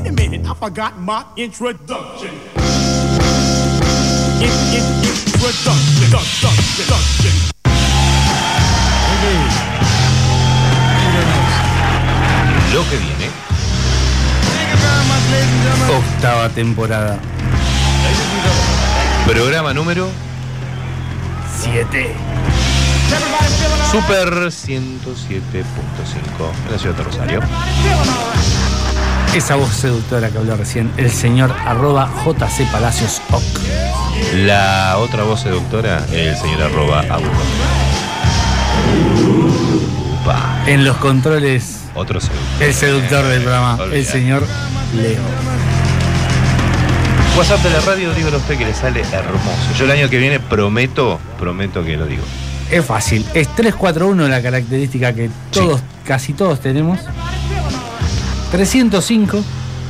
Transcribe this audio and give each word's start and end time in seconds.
wait 0.00 0.08
a 0.08 0.12
minute, 0.12 0.46
I 0.46 0.54
forgot 0.54 0.98
my 0.98 1.24
introduction. 1.36 2.30
In, 4.40 4.52
in, 4.72 4.84
introduction, 5.04 5.76
introduction, 6.00 6.50
introduction. 6.50 7.34
Lo 12.72 12.82
que 12.88 12.96
viene. 12.96 13.30
Octava 15.90 16.48
temporada. 16.50 17.18
Programa 19.26 19.74
número 19.74 20.08
7. 21.60 22.14
Super 23.90 24.32
107.5 24.32 25.64
en 26.64 26.72
la 26.72 26.78
ciudad 26.78 26.94
de 26.94 27.02
Rosario. 27.02 27.40
Esa 29.34 29.54
voz 29.54 29.72
seductora 29.72 30.28
que 30.28 30.38
habló 30.38 30.56
recién, 30.56 30.90
el 30.96 31.08
señor 31.10 31.52
arroba 31.64 32.10
JC 32.24 32.66
Palacios 32.72 33.22
Oc. 33.30 33.42
La 34.34 34.96
otra 34.98 35.22
voz 35.22 35.42
seductora, 35.42 36.04
el 36.12 36.36
señor 36.36 36.62
arroba 36.62 37.04
En 40.66 40.84
los 40.84 40.96
controles, 40.96 41.78
otro 41.94 42.20
seductor. 42.20 42.62
el 42.62 42.74
seductor 42.74 43.24
del 43.26 43.42
programa, 43.42 43.74
el 43.76 43.80
Olvidate. 43.82 44.04
señor 44.04 44.42
Leo. 44.96 45.22
WhatsApp 47.38 47.60
de 47.62 47.70
la 47.70 47.80
radio, 47.80 48.12
dígalo 48.12 48.36
a 48.36 48.40
usted 48.40 48.58
que 48.58 48.64
le 48.64 48.74
sale 48.74 49.00
hermoso. 49.00 49.72
Yo 49.78 49.84
el 49.84 49.92
año 49.92 50.10
que 50.10 50.18
viene 50.18 50.40
prometo, 50.40 51.20
prometo 51.38 51.84
que 51.84 51.96
lo 51.96 52.06
digo. 52.06 52.24
Es 52.68 52.84
fácil, 52.84 53.24
es 53.34 53.46
341 53.54 54.26
la 54.28 54.42
característica 54.42 55.12
que 55.12 55.30
todos, 55.52 55.80
casi 56.04 56.32
todos 56.32 56.60
tenemos. 56.60 56.98
305, 58.50 59.42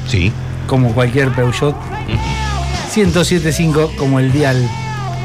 Sí. 0.08 0.32
como 0.66 0.92
cualquier 0.94 1.30
Peugeot. 1.32 1.74
1075, 2.94 3.92
como 3.96 4.18
el 4.18 4.32
dial 4.32 4.68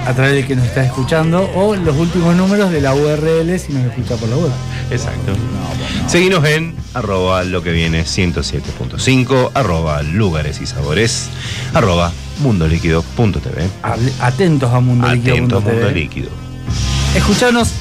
a 0.06 0.14
través 0.14 0.34
del 0.36 0.46
que 0.46 0.56
nos 0.56 0.66
está 0.66 0.84
escuchando. 0.84 1.50
O 1.56 1.76
los 1.76 1.96
últimos 1.98 2.36
números 2.36 2.72
de 2.72 2.82
la 2.82 2.94
URL 2.94 3.58
si 3.60 3.74
nos 3.74 3.86
escucha 3.86 4.16
por 4.18 4.30
la 4.30 4.38
web. 4.38 4.52
Exacto. 4.92 5.34
Seguimos 6.08 6.46
en 6.46 6.76
arroba 6.94 7.44
lo 7.44 7.64
que 7.64 7.72
viene 7.72 8.04
107.5, 8.06 9.52
arroba 9.54 10.04
lugares 10.04 10.62
y 10.62 10.68
sabores, 10.68 11.30
arroba 11.74 12.12
mundoliquido.tv. 12.40 13.68
Atentos 14.22 14.72
a 14.72 14.80
Mundo 14.80 15.08
Atento 15.08 15.58
a 15.58 15.60
Líquido. 15.60 15.74
Mundo 15.74 15.92
Líquido. 15.92 16.30
Escuchanos 17.16 17.72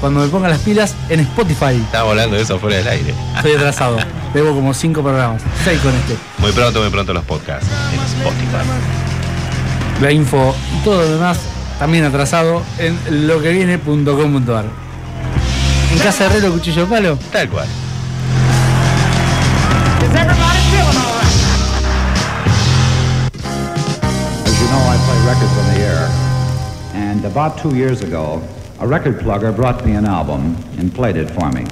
cuando 0.00 0.20
me 0.20 0.28
ponga 0.28 0.48
las 0.48 0.58
pilas 0.60 0.94
en 1.08 1.20
Spotify. 1.20 1.76
Estamos 1.76 2.10
hablando 2.10 2.36
de 2.36 2.42
eso 2.42 2.58
fuera 2.58 2.76
del 2.78 2.88
aire. 2.88 3.14
Estoy 3.36 3.52
atrasado. 3.52 3.98
Debo 4.34 4.54
como 4.54 4.72
5 4.72 5.02
programas. 5.02 5.42
6 5.64 5.80
con 5.80 5.94
este. 5.94 6.16
Muy 6.38 6.52
pronto, 6.52 6.80
muy 6.80 6.90
pronto 6.90 7.12
los 7.12 7.24
podcasts 7.24 7.68
en 7.92 8.00
Spotify. 8.00 8.64
La 10.00 10.12
info 10.12 10.54
y 10.74 10.84
todo 10.84 11.02
lo 11.02 11.08
demás 11.08 11.38
también 11.80 12.04
atrasado 12.04 12.62
en 12.78 13.26
loqueviene.com.ar. 13.26 14.64
En 15.92 15.98
casa 15.98 16.24
de 16.24 16.30
Herrero 16.30 16.52
Cuchillo 16.52 16.86
Palo. 16.86 17.18
Tal 17.32 17.48
cual. 17.48 17.66
As 24.44 24.60
you 24.60 24.68
know, 24.68 24.82
I 24.88 24.96
play 25.06 25.18
records 25.26 25.56
on 25.58 25.74
the 25.74 25.80
air. 25.80 26.08
And 26.94 27.24
about 27.24 27.58
two 27.58 27.74
years 27.74 28.02
ago, 28.02 28.42
a 28.78 28.86
record 28.86 29.20
plugger 29.20 29.54
brought 29.54 29.84
me 29.84 29.96
an 29.96 30.04
album 30.06 30.56
and 30.78 30.94
played 30.94 31.16
it 31.16 31.30
for 31.30 31.50
me. 31.50 31.64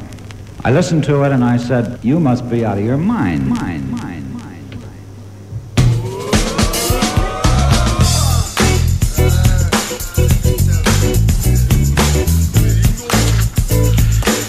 I 0.69 0.70
listened 0.70 1.02
to 1.05 1.24
it 1.24 1.33
and 1.33 1.42
I 1.42 1.56
said, 1.56 1.98
You 2.02 2.20
must 2.20 2.50
be 2.50 2.62
out 2.66 2.77
of 2.77 2.84
your 2.84 2.98
mind. 2.98 3.48
Mind, 3.48 3.91
mind, 3.91 4.30
mind. 4.36 4.77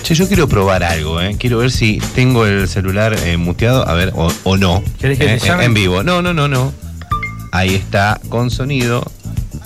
Che, 0.04 0.16
yo 0.16 0.28
quiero 0.28 0.48
probar 0.48 0.84
algo, 0.84 1.22
¿eh? 1.22 1.36
Quiero 1.38 1.60
ver 1.60 1.70
si 1.72 2.00
tengo 2.16 2.46
el 2.46 2.68
celular 2.68 3.14
eh, 3.26 3.38
muteado, 3.38 3.88
a 3.88 3.94
ver, 3.94 4.12
o, 4.16 4.32
o 4.44 4.58
no. 4.58 4.84
¿Querés 5.00 5.20
que 5.20 5.36
Eh, 5.36 5.38
te 5.40 5.48
llame? 5.48 5.66
En 5.66 5.74
vivo. 5.76 6.02
No, 6.04 6.22
no, 6.24 6.34
no, 6.34 6.48
no. 6.48 6.74
Ahí 7.52 7.76
está 7.76 8.20
con 8.30 8.50
sonido 8.50 9.04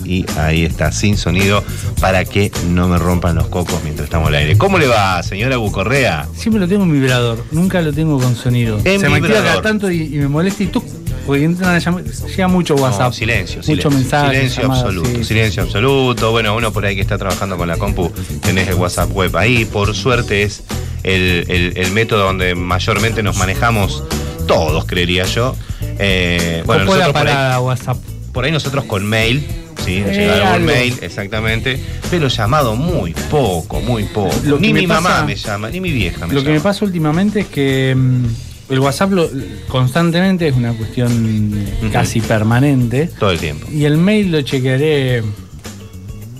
y 0.04 0.24
ahí 0.38 0.64
está 0.64 0.92
sin 0.92 1.16
sonido 1.16 1.62
para 2.00 2.24
que 2.24 2.50
no 2.70 2.88
me 2.88 2.98
rompan 2.98 3.34
los 3.36 3.48
cocos 3.48 3.80
mientras 3.82 4.04
estamos 4.06 4.28
al 4.28 4.34
aire. 4.36 4.56
¿Cómo 4.58 4.78
le 4.78 4.86
va, 4.86 5.22
señora 5.22 5.56
Bucorrea? 5.56 6.28
Siempre 6.36 6.60
lo 6.60 6.68
tengo 6.68 6.84
en 6.84 6.92
vibrador. 6.92 7.44
Nunca 7.52 7.80
lo 7.82 7.92
tengo 7.92 8.18
con 8.18 8.36
sonido. 8.36 8.78
En 8.84 9.00
Se 9.00 9.08
me 9.08 9.16
activa 9.16 9.20
vibrador. 9.20 9.44
cada 9.46 9.62
tanto 9.62 9.90
y, 9.90 10.02
y 10.02 10.16
me 10.18 10.28
molesta 10.28 10.62
y 10.62 10.66
tú. 10.66 10.82
Porque 11.26 11.42
entran 11.44 11.80
llega 11.80 12.48
mucho 12.48 12.74
WhatsApp. 12.74 13.06
No, 13.06 13.12
silencio, 13.12 13.56
Mucho 13.56 13.64
silencio. 13.66 13.90
mensaje. 13.90 14.30
Silencio 14.34 14.62
llamadas, 14.62 14.84
absoluto, 14.84 15.08
sí. 15.16 15.24
silencio 15.24 15.62
absoluto. 15.62 16.30
Bueno, 16.32 16.54
uno 16.54 16.70
por 16.70 16.84
ahí 16.84 16.94
que 16.96 17.00
está 17.00 17.16
trabajando 17.16 17.56
con 17.56 17.66
la 17.66 17.78
compu, 17.78 18.12
tenés 18.42 18.68
el 18.68 18.74
WhatsApp 18.74 19.10
web 19.10 19.34
ahí. 19.38 19.64
Por 19.64 19.94
suerte 19.94 20.42
es 20.42 20.62
el, 21.02 21.46
el- 21.48 21.72
el 21.78 21.90
método 21.92 22.24
donde 22.24 22.54
mayormente 22.54 23.22
nos 23.22 23.38
manejamos 23.38 24.02
todos, 24.46 24.84
creería 24.84 25.24
yo. 25.24 25.56
Eh, 25.98 26.62
bueno, 26.66 26.94
la 26.94 27.06
ahí, 27.06 27.12
parada 27.14 27.60
WhatsApp. 27.60 27.96
por 28.32 28.44
ahí 28.44 28.52
nosotros 28.52 28.84
con 28.84 29.06
mail, 29.06 29.46
sí, 29.84 30.00
nos 30.00 30.10
Eh, 30.10 30.14
llega 30.14 30.34
algún 30.34 30.48
algo. 30.52 30.66
mail, 30.66 30.94
exactamente. 31.02 31.78
Pero 32.10 32.28
llamado 32.28 32.74
muy 32.76 33.12
poco, 33.30 33.80
muy 33.80 34.04
poco. 34.04 34.34
Lo 34.44 34.58
ni 34.58 34.72
mi 34.72 34.86
mamá 34.86 35.24
me 35.24 35.36
llama, 35.36 35.70
ni 35.70 35.80
mi 35.80 35.90
vieja 35.92 36.26
me 36.26 36.34
Lo 36.34 36.40
llama. 36.40 36.44
que 36.46 36.52
me 36.54 36.60
pasa 36.60 36.84
últimamente 36.84 37.40
es 37.40 37.46
que 37.46 37.94
mm, 37.96 38.24
el 38.72 38.78
WhatsApp 38.80 39.12
lo- 39.12 39.30
constantemente 39.68 40.48
es 40.48 40.56
una 40.56 40.72
cuestión 40.72 41.66
casi 41.92 42.20
permanente. 42.20 43.10
Todo 43.18 43.30
el 43.30 43.38
tiempo. 43.38 43.66
Y 43.70 43.84
el 43.84 43.96
mail 43.98 44.32
lo 44.32 44.42
chequearé 44.42 45.22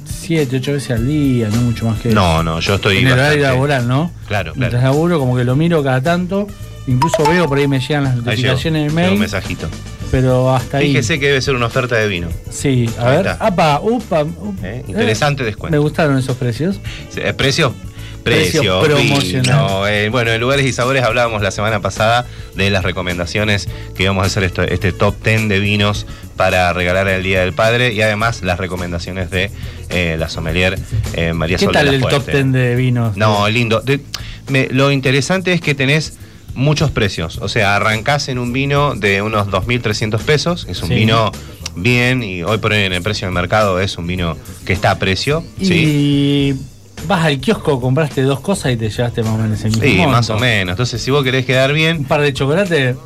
siete, 0.07 0.57
ocho 0.57 0.73
veces 0.73 0.91
al 0.93 1.07
día, 1.07 1.49
no 1.51 1.61
mucho 1.63 1.87
más 1.87 2.01
que 2.01 2.09
No, 2.11 2.35
eso. 2.37 2.43
no, 2.45 2.61
yo 2.61 2.75
estoy. 2.77 2.99
En 2.99 3.07
el 3.09 3.13
horario 3.13 3.43
laboral, 3.43 3.87
¿no? 3.87 4.11
Claro, 4.27 4.53
Mientras 4.57 4.81
claro. 4.81 4.95
laburo, 4.95 5.19
como 5.19 5.37
que 5.37 5.45
lo 5.45 5.55
miro 5.57 5.83
cada 5.83 6.01
tanto. 6.03 6.47
Incluso 6.87 7.25
veo 7.29 7.49
por 7.49 7.59
ahí 7.59 7.67
me 7.69 7.81
llegan 7.81 8.05
las 8.05 8.17
notificaciones 8.17 8.89
de 8.89 8.95
mail, 8.95 9.15
un 9.15 9.21
mensajito. 9.21 9.69
Pero 10.15 10.55
hasta 10.55 10.77
ahí. 10.79 10.89
Fíjese 10.93 11.19
que 11.19 11.27
debe 11.27 11.43
ser 11.43 11.57
una 11.57 11.67
oferta 11.67 11.97
de 11.97 12.07
vino. 12.07 12.29
Sí, 12.49 12.89
a 13.01 13.09
Ahí 13.11 13.17
ver. 13.17 13.27
está. 13.27 13.45
Apa, 13.47 13.81
upa, 13.83 14.23
upa. 14.23 14.69
¿eh? 14.69 14.85
Interesante 14.87 15.43
Me 15.43 15.47
descuento. 15.47 15.83
gustaron 15.83 16.17
esos 16.17 16.37
precios. 16.37 16.79
Eh, 17.17 17.33
¿Precio? 17.37 17.75
Precio 18.23 18.81
promocional. 18.81 19.89
Eh, 19.93 20.09
bueno, 20.11 20.31
en 20.31 20.41
lugares 20.41 20.65
y 20.65 20.73
sabores 20.73 21.03
hablábamos 21.03 21.43
la 21.43 21.51
semana 21.51 21.81
pasada 21.81 22.27
de 22.55 22.71
las 22.71 22.85
recomendaciones 22.85 23.69
que 23.97 24.05
íbamos 24.05 24.23
a 24.23 24.27
hacer 24.29 24.45
esto- 24.45 24.63
este 24.63 24.93
top 24.93 25.17
10 25.23 25.49
de 25.49 25.59
vinos 25.59 26.07
para 26.37 26.73
regalar 26.73 27.09
el 27.09 27.23
Día 27.25 27.41
del 27.41 27.53
Padre 27.53 27.93
y 27.93 28.01
además 28.03 28.43
las 28.43 28.59
recomendaciones 28.59 29.31
de 29.31 29.51
eh, 29.91 30.17
la 30.19 30.29
sommelier 30.29 30.79
eh, 31.15 31.33
María 31.35 31.59
¿Qué 31.59 31.65
Sol 31.67 31.75
tal 31.75 31.89
el 31.89 32.01
top 32.01 32.11
Fuerte. 32.23 32.33
10 32.45 32.53
de 32.53 32.77
vinos? 32.77 33.17
No, 33.17 33.49
lindo. 33.51 33.81
De- 33.81 34.01
me- 34.49 34.69
lo 34.71 34.91
interesante 34.93 35.53
es 35.53 35.61
que 35.61 35.75
tenés 35.75 36.15
muchos 36.55 36.91
precios. 36.91 37.39
O 37.43 37.49
sea, 37.49 37.77
arrancás 37.77 38.29
en 38.29 38.39
un 38.39 38.53
vino 38.53 38.95
de 38.95 39.23
unos 39.23 39.49
2.300 39.49 40.21
pesos. 40.23 40.67
Es 40.69 40.83
un 40.83 40.89
Sí. 40.89 40.95
vino 40.95 41.31
bien 41.77 42.23
y 42.23 42.43
hoy 42.43 42.59
por 42.59 42.73
hoy 42.73 42.83
en 42.85 42.93
el 42.93 43.03
precio 43.03 43.27
del 43.27 43.35
mercado 43.35 43.81
es 43.81 43.99
un 43.99 44.07
vino 44.07 44.37
que 44.65 44.73
está 44.73 44.93
a 44.93 44.99
precio. 44.99 45.45
Y 45.59 45.65
¿sí? 45.67 46.61
vas 47.09 47.25
al 47.25 47.39
kiosco, 47.41 47.81
compraste 47.81 48.23
dos 48.23 48.41
cosas 48.41 48.73
y 48.73 48.77
te 48.77 48.89
llevaste 48.89 49.23
más 49.23 49.33
o 49.35 49.39
menos 49.39 49.61
el 49.65 49.71
mismo 49.71 49.83
Sí, 49.85 49.97
monto. 49.97 50.13
más 50.13 50.31
o 50.31 50.39
menos. 50.39 50.73
Entonces, 50.73 51.03
si 51.03 51.11
vos 51.11 51.25
querés 51.25 51.45
quedar 51.45 51.71
Un 51.71 51.77
bien, 51.77 52.05
par 52.05 52.21
de 52.21 52.33
chocolates, 52.33 52.95
eh, 52.95 52.97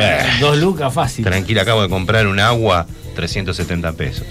Eh. 0.00 0.18
dos 0.40 0.56
lucas 0.58 0.92
fácil. 0.94 1.24
tranquila, 1.24 1.62
acabo 1.62 1.82
de 1.82 1.88
comprar 1.88 2.26
un 2.26 2.38
agua, 2.40 2.86
370 3.16 3.92
pesos. 3.92 4.26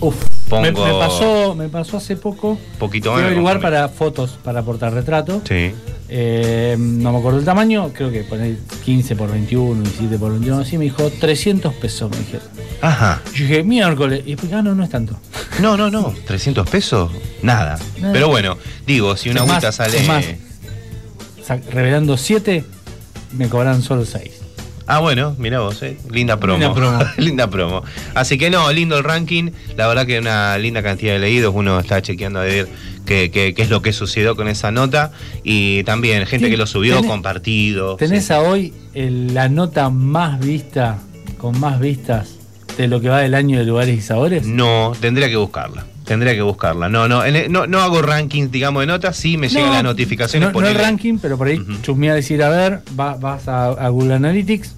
Uf. 0.00 0.14
Pongo- 0.48 0.62
Me, 0.62 0.72
me 0.72 0.98
pasó, 0.98 1.54
me 1.54 1.68
pasó 1.68 1.96
hace 1.96 2.16
poco. 2.16 2.58
Poquito 2.78 3.12
más. 3.12 3.22
compré. 3.32 3.58
para 3.60 3.88
fotos, 3.88 4.38
para 4.44 4.62
portar 4.62 4.92
retrato. 4.92 5.40
Sí. 5.48 5.72
Eh, 6.14 6.76
no 6.78 7.10
me 7.12 7.18
acuerdo 7.18 7.38
el 7.38 7.44
tamaño, 7.44 7.90
creo 7.94 8.12
que 8.12 8.22
poner 8.24 8.56
15 8.84 9.16
por 9.16 9.30
21, 9.30 9.80
17 9.82 10.18
por 10.18 10.30
21, 10.32 10.58
así 10.60 10.76
me 10.76 10.84
dijo 10.84 11.08
300 11.08 11.72
pesos, 11.74 12.10
me 12.10 12.18
dijeron. 12.18 12.46
Ajá. 12.82 13.22
Yo 13.34 13.44
dije, 13.46 13.62
miércoles, 13.64 14.22
y 14.26 14.32
después, 14.32 14.52
ah, 14.52 14.60
no, 14.60 14.74
no 14.74 14.84
es 14.84 14.90
tanto. 14.90 15.16
No, 15.60 15.76
no, 15.78 15.90
no. 15.90 16.12
300 16.26 16.68
pesos, 16.68 17.10
nada. 17.42 17.78
Nada. 17.98 18.12
Pero 18.12 18.28
bueno, 18.28 18.58
digo, 18.86 19.16
si 19.16 19.30
una 19.30 19.40
agüita 19.42 19.72
sale. 19.72 19.98
es 20.00 20.06
más. 20.06 20.26
Revelando 21.70 22.16
7, 22.18 22.64
me 23.32 23.48
cobran 23.48 23.82
solo 23.82 24.04
6. 24.04 24.41
Ah, 24.86 24.98
bueno, 25.00 25.34
mira 25.38 25.60
vos, 25.60 25.82
eh. 25.82 25.96
linda 26.10 26.38
promo. 26.38 26.58
Linda 26.58 26.74
promo. 26.74 26.98
linda 27.18 27.46
promo. 27.50 27.82
Así 28.14 28.36
que 28.38 28.50
no, 28.50 28.70
lindo 28.72 28.96
el 28.98 29.04
ranking. 29.04 29.50
La 29.76 29.86
verdad 29.86 30.06
que 30.06 30.18
una 30.18 30.58
linda 30.58 30.82
cantidad 30.82 31.12
de 31.14 31.18
leídos. 31.20 31.52
Uno 31.54 31.78
está 31.80 32.02
chequeando 32.02 32.40
a 32.40 32.44
ver 32.44 32.68
qué, 33.06 33.30
qué- 33.30 33.54
qué 33.54 33.62
es 33.62 33.70
lo 33.70 33.80
que 33.82 33.92
sucedió 33.92 34.34
con 34.36 34.48
esa 34.48 34.70
nota. 34.70 35.12
Y 35.44 35.84
también 35.84 36.26
gente 36.26 36.50
que 36.50 36.56
lo 36.56 36.66
subió, 36.66 36.98
Tenés- 37.00 37.06
compartido. 37.08 37.96
¿Tenés 37.96 38.26
Sí. 38.26 38.32
a 38.32 38.40
hoy 38.40 38.72
el- 38.94 39.34
la 39.34 39.48
nota 39.48 39.88
más 39.90 40.40
vista, 40.40 40.98
con 41.38 41.58
más 41.60 41.78
vistas, 41.80 42.36
de 42.76 42.88
lo 42.88 43.00
que 43.00 43.08
va 43.08 43.20
del 43.20 43.34
año 43.34 43.58
de 43.58 43.64
lugares 43.64 43.96
y 43.98 44.00
sabores? 44.02 44.46
No, 44.46 44.92
tendría 45.00 45.28
que 45.28 45.36
buscarla. 45.36 45.86
Tendría 46.12 46.34
que 46.34 46.42
buscarla. 46.42 46.88
No, 46.88 47.08
no, 47.08 47.24
en 47.24 47.36
el- 47.36 47.50
no, 47.50 47.66
no 47.66 47.80
hago 47.80 48.02
rankings, 48.02 48.50
digamos, 48.52 48.82
de 48.82 48.86
notas. 48.86 49.16
Sí 49.16 49.36
me 49.38 49.48
llegan 49.48 49.70
las 49.72 49.82
notificaciones. 49.82 50.52
No, 50.52 50.60
no 50.60 50.66
el 50.68 50.74
ranking, 50.74 51.18
pero 51.20 51.38
por 51.38 51.46
ahí 51.46 51.58
Ujú. 51.58 51.72
chusmear 51.82 52.14
decir, 52.14 52.42
a 52.42 52.48
ver, 52.50 52.80
va- 52.98 53.14
vas 53.16 53.48
a, 53.48 53.66
a 53.68 53.88
Google 53.88 54.14
Analytics 54.14 54.76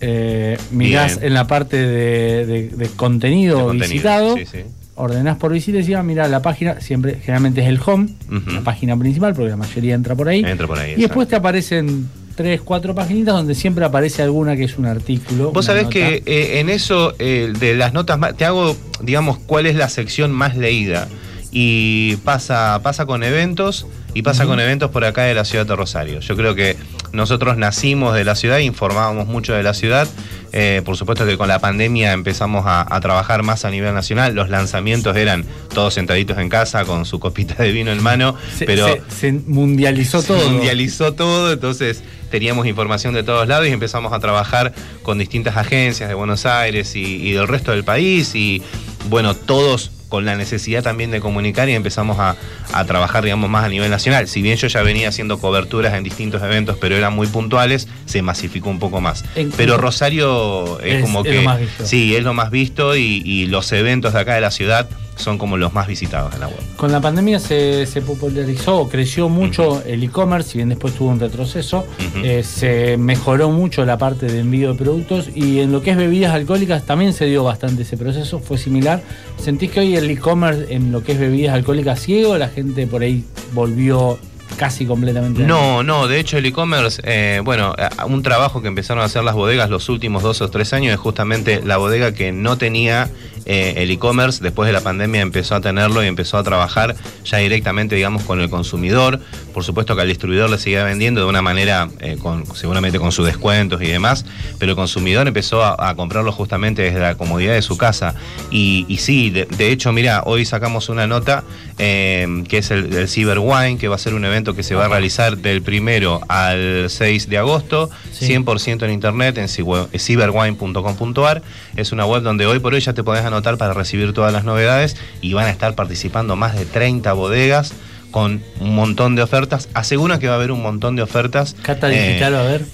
eh, 0.00 0.58
mirás 0.70 1.14
Bien. 1.16 1.26
en 1.28 1.34
la 1.34 1.46
parte 1.46 1.76
de, 1.78 2.44
de- 2.46 2.68
de 2.68 2.88
contenido, 2.90 3.70
visitado, 3.70 4.36
sí, 4.36 4.44
sí. 4.44 4.58
ordenás 4.96 5.38
por 5.38 5.50
visita 5.52 5.78
y 5.78 5.80
decís, 5.80 5.94
ah, 5.96 6.02
mira, 6.02 6.28
la 6.28 6.42
página, 6.42 6.80
siempre, 6.80 7.14
generalmente 7.20 7.62
es 7.62 7.68
el 7.68 7.80
home, 7.84 8.08
la 8.52 8.60
página 8.60 8.96
principal, 8.98 9.32
porque 9.34 9.50
la 9.50 9.56
mayoría 9.56 9.94
entra 9.94 10.14
por 10.14 10.28
ahí. 10.28 10.44
Entra 10.44 10.66
por 10.66 10.78
ahí. 10.78 10.92
y 10.96 11.00
después 11.02 11.26
te 11.28 11.36
aparecen 11.36 12.06
tres, 12.34 12.60
cuatro 12.60 12.94
paginitas 12.94 13.34
donde 13.34 13.54
siempre 13.54 13.84
aparece 13.84 14.22
alguna 14.22 14.56
que 14.56 14.64
es 14.64 14.76
un 14.78 14.86
artículo. 14.86 15.52
Vos 15.52 15.64
sabés 15.66 15.84
nota. 15.84 15.92
que 15.92 16.22
eh, 16.26 16.60
en 16.60 16.68
eso, 16.70 17.14
eh, 17.18 17.52
de 17.58 17.74
las 17.74 17.92
notas, 17.92 18.18
más- 18.18 18.36
te 18.36 18.44
hago, 18.44 18.76
digamos, 19.00 19.38
cuál 19.38 19.66
es 19.66 19.74
la 19.76 19.88
sección 19.88 20.32
más 20.32 20.56
leída. 20.56 21.08
Y 21.56 22.16
pasa, 22.24 22.80
pasa 22.82 23.06
con 23.06 23.22
eventos 23.22 23.86
y 24.12 24.22
pasa 24.22 24.44
con 24.44 24.58
eventos 24.58 24.90
por 24.90 25.04
acá 25.04 25.22
de 25.22 25.34
la 25.34 25.44
ciudad 25.44 25.64
de 25.64 25.76
Rosario. 25.76 26.18
Yo 26.18 26.36
creo 26.36 26.56
que 26.56 26.76
nosotros 27.12 27.56
nacimos 27.56 28.12
de 28.14 28.24
la 28.24 28.34
ciudad, 28.34 28.58
informábamos 28.58 29.28
mucho 29.28 29.52
de 29.54 29.62
la 29.62 29.72
ciudad. 29.72 30.08
Eh, 30.56 30.82
por 30.84 30.96
supuesto 30.96 31.26
que 31.26 31.36
con 31.36 31.48
la 31.48 31.58
pandemia 31.58 32.12
empezamos 32.12 32.64
a, 32.64 32.86
a 32.88 33.00
trabajar 33.00 33.42
más 33.42 33.64
a 33.64 33.70
nivel 33.70 33.92
nacional. 33.92 34.36
Los 34.36 34.50
lanzamientos 34.50 35.16
eran 35.16 35.44
todos 35.74 35.94
sentaditos 35.94 36.38
en 36.38 36.48
casa 36.48 36.84
con 36.84 37.04
su 37.06 37.18
copita 37.18 37.60
de 37.60 37.72
vino 37.72 37.90
en 37.90 38.00
mano. 38.00 38.36
se, 38.56 38.64
pero 38.64 38.86
se- 38.86 39.02
se 39.08 39.32
mundializó 39.32 40.20
se 40.22 40.28
todo. 40.28 40.48
mundializó 40.48 41.12
todo, 41.14 41.52
entonces 41.52 42.04
teníamos 42.30 42.68
información 42.68 43.14
de 43.14 43.24
todos 43.24 43.48
lados 43.48 43.66
y 43.66 43.70
empezamos 43.72 44.12
a 44.12 44.20
trabajar 44.20 44.72
con 45.02 45.18
distintas 45.18 45.56
agencias 45.56 46.08
de 46.08 46.14
Buenos 46.14 46.46
Aires 46.46 46.94
y, 46.94 47.02
y 47.02 47.32
del 47.32 47.48
resto 47.48 47.72
del 47.72 47.82
país 47.82 48.36
y 48.36 48.62
bueno, 49.08 49.34
todos 49.34 49.90
con 50.14 50.24
la 50.24 50.36
necesidad 50.36 50.84
también 50.84 51.10
de 51.10 51.18
comunicar 51.18 51.68
y 51.68 51.72
empezamos 51.72 52.20
a, 52.20 52.36
a 52.72 52.84
trabajar, 52.84 53.24
digamos, 53.24 53.50
más 53.50 53.64
a 53.64 53.68
nivel 53.68 53.90
nacional. 53.90 54.28
Si 54.28 54.42
bien 54.42 54.56
yo 54.56 54.68
ya 54.68 54.80
venía 54.82 55.08
haciendo 55.08 55.40
coberturas 55.40 55.92
en 55.94 56.04
distintos 56.04 56.40
eventos, 56.40 56.76
pero 56.80 56.94
eran 56.94 57.12
muy 57.14 57.26
puntuales, 57.26 57.88
se 58.06 58.22
masificó 58.22 58.70
un 58.70 58.78
poco 58.78 59.00
más. 59.00 59.24
Pero 59.56 59.76
Rosario 59.76 60.78
es, 60.80 60.94
Es- 60.96 61.02
como 61.02 61.22
es 61.24 61.30
que... 61.30 61.34
lo 61.38 61.42
más 61.42 61.58
visto. 61.58 61.84
Sí, 61.86 62.14
es 62.14 62.22
lo 62.22 62.32
más 62.32 62.50
visto 62.52 62.94
y, 62.96 63.22
y 63.24 63.46
los 63.46 63.72
eventos 63.72 64.12
de 64.12 64.20
acá 64.20 64.36
de 64.36 64.40
la 64.40 64.52
ciudad 64.52 64.88
son 65.16 65.38
como 65.38 65.56
los 65.56 65.72
más 65.72 65.86
visitados 65.86 66.34
en 66.34 66.40
la 66.40 66.48
web. 66.48 66.58
Con 66.76 66.92
la 66.92 67.00
pandemia 67.00 67.38
se, 67.38 67.86
se 67.86 68.02
popularizó, 68.02 68.88
creció 68.88 69.28
mucho 69.28 69.82
el 69.84 70.02
e-commerce, 70.02 70.50
si 70.50 70.58
bien 70.58 70.68
después 70.68 70.94
tuvo 70.94 71.10
un 71.10 71.20
retroceso, 71.20 71.86
eh, 72.22 72.42
se 72.42 72.96
mejoró 72.96 73.50
mucho 73.50 73.84
la 73.84 73.98
parte 73.98 74.26
de 74.26 74.40
envío 74.40 74.72
de 74.72 74.78
productos 74.78 75.28
y 75.34 75.60
en 75.60 75.72
lo 75.72 75.82
que 75.82 75.90
es 75.90 75.96
bebidas 75.96 76.34
alcohólicas 76.34 76.84
también 76.84 77.12
se 77.12 77.26
dio 77.26 77.44
bastante 77.44 77.82
ese 77.82 77.96
proceso, 77.96 78.40
fue 78.40 78.58
similar. 78.58 79.02
¿Sentís 79.38 79.70
que 79.70 79.80
hoy 79.80 79.96
el 79.96 80.10
e-commerce 80.10 80.72
en 80.74 80.92
lo 80.92 81.02
que 81.02 81.12
es 81.12 81.18
bebidas 81.18 81.54
alcohólicas 81.54 82.00
ciego, 82.00 82.36
la 82.36 82.48
gente 82.48 82.86
por 82.86 83.02
ahí 83.02 83.24
volvió 83.52 84.18
casi 84.56 84.86
completamente? 84.86 85.42
No, 85.42 85.82
no, 85.82 86.06
de 86.06 86.20
hecho 86.20 86.38
el 86.38 86.46
e-commerce, 86.46 87.02
eh, 87.04 87.40
bueno, 87.44 87.74
un 88.06 88.22
trabajo 88.22 88.62
que 88.62 88.68
empezaron 88.68 89.02
a 89.02 89.06
hacer 89.06 89.24
las 89.24 89.34
bodegas 89.34 89.70
los 89.70 89.88
últimos 89.88 90.22
dos 90.22 90.40
o 90.40 90.50
tres 90.50 90.72
años 90.72 90.92
es 90.92 91.00
justamente 91.00 91.60
la 91.64 91.76
bodega 91.76 92.12
que 92.12 92.32
no 92.32 92.56
tenía 92.58 93.10
eh, 93.46 93.74
el 93.78 93.90
e-commerce, 93.90 94.42
después 94.42 94.66
de 94.66 94.72
la 94.72 94.80
pandemia 94.80 95.20
empezó 95.20 95.54
a 95.54 95.60
tenerlo 95.60 96.02
y 96.02 96.06
empezó 96.06 96.38
a 96.38 96.42
trabajar 96.42 96.96
ya 97.24 97.38
directamente, 97.38 97.94
digamos, 97.94 98.22
con 98.22 98.40
el 98.40 98.48
consumidor. 98.50 99.20
Por 99.52 99.62
supuesto 99.64 99.94
que 99.94 100.02
al 100.02 100.08
distribuidor 100.08 100.50
le 100.50 100.58
seguía 100.58 100.82
vendiendo 100.84 101.20
de 101.20 101.26
una 101.26 101.42
manera, 101.42 101.88
eh, 102.00 102.16
con, 102.20 102.46
seguramente 102.56 102.98
con 102.98 103.12
sus 103.12 103.26
descuentos 103.26 103.82
y 103.82 103.86
demás, 103.86 104.24
pero 104.58 104.72
el 104.72 104.76
consumidor 104.76 105.28
empezó 105.28 105.62
a, 105.62 105.90
a 105.90 105.94
comprarlo 105.94 106.32
justamente 106.32 106.82
desde 106.82 107.00
la 107.00 107.14
comodidad 107.16 107.52
de 107.54 107.62
su 107.62 107.76
casa. 107.76 108.14
Y, 108.50 108.86
y 108.88 108.96
sí, 108.96 109.30
de, 109.30 109.44
de 109.44 109.70
hecho, 109.70 109.92
mira, 109.92 110.22
hoy 110.24 110.44
sacamos 110.44 110.88
una 110.88 111.06
nota 111.06 111.44
eh, 111.78 112.44
que 112.48 112.58
es 112.58 112.70
el, 112.70 112.92
el 112.94 113.08
Cyber 113.08 113.38
Wine, 113.38 113.78
que 113.78 113.88
va 113.88 113.96
a 113.96 113.98
ser 113.98 114.14
un 114.14 114.24
evento 114.24 114.54
que 114.54 114.62
se 114.62 114.74
va 114.74 114.86
a 114.86 114.88
realizar 114.88 115.36
del 115.36 115.62
primero 115.62 116.20
al 116.28 116.86
6 116.88 117.28
de 117.28 117.38
agosto, 117.38 117.90
Sí. 118.12 118.26
100% 118.32 118.84
en 118.84 118.90
internet, 118.92 119.38
en 119.38 119.48
cyberwine.com.ar. 119.48 121.42
Es 121.76 121.90
una 121.92 122.06
web 122.06 122.22
donde 122.22 122.46
hoy 122.46 122.60
por 122.60 122.72
hoy 122.74 122.80
ya 122.80 122.92
te 122.92 123.02
podés 123.02 123.24
anotar 123.24 123.33
para 123.42 123.72
recibir 123.74 124.12
todas 124.12 124.32
las 124.32 124.44
novedades 124.44 124.96
y 125.20 125.32
van 125.32 125.46
a 125.46 125.50
estar 125.50 125.74
participando 125.74 126.36
más 126.36 126.54
de 126.56 126.64
30 126.66 127.12
bodegas 127.12 127.72
con 128.10 128.42
un 128.60 128.74
montón 128.74 129.16
de 129.16 129.22
ofertas. 129.22 129.68
Aseguran 129.74 130.20
que 130.20 130.28
va 130.28 130.34
a 130.34 130.36
haber 130.36 130.52
un 130.52 130.62
montón 130.62 130.94
de 130.96 131.02
ofertas. 131.02 131.56
Cata 131.62 131.92
Eh, 131.92 132.08
digital, 132.08 132.34
a 132.36 132.42
ver. 132.42 132.64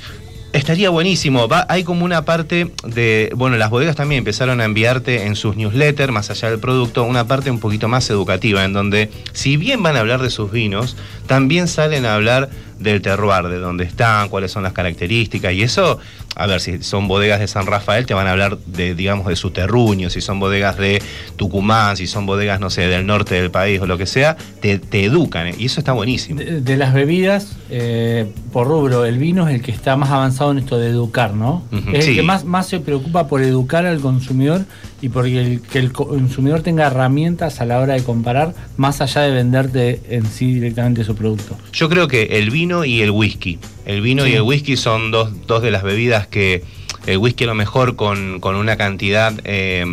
Estaría 0.52 0.90
buenísimo. 0.90 1.46
Va, 1.46 1.64
hay 1.68 1.84
como 1.84 2.04
una 2.04 2.24
parte 2.24 2.72
de. 2.84 3.30
Bueno, 3.36 3.56
las 3.56 3.70
bodegas 3.70 3.94
también 3.94 4.18
empezaron 4.18 4.60
a 4.60 4.64
enviarte 4.64 5.26
en 5.26 5.36
sus 5.36 5.54
newsletters, 5.56 6.12
más 6.12 6.28
allá 6.30 6.50
del 6.50 6.58
producto, 6.58 7.04
una 7.04 7.24
parte 7.28 7.52
un 7.52 7.60
poquito 7.60 7.86
más 7.86 8.10
educativa, 8.10 8.64
en 8.64 8.72
donde, 8.72 9.10
si 9.32 9.56
bien 9.56 9.80
van 9.80 9.94
a 9.96 10.00
hablar 10.00 10.20
de 10.20 10.30
sus 10.30 10.50
vinos, 10.50 10.96
también 11.28 11.68
salen 11.68 12.04
a 12.04 12.16
hablar 12.16 12.50
del 12.80 13.00
terroir, 13.02 13.48
de 13.48 13.58
dónde 13.58 13.84
están, 13.84 14.28
cuáles 14.28 14.50
son 14.50 14.62
las 14.62 14.72
características. 14.72 15.52
Y 15.52 15.62
eso, 15.62 15.98
a 16.34 16.46
ver, 16.46 16.60
si 16.60 16.82
son 16.82 17.06
bodegas 17.06 17.38
de 17.38 17.46
San 17.46 17.66
Rafael, 17.66 18.06
te 18.06 18.14
van 18.14 18.26
a 18.26 18.32
hablar 18.32 18.58
de, 18.58 18.94
digamos, 18.94 19.26
de 19.26 19.36
su 19.36 19.50
terruño, 19.50 20.10
si 20.10 20.20
son 20.20 20.40
bodegas 20.40 20.76
de 20.78 21.02
Tucumán, 21.36 21.96
si 21.96 22.06
son 22.06 22.26
bodegas, 22.26 22.58
no 22.58 22.70
sé, 22.70 22.86
del 22.88 23.06
norte 23.06 23.34
del 23.34 23.50
país 23.50 23.80
o 23.80 23.86
lo 23.86 23.98
que 23.98 24.06
sea, 24.06 24.36
te, 24.60 24.78
te 24.78 25.04
educan. 25.04 25.48
¿eh? 25.48 25.54
Y 25.58 25.66
eso 25.66 25.80
está 25.80 25.92
buenísimo. 25.92 26.40
De, 26.40 26.60
de 26.60 26.76
las 26.76 26.94
bebidas, 26.94 27.56
eh, 27.70 28.32
por 28.52 28.66
rubro, 28.66 29.04
el 29.04 29.18
vino 29.18 29.48
es 29.48 29.54
el 29.54 29.62
que 29.62 29.70
está 29.70 29.96
más 29.96 30.10
avanzado 30.10 30.52
en 30.52 30.58
esto 30.58 30.78
de 30.78 30.88
educar, 30.88 31.34
¿no? 31.34 31.62
Es 31.92 32.08
el 32.08 32.16
que 32.16 32.22
más, 32.22 32.44
más 32.44 32.66
se 32.66 32.80
preocupa 32.80 33.28
por 33.28 33.42
educar 33.42 33.86
al 33.86 34.00
consumidor 34.00 34.64
y 35.02 35.08
porque 35.08 35.40
el, 35.40 35.60
que 35.62 35.78
el 35.78 35.92
co- 35.92 36.08
consumidor 36.08 36.62
tenga 36.62 36.86
herramientas 36.86 37.60
a 37.60 37.64
la 37.64 37.78
hora 37.80 37.94
de 37.94 38.02
comparar, 38.04 38.54
más 38.76 39.00
allá 39.00 39.22
de 39.22 39.30
venderte 39.30 40.00
en 40.10 40.26
sí 40.26 40.54
directamente 40.54 41.04
su 41.04 41.14
producto. 41.14 41.56
Yo 41.72 41.88
creo 41.88 42.06
que 42.08 42.24
el 42.38 42.50
vino 42.50 42.84
y 42.84 43.00
el 43.02 43.10
whisky. 43.10 43.58
El 43.86 44.02
vino 44.02 44.24
Sí. 44.24 44.30
y 44.30 44.34
el 44.34 44.42
whisky 44.42 44.76
son 44.76 45.10
dos, 45.10 45.30
dos 45.46 45.62
de 45.62 45.70
las 45.70 45.82
bebidas 45.82 46.26
que 46.26 46.62
el 47.06 47.16
whisky 47.18 47.44
a 47.44 47.46
lo 47.48 47.54
mejor 47.54 47.96
con, 47.96 48.40
con 48.40 48.56
una 48.56 48.76
cantidad 48.76 49.32
eh, 49.44 49.84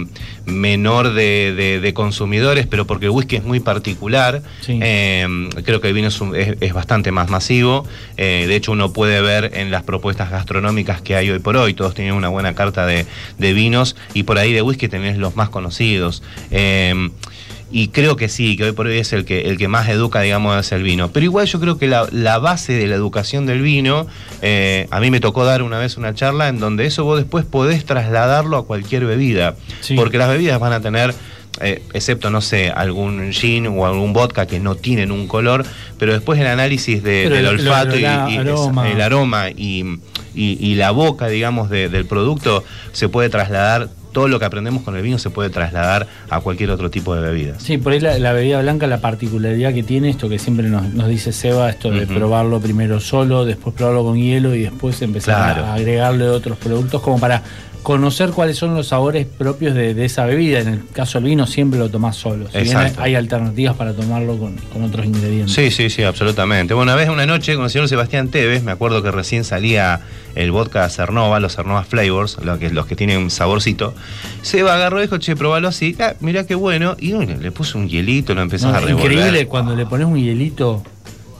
menor 0.47 1.13
de, 1.13 1.53
de- 1.55 1.79
de 1.81 1.93
consumidores, 1.93 2.65
pero 2.67 2.87
porque 2.87 3.05
el 3.05 3.11
whisky 3.11 3.35
es 3.35 3.43
muy 3.43 3.59
particular, 3.59 4.41
Sí. 4.61 4.79
eh, 4.81 5.27
creo 5.65 5.81
que 5.81 5.89
el 5.89 5.93
vino 5.93 6.07
es, 6.07 6.19
un- 6.21 6.35
es- 6.35 6.55
es 6.61 6.73
bastante 6.73 7.11
más 7.11 7.29
masivo. 7.29 7.85
Eh, 8.15 8.45
de 8.47 8.55
hecho, 8.55 8.71
uno 8.71 8.93
puede 8.93 9.21
ver 9.21 9.51
en 9.55 9.71
las 9.71 9.83
propuestas 9.83 10.31
gastronómicas 10.31 11.01
que 11.01 11.15
hay 11.15 11.29
hoy 11.29 11.39
por 11.39 11.57
hoy, 11.57 11.73
todos 11.73 11.93
tienen 11.93 12.13
una 12.13 12.29
buena 12.29 12.55
carta 12.55 12.85
de, 12.85 13.05
de 13.37 13.53
vinos 13.53 13.95
y 14.13 14.23
por 14.23 14.37
ahí 14.37 14.53
de 14.53 14.61
whisky 14.61 14.87
tenés 14.87 15.17
los 15.17 15.35
más 15.35 15.49
conocidos. 15.49 16.23
Eh, 16.49 17.09
y 17.71 17.89
creo 17.89 18.15
que 18.15 18.29
sí, 18.29 18.55
que 18.55 18.63
hoy 18.63 18.71
por 18.71 18.87
hoy 18.87 18.97
es 18.97 19.11
el 19.13 19.25
que, 19.25 19.41
el 19.41 19.57
que 19.57 19.67
más 19.67 19.89
educa, 19.89 20.21
digamos, 20.21 20.57
es 20.65 20.71
el 20.71 20.83
vino. 20.83 21.11
Pero 21.11 21.25
igual 21.25 21.47
yo 21.47 21.59
creo 21.59 21.77
que 21.77 21.87
la, 21.87 22.07
la 22.11 22.39
base 22.39 22.73
de 22.73 22.87
la 22.87 22.95
educación 22.95 23.45
del 23.45 23.61
vino, 23.61 24.07
eh, 24.41 24.87
a 24.89 24.99
mí 25.01 25.11
me 25.11 25.19
tocó 25.19 25.43
dar 25.43 25.61
una 25.63 25.77
vez 25.77 25.97
una 25.97 26.13
charla 26.13 26.47
en 26.47 26.59
donde 26.59 26.85
eso 26.85 27.03
vos 27.03 27.17
después 27.19 27.43
podés 27.45 27.83
trasladarlo 27.85 28.57
a 28.57 28.65
cualquier 28.65 29.05
bebida. 29.05 29.55
Sí. 29.81 29.95
Porque 29.95 30.17
las 30.17 30.29
bebidas 30.29 30.59
van 30.61 30.71
a 30.73 30.79
tener, 30.79 31.13
eh, 31.59 31.81
excepto, 31.93 32.29
no 32.29 32.39
sé, 32.39 32.69
algún 32.69 33.33
gin 33.33 33.67
o 33.67 33.85
algún 33.85 34.13
vodka 34.13 34.45
que 34.45 34.59
no 34.61 34.75
tienen 34.75 35.11
un 35.11 35.27
color, 35.27 35.65
pero 35.99 36.13
después 36.13 36.39
el 36.39 36.47
análisis 36.47 37.03
de- 37.03 37.23
del 37.29 37.33
el- 37.33 37.39
el- 37.39 37.47
olfato 37.47 37.95
y- 37.97 38.05
el 38.05 38.31
y, 38.31 38.37
aroma. 38.37 38.89
el 38.89 39.01
aroma 39.01 39.49
y, 39.49 39.83
y- 40.35 40.57
y 40.59 40.75
la 40.75 40.91
boca, 40.91 41.27
digamos, 41.27 41.69
de- 41.69 41.89
del 41.89 42.05
producto 42.05 42.63
se 42.93 43.09
puede 43.09 43.27
trasladar. 43.29 43.89
Todo 44.17 44.27
lo 44.27 44.39
que 44.39 44.45
aprendemos 44.45 44.81
con 44.81 44.95
el 44.95 45.03
vino 45.03 45.19
se 45.19 45.29
puede 45.29 45.51
trasladar 45.51 46.07
a 46.31 46.39
cualquier 46.39 46.71
otro 46.71 46.89
tipo 46.89 47.13
de 47.13 47.21
bebidas. 47.21 47.61
Sí, 47.61 47.77
por 47.77 47.93
ahí 47.93 47.99
la, 47.99 48.17
la 48.17 48.33
bebida 48.33 48.59
blanca, 48.63 48.87
la 48.87 48.99
particularidad 48.99 49.71
que 49.75 49.83
tiene, 49.83 50.09
esto 50.09 50.27
que 50.27 50.39
siempre 50.39 50.69
nos, 50.69 50.91
nos 50.91 51.07
dice 51.07 51.31
Seba, 51.31 51.69
esto 51.69 51.91
de 51.91 52.07
probarlo 52.07 52.59
primero 52.59 52.99
solo, 52.99 53.45
después 53.45 53.75
probarlo 53.75 54.03
con 54.03 54.17
hielo 54.17 54.55
y 54.55 54.63
después 54.63 54.99
empezar 55.03 55.53
Claro. 55.53 55.65
a 55.67 55.75
agregarle 55.75 56.27
otros 56.29 56.57
productos 56.57 56.99
como 57.03 57.19
para 57.19 57.43
conocer 57.87 58.31
cuáles 58.31 58.57
son 58.57 58.75
los 58.75 58.89
sabores 58.89 59.25
propios 59.25 59.73
de, 59.73 59.93
de 59.93 60.03
esa 60.03 60.25
bebida. 60.25 60.59
En 60.59 60.67
el 60.67 60.81
caso 60.91 61.19
del 61.19 61.29
vino 61.29 61.47
siempre 61.47 61.79
lo 61.79 61.87
tomás 61.89 62.17
solo. 62.17 62.49
Si 62.51 62.59
bien 62.59 62.75
hay, 62.97 63.15
alternativas 63.15 63.77
para 63.77 63.93
tomarlo 63.93 64.37
con, 64.37 64.57
con 64.73 64.83
otros 64.83 65.05
ingredientes. 65.05 65.53
Sí, 65.55 65.71
sí, 65.71 65.89
sí, 65.89 66.03
absolutamente. 66.03 66.73
Bueno, 66.73 66.91
una 66.91 66.97
vez, 66.99 67.07
una 67.07 67.25
noche, 67.25 67.55
con 67.55 67.63
el 67.63 67.69
señor 67.69 67.87
Sebastián 67.87 68.27
Tevez, 68.27 68.61
me 68.61 68.73
acuerdo 68.73 69.01
que 69.01 69.11
recién 69.11 69.45
salía 69.45 70.01
el 70.35 70.51
vodka 70.51 70.89
Cernova, 70.89 71.39
los 71.39 71.55
Cernova 71.55 71.85
Flavors, 71.85 72.39
lo 72.43 72.59
que, 72.59 72.71
los 72.71 72.87
que 72.87 72.97
tienen 72.97 73.19
un 73.19 73.31
saborcito. 73.31 73.93
Seba 74.41 74.75
agarró 74.75 74.99
y 74.99 75.03
dijo, 75.03 75.17
che, 75.19 75.37
probalo 75.37 75.69
así. 75.69 75.95
Ah, 75.97 76.13
mirá 76.19 76.45
qué 76.45 76.55
bueno. 76.55 76.97
Y 76.99 77.13
bueno, 77.13 77.37
le 77.39 77.51
puso 77.53 77.77
un 77.77 77.87
hielito, 77.87 78.35
lo 78.35 78.41
empezás 78.41 78.73
No, 78.73 78.77
a 78.79 78.81
revolver. 78.81 79.13
increíble 79.13 79.47
cuando 79.47 79.77
le 79.77 79.85
pones 79.85 80.07
un 80.07 80.17
hielito 80.17 80.83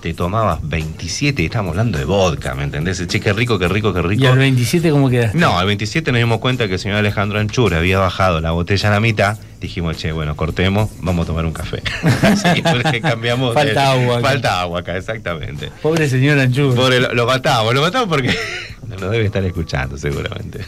Te 0.02 0.14
tomabas 0.14 0.60
27 0.62 1.42
y 1.42 1.46
estamos 1.46 1.72
hablando 1.72 1.98
de 1.98 2.06
vodka, 2.06 2.54
¿me 2.54 2.64
entendés? 2.64 3.06
Che, 3.08 3.20
qué 3.20 3.34
rico, 3.34 3.58
qué 3.58 3.68
rico, 3.68 3.94
qué 3.94 4.02
rico. 4.04 4.24
y 4.24 4.28
al 4.28 4.38
27 4.38 4.92
como 4.92 5.10
quedaste. 5.10 5.38
No, 5.38 5.58
al 5.58 5.66
27 5.66 6.12
nos 6.12 6.20
dimos 6.20 6.40
cuenta 6.40 6.68
que 6.68 6.74
el 6.76 6.80
señor 6.80 6.98
Alejandro 7.00 7.40
Anchura 7.40 7.80
había 7.80 7.98
bajado 7.98 8.40
la 8.40 8.52
botella 8.52 8.90
a 8.90 8.92
la 8.92 9.00
mitad. 9.00 9.40
Dijimos, 9.60 9.98
che, 9.98 10.12
bueno, 10.12 10.36
cortemos, 10.36 10.92
vamos 11.02 11.24
a 11.24 11.28
tomar 11.28 11.46
un 11.46 11.52
café. 11.54 11.82
Así 12.22 12.62
que 12.92 13.02
cambiamos. 13.02 13.56
Falta 13.56 13.72
el- 13.72 13.78
agua 14.02 14.18
acá. 14.20 14.28
Falta 14.30 14.62
agua 14.62 14.80
acá, 14.82 14.98
exactamente. 14.98 15.72
Pobre 15.82 16.08
señor 16.08 16.38
Anchur. 16.40 16.76
Pobre, 16.76 17.00
lo, 17.00 17.14
lo 17.16 17.26
matamos, 17.26 17.74
lo 17.74 17.82
matamos 17.82 18.08
porque 18.08 18.30
no 18.88 18.98
nos 18.98 19.10
debe 19.12 19.26
estar 19.26 19.44
escuchando 19.44 19.98
seguramente. 19.98 20.60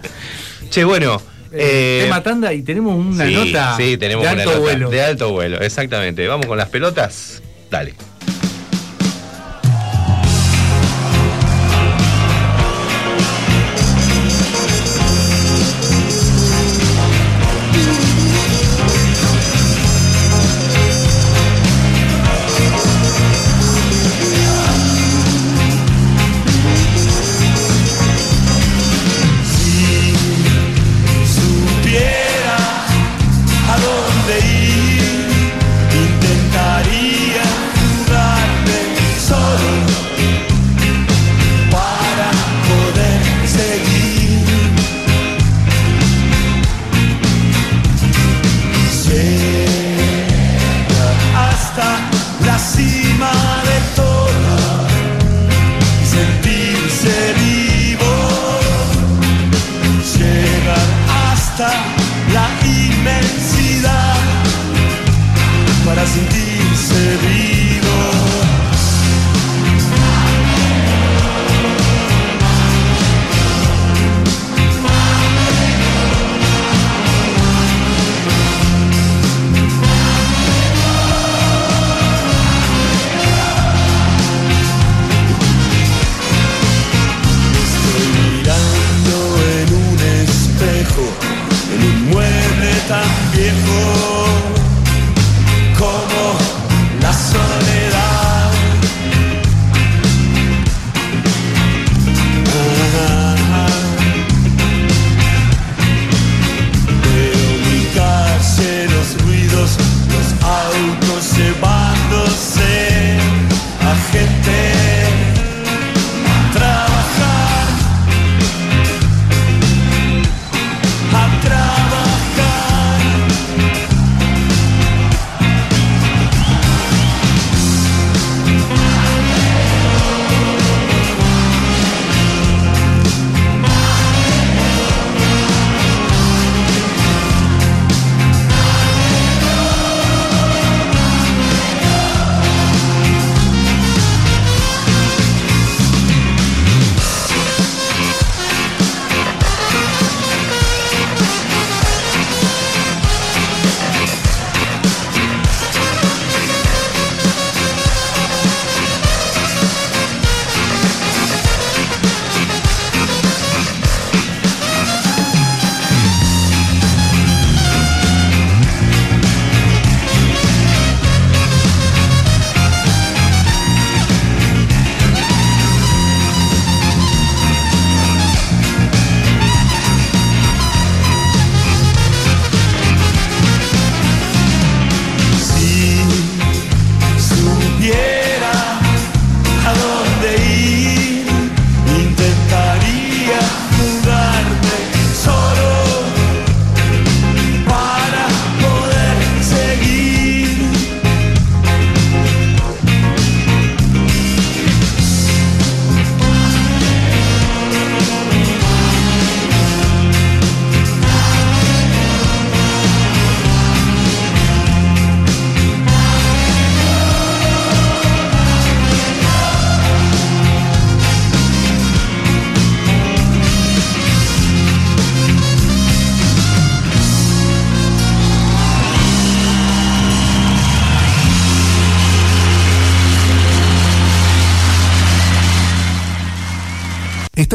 che, 0.70 0.84
bueno. 0.84 1.20
Eh, 1.52 2.00
eh, 2.00 2.04
tema 2.04 2.22
tanda 2.22 2.52
y 2.52 2.60
tenemos 2.62 2.94
una 2.94 3.24
sí, 3.24 3.32
nota 3.34 3.76
sí, 3.78 3.96
tenemos 3.96 4.24
de 4.26 4.32
una 4.32 4.42
alto 4.42 4.50
nota 4.50 4.60
vuelo. 4.62 4.90
de 4.90 5.02
alto 5.02 5.32
vuelo, 5.32 5.60
exactamente. 5.62 6.26
Vamos 6.28 6.44
con 6.44 6.58
las 6.58 6.68
pelotas. 6.68 7.42
Dale. 7.70 7.94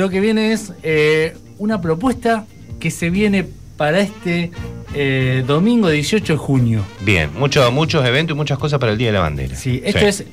Lo 0.00 0.08
que 0.08 0.18
viene 0.20 0.52
es 0.52 0.72
eh, 0.82 1.36
una 1.58 1.82
propuesta 1.82 2.46
que 2.78 2.90
se 2.90 3.10
viene 3.10 3.46
para 3.76 4.00
este 4.00 4.50
eh, 4.94 5.44
domingo 5.46 5.90
18 5.90 6.32
de 6.32 6.38
junio. 6.38 6.82
Bien, 7.02 7.28
mucho- 7.38 7.70
muchos 7.70 8.02
eventos 8.06 8.34
y 8.34 8.36
muchas 8.38 8.58
cosas 8.58 8.78
para 8.80 8.92
el 8.92 8.98
Día 8.98 9.08
de 9.08 9.12
la 9.12 9.20
Bandera. 9.20 9.54
Sí, 9.56 9.82
esto 9.84 9.98
es 10.06 10.24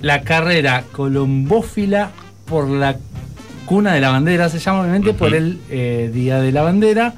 la 0.00 0.22
carrera 0.22 0.84
colombófila 0.92 2.10
por 2.46 2.68
la 2.70 2.96
cuna 3.66 3.92
de 3.92 4.00
la 4.00 4.10
bandera, 4.10 4.48
se 4.48 4.60
llama 4.60 4.80
obviamente 4.80 5.12
por 5.12 5.34
el 5.34 5.58
eh, 5.68 6.10
Día 6.14 6.40
de 6.40 6.52
la 6.52 6.62
Bandera. 6.62 7.12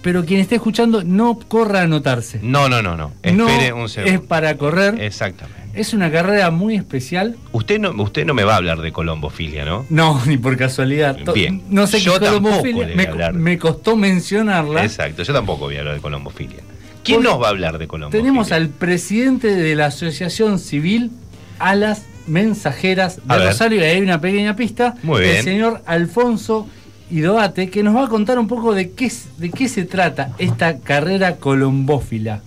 Pero 0.00 0.24
quien 0.24 0.40
esté 0.40 0.54
escuchando, 0.54 1.04
no 1.04 1.38
corra 1.38 1.80
a 1.80 1.82
anotarse. 1.82 2.40
No, 2.42 2.70
no, 2.70 2.80
no, 2.80 2.96
no. 2.96 3.12
No 3.34 3.46
Espere 3.46 3.74
un 3.74 3.90
segundo. 3.90 4.14
es 4.18 4.20
para 4.26 4.56
correr. 4.56 4.98
Exactamente. 5.02 5.59
Es 5.74 5.94
una 5.94 6.10
carrera 6.10 6.50
muy 6.50 6.74
especial. 6.76 7.36
Usted 7.52 7.78
no, 7.78 7.90
usted 8.02 8.24
no 8.26 8.34
me 8.34 8.44
va 8.44 8.54
a 8.54 8.56
hablar 8.56 8.80
de 8.80 8.92
colombofilia, 8.92 9.64
¿no? 9.64 9.86
No, 9.88 10.20
ni 10.26 10.36
por 10.36 10.56
casualidad. 10.56 11.16
Bien. 11.34 11.62
No 11.68 11.86
sé 11.86 12.00
Yo 12.00 12.18
qué 12.18 12.26
colombofilia. 12.26 12.88
Me, 12.94 13.32
me 13.32 13.58
costó 13.58 13.96
mencionarla. 13.96 14.84
Exacto, 14.84 15.22
yo 15.22 15.32
tampoco 15.32 15.66
voy 15.66 15.76
a 15.76 15.80
hablar 15.80 15.94
de 15.94 16.00
colombofilia. 16.00 16.58
¿Quién 17.02 17.18
Porque 17.18 17.30
nos 17.32 17.42
va 17.42 17.46
a 17.46 17.50
hablar 17.50 17.78
de 17.78 17.86
colombofilia? 17.88 18.22
Tenemos 18.22 18.52
al 18.52 18.68
presidente 18.68 19.54
de 19.54 19.74
la 19.74 19.86
Asociación 19.86 20.58
Civil 20.58 21.10
Alas 21.58 22.04
Mensajeras 22.26 23.20
de. 23.26 23.46
Rosario, 23.46 23.80
y 23.80 23.84
ahí 23.84 23.96
hay 23.96 24.02
una 24.02 24.20
pequeña 24.20 24.54
pista. 24.56 24.94
Muy 25.02 25.22
El 25.22 25.30
bien. 25.30 25.44
señor 25.44 25.82
Alfonso 25.86 26.68
Idoate, 27.10 27.70
que 27.70 27.82
nos 27.82 27.96
va 27.96 28.04
a 28.04 28.08
contar 28.08 28.38
un 28.38 28.46
poco 28.46 28.74
de 28.74 28.90
qué, 28.92 29.10
de 29.38 29.50
qué 29.50 29.68
se 29.68 29.84
trata 29.84 30.32
esta 30.38 30.78
carrera 30.78 31.36
colombófila. 31.36 32.42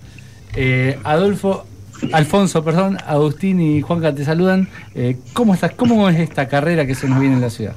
Eh, 0.56 0.98
Adolfo, 1.04 1.66
Alfonso, 2.12 2.64
perdón, 2.64 2.98
Agustín 3.06 3.60
y 3.60 3.80
Juanca 3.80 4.14
te 4.14 4.24
saludan. 4.24 4.68
Eh, 4.94 5.16
¿Cómo 5.32 5.54
estás? 5.54 5.72
¿Cómo 5.72 6.08
es 6.08 6.18
esta 6.18 6.48
carrera 6.48 6.86
que 6.86 6.94
se 6.94 7.08
nos 7.08 7.20
viene 7.20 7.36
en 7.36 7.40
la 7.40 7.50
ciudad? 7.50 7.74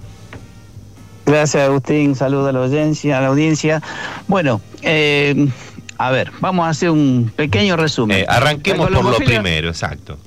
Gracias 1.25 1.63
Agustín, 1.63 2.15
saludo 2.15 2.47
a 2.47 2.51
la 2.51 2.59
audiencia. 2.59 3.17
A 3.17 3.21
la 3.21 3.27
audiencia. 3.27 3.81
Bueno, 4.27 4.61
eh, 4.81 5.47
a 5.97 6.11
ver, 6.11 6.31
vamos 6.39 6.65
a 6.65 6.69
hacer 6.69 6.89
un 6.89 7.31
pequeño 7.35 7.75
resumen. 7.75 8.19
Eh, 8.19 8.25
arranquemos 8.27 8.89
La 8.89 8.99
por 8.99 9.11
lo 9.11 9.17
primero, 9.17 9.69
exacto. 9.69 10.17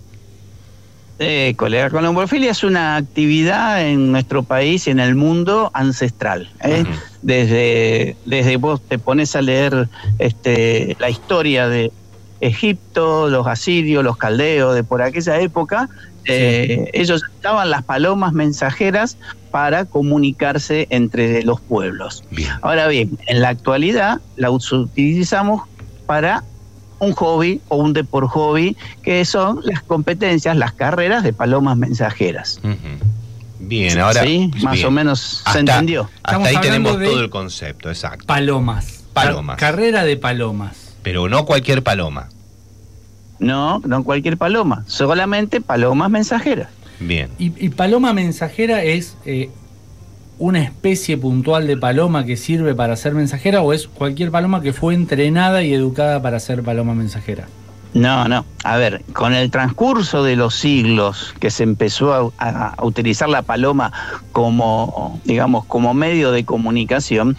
Eh, 1.23 1.53
colega, 1.59 1.91
colombofilia 1.91 2.51
es 2.51 2.65
una 2.65 2.97
actividad 2.97 3.87
en 3.87 4.11
nuestro 4.11 4.43
país 4.43 4.87
y 4.87 4.91
en 4.91 5.01
el 5.01 5.15
mundo 5.15 5.71
ancestral. 5.75 6.51
¿eh? 6.65 6.85
Desde, 7.21 8.17
desde 8.25 8.57
vos 8.57 8.81
te 8.81 8.99
pones 8.99 9.37
a 9.37 9.43
leer 9.43 9.91
este, 10.19 10.97
la 10.99 11.11
historia 11.11 11.69
de 11.69 11.93
Egipto, 12.41 13.29
los 13.29 13.47
asirios, 13.47 14.03
los 14.05 14.17
caldeos, 14.17 14.75
de 14.75 14.85
por 14.85 15.03
aquella 15.03 15.41
época, 15.41 15.89
eh, 16.25 16.91
ellos 16.93 17.23
usaban 17.39 17.71
las 17.71 17.83
palomas 17.85 18.33
mensajeras 18.33 19.17
para 19.51 19.85
comunicarse 19.85 20.87
entre 20.91 21.43
los 21.43 21.61
pueblos. 21.61 22.25
Bien. 22.31 22.51
Ahora 22.63 22.87
bien, 22.89 23.19
en 23.27 23.41
la 23.41 23.49
actualidad 23.49 24.21
la 24.37 24.51
utilizamos 24.51 25.63
para 26.07 26.45
un 26.99 27.13
hobby 27.15 27.61
o 27.69 27.77
un 27.77 27.93
de 27.95 28.05
por 28.05 28.27
hobby, 28.29 28.77
que 29.03 29.25
son 29.25 29.61
las 29.65 29.83
competencias, 29.83 30.57
las 30.57 30.73
carreras 30.73 31.23
de 31.23 31.33
palomas 31.33 31.77
mensajeras. 31.79 32.61
Bien, 33.59 33.99
ahora. 33.99 34.23
¿Sí? 34.23 34.51
Más 34.63 34.75
bien. 34.75 34.87
o 34.87 34.91
menos 34.91 35.43
se 35.51 35.59
entendió. 35.59 36.03
Hasta 36.23 36.39
Estamos 36.39 36.49
ahí 36.49 36.57
tenemos 36.61 36.93
todo 36.93 37.21
el 37.21 37.31
concepto, 37.31 37.89
exacto. 37.89 38.27
Palomas. 38.27 39.05
Palomas. 39.13 39.57
Car- 39.57 39.73
carrera 39.75 40.05
de 40.05 40.17
palomas. 40.17 40.90
Pero 41.03 41.29
no 41.29 41.47
cualquier 41.47 41.83
paloma. 41.83 42.29
No, 43.39 43.81
no 43.81 44.05
cualquier 44.05 44.37
paloma, 44.37 44.85
solamente 44.87 45.61
palomas 45.61 46.11
mensajeras. 46.11 46.69
Bien. 47.01 47.31
Y, 47.39 47.53
y 47.65 47.71
paloma 47.71 48.13
mensajera 48.13 48.83
es 48.83 49.17
eh, 49.25 49.49
una 50.39 50.63
especie 50.63 51.17
puntual 51.17 51.67
de 51.67 51.77
paloma 51.77 52.25
que 52.25 52.37
sirve 52.37 52.75
para 52.75 52.97
ser 52.97 53.15
mensajera 53.15 53.63
o 53.63 53.73
es 53.73 53.89
cualquier 53.89 54.31
paloma 54.31 54.61
que 54.61 54.73
fue 54.73 54.95
entrenada 54.95 55.63
y 55.63 55.73
educada 55.73 56.21
para 56.21 56.41
ser 56.41 56.63
paloma 56.63 56.95
mensajera. 56.95 57.47
No, 57.93 58.29
no. 58.29 58.45
A 58.63 58.77
ver, 58.77 59.03
con 59.13 59.35
el 59.35 59.51
transcurso 59.51 60.23
de 60.23 60.37
los 60.37 60.55
siglos 60.55 61.35
que 61.41 61.51
se 61.51 61.65
empezó 61.65 62.33
a, 62.39 62.75
utilizar 62.83 63.29
la 63.29 63.43
paloma 63.43 63.93
como, 64.33 65.21
digamos, 65.25 65.65
como 65.65 65.93
medio 65.93 66.31
de 66.31 66.45
comunicación, 66.45 67.37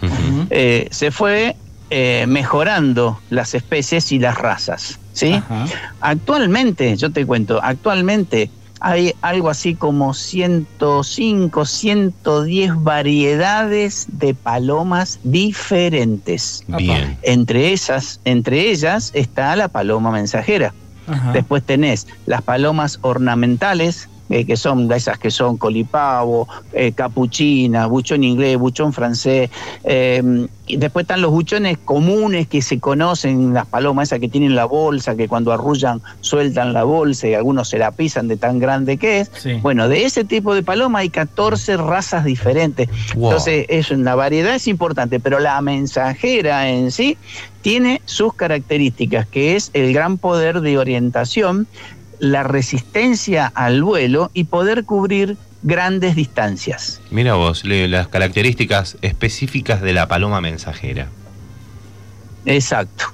eh, 0.50 0.88
se 0.90 1.10
fue 1.10 1.56
eh, 1.94 2.26
mejorando 2.26 3.20
las 3.28 3.54
especies 3.54 4.12
y 4.12 4.18
las 4.18 4.38
razas. 4.38 4.98
¿sí? 5.12 5.32
Ajá. 5.32 5.66
Actualmente, 6.00 6.96
yo 6.96 7.10
te 7.10 7.26
cuento, 7.26 7.60
actualmente 7.62 8.50
hay 8.80 9.14
algo 9.20 9.50
así 9.50 9.74
como 9.74 10.14
105, 10.14 11.64
110 11.66 12.82
variedades 12.82 14.06
de 14.08 14.34
palomas 14.34 15.20
diferentes. 15.22 16.64
Bien. 16.66 17.16
Entre 17.22 17.74
esas, 17.74 18.20
entre 18.24 18.70
ellas 18.70 19.10
está 19.14 19.54
la 19.54 19.68
paloma 19.68 20.10
mensajera. 20.10 20.74
Ajá. 21.06 21.32
Después 21.32 21.62
tenés 21.62 22.06
las 22.26 22.42
palomas 22.42 22.98
ornamentales, 23.02 24.08
eh, 24.30 24.44
que 24.44 24.56
son 24.56 24.90
esas 24.92 25.18
que 25.18 25.30
son 25.30 25.56
colipavo, 25.56 26.48
eh, 26.72 26.92
capuchina, 26.92 27.86
buchón 27.86 28.24
inglés, 28.24 28.56
buchón 28.58 28.92
francés. 28.92 29.50
eh, 29.84 30.46
y 30.72 30.76
después 30.76 31.04
están 31.04 31.20
los 31.20 31.32
buchones 31.32 31.76
comunes 31.76 32.46
que 32.46 32.62
se 32.62 32.78
conocen, 32.80 33.52
las 33.52 33.66
palomas 33.66 34.08
esas 34.08 34.20
que 34.20 34.28
tienen 34.28 34.54
la 34.54 34.64
bolsa, 34.64 35.16
que 35.16 35.28
cuando 35.28 35.52
arrullan 35.52 36.00
sueltan 36.20 36.72
la 36.72 36.84
bolsa 36.84 37.28
y 37.28 37.34
algunos 37.34 37.68
se 37.68 37.78
la 37.78 37.90
pisan 37.90 38.26
de 38.28 38.36
tan 38.36 38.58
grande 38.58 38.96
que 38.96 39.20
es. 39.20 39.30
Sí. 39.34 39.54
Bueno, 39.60 39.88
de 39.88 40.04
ese 40.04 40.24
tipo 40.24 40.54
de 40.54 40.62
paloma 40.62 41.00
hay 41.00 41.10
14 41.10 41.76
razas 41.76 42.24
diferentes. 42.24 42.88
Wow. 43.14 43.30
Entonces, 43.32 43.66
es 43.68 43.90
una 43.90 44.14
variedad 44.14 44.54
es 44.54 44.68
importante, 44.68 45.20
pero 45.20 45.40
la 45.40 45.60
mensajera 45.60 46.68
en 46.70 46.90
sí 46.90 47.18
tiene 47.60 48.00
sus 48.04 48.32
características, 48.32 49.26
que 49.26 49.56
es 49.56 49.70
el 49.74 49.92
gran 49.92 50.16
poder 50.16 50.60
de 50.60 50.78
orientación, 50.78 51.66
la 52.22 52.44
resistencia 52.44 53.50
al 53.52 53.82
vuelo 53.82 54.30
y 54.32 54.44
poder 54.44 54.84
cubrir 54.84 55.36
grandes 55.64 56.14
distancias. 56.14 57.00
Mira 57.10 57.34
vos, 57.34 57.64
le- 57.64 57.88
las 57.88 58.06
características 58.06 58.96
específicas 59.02 59.82
de 59.82 59.92
la 59.92 60.06
paloma 60.06 60.40
mensajera. 60.40 61.08
Exacto. 62.46 63.06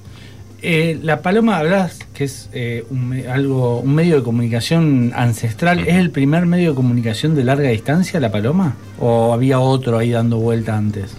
Eh, 0.61 0.99
la 1.03 1.23
paloma, 1.23 1.57
hablas 1.57 2.01
que 2.13 2.25
es 2.25 2.51
eh, 2.53 2.85
un, 2.91 3.15
algo, 3.31 3.81
un 3.81 3.95
medio 3.95 4.17
de 4.17 4.23
comunicación 4.23 5.13
ancestral. 5.15 5.81
¿Es 5.81 5.95
el 5.97 6.11
primer 6.11 6.45
medio 6.45 6.71
de 6.71 6.75
comunicación 6.77 7.35
de 7.35 7.45
larga 7.45 7.71
distancia 7.71 8.21
la 8.21 8.31
paloma? 8.31 8.77
¿O 8.99 9.33
había 9.33 9.59
otro 9.59 9.97
ahí 9.99 10.11
dando 10.11 10.37
vuelta 10.39 10.77
antes? 10.77 11.13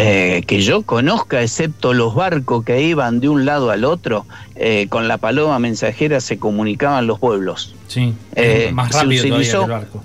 Eh, 0.00 0.42
que 0.46 0.60
yo 0.60 0.82
conozca, 0.82 1.42
excepto 1.42 1.92
los 1.92 2.14
barcos 2.14 2.64
que 2.64 2.82
iban 2.82 3.18
de 3.20 3.28
un 3.28 3.44
lado 3.44 3.70
al 3.70 3.84
otro, 3.84 4.26
eh, 4.54 4.86
con 4.88 5.08
la 5.08 5.18
paloma 5.18 5.58
mensajera 5.58 6.20
se 6.20 6.38
comunicaban 6.38 7.06
los 7.06 7.18
pueblos. 7.18 7.74
Sí, 7.88 8.14
Eh, 8.36 8.70
más 8.72 8.92
rápido 8.92 9.22
utilizó- 9.26 9.64
el 9.64 9.70
barco. 9.70 10.04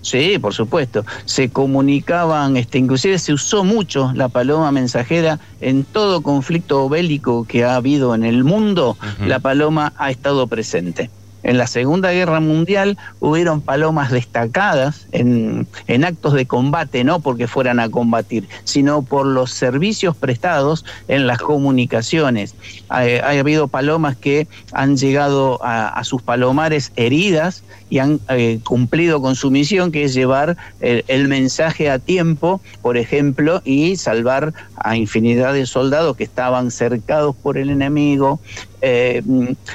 Sí, 0.00 0.36
por 0.40 0.52
supuesto. 0.52 1.04
Se 1.26 1.50
comunicaban, 1.50 2.56
este, 2.56 2.78
inclusive 2.78 3.20
se 3.20 3.32
usó 3.32 3.62
mucho 3.62 4.10
la 4.16 4.28
paloma 4.28 4.72
mensajera 4.72 5.38
en 5.60 5.84
todo 5.84 6.22
conflicto 6.22 6.88
bélico 6.88 7.44
que 7.44 7.62
ha 7.64 7.76
habido 7.76 8.12
en 8.16 8.24
el 8.24 8.42
mundo. 8.42 8.96
La 9.24 9.38
paloma 9.38 9.92
ha 9.96 10.10
estado 10.10 10.48
presente. 10.48 11.08
En 11.42 11.58
la 11.58 11.66
Segunda 11.66 12.12
Guerra 12.12 12.40
Mundial 12.40 12.98
hubieron 13.20 13.60
palomas 13.60 14.10
destacadas 14.10 15.06
en, 15.12 15.66
en, 15.86 16.04
actos 16.04 16.34
de 16.34 16.46
combate, 16.46 17.04
no 17.04 17.20
porque 17.20 17.48
fueran 17.48 17.80
a 17.80 17.88
combatir, 17.88 18.48
sino 18.64 19.02
por 19.02 19.26
los 19.26 19.50
servicios 19.50 20.16
prestados 20.16 20.84
en 21.08 21.26
las 21.26 21.38
comunicaciones. 21.38 22.54
Ha, 22.88 23.00
ha 23.00 23.30
habido 23.30 23.68
palomas 23.68 24.16
que 24.16 24.46
han 24.72 24.96
llegado 24.96 25.58
a, 25.62 26.02
sus 26.04 26.22
palomares 26.22 26.92
heridas 26.96 27.62
y 27.90 27.98
han 27.98 28.20
eh, 28.28 28.60
cumplido 28.64 29.20
con 29.20 29.36
su 29.36 29.50
misión, 29.50 29.92
que 29.92 30.04
es 30.04 30.14
llevar 30.14 30.56
el, 30.80 31.28
mensaje 31.28 31.90
a 31.90 31.98
tiempo, 31.98 32.60
por 32.80 32.96
ejemplo, 32.96 33.60
y 33.64 33.96
salvar 33.96 34.54
a 34.76 34.96
infinidad 34.96 35.52
de 35.52 35.66
soldados 35.66 36.16
que 36.16 36.24
estaban 36.24 36.70
cercados 36.70 37.36
por 37.36 37.58
el 37.58 37.70
enemigo. 37.70 38.40
Eh, 38.82 39.22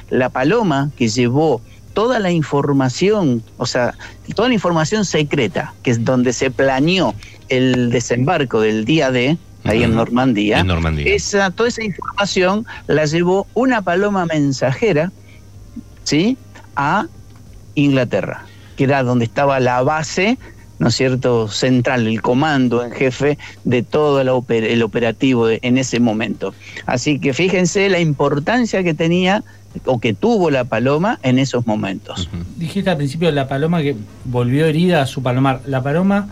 la 0.09 0.29
paloma 0.29 0.91
que 0.97 1.07
llevó 1.07 1.61
toda 1.93 2.19
la 2.19 2.29
información, 2.29 3.41
o 3.57 3.65
sea, 3.65 3.95
toda 4.35 4.49
la 4.49 4.53
información 4.53 5.05
secreta, 5.05 5.73
que 5.81 5.91
es 5.91 6.05
donde 6.05 6.33
se 6.33 6.51
planeó 6.51 7.15
el 7.49 7.89
desembarco 7.89 8.61
del 8.61 8.85
día 8.85 9.09
D, 9.09 9.37
ahí 9.63 9.83
en 9.83 9.95
Normandía, 9.95 10.59
En 10.59 10.67
Normandía. 10.67 11.13
Esa, 11.13 11.49
toda 11.51 11.69
esa 11.69 11.83
información 11.83 12.65
la 12.87 13.05
llevó 13.05 13.47
una 13.53 13.81
paloma 13.81 14.25
mensajera, 14.25 15.11
¿sí? 16.03 16.37
A 16.75 17.07
Inglaterra, 17.75 18.45
que 18.75 18.83
era 18.83 19.03
donde 19.03 19.25
estaba 19.25 19.59
la 19.59 19.81
base, 19.81 20.37
¿no 20.79 20.87
es 20.87 20.95
cierto?, 20.95 21.47
central, 21.47 22.07
el 22.07 22.21
comando 22.21 22.83
en 22.83 22.91
jefe 22.91 23.37
de 23.63 23.83
todo 23.83 24.21
el, 24.21 24.63
el 24.63 24.83
operativo 24.83 25.47
de, 25.47 25.59
en 25.61 25.77
ese 25.77 25.99
momento. 25.99 26.53
Así 26.85 27.19
que 27.19 27.33
fíjense 27.33 27.89
la 27.89 27.99
importancia 27.99 28.83
que 28.83 28.93
tenía 28.93 29.43
o 29.85 29.99
que 29.99 30.13
tuvo 30.13 30.49
la 30.49 30.63
paloma 30.63 31.19
en 31.23 31.39
esos 31.39 31.67
momentos. 31.67 32.29
Dijiste 32.55 32.89
al 32.89 32.97
principio 32.97 33.31
la 33.31 33.47
paloma 33.47 33.81
que 33.81 33.95
volvió 34.25 34.65
herida 34.65 35.01
a 35.01 35.05
su 35.05 35.21
palomar. 35.21 35.61
La 35.65 35.83
paloma 35.83 36.29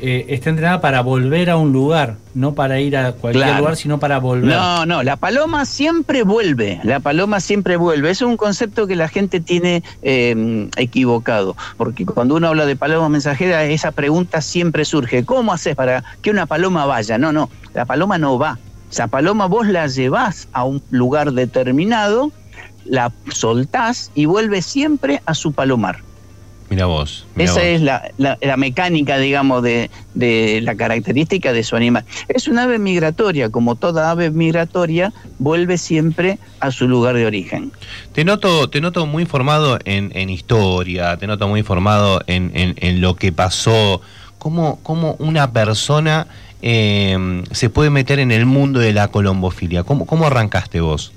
eh, 0.00 0.26
está 0.28 0.50
entrenada 0.50 0.80
para 0.80 1.00
volver 1.00 1.48
a 1.48 1.56
un 1.56 1.72
lugar, 1.72 2.16
no 2.34 2.54
para 2.54 2.80
ir 2.80 2.96
a 2.96 3.12
cualquier 3.12 3.44
claro. 3.44 3.60
lugar, 3.60 3.76
sino 3.76 3.98
para 3.98 4.18
volver. 4.18 4.54
No, 4.54 4.84
no, 4.84 5.02
la 5.02 5.16
paloma 5.16 5.64
siempre 5.64 6.22
vuelve, 6.22 6.80
la 6.82 7.00
paloma 7.00 7.40
siempre 7.40 7.76
vuelve. 7.76 8.10
Es 8.10 8.20
un 8.20 8.36
concepto 8.36 8.86
que 8.86 8.94
la 8.94 9.08
gente 9.08 9.40
tiene 9.40 9.82
eh, 10.02 10.68
equivocado, 10.76 11.56
porque 11.76 12.04
cuando 12.04 12.34
uno 12.34 12.48
habla 12.48 12.66
de 12.66 12.76
paloma 12.76 13.08
mensajera, 13.08 13.64
esa 13.64 13.90
pregunta 13.90 14.40
siempre 14.40 14.84
surge, 14.84 15.24
¿cómo 15.24 15.52
haces 15.52 15.74
para 15.74 16.04
que 16.20 16.30
una 16.30 16.46
paloma 16.46 16.84
vaya? 16.84 17.16
No, 17.16 17.32
no, 17.32 17.48
la 17.72 17.84
paloma 17.86 18.18
no 18.18 18.38
va. 18.38 18.58
Esa 18.90 19.08
paloma 19.08 19.46
vos 19.46 19.66
la 19.66 19.86
llevás 19.86 20.48
a 20.52 20.64
un 20.64 20.82
lugar 20.90 21.32
determinado, 21.32 22.30
la 22.84 23.12
soltás 23.30 24.10
y 24.14 24.26
vuelve 24.26 24.62
siempre 24.62 25.22
a 25.26 25.34
su 25.34 25.52
palomar. 25.52 26.05
Mira 26.68 26.86
vos. 26.86 27.26
Mirá 27.36 27.50
Esa 27.50 27.60
vos. 27.60 27.68
es 27.68 27.80
la, 27.80 28.10
la, 28.18 28.38
la, 28.40 28.56
mecánica, 28.56 29.18
digamos, 29.18 29.62
de, 29.62 29.88
de, 30.14 30.60
la 30.62 30.74
característica 30.74 31.52
de 31.52 31.62
su 31.62 31.76
animal. 31.76 32.04
Es 32.28 32.48
una 32.48 32.64
ave 32.64 32.78
migratoria, 32.78 33.50
como 33.50 33.76
toda 33.76 34.10
ave 34.10 34.30
migratoria, 34.30 35.12
vuelve 35.38 35.78
siempre 35.78 36.38
a 36.58 36.72
su 36.72 36.88
lugar 36.88 37.14
de 37.14 37.24
origen. 37.24 37.70
Te 38.12 38.24
noto, 38.24 38.68
te 38.68 38.80
noto 38.80 39.06
muy 39.06 39.22
informado 39.22 39.78
en, 39.84 40.10
en 40.14 40.28
historia, 40.28 41.16
te 41.16 41.28
noto 41.28 41.46
muy 41.46 41.60
informado 41.60 42.20
en, 42.26 42.50
en, 42.54 42.74
en 42.78 43.00
lo 43.00 43.14
que 43.14 43.30
pasó. 43.30 44.00
¿Cómo, 44.38 44.80
cómo 44.82 45.14
una 45.18 45.52
persona 45.52 46.26
eh, 46.62 47.44
se 47.52 47.70
puede 47.70 47.90
meter 47.90 48.18
en 48.18 48.32
el 48.32 48.44
mundo 48.44 48.80
de 48.80 48.92
la 48.92 49.08
colombofilia? 49.08 49.84
¿Cómo, 49.84 50.04
cómo 50.04 50.26
arrancaste 50.26 50.80
vos? 50.80 51.12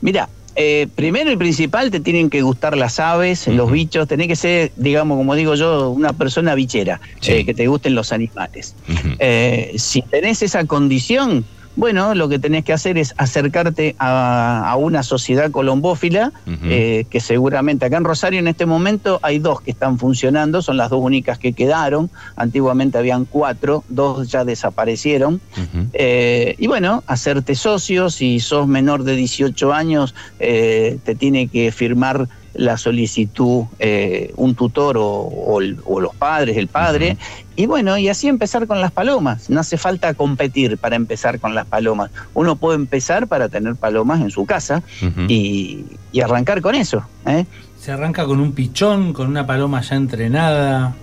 Mira, 0.00 0.28
eh, 0.56 0.88
primero 0.94 1.30
y 1.30 1.36
principal 1.36 1.90
te 1.90 2.00
tienen 2.00 2.30
que 2.30 2.42
gustar 2.42 2.76
las 2.76 2.98
aves, 3.00 3.46
uh 3.46 3.50
-huh. 3.50 3.56
los 3.56 3.70
bichos, 3.70 4.08
tenés 4.08 4.28
que 4.28 4.36
ser, 4.36 4.72
digamos, 4.76 5.16
como 5.16 5.34
digo 5.34 5.54
yo, 5.54 5.90
una 5.90 6.12
persona 6.12 6.54
bichera, 6.54 7.00
sí. 7.20 7.32
eh, 7.32 7.44
que 7.44 7.54
te 7.54 7.66
gusten 7.66 7.94
los 7.94 8.12
animales. 8.12 8.74
Uh 8.88 8.92
-huh. 8.92 9.78
si 9.78 10.02
tenés 10.02 10.42
esa 10.42 10.64
condición, 10.64 11.44
bueno, 11.74 12.14
lo 12.14 12.28
que 12.28 12.38
tenés 12.38 12.64
que 12.64 12.72
hacer 12.72 12.98
es 12.98 13.14
acercarte 13.16 13.96
a, 13.98 14.70
a 14.70 14.76
una 14.76 15.02
sociedad 15.02 15.50
colombófila, 15.50 16.32
uh 16.46 16.50
-huh. 16.50 16.58
eh, 16.64 17.06
que 17.08 17.20
seguramente 17.20 17.86
acá 17.86 17.96
en 17.96 18.04
Rosario 18.04 18.40
en 18.40 18.48
este 18.48 18.66
momento 18.66 19.18
hay 19.22 19.38
dos 19.38 19.60
que 19.62 19.70
están 19.70 19.98
funcionando, 19.98 20.60
son 20.60 20.76
las 20.76 20.90
dos 20.90 21.00
únicas 21.02 21.38
que 21.38 21.52
quedaron, 21.54 22.10
antiguamente 22.36 22.98
habían 22.98 23.24
cuatro, 23.24 23.84
dos 23.88 24.30
ya 24.30 24.44
desaparecieron, 24.44 25.34
uh 25.34 25.60
-huh. 25.60 25.88
eh, 25.94 26.54
y 26.58 26.66
bueno, 26.66 27.02
hacerte 27.06 27.54
socio, 27.54 28.10
si 28.10 28.40
sos 28.40 28.66
menor 28.66 29.04
de 29.04 29.16
18 29.16 29.72
años, 29.72 30.14
eh, 30.40 30.98
te 31.04 31.14
tiene 31.14 31.48
que 31.48 31.72
firmar 31.72 32.28
la 32.54 32.76
solicitud 32.76 33.64
eh, 33.78 34.32
un 34.36 34.54
tutor 34.54 34.96
o, 34.98 35.04
o, 35.04 35.60
o, 35.84 36.00
los 36.00 36.14
padres, 36.14 36.56
el 36.56 36.68
padre, 36.68 37.12
uh 37.12 37.14
-huh. 37.14 37.52
y 37.56 37.66
bueno, 37.66 37.96
y 37.96 38.08
así 38.08 38.28
empezar 38.28 38.66
con 38.66 38.80
las 38.80 38.92
palomas. 38.92 39.48
No 39.50 39.60
hace 39.60 39.76
falta 39.76 40.14
competir 40.14 40.78
para 40.78 40.96
empezar 40.96 41.38
con 41.40 41.54
las 41.54 41.66
palomas. 41.66 42.10
Uno 42.34 42.56
puede 42.56 42.76
empezar 42.76 43.26
para 43.26 43.48
tener 43.48 43.76
palomas 43.76 44.20
en 44.20 44.30
su 44.30 44.44
casa 44.44 44.82
uh 45.02 45.06
-huh. 45.06 45.26
y, 45.28 45.84
y, 46.12 46.20
arrancar 46.20 46.60
con 46.60 46.74
eso. 46.74 47.02
¿eh? 47.26 47.46
Se 47.80 47.92
arranca 47.92 48.24
con 48.26 48.40
un 48.40 48.52
pichón, 48.52 49.12
con 49.12 49.28
una 49.28 49.46
paloma 49.46 49.80
ya 49.80 49.96
entrenada. 49.96 50.94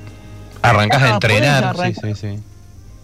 Arrancas 0.61 1.01
ah, 1.01 1.05
a 1.05 1.13
entrenar, 1.13 1.75
sí, 1.77 1.93
sí, 1.93 2.15
sí 2.15 2.43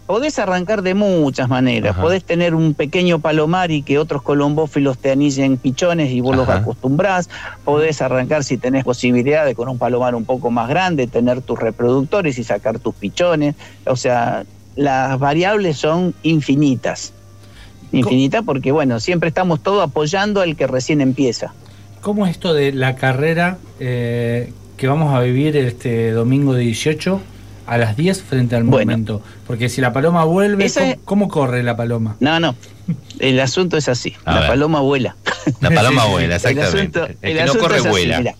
podés 0.06 0.38
arrancar 0.38 0.82
de 0.82 0.94
muchas 0.94 1.48
maneras. 1.48 1.92
Ajá. 1.92 2.02
Podés 2.02 2.24
tener 2.24 2.54
un 2.54 2.74
pequeño 2.74 3.18
palomar 3.18 3.70
y 3.70 3.82
que 3.82 3.98
otros 3.98 4.22
colombófilos 4.22 4.98
te 4.98 5.10
anillen 5.10 5.56
pichones 5.56 6.12
y 6.12 6.20
vos 6.20 6.34
Ajá. 6.34 6.54
los 6.54 6.62
acostumbrás. 6.62 7.28
Podés 7.64 8.00
arrancar 8.00 8.44
si 8.44 8.56
tenés 8.56 8.84
posibilidad 8.84 9.44
de 9.44 9.54
con 9.54 9.68
un 9.68 9.78
palomar 9.78 10.14
un 10.14 10.24
poco 10.24 10.50
más 10.50 10.68
grande, 10.68 11.06
tener 11.06 11.42
tus 11.42 11.58
reproductores 11.58 12.38
y 12.38 12.44
sacar 12.44 12.78
tus 12.78 12.94
pichones. 12.94 13.56
O 13.84 13.96
sea, 13.96 14.44
las 14.76 15.18
variables 15.18 15.76
son 15.76 16.14
infinitas. 16.22 17.12
Infinitas 17.92 18.42
porque, 18.44 18.72
bueno, 18.72 19.00
siempre 19.00 19.28
estamos 19.28 19.62
todos 19.62 19.82
apoyando 19.82 20.40
al 20.40 20.56
que 20.56 20.66
recién 20.66 21.00
empieza. 21.00 21.54
¿Cómo 22.00 22.26
es 22.26 22.32
esto 22.32 22.52
de 22.52 22.72
la 22.72 22.96
carrera 22.96 23.58
eh, 23.80 24.52
que 24.76 24.86
vamos 24.86 25.14
a 25.14 25.20
vivir 25.20 25.56
este 25.56 26.10
domingo 26.10 26.54
18? 26.54 27.20
A 27.66 27.78
las 27.78 27.96
10 27.96 28.22
frente 28.22 28.56
al 28.56 28.64
bueno, 28.64 28.90
momento. 28.90 29.22
Porque 29.46 29.68
si 29.68 29.80
la 29.80 29.92
paloma 29.92 30.24
vuelve, 30.24 30.70
¿cómo, 30.70 30.86
es... 30.86 30.98
¿cómo, 31.04 31.28
corre 31.28 31.62
la 31.62 31.76
paloma? 31.76 32.16
No, 32.20 32.40
no. 32.40 32.54
El 33.18 33.40
asunto 33.40 33.76
es 33.76 33.88
así. 33.88 34.14
A 34.24 34.34
la 34.34 34.40
ver. 34.40 34.50
paloma 34.50 34.80
vuela. 34.80 35.16
La 35.60 35.70
paloma 35.70 36.06
vuela, 36.06 36.36
exactamente. 36.36 36.98
El, 36.98 37.04
asunto, 37.04 37.18
el, 37.22 37.30
el 37.30 37.38
que 37.38 37.44
no 37.44 37.58
corre 37.60 37.78
así, 37.78 37.88
vuela. 37.88 38.18
Mira. 38.18 38.34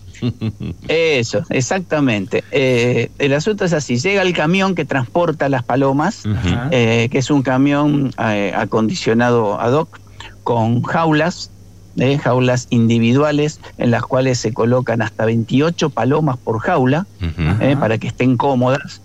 Eso, 0.87 1.43
exactamente. 1.49 2.43
Eh, 2.51 3.09
el 3.19 3.33
asunto 3.33 3.65
es 3.65 3.73
así, 3.73 3.97
llega 3.97 4.21
el 4.21 4.33
camión 4.33 4.75
que 4.75 4.85
transporta 4.85 5.49
las 5.49 5.63
palomas, 5.63 6.25
uh 6.25 6.29
-huh. 6.29 6.69
eh, 6.71 7.09
que 7.11 7.19
es 7.19 7.29
un 7.29 7.43
camión 7.43 8.13
eh, 8.19 8.53
acondicionado 8.55 9.59
ad 9.59 9.73
hoc 9.73 9.99
con 10.43 10.81
jaulas, 10.81 11.51
eh, 11.99 12.17
jaulas 12.17 12.67
individuales 12.69 13.59
en 13.77 13.91
las 13.91 14.03
cuales 14.03 14.37
se 14.39 14.53
colocan 14.53 15.01
hasta 15.01 15.25
28 15.25 15.89
palomas 15.89 16.37
por 16.37 16.59
jaula 16.59 17.07
uh 17.21 17.25
-huh. 17.25 17.61
eh, 17.61 17.77
para 17.77 17.97
que 17.97 18.07
estén 18.07 18.37
cómodas 18.37 19.01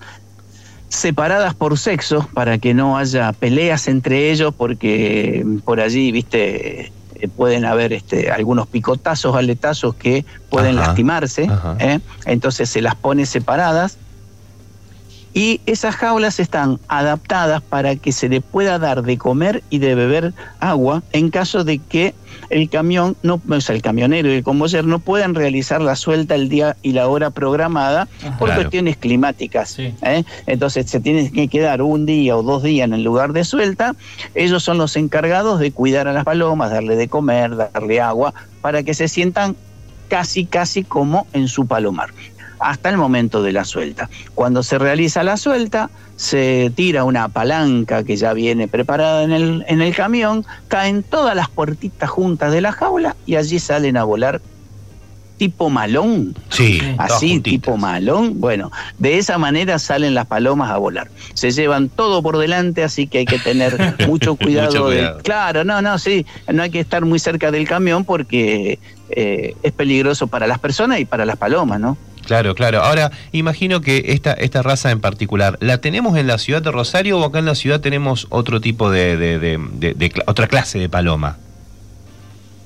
separadas 0.89 1.55
por 1.55 1.79
sexo 1.79 2.29
para 2.35 2.59
que 2.59 2.75
no 2.75 2.99
haya 2.99 3.33
peleas 3.33 3.89
entre 3.89 4.31
ellos 4.31 4.53
porque 4.55 5.45
por 5.65 5.81
allí 5.81 6.13
viste 6.13 6.93
eh, 7.15 7.29
pueden 7.35 7.65
haber 7.65 7.95
este, 7.95 8.31
algunos 8.31 8.67
picotazos 8.67 9.35
aletazos 9.35 9.95
que 9.95 10.27
pueden 10.51 10.77
ajá, 10.77 10.89
lastimarse 10.89 11.49
¿eh? 11.79 12.01
entonces 12.27 12.69
se 12.69 12.83
las 12.83 12.95
pone 12.95 13.25
separadas 13.25 13.97
y 15.35 15.61
esas 15.67 15.97
jaulas 15.97 16.41
están 16.41 16.79
adaptadas 16.89 17.63
para 17.63 17.97
que 17.97 18.13
se 18.13 18.29
le 18.29 18.41
pueda 18.41 18.79
dar 18.79 19.03
de 19.03 19.17
comer 19.19 19.63
y 19.71 19.79
de 19.79 19.95
beber 19.95 20.35
agua 20.61 21.03
en 21.13 21.31
caso 21.31 21.65
de 21.65 21.79
que 21.79 22.15
el 22.51 22.69
camión, 22.69 23.17
no, 23.23 23.41
o 23.49 23.61
sea, 23.61 23.75
el 23.75 23.83
camionero 23.83 24.29
y 24.29 24.37
el 24.37 24.43
convoyer 24.43 24.85
no 24.85 24.99
puedan 24.99 25.35
realizar 25.35 25.81
la 25.81 25.97
suelta 25.97 26.35
el 26.35 26.49
día 26.49 26.77
y 26.83 26.93
la 26.93 27.09
hora 27.09 27.31
programada 27.31 28.09
por 28.39 28.49
claro. 28.49 28.63
cuestiones 28.63 28.97
climáticas. 28.97 29.71
Sí. 29.71 29.95
¿eh? 30.03 30.25
Entonces 30.47 30.91
se 30.91 31.01
tiene 31.01 31.31
que 31.31 31.49
quedar 31.49 31.83
un 31.83 32.05
día 32.05 32.37
o 32.37 32.43
dos 32.43 32.63
días 32.63 32.87
en 32.87 32.95
el 32.95 33.03
lugar 33.03 33.33
de 33.33 33.45
suelta. 33.45 33.95
Ellos 34.35 34.63
son 34.63 34.79
los 34.79 34.97
encargados 34.97 35.61
de 35.61 35.73
cuidar 35.73 36.09
a 36.09 36.13
las 36.13 36.25
palomas, 36.25 36.71
darle 36.71 36.97
de 36.97 37.09
comer, 37.09 37.57
darle 37.57 38.01
agua, 38.01 38.35
para 38.61 38.83
que 38.83 38.95
se 38.95 39.09
sientan 39.09 39.57
casi, 40.09 40.45
casi 40.45 40.85
como 40.85 41.27
en 41.33 41.49
su 41.49 41.67
palomar 41.67 42.11
hasta 42.63 42.89
el 42.91 42.97
momento 42.97 43.43
de 43.43 43.53
la 43.53 43.65
suelta. 43.65 44.09
Cuando 44.35 44.63
se 44.63 44.79
realiza 44.79 45.23
la 45.23 45.37
suelta, 45.37 45.91
se 46.17 46.73
tira 46.75 47.05
una 47.05 47.29
palanca 47.29 48.05
que 48.05 48.17
ya 48.17 48.33
viene 48.33 48.69
preparada 48.69 49.25
en 49.25 49.33
el, 49.33 49.65
en 49.69 49.83
el 49.83 49.95
camión, 49.95 50.45
caen 50.69 51.03
todas 51.03 51.35
las 51.35 51.49
puertitas 51.49 52.09
juntas 52.09 52.53
de 52.53 52.61
la 52.61 52.73
jaula 52.73 53.17
y 53.27 53.35
allí 53.37 53.59
salen 53.59 53.97
a 53.97 54.05
volar 54.05 54.41
tipo 55.39 55.71
malón. 55.71 56.37
Sí, 56.51 56.81
Así, 56.99 57.41
tipo 57.41 57.77
malón. 57.77 58.39
Bueno, 58.41 58.71
de 58.99 59.19
esa 59.19 59.39
manera 59.39 59.81
salen 59.81 60.15
las 60.15 60.27
palomas 60.27 60.71
a 60.71 60.77
volar. 60.77 61.09
Se 61.35 61.51
llevan 61.51 61.89
todo 61.89 62.23
por 62.23 62.39
delante, 62.39 62.85
así 62.85 63.09
que 63.09 63.19
hay 63.19 63.25
que 63.25 63.41
tener 63.41 63.97
mucho 64.07 64.37
cuidado. 64.37 64.69
Mucho 64.71 64.89
de- 64.91 65.17
claro, 65.25 65.65
no, 65.65 65.83
no, 65.83 65.99
sí. 65.99 66.25
No 66.53 66.63
hay 66.63 66.71
que 66.71 66.79
estar 66.79 67.05
muy 67.05 67.19
cerca 67.19 67.51
del 67.51 67.67
camión 67.67 68.05
porque 68.05 68.79
eh, 69.11 69.57
es 69.65 69.73
peligroso 69.73 70.29
para 70.29 70.47
las 70.47 70.61
personas 70.61 71.01
y 71.01 71.07
para 71.07 71.25
las 71.27 71.37
palomas, 71.37 71.81
¿no? 71.81 71.97
Claro, 72.27 72.55
claro. 72.55 72.83
Ahora, 72.83 73.11
imagino 73.33 73.81
que 73.81 74.05
esta, 74.09 74.33
esta 74.33 74.63
raza 74.63 74.91
en 74.91 75.01
particular, 75.01 75.59
¿la 75.61 75.79
tenemos 75.79 76.17
en 76.17 76.27
la 76.27 76.39
ciudad 76.39 76.63
de 76.63 76.71
Rosario 76.71 77.19
o 77.19 77.25
acá 77.25 77.41
en 77.41 77.47
la 77.47 77.55
ciudad 77.55 77.81
tenemos 77.81 78.27
otro 78.31 78.61
tipo 78.61 78.91
de, 78.91 79.17
de- 79.17 79.39
de- 79.39 80.13
otra 80.27 80.47
clase 80.47 80.79
de 80.79 80.89
paloma? 80.89 81.39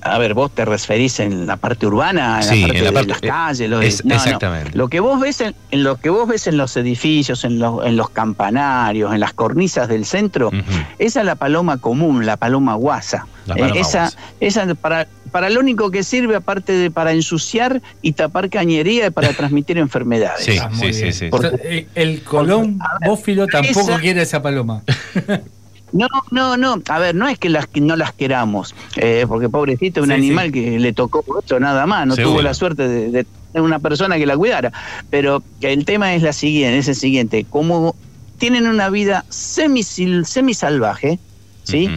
A 0.07 0.17
ver, 0.17 0.33
vos 0.33 0.51
te 0.51 0.65
referís 0.65 1.19
en 1.19 1.45
la 1.47 1.57
parte 1.57 1.85
urbana, 1.87 2.37
en 2.37 2.43
Sí, 2.43 2.61
la 2.61 2.67
parte 2.67 2.77
en 2.79 2.83
la 2.83 2.89
de 2.89 2.93
parte- 2.95 3.09
las 3.09 3.21
calles, 3.21 3.69
lo 3.69 3.79
de- 3.79 3.87
es- 3.87 4.05
no, 4.05 4.09
no. 4.09 4.15
exactamente. 4.23 4.77
Lo 4.77 4.87
que 4.87 4.99
vos 4.99 5.19
ves 5.19 5.41
en, 5.41 5.55
en 5.71 5.83
lo 5.83 5.97
que 5.97 6.09
vos 6.09 6.27
ves 6.27 6.47
en 6.47 6.57
los 6.57 6.75
edificios, 6.77 7.43
en 7.43 7.59
los, 7.59 7.85
en 7.85 7.95
los 7.97 8.09
campanarios, 8.09 9.13
en 9.13 9.19
las 9.19 9.33
cornisas 9.33 9.87
del 9.87 10.05
centro, 10.05 10.47
Ujú. 10.47 10.57
esa 10.99 11.19
es 11.19 11.25
la 11.25 11.35
paloma 11.35 11.77
común, 11.77 12.25
la 12.25 12.37
paloma 12.37 12.75
guasa. 12.75 13.27
La 13.45 13.55
Eh, 13.55 13.71
esa, 13.75 13.99
guasa. 14.01 14.17
esa 14.39 14.75
para, 14.75 15.07
para 15.31 15.49
lo 15.49 15.59
único 15.61 15.89
que 15.91 16.03
sirve, 16.03 16.35
aparte 16.35 16.73
de 16.73 16.91
para 16.91 17.11
ensuciar 17.13 17.81
y 18.01 18.11
tapar 18.13 18.49
cañería, 18.49 19.07
es 19.07 19.13
para 19.13 19.29
transmitir 19.33 19.77
enfermedades. 19.77 20.43
Sí, 20.45 20.57
Ah, 20.61 20.69
sí, 20.73 20.93
sí, 20.93 21.11
sea, 21.41 21.51
eh, 21.63 21.87
el 21.95 22.23
colón 22.23 22.79
bófilo 23.05 23.47
tampoco 23.47 23.81
esa- 23.91 23.99
quiere 23.99 24.21
esa 24.21 24.41
paloma. 24.41 24.83
No, 25.97 26.07
no, 26.31 26.57
no. 26.57 26.81
A 26.89 26.99
ver, 26.99 27.15
no 27.15 27.27
es 27.27 27.37
que 27.39 27.49
las 27.49 27.67
que 27.67 27.81
no 27.81 27.95
las 27.95 28.13
queramos, 28.13 28.75
eh, 28.97 29.25
porque 29.27 29.49
pobrecito, 29.49 30.01
un 30.01 30.07
Sí, 30.07 30.13
animal 30.13 30.47
sí. 30.47 30.51
que 30.53 30.79
le 30.79 30.93
tocó 30.93 31.23
esto 31.39 31.59
nada 31.59 31.85
más, 31.85 32.05
no 32.07 32.15
Seguro. 32.15 32.33
tuvo 32.35 32.41
la 32.43 32.53
suerte 32.53 32.87
de, 32.87 33.09
de 33.11 33.25
tener 33.51 33.61
una 33.65 33.79
persona 33.79 34.17
que 34.17 34.25
la 34.25 34.37
cuidara. 34.37 34.71
Pero 35.09 35.41
el 35.61 35.85
tema 35.85 36.13
es 36.13 36.21
la 36.23 36.33
siguiente, 36.33 36.77
es 36.77 36.87
el 36.87 36.95
siguiente, 36.95 37.45
como 37.49 37.95
tienen 38.37 38.67
una 38.67 38.89
vida 38.89 39.25
semi 39.29 39.81
semisalvaje, 39.83 41.19
¿sí? 41.63 41.89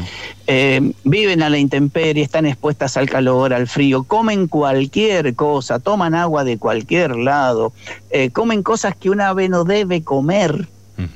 Eh, 0.47 0.93
viven 1.05 1.43
a 1.43 1.51
la 1.51 1.59
intemperie, 1.59 2.23
están 2.25 2.47
expuestas 2.47 2.97
al 2.97 3.09
calor, 3.09 3.53
al 3.53 3.69
frío, 3.69 4.03
comen 4.05 4.49
cualquier 4.49 5.35
cosa, 5.35 5.79
toman 5.79 6.15
agua 6.15 6.43
de 6.45 6.59
cualquier 6.59 7.15
lado, 7.17 7.73
eh, 8.11 8.31
comen 8.31 8.63
cosas 8.63 8.97
que 8.97 9.11
un 9.11 9.21
ave 9.21 9.49
no 9.49 9.65
debe 9.65 10.03
comer. 10.03 10.67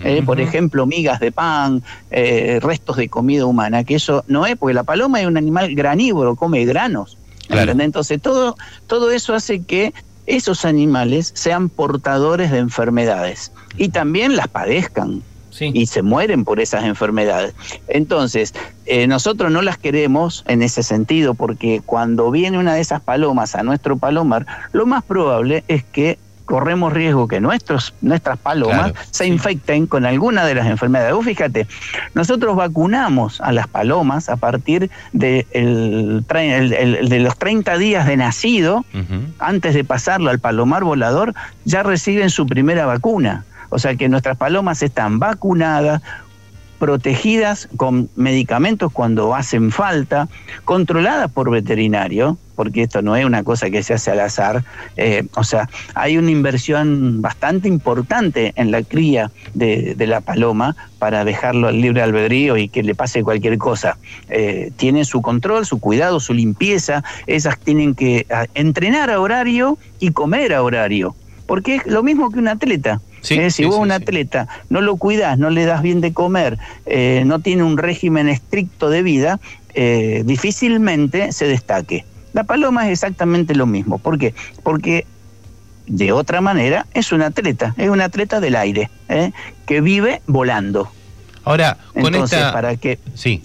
Eh, 0.03 0.23
por 0.25 0.41
ejemplo, 0.41 0.87
migas 0.87 1.21
de 1.21 1.33
pan, 1.33 1.83
eh, 2.11 2.59
restos 2.63 2.97
de 2.97 3.09
comida 3.09 3.47
humana, 3.47 3.85
que 3.85 3.97
eso 3.97 4.25
no 4.29 4.47
es, 4.47 4.57
porque 4.57 4.75
la 4.75 4.85
paloma 4.85 5.21
es 5.21 5.27
un 5.27 5.37
animal 5.37 5.75
granívorO, 5.75 6.37
come 6.37 6.65
granos. 6.65 7.19
Claro. 7.49 7.73
Entonces, 7.73 8.21
todo, 8.23 8.57
todo 8.87 9.11
eso 9.11 9.35
hace 9.35 9.63
que 9.63 9.93
esos 10.27 10.65
animales 10.65 11.33
sean 11.35 11.69
portadores 11.69 12.51
de 12.51 12.59
enfermedades 12.59 13.53
y 13.77 13.91
también 13.91 14.37
las 14.37 14.49
padezcan 14.49 15.23
Sí. 15.51 15.71
y 15.73 15.87
se 15.87 16.03
mueren 16.03 16.45
por 16.45 16.59
esas 16.59 16.83
enfermedades. 16.83 17.55
Entonces, 17.87 18.55
eh, 18.87 19.07
nosotros 19.07 19.53
no 19.53 19.63
las 19.63 19.79
queremos 19.79 20.43
en 20.49 20.63
ese 20.63 20.83
sentido, 20.83 21.35
porque 21.35 21.81
cuando 21.87 22.33
viene 22.33 22.59
una 22.59 22.75
de 22.75 22.81
esas 22.81 23.01
palomas 23.01 23.55
a 23.55 23.63
nuestro 23.63 23.97
palomar, 23.97 24.47
lo 24.73 24.85
más 24.85 25.05
probable 25.05 25.63
es 25.69 25.85
que 25.85 26.19
corremos 26.45 26.93
riesgo 26.93 27.27
que 27.29 27.41
nuestros, 27.41 27.95
nuestras 28.03 28.39
palomas 28.39 28.93
Claro, 28.93 29.09
se 29.11 29.27
infecten 29.27 29.87
con 29.87 30.05
alguna 30.05 30.45
de 30.45 30.55
las 30.55 30.67
enfermedades. 30.67 31.15
Vos 31.15 31.25
fíjate, 31.25 31.67
nosotros 32.15 32.55
vacunamos 32.55 33.41
a 33.41 33.51
las 33.53 33.67
palomas 33.67 34.29
a 34.29 34.37
partir 34.37 34.91
de, 35.13 35.47
el 35.53 36.25
tre- 36.27 36.53
el- 36.53 36.73
el- 36.75 37.09
de 37.09 37.19
los 37.21 37.37
30 37.39 37.79
días 37.79 38.07
de 38.07 38.17
nacido, 38.17 38.85
antes 39.39 39.75
de 39.75 39.85
pasarlo 39.85 40.31
al 40.31 40.39
palomar 40.39 40.85
volador, 40.85 41.35
ya 41.65 41.83
reciben 41.83 42.29
su 42.31 42.47
primera 42.47 42.85
vacuna. 42.87 43.45
O 43.71 43.79
sea 43.79 43.97
que 43.97 44.09
nuestras 44.09 44.37
palomas 44.37 44.83
están 44.83 45.19
vacunadas, 45.19 46.03
protegidas 46.79 47.69
con 47.77 48.09
medicamentos 48.17 48.93
cuando 48.93 49.35
hacen 49.35 49.71
falta, 49.71 50.29
controladas 50.65 51.31
por 51.31 51.51
veterinario, 51.51 52.39
porque 52.55 52.83
esto 52.83 53.03
no 53.03 53.17
es 53.17 53.25
una 53.25 53.43
cosa 53.43 53.71
que 53.71 53.83
se 53.83 53.95
hace 53.95 54.11
al 54.11 54.21
azar. 54.21 54.65
eh, 54.97 55.25
o 55.35 55.45
sea, 55.45 55.69
hay 55.95 56.17
una 56.17 56.31
inversión 56.31 57.21
bastante 57.23 57.69
importante 57.69 58.53
en 58.57 58.71
la 58.71 58.83
cría 58.83 59.31
de, 59.55 59.95
la 60.05 60.21
paloma 60.21 60.77
para 60.99 61.25
dejarlo 61.25 61.69
al 61.69 61.81
libre 61.81 62.03
albedrío 62.03 62.57
y 62.59 62.69
que 62.69 62.83
le 62.83 62.95
pase 62.95 63.23
cualquier 63.23 63.57
cosa. 63.57 63.97
Eh, 64.29 64.71
tienen 64.77 65.05
su 65.05 65.23
control, 65.23 65.65
su 65.65 65.81
cuidado, 65.81 66.21
su 66.21 66.35
limpieza. 66.35 67.03
Esas 67.27 67.59
tienen 67.59 67.95
que 67.95 68.27
ah, 68.31 68.47
entrenar 68.55 69.11
a 69.11 69.21
horario 69.21 69.79
y 69.99 70.11
comer 70.11 70.53
a 70.53 70.63
horario. 70.63 71.15
Porque 71.47 71.77
es 71.77 71.87
lo 71.87 72.03
mismo 72.03 72.31
que 72.31 72.39
un 72.39 72.49
atleta. 72.49 73.01
Sí, 73.25 73.35
Eh, 73.39 73.51
si 73.51 73.63
sí, 73.63 73.65
vos 73.65 73.77
sí, 73.77 73.81
un 73.81 73.91
atleta 73.91 74.49
no 74.69 74.83
lo 74.83 74.97
cuidás, 74.97 75.39
no 75.39 75.49
le 75.49 75.65
das 75.65 75.81
bien 75.81 76.03
de 76.03 76.13
comer, 76.13 76.59
eh, 76.85 77.23
no 77.25 77.41
tiene 77.41 77.63
un 77.63 77.79
régimen 77.79 78.29
estricto 78.29 78.91
de 78.91 79.03
vida, 79.03 79.41
eh, 79.75 80.23
difícilmente 80.27 81.33
se 81.33 81.47
destaque. 81.47 82.05
La 82.35 82.45
paloma 82.45 82.87
es 82.87 82.93
exactamente 82.93 83.55
lo 83.55 83.65
mismo. 83.67 83.99
¿Por 83.99 84.19
qué? 84.19 84.35
Porque 84.63 85.07
de 85.87 86.13
otra 86.13 86.43
manera 86.43 86.87
es 86.93 87.13
un 87.13 87.23
atleta, 87.23 87.75
es 87.79 87.89
un 87.89 88.03
atleta 88.03 88.41
del 88.41 88.57
aire, 88.57 88.91
que 89.67 89.81
vive 89.81 90.21
volando. 90.27 90.91
Ahora, 91.45 91.79
con 91.95 92.07
Entonces, 92.07 92.39
esta... 92.39 92.53
para 92.53 92.77
que 92.77 92.99
Sí, 93.15 93.41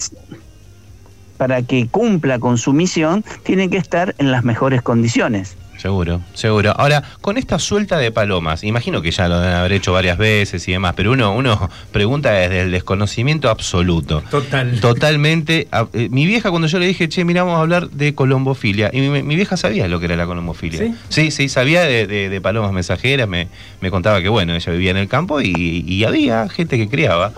para 1.37 1.61
que 1.61 1.87
cumpla 1.87 2.37
con 2.37 2.57
su 2.57 2.73
misión, 2.73 3.23
tiene 3.43 3.69
que 3.69 3.77
estar 3.77 4.13
en 4.17 4.29
las 4.29 4.43
mejores 4.43 4.81
condiciones. 4.81 5.55
Seguro, 5.81 6.21
seguro. 6.33 6.73
Ahora, 6.77 7.03
con 7.21 7.37
esta 7.37 7.57
suelta 7.57 7.97
de 7.97 8.11
palomas, 8.11 8.63
imagino 8.63 9.01
que 9.01 9.11
ya 9.11 9.27
lo 9.27 9.39
deben 9.39 9.55
haber 9.55 9.71
hecho 9.73 9.93
varias 9.93 10.17
veces 10.17 10.67
y 10.67 10.71
demás, 10.73 10.93
pero 10.95 11.11
uno, 11.13 11.33
uno 11.33 11.69
pregunta 11.91 12.31
desde 12.31 12.61
el 12.61 12.71
desconocimiento 12.71 13.49
absoluto. 13.49 14.21
Total. 14.29 14.79
Totalmente. 14.79 15.67
a- 15.71 15.87
eh, 15.93 16.09
mi 16.11 16.25
vieja, 16.25 16.49
cuando 16.49 16.67
yo 16.67 16.79
le 16.79 16.85
dije, 16.87 17.07
che, 17.09 17.23
mira, 17.25 17.43
vamos 17.43 17.57
a 17.59 17.61
hablar 17.61 17.89
de 17.89 18.13
colombofilia, 18.13 18.89
y 18.93 18.99
mi, 19.01 19.23
mi 19.23 19.35
vieja 19.35 19.57
sabía 19.57 19.87
lo 19.87 19.99
que 19.99 20.05
era 20.05 20.15
la 20.15 20.25
colombofilia. 20.25 20.79
¿Sí? 20.79 20.95
Sí, 21.09 21.31
sí, 21.31 21.49
sabía 21.49 21.81
de, 21.83 22.05
de- 22.07 22.29
de 22.29 22.41
palomas 22.41 22.71
mensajeras, 22.73 23.27
me, 23.27 23.47
me 23.81 23.89
contaba 23.89 24.21
que, 24.21 24.29
bueno, 24.29 24.53
ella 24.55 24.71
vivía 24.71 24.91
en 24.91 24.97
el 24.97 25.07
campo 25.07 25.39
y, 25.41 25.53
y 25.87 26.03
había 26.03 26.47
gente 26.49 26.77
que 26.77 26.89
criaba. 26.89 27.31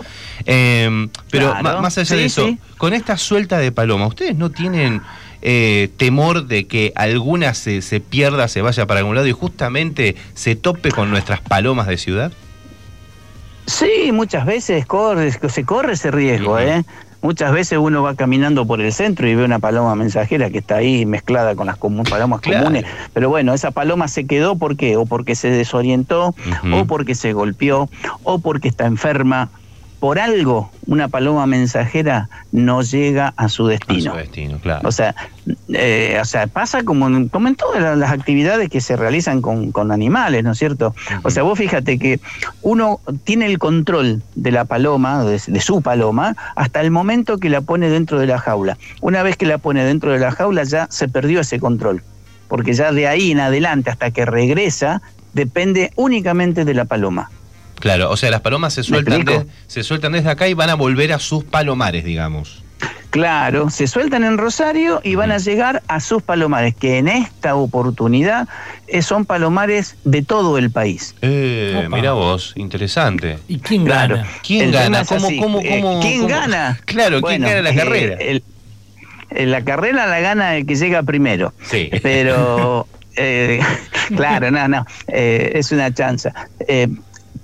Eh, 0.46 1.08
pero 1.30 1.52
Claro, 1.60 1.80
más 1.80 1.96
allá 1.98 2.16
de 2.16 2.24
eso, 2.24 2.46
sí. 2.46 2.58
con 2.76 2.92
esta 2.92 3.16
suelta 3.16 3.58
de 3.58 3.70
palomas, 3.70 4.08
¿ustedes 4.08 4.34
no 4.36 4.50
tienen 4.50 5.00
eh, 5.42 5.90
temor 5.96 6.46
de 6.46 6.66
que 6.66 6.92
alguna 6.94 7.54
se, 7.54 7.82
se 7.82 8.00
pierda, 8.00 8.48
se 8.48 8.62
vaya 8.62 8.86
para 8.86 9.00
algún 9.00 9.14
lado 9.16 9.26
y 9.26 9.32
justamente 9.32 10.16
se 10.34 10.56
tope 10.56 10.90
con 10.90 11.10
nuestras 11.10 11.40
palomas 11.40 11.86
de 11.88 11.96
ciudad? 11.98 12.32
Sí, 13.66 14.10
muchas 14.12 14.44
veces 14.46 14.86
corre, 14.86 15.30
se 15.32 15.64
corre 15.64 15.92
ese 15.92 16.10
riesgo. 16.10 16.58
¿eh? 16.58 16.84
Muchas 17.22 17.52
veces 17.52 17.78
uno 17.78 18.02
va 18.02 18.16
caminando 18.16 18.66
por 18.66 18.80
el 18.80 18.92
centro 18.92 19.28
y 19.28 19.34
ve 19.36 19.44
una 19.44 19.60
paloma 19.60 19.94
mensajera 19.94 20.50
que 20.50 20.58
está 20.58 20.76
ahí 20.76 21.06
mezclada 21.06 21.54
con 21.54 21.68
las 21.68 21.78
palomas 21.78 22.40
Claro. 22.40 22.64
comunes. 22.64 22.84
Pero 23.12 23.28
bueno, 23.28 23.54
esa 23.54 23.70
paloma 23.70 24.08
se 24.08 24.26
quedó, 24.26 24.56
¿por 24.56 24.76
qué? 24.76 24.96
O 24.96 25.06
porque 25.06 25.36
se 25.36 25.48
desorientó, 25.50 26.34
o 26.72 26.84
porque 26.86 27.14
se 27.14 27.32
golpeó, 27.32 27.88
o 28.24 28.40
porque 28.40 28.66
está 28.68 28.86
enferma. 28.86 29.50
Por 30.02 30.18
algo, 30.18 30.68
una 30.86 31.06
paloma 31.06 31.46
mensajera 31.46 32.28
no 32.50 32.82
llega 32.82 33.32
a 33.36 33.48
su 33.48 33.66
A 33.68 33.70
destino. 33.70 34.10
su 34.10 34.16
destino, 34.18 34.58
claro. 34.58 34.88
O 34.88 34.90
sea, 34.90 35.14
eh, 35.72 36.18
o 36.20 36.24
sea, 36.24 36.48
pasa 36.48 36.82
como 36.82 37.06
en, 37.06 37.28
como 37.28 37.46
en 37.46 37.54
todas 37.54 37.80
la- 37.80 37.94
las 37.94 38.10
actividades 38.10 38.68
que 38.68 38.80
se 38.80 38.96
realizan 38.96 39.40
con, 39.40 39.70
con 39.70 39.92
animales, 39.92 40.42
¿no 40.42 40.50
es 40.52 40.58
cierto? 40.58 40.92
O 41.22 41.30
sea, 41.30 41.44
vos 41.44 41.56
fíjate 41.56 42.00
que 42.00 42.18
uno 42.62 42.98
tiene 43.22 43.46
el 43.46 43.60
control 43.60 44.24
de 44.34 44.50
la 44.50 44.64
paloma, 44.64 45.22
de, 45.22 45.40
de 45.46 45.60
su 45.60 45.82
paloma, 45.82 46.34
hasta 46.56 46.80
el 46.80 46.90
momento 46.90 47.38
que 47.38 47.48
la 47.48 47.60
pone 47.60 47.88
dentro 47.88 48.18
de 48.18 48.26
la 48.26 48.38
jaula. 48.40 48.78
Una 49.02 49.22
vez 49.22 49.36
que 49.36 49.46
la 49.46 49.58
pone 49.58 49.84
dentro 49.84 50.10
de 50.10 50.18
la 50.18 50.32
jaula 50.32 50.64
ya 50.64 50.88
se 50.90 51.06
perdió 51.06 51.38
ese 51.38 51.60
control, 51.60 52.02
porque 52.48 52.72
ya 52.72 52.90
de 52.90 53.06
ahí 53.06 53.30
en 53.30 53.38
adelante 53.38 53.90
hasta 53.90 54.10
que 54.10 54.26
regresa 54.26 55.00
depende 55.32 55.92
únicamente 55.94 56.64
de 56.64 56.74
la 56.74 56.86
paloma. 56.86 57.30
Claro, 57.82 58.10
o 58.10 58.16
sea, 58.16 58.30
las 58.30 58.42
palomas 58.42 58.72
se 58.74 58.84
sueltan, 58.84 59.24
de- 59.24 59.44
se 59.66 59.82
sueltan 59.82 60.12
desde 60.12 60.30
acá 60.30 60.46
y 60.46 60.54
van 60.54 60.70
a 60.70 60.74
volver 60.76 61.12
a 61.12 61.18
sus 61.18 61.42
palomares, 61.42 62.04
digamos. 62.04 62.62
Claro, 63.10 63.70
se 63.70 63.88
sueltan 63.88 64.22
en 64.22 64.38
Rosario 64.38 65.00
y 65.02 65.16
van 65.16 65.32
a 65.32 65.38
llegar 65.38 65.82
a 65.88 65.98
sus 65.98 66.22
palomares, 66.22 66.76
que 66.76 66.98
en 66.98 67.08
esta 67.08 67.56
oportunidad 67.56 68.46
eh, 68.86 69.02
son 69.02 69.24
palomares 69.26 69.96
de 70.04 70.22
todo 70.22 70.58
el 70.58 70.70
país. 70.70 71.16
Eh, 71.22 71.88
mira 71.90 72.12
vos, 72.12 72.52
interesante. 72.54 73.38
¿Y 73.48 73.58
quién 73.58 73.84
Claro. 73.84 74.16
gana? 74.18 74.28
¿Quién 74.46 74.66
El 74.66 74.72
gana? 74.72 75.00
es 75.00 75.08
¿Cómo, 75.08 75.26
así, 75.26 75.38
cómo, 75.40 75.58
eh, 75.60 75.80
cómo- 75.82 76.00
¿Quién 76.00 76.16
cómo- 76.22 76.28
gana? 76.28 76.80
Claro, 76.84 77.20
¿quién 77.20 77.40
Bueno, 77.42 77.48
gana 77.48 77.62
la 77.62 77.70
eh, 77.70 77.74
carrera? 77.76 78.14
el- 78.20 78.44
eh, 79.30 79.46
la 79.46 79.64
carrera 79.64 80.06
la 80.06 80.20
gana 80.20 80.56
el 80.56 80.66
que 80.66 80.76
llega 80.76 81.02
primero. 81.02 81.52
Sí. 81.68 81.90
Pero, 82.02 82.86
eh, 83.16 83.60
claro, 84.16 84.50
no, 84.50 84.68
no, 84.68 84.86
eh, 85.08 85.50
es 85.56 85.70
una 85.72 85.92
chanza. 85.92 86.32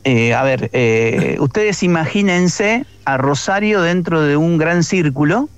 Eh, 0.05 0.35
a 0.35 0.43
ver, 0.43 0.71
eh, 0.73 1.37
ustedes 1.41 1.83
imagínense 1.83 2.87
a 3.05 3.17
Rosario 3.17 3.83
dentro 3.83 4.23
de 4.23 4.37
un 4.37 4.59
gran 4.59 4.83
círculo. 4.85 5.49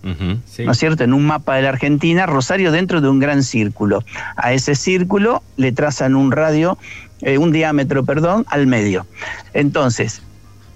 Sí. 0.46 0.64
¿no 0.64 0.72
es 0.72 0.78
cierto? 0.78 1.04
En 1.04 1.12
un 1.12 1.26
mapa 1.26 1.56
de 1.56 1.62
la 1.62 1.70
Argentina, 1.70 2.26
Rosario 2.26 2.72
dentro 2.72 3.00
de 3.00 3.08
un 3.08 3.18
gran 3.18 3.42
círculo. 3.42 4.04
A 4.36 4.52
ese 4.52 4.74
círculo 4.74 5.42
le 5.56 5.72
trazan 5.72 6.14
un 6.14 6.32
radio, 6.32 6.78
eh, 7.22 7.38
un 7.38 7.52
diámetro, 7.52 8.04
perdón, 8.04 8.46
al 8.48 8.66
medio. 8.66 9.06
Entonces, 9.52 10.22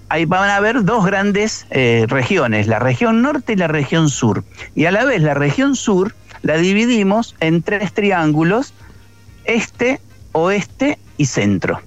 ahí 0.08 0.24
van 0.24 0.50
a 0.50 0.56
haber 0.56 0.84
dos 0.84 1.04
grandes 1.06 1.66
eh, 1.70 2.06
regiones, 2.08 2.66
la 2.66 2.78
región 2.78 3.22
norte 3.22 3.54
y 3.54 3.56
la 3.56 3.68
región 3.68 4.08
sur. 4.08 4.44
Y 4.74 4.84
a 4.86 4.90
la 4.90 5.04
vez 5.04 5.22
la 5.22 5.34
región 5.34 5.76
sur 5.76 6.14
la 6.42 6.56
dividimos 6.58 7.34
en 7.40 7.62
tres 7.62 7.92
triángulos, 7.92 8.74
este, 9.44 10.00
oeste 10.32 10.98
y 11.16 11.26
centro. 11.26 11.80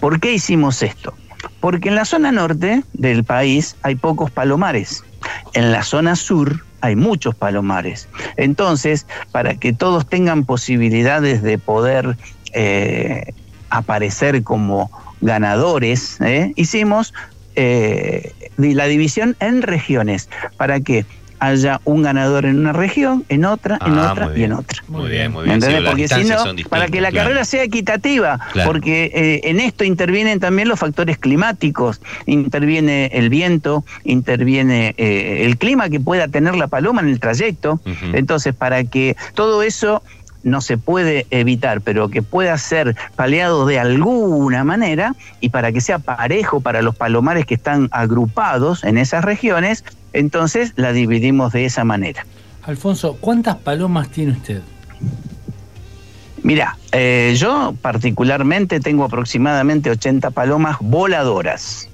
¿Por 0.00 0.20
qué 0.20 0.32
hicimos 0.32 0.82
esto? 0.82 1.14
Porque 1.60 1.88
en 1.88 1.94
la 1.94 2.04
zona 2.04 2.32
norte 2.32 2.84
del 2.92 3.24
país 3.24 3.76
hay 3.82 3.96
pocos 3.96 4.30
palomares. 4.30 5.04
En 5.54 5.72
la 5.72 5.82
zona 5.82 6.16
sur 6.16 6.64
hay 6.80 6.96
muchos 6.96 7.34
palomares. 7.34 8.08
Entonces, 8.36 9.06
para 9.32 9.54
que 9.56 9.72
todos 9.72 10.08
tengan 10.08 10.44
posibilidades 10.44 11.42
de 11.42 11.58
poder 11.58 12.16
eh, 12.52 13.32
aparecer 13.70 14.42
como 14.42 14.90
ganadores, 15.20 16.20
¿eh? 16.20 16.52
hicimos 16.54 17.12
eh, 17.56 18.32
la 18.56 18.86
división 18.86 19.36
en 19.40 19.62
regiones 19.62 20.28
para 20.56 20.80
que 20.80 21.06
haya 21.40 21.80
un 21.84 22.02
ganador 22.02 22.46
en 22.46 22.58
una 22.58 22.72
región, 22.72 23.24
en 23.28 23.44
otra, 23.44 23.78
en 23.86 23.98
Ah, 23.98 24.12
otra 24.12 24.32
y 24.36 24.42
en 24.44 24.52
otra. 24.52 24.82
Muy 24.88 25.08
bien, 25.10 25.32
muy 25.32 25.46
¿Me 25.46 25.56
bien. 25.58 25.62
Sí, 25.62 25.76
porque 25.86 26.08
si 26.08 26.24
no, 26.24 26.36
para 26.68 26.86
que 26.88 27.00
la 27.00 27.10
claro. 27.10 27.26
carrera 27.28 27.44
sea 27.44 27.62
equitativa, 27.62 28.38
Claro. 28.52 28.70
porque 28.70 29.10
eh, 29.14 29.40
en 29.44 29.60
esto 29.60 29.84
intervienen 29.84 30.40
también 30.40 30.68
los 30.68 30.78
factores 30.78 31.18
climáticos, 31.18 32.00
interviene 32.26 33.06
el 33.12 33.28
viento, 33.30 33.84
interviene 34.04 34.94
eh, 34.98 35.42
el 35.44 35.56
clima 35.58 35.88
que 35.88 36.00
pueda 36.00 36.28
tener 36.28 36.54
la 36.56 36.66
paloma 36.66 37.00
en 37.00 37.08
el 37.08 37.20
trayecto. 37.20 37.80
Entonces, 38.12 38.54
para 38.54 38.84
que 38.84 39.16
todo 39.34 39.62
eso 39.62 40.02
no 40.44 40.60
se 40.60 40.78
puede 40.78 41.26
evitar, 41.30 41.80
pero 41.80 42.08
que 42.08 42.22
pueda 42.22 42.56
ser 42.58 42.94
paliado 43.16 43.66
de 43.66 43.78
alguna 43.80 44.62
manera 44.64 45.14
y 45.40 45.48
para 45.48 45.72
que 45.72 45.80
sea 45.80 45.98
parejo 45.98 46.60
para 46.60 46.80
los 46.80 46.94
palomares 46.94 47.44
que 47.44 47.54
están 47.54 47.88
agrupados 47.90 48.84
en 48.84 48.98
esas 48.98 49.24
regiones, 49.24 49.84
entonces 50.12 50.72
la 50.76 50.92
dividimos 50.92 51.52
de 51.52 51.64
esa 51.64 51.84
manera. 51.84 52.26
Alfonso, 52.62 53.16
¿cuántas 53.20 53.56
palomas 53.56 54.10
tiene 54.10 54.32
usted? 54.32 54.62
Mira, 56.42 56.76
eh, 56.92 57.34
yo 57.36 57.74
particularmente 57.80 58.80
tengo 58.80 59.04
aproximadamente 59.04 59.90
80 59.90 60.30
palomas 60.30 60.76
voladoras. 60.80 61.88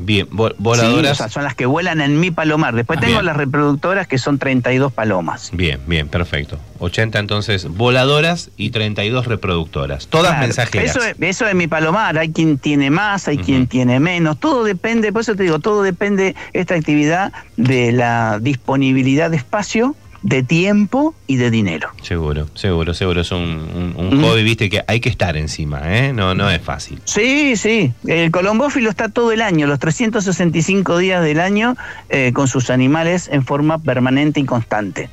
Bien, 0.00 0.28
vo- 0.30 0.50
Sí, 0.50 0.54
o 0.58 0.62
voladoras. 0.62 1.16
sea, 1.18 1.28
son 1.28 1.42
las 1.42 1.56
que 1.56 1.66
vuelan 1.66 2.00
en 2.00 2.20
mi 2.20 2.30
palomar. 2.30 2.74
Después 2.74 2.98
Ah, 2.98 3.00
tengo 3.00 3.14
bien. 3.14 3.26
las 3.26 3.36
reproductoras 3.36 4.06
que 4.06 4.16
son 4.16 4.38
32 4.38 4.92
palomas. 4.92 5.50
Bien, 5.52 5.80
bien, 5.88 6.06
perfecto. 6.08 6.58
80 6.78 7.18
entonces 7.18 7.66
voladoras 7.68 8.50
y 8.56 8.70
32 8.70 9.26
reproductoras. 9.26 10.06
Todas 10.06 10.30
Claro, 10.30 10.46
mensajeras. 10.46 10.90
Eso 10.96 11.04
es, 11.04 11.16
eso 11.20 11.46
es 11.48 11.54
mi 11.56 11.66
palomar. 11.66 12.16
Hay 12.16 12.30
quien 12.30 12.58
tiene 12.58 12.90
más, 12.90 13.26
hay 13.26 13.38
quien 13.38 13.66
tiene 13.66 13.98
menos. 13.98 14.38
Todo 14.38 14.62
depende, 14.62 15.12
por 15.12 15.22
eso 15.22 15.34
te 15.34 15.42
digo, 15.42 15.58
todo 15.58 15.82
depende 15.82 16.36
esta 16.52 16.76
actividad 16.76 17.32
de 17.56 17.90
la 17.90 18.38
disponibilidad 18.40 19.30
de 19.30 19.36
espacio, 19.38 19.96
de 20.22 20.42
tiempo 20.42 21.14
y 21.26 21.36
de 21.36 21.50
dinero. 21.50 21.90
Seguro, 22.02 22.48
seguro, 22.54 22.92
seguro. 22.94 23.20
Es 23.20 23.30
un, 23.30 23.38
un- 23.40 23.94
un 23.96 24.18
Mm. 24.18 24.24
hobby, 24.24 24.42
viste, 24.42 24.68
que 24.68 24.82
hay 24.86 25.00
que 25.00 25.08
estar 25.08 25.36
encima, 25.36 25.80
¿eh? 25.84 26.12
No, 26.12 26.34
no 26.34 26.50
es 26.50 26.60
fácil. 26.60 27.00
Sí, 27.04 27.56
sí. 27.56 27.92
El 28.06 28.30
colombófilo 28.30 28.90
está 28.90 29.08
todo 29.08 29.30
el 29.32 29.40
año, 29.42 29.66
los 29.66 29.78
365 29.78 30.98
días 30.98 31.22
del 31.22 31.40
año, 31.40 31.76
eh, 32.08 32.32
con 32.34 32.48
sus 32.48 32.70
animales 32.70 33.28
en 33.32 33.44
forma 33.44 33.78
permanente 33.78 34.40
y 34.40 34.44
constante. 34.44 35.08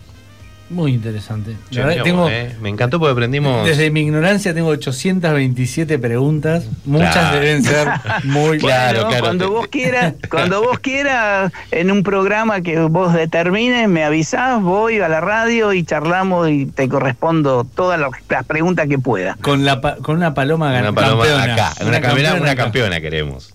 Muy 0.68 0.94
interesante. 0.96 1.56
La 1.70 1.86
verdad, 1.86 2.04
tengo, 2.04 2.22
vos, 2.24 2.32
¿eh? 2.32 2.56
Me 2.60 2.70
encantó 2.70 2.98
porque 3.00 3.12
aprendimos. 3.12 3.68
Desde 3.68 3.92
mi 3.92 4.02
ignorancia 4.02 4.52
tengo 4.54 4.70
827 4.70 6.00
preguntas. 6.00 6.66
Muchas 6.86 7.14
Claro. 7.14 7.40
deben 7.40 7.64
ser 7.64 7.88
muy 8.24 8.58
Claro, 8.66 8.94
Bueno, 9.02 9.10
claro. 9.10 9.24
Cuando 9.26 9.52
vos 9.52 9.68
quieras, 9.68 10.14
cuando 10.30 10.64
vos 10.64 10.80
quieras, 10.80 11.52
en 11.70 11.92
un 11.92 12.02
programa 12.02 12.62
que 12.62 12.80
vos 12.80 13.14
determines, 13.14 13.88
me 13.88 14.04
avisás, 14.04 14.60
voy 14.62 14.98
a 15.00 15.08
la 15.08 15.22
radio 15.22 15.72
y 15.72 15.84
charlamos 15.84 16.50
y 16.50 16.66
te 16.66 16.90
correspondo 16.90 17.64
todas 17.76 18.00
las 18.00 18.44
preguntas 18.46 18.88
que 18.88 18.98
pueda. 18.98 19.38
Con, 19.42 19.66
la, 19.66 19.82
pa- 19.82 19.98
con 19.98 20.16
una 20.18 20.34
paloma 20.34 20.70
Una 20.70 20.90
gan- 20.90 20.96
paloma 20.96 21.26
campeona. 21.26 21.54
acá. 21.54 21.74
Una, 21.86 22.02
campeona, 22.02 22.34
una 22.42 22.52
acá. 22.52 22.64
campeona 22.64 23.02
queremos. 23.02 23.54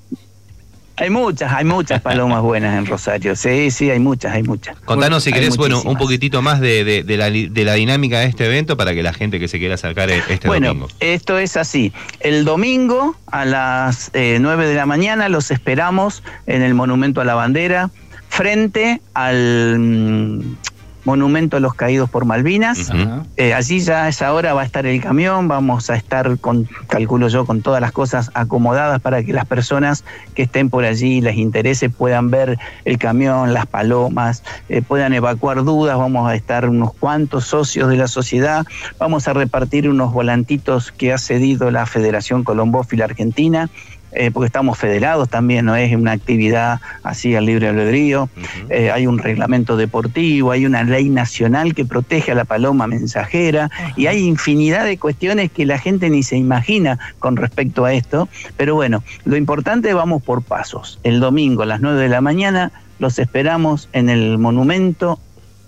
Hay 1.01 1.09
muchas, 1.11 1.51
hay 1.53 1.65
muchas 1.65 2.01
palomas 2.03 2.43
buenas 2.43 2.77
en 2.79 2.85
Rosario. 2.85 3.35
Sí, 3.35 3.71
sí, 3.71 3.91
hay 3.91 3.99
muchas, 3.99 4.35
hay 4.35 4.43
muchas. 4.43 4.79
Contanos 4.81 5.25
si 5.25 5.33
querés, 5.33 5.57
bueno, 5.57 5.81
un 5.83 5.97
poquitito 5.97 6.43
más 6.43 6.61
de, 6.61 6.85
de- 6.85 7.03
de 7.03 7.17
la, 7.17 7.31
li- 7.31 7.49
de 7.49 7.65
la 7.65 7.73
dinámica 7.75 8.21
de 8.21 8.27
este 8.27 8.45
evento 8.45 8.77
para 8.77 8.93
que 8.95 9.03
la 9.03 9.15
gente 9.15 9.41
que 9.41 9.49
se 9.49 9.59
quiera 9.59 9.77
acercar 9.77 10.11
e- 10.11 10.23
este 10.29 10.47
Bueno, 10.47 10.69
domingo. 10.69 10.89
esto 11.01 11.39
es 11.39 11.57
así. 11.57 11.93
El 12.21 12.45
domingo 12.45 13.17
a 13.27 13.47
las 13.47 14.11
eh, 14.13 14.37
9 14.41 14.67
de 14.67 14.75
la 14.75 14.85
mañana 14.85 15.31
los 15.31 15.51
esperamos 15.51 16.23
en 16.47 16.61
el 16.63 16.75
Monumento 16.75 17.23
a 17.23 17.25
la 17.25 17.35
Bandera, 17.35 17.91
frente 18.29 19.01
al 19.15 19.79
mm, 19.79 20.57
Monumento 21.05 21.57
a 21.57 21.61
los 21.61 21.75
Caídos 21.75 22.11
por 22.11 22.25
Malvinas. 22.25 22.91
Eh, 23.37 23.55
allí 23.55 23.81
ya 23.81 24.05
a 24.05 24.09
esa 24.09 24.33
hora 24.33 24.55
va 24.55 24.63
a 24.63 24.65
estar 24.65 24.87
el 24.87 25.01
camión, 25.01 25.49
vamos 25.49 25.91
a 25.91 25.97
estar 25.97 26.39
con, 26.39 26.69
calculo 26.87 27.29
yo, 27.29 27.47
con 27.47 27.63
todas 27.63 27.81
las 27.81 27.93
cosas 27.93 28.31
acomodadas 28.35 29.01
para 29.01 29.23
que 29.23 29.33
las 29.33 29.47
personas 29.47 30.05
que 30.35 30.43
estén 30.43 30.71
por 30.71 30.85
allí 30.85 31.21
les 31.21 31.37
interese 31.37 31.91
puedan 31.91 32.31
ver 32.31 32.59
el 32.85 32.99
camión, 32.99 33.55
las 33.55 33.67
palomas, 33.67 34.43
eh, 34.69 34.83
puedan 34.83 35.13
evacuar 35.13 35.65
dudas, 35.65 35.97
vamos 35.97 36.29
a 36.29 36.35
estar 36.35 36.69
unos 36.69 36.93
cuantos 36.95 37.45
socios 37.47 37.89
de 37.89 37.97
la 37.97 38.09
sociedad, 38.09 38.67
vamos 38.99 39.29
a 39.29 39.33
repartir 39.33 39.89
unos 39.89 40.13
volantitos 40.13 40.93
que 40.93 41.13
ha 41.13 41.19
cedido 41.19 41.71
la 41.71 41.87
Federación 41.87 42.45
Colombófila 42.45 43.05
Argentina. 43.05 43.71
Eh, 44.13 44.31
porque 44.31 44.47
estamos 44.47 44.79
federados 44.79 45.29
también, 45.29 45.65
no 45.67 45.77
es 45.77 45.95
una 45.95 46.13
actividad 46.13 46.81
así 47.03 47.35
al 47.37 47.47
libre 47.47 47.69
albedrío. 47.69 48.29
Eh, 48.69 48.91
hay 48.91 49.07
un 49.07 49.19
reglamento 49.19 49.77
deportivo, 49.77 50.51
hay 50.53 50.67
una 50.67 50.83
ley 50.83 51.09
nacional 51.09 51.75
que 51.75 51.85
protege 51.85 52.33
a 52.33 52.35
la 52.35 52.45
paloma 52.45 52.87
mensajera 52.87 53.71
y 53.97 54.07
hay 54.07 54.27
infinidad 54.27 54.85
de 54.85 54.99
cuestiones 54.99 55.51
que 55.51 55.67
la 55.67 55.79
gente 55.79 56.11
ni 56.11 56.23
se 56.23 56.37
imagina 56.37 56.99
con 57.19 57.37
respecto 57.37 57.85
a 57.85 57.93
esto. 57.93 58.29
Pero 58.57 58.75
bueno, 58.75 59.03
lo 59.25 59.37
importante 59.37 59.93
vamos 59.95 60.23
por 60.23 60.43
pasos. 60.43 60.99
El 61.03 61.21
domingo 61.21 61.63
a 61.63 61.67
las 61.67 61.81
9 61.81 62.01
de 62.03 62.09
la 62.09 62.21
mañana 62.21 62.73
los 62.99 63.19
esperamos 63.19 63.89
en 63.93 64.11
el 64.11 64.39
monumento. 64.39 65.19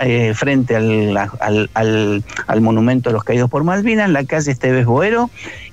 eh, 0.05 0.33
frente 0.35 0.75
al, 0.75 1.17
al- 1.17 1.71
al- 1.75 2.25
al 2.49 2.61
monumento 2.61 3.09
de 3.11 3.15
los 3.15 3.23
caídos 3.23 3.49
por 3.49 3.63
Malvinas, 3.63 4.11
la 4.11 4.25
calle 4.25 4.51
Esteves 4.51 4.85
Boero, 4.85 5.31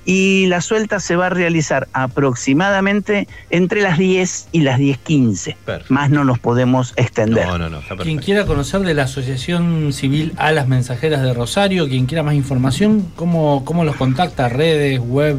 y 0.09 0.47
la 0.47 0.59
suelta 0.59 0.99
se 0.99 1.15
va 1.15 1.27
a 1.27 1.29
realizar 1.29 1.87
aproximadamente 1.93 3.27
entre 3.51 3.83
las 3.83 3.99
10 3.99 4.47
y 4.51 4.61
las 4.61 4.79
10.15. 4.79 5.55
Perfecto. 5.63 5.93
Más 5.93 6.09
no 6.09 6.23
nos 6.23 6.39
podemos 6.39 6.93
extender. 6.95 7.45
No, 7.45 7.59
no, 7.59 7.69
no, 7.69 7.77
está 7.77 7.95
Quien 7.95 8.17
quiera 8.17 8.47
conocer 8.47 8.81
de 8.81 8.95
la 8.95 9.03
Asociación 9.03 9.93
Civil 9.93 10.33
Alas 10.37 10.67
Mensajeras 10.67 11.21
de 11.21 11.31
Rosario, 11.35 11.87
quien 11.87 12.07
quiera 12.07 12.23
más 12.23 12.33
información, 12.33 13.11
¿cómo, 13.15 13.63
cómo 13.65 13.83
los 13.83 13.97
contacta? 13.97 14.49
¿Redes, 14.49 14.99
web, 14.99 15.37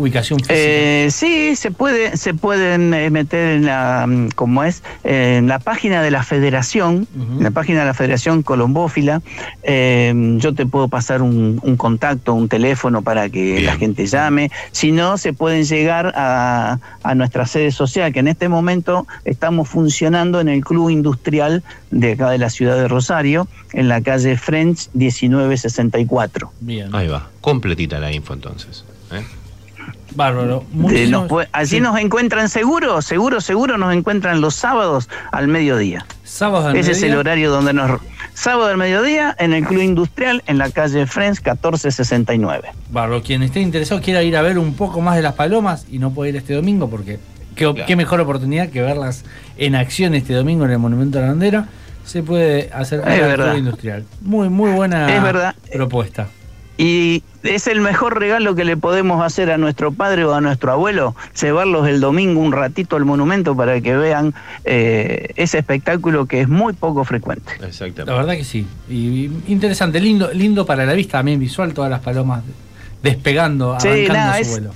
ubicación 0.00 0.38
física? 0.40 0.54
Eh, 0.56 1.08
sí, 1.10 1.56
se 1.56 1.70
puede, 1.70 2.16
se 2.16 2.34
pueden 2.34 2.92
eh, 2.94 3.10
meter 3.10 3.56
en 3.56 3.66
la, 3.66 4.06
mm, 4.06 4.30
como 4.34 4.64
es, 4.64 4.82
eh, 5.04 5.36
en 5.38 5.48
la 5.48 5.58
página 5.58 6.02
de 6.02 6.10
la 6.10 6.22
Federación, 6.22 7.06
en 7.14 7.42
la 7.42 7.50
página 7.50 7.80
de 7.80 7.86
la 7.86 7.94
Federación 7.94 8.42
Colombófila. 8.42 9.22
Eh, 9.62 10.12
yo 10.38 10.54
te 10.54 10.66
puedo 10.66 10.88
pasar 10.88 11.22
un, 11.22 11.60
un 11.62 11.76
contacto, 11.76 12.34
un 12.34 12.48
teléfono 12.48 13.02
para 13.02 13.28
que 13.28 13.54
Bien. 13.54 13.66
la 13.66 13.76
gente 13.76 14.06
llame. 14.06 14.50
Si 14.72 14.92
no, 14.92 15.18
se 15.18 15.32
pueden 15.32 15.64
llegar 15.64 16.12
a, 16.16 16.78
a 17.02 17.14
nuestra 17.14 17.46
sede 17.46 17.70
social, 17.70 18.12
que 18.12 18.20
en 18.20 18.28
este 18.28 18.48
momento 18.48 19.06
estamos 19.24 19.68
funcionando 19.68 20.40
en 20.40 20.48
el 20.48 20.64
Club 20.64 20.90
Industrial 20.90 21.62
de 21.90 22.12
acá 22.12 22.30
de 22.30 22.38
la 22.38 22.50
ciudad 22.50 22.76
de 22.76 22.88
Rosario, 22.88 23.48
en 23.72 23.88
la 23.88 24.00
calle 24.00 24.36
French 24.36 24.88
1964. 24.94 26.52
Bien. 26.60 26.94
Ahí 26.94 27.08
va, 27.08 27.28
completita 27.40 27.98
la 27.98 28.12
info 28.12 28.34
entonces. 28.34 28.84
¿eh? 29.12 29.22
Bárbaro. 30.14 30.64
Muchísimos- 30.72 31.10
nos 31.22 31.28
puede- 31.28 31.48
allí 31.52 31.68
sí. 31.76 31.80
nos 31.80 31.96
encuentran 31.98 32.48
seguro, 32.48 33.00
seguro, 33.00 33.40
seguro 33.40 33.78
nos 33.78 33.94
encuentran 33.94 34.40
los 34.40 34.54
sábados 34.56 35.08
al 35.30 35.46
mediodía. 35.48 36.04
Sábados 36.24 36.66
al 36.66 36.76
Ese 36.76 36.92
es 36.92 36.98
el 36.98 37.10
mediodía. 37.10 37.20
horario 37.20 37.50
donde 37.50 37.72
nos... 37.72 38.00
Sábado 38.34 38.66
al 38.70 38.76
mediodía 38.76 39.36
en 39.38 39.52
el 39.52 39.64
Club 39.66 39.82
Industrial 39.82 40.42
en 40.46 40.58
la 40.58 40.70
calle 40.70 41.06
Friends 41.06 41.40
1469. 41.44 42.68
Bárbaro. 42.90 43.22
Quien 43.22 43.42
esté 43.42 43.60
interesado, 43.60 44.00
quiera 44.00 44.22
ir 44.22 44.36
a 44.36 44.42
ver 44.42 44.58
un 44.58 44.74
poco 44.74 45.00
más 45.00 45.16
de 45.16 45.22
las 45.22 45.34
palomas 45.34 45.86
y 45.90 45.98
no 45.98 46.10
puede 46.10 46.30
ir 46.30 46.36
este 46.36 46.54
domingo 46.54 46.88
porque 46.88 47.18
qué, 47.54 47.64
Claro. 47.70 47.86
qué 47.86 47.96
mejor 47.96 48.20
oportunidad 48.20 48.68
que 48.70 48.80
verlas 48.82 49.24
en 49.58 49.74
acción 49.74 50.14
este 50.14 50.32
domingo 50.34 50.64
en 50.64 50.70
el 50.72 50.78
Monumento 50.78 51.18
a 51.18 51.22
la 51.22 51.28
Bandera. 51.28 51.68
Se 52.04 52.22
puede 52.22 52.70
hacer 52.72 53.00
Es 53.00 53.06
al 53.06 53.20
verdad. 53.20 53.46
Club 53.50 53.58
industrial. 53.58 54.04
Muy, 54.22 54.48
muy 54.48 54.70
buena 54.72 55.14
Es 55.14 55.22
verdad. 55.22 55.54
propuesta. 55.72 56.28
Y 56.82 57.22
es 57.42 57.66
el 57.66 57.82
mejor 57.82 58.18
regalo 58.18 58.54
que 58.54 58.64
le 58.64 58.74
podemos 58.76 59.22
hacer 59.22 59.50
a 59.50 59.58
nuestro 59.58 59.92
padre 59.92 60.24
o 60.24 60.32
a 60.32 60.40
nuestro 60.40 60.72
abuelo, 60.72 61.14
llevarlos 61.38 61.86
el 61.86 62.00
domingo 62.00 62.40
un 62.40 62.52
ratito 62.52 62.96
al 62.96 63.04
monumento 63.04 63.54
para 63.54 63.78
que 63.82 63.94
vean 63.94 64.32
eh, 64.64 65.28
ese 65.36 65.58
espectáculo 65.58 66.24
que 66.24 66.40
es 66.40 66.48
muy 66.48 66.72
poco 66.72 67.04
frecuente. 67.04 67.52
Exactamente. 67.62 68.06
La 68.06 68.14
verdad 68.16 68.32
que 68.34 68.44
sí. 68.44 68.66
Y, 68.88 68.94
y 69.26 69.30
interesante, 69.48 70.00
lindo, 70.00 70.30
lindo 70.32 70.64
para 70.64 70.86
la 70.86 70.94
vista 70.94 71.18
también 71.18 71.38
visual, 71.38 71.74
todas 71.74 71.90
las 71.90 72.00
palomas 72.00 72.42
despegando, 73.02 73.76
Sí, 73.78 73.88
arrancando 73.88 74.14
nada, 74.14 74.34
su 74.36 74.40
es- 74.40 74.48
vuelo. 74.50 74.70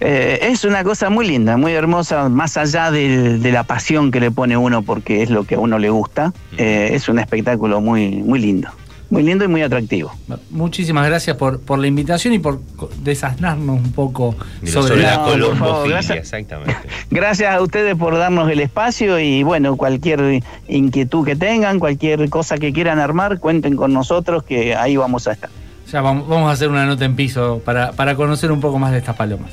Eh, 0.00 0.38
es 0.50 0.64
una 0.64 0.84
cosa 0.84 1.08
muy 1.08 1.26
linda, 1.26 1.56
muy 1.56 1.72
hermosa, 1.72 2.28
más 2.28 2.56
allá 2.56 2.90
del- 2.90 3.40
de, 3.42 3.52
la 3.52 3.62
pasión 3.64 4.10
que 4.10 4.20
le 4.20 4.30
pone 4.30 4.56
uno 4.56 4.82
porque 4.82 5.22
es 5.22 5.30
lo 5.30 5.44
que 5.44 5.54
a 5.54 5.58
uno 5.58 5.78
le 5.78 5.88
gusta. 5.90 6.32
eh, 6.58 6.90
es 6.92 7.08
un 7.08 7.18
espectáculo 7.18 7.80
muy, 7.80 8.10
muy 8.22 8.38
lindo, 8.38 8.68
muy 9.10 9.22
lindo 9.22 9.44
y 9.44 9.48
muy 9.48 9.62
atractivo. 9.62 10.12
Muchísimas 10.50 11.06
gracias 11.06 11.36
por, 11.36 11.60
por 11.60 11.78
la 11.78 11.86
invitación 11.86 12.34
y 12.34 12.38
por 12.38 12.60
desasnarnos 13.02 13.76
un 13.78 13.92
poco 13.92 14.34
Mira, 14.60 14.72
sobre, 14.72 15.02
la 15.02 15.16
No, 15.16 15.24
por 15.24 15.32
favor, 15.32 15.40
colombofilia, 15.50 15.96
gracias. 15.96 16.18
exactamente. 16.18 16.76
Gracias 17.10 17.54
a 17.54 17.60
ustedes 17.60 17.94
por 17.96 18.16
darnos 18.16 18.50
el 18.50 18.60
espacio 18.60 19.20
y 19.20 19.42
bueno, 19.42 19.76
cualquier 19.76 20.42
inquietud 20.68 21.24
que 21.24 21.36
tengan, 21.36 21.78
cualquier 21.78 22.28
cosa 22.28 22.58
que 22.58 22.72
quieran 22.72 22.98
armar, 22.98 23.38
cuenten 23.38 23.76
con 23.76 23.92
nosotros 23.92 24.42
que 24.42 24.74
ahí 24.74 24.96
vamos 24.96 25.28
a 25.28 25.32
estar. 25.32 25.50
Ya 25.92 26.00
vamos, 26.00 26.26
vamos 26.26 26.48
a 26.48 26.52
hacer 26.52 26.68
una 26.70 26.86
nota 26.86 27.04
en 27.04 27.14
piso 27.14 27.60
para, 27.64 27.92
para 27.92 28.16
conocer 28.16 28.50
un 28.50 28.60
poco 28.60 28.78
más 28.78 28.90
de 28.92 28.98
estas 28.98 29.14
palomas. 29.14 29.52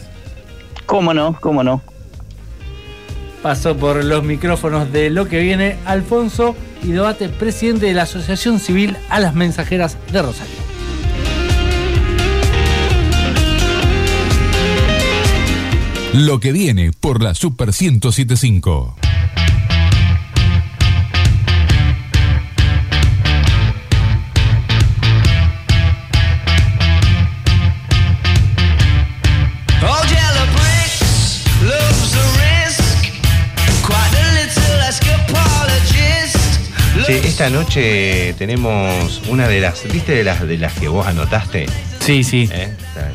¿Cómo 0.85 1.13
no? 1.13 1.37
¿Cómo 1.39 1.63
no? 1.63 1.81
Pasó 3.41 3.75
por 3.75 4.03
los 4.03 4.23
micrófonos 4.23 4.91
de 4.91 5.09
lo 5.09 5.27
que 5.27 5.39
viene 5.39 5.77
Alfonso 5.85 6.55
y 6.83 6.91
debate 6.91 7.29
presidente 7.29 7.87
de 7.87 7.93
la 7.93 8.03
Asociación 8.03 8.59
Civil 8.59 8.95
a 9.09 9.19
las 9.19 9.33
Mensajeras 9.33 9.97
de 10.11 10.21
Rosario. 10.21 10.55
Lo 16.13 16.39
que 16.39 16.51
viene 16.51 16.91
por 16.91 17.23
la 17.23 17.33
Super 17.33 17.69
1075. 17.69 18.95
Esta 37.43 37.57
noche 37.57 38.35
tenemos 38.37 39.19
una 39.27 39.47
de 39.47 39.61
las, 39.61 39.91
¿viste 39.91 40.11
de 40.13 40.23
las 40.23 40.47
de 40.47 40.59
las 40.59 40.73
que 40.73 40.87
vos 40.87 41.07
anotaste? 41.07 41.65
Sí, 41.99 42.23
sí. 42.23 42.47
¿Eh? 42.53 42.71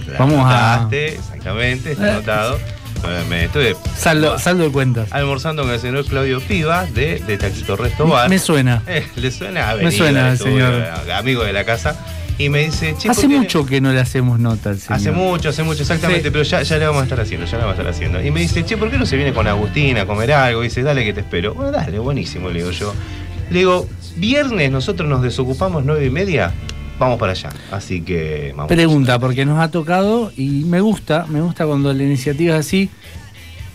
Las 0.08 0.18
Vamos 0.18 0.44
a- 0.44 0.74
anotaste, 0.74 1.14
exactamente, 1.14 1.92
está 1.92 2.10
anotado. 2.16 2.58
Bueno, 3.02 3.24
Me 3.28 3.44
estuve 3.44 3.76
Saldo, 3.96 4.36
saldo 4.40 4.64
de 4.64 4.70
cuentas. 4.70 5.12
almorzando 5.12 5.62
con 5.62 5.70
el 5.70 5.78
señor 5.78 6.04
Claudio 6.06 6.40
Piva 6.40 6.86
de, 6.86 7.20
de 7.20 7.38
Taquito 7.38 7.76
Resto 7.76 8.08
Bar. 8.08 8.28
Me 8.28 8.40
suena. 8.40 8.82
Eh, 8.88 9.06
le 9.14 9.30
suena 9.30 9.70
a 9.70 9.76
Me 9.76 9.92
suena, 9.92 10.34
señor. 10.36 10.88
amigo 11.14 11.44
de 11.44 11.52
la 11.52 11.62
casa. 11.64 11.96
Y 12.36 12.48
me 12.48 12.64
dice, 12.64 12.96
che, 12.98 13.08
Hace 13.08 13.22
¿por 13.22 13.30
qué- 13.30 13.36
mucho 13.36 13.64
que 13.64 13.80
no 13.80 13.92
le 13.92 14.00
hacemos 14.00 14.40
nota 14.40 14.70
al 14.70 14.80
señor. 14.80 14.98
Hace 14.98 15.12
mucho, 15.12 15.50
hace 15.50 15.62
mucho, 15.62 15.82
exactamente, 15.82 16.24
Sí. 16.24 16.30
pero 16.32 16.42
ya, 16.42 16.62
ya 16.62 16.78
le 16.78 16.86
vamos 16.86 17.02
a 17.02 17.04
estar 17.04 17.20
haciendo, 17.20 17.46
ya 17.46 17.52
le 17.52 17.58
vamos 17.58 17.78
a 17.78 17.80
estar 17.80 17.94
haciendo. 17.94 18.20
Y 18.24 18.30
me 18.32 18.40
dice, 18.40 18.64
che, 18.64 18.76
¿por 18.76 18.90
qué 18.90 18.98
no 18.98 19.06
se 19.06 19.14
viene 19.16 19.32
con 19.32 19.46
Agustina 19.46 20.02
a 20.02 20.06
comer 20.06 20.32
algo? 20.32 20.62
Y 20.64 20.66
dice, 20.66 20.82
dale 20.82 21.04
que 21.04 21.12
te 21.14 21.20
espero. 21.20 21.54
Bueno, 21.54 21.70
dale, 21.70 21.98
buenísimo, 22.00 22.48
le 22.50 22.58
digo 22.58 22.72
yo. 22.72 22.92
Le 23.50 23.58
digo, 23.60 23.88
viernes 24.16 24.70
nosotros 24.70 25.08
nos 25.08 25.22
desocupamos 25.22 25.84
nueve 25.84 26.06
y 26.06 26.10
media, 26.10 26.52
vamos 26.98 27.18
para 27.18 27.32
allá. 27.32 27.50
Así 27.70 28.02
que 28.02 28.52
vamos. 28.56 28.68
Pregunta, 28.68 29.18
porque 29.18 29.44
nos 29.44 29.60
ha 29.60 29.70
tocado 29.70 30.32
y 30.36 30.64
me 30.64 30.80
gusta, 30.80 31.26
me 31.28 31.40
gusta 31.40 31.66
cuando 31.66 31.92
la 31.92 32.02
iniciativa 32.02 32.54
es 32.54 32.66
así. 32.66 32.90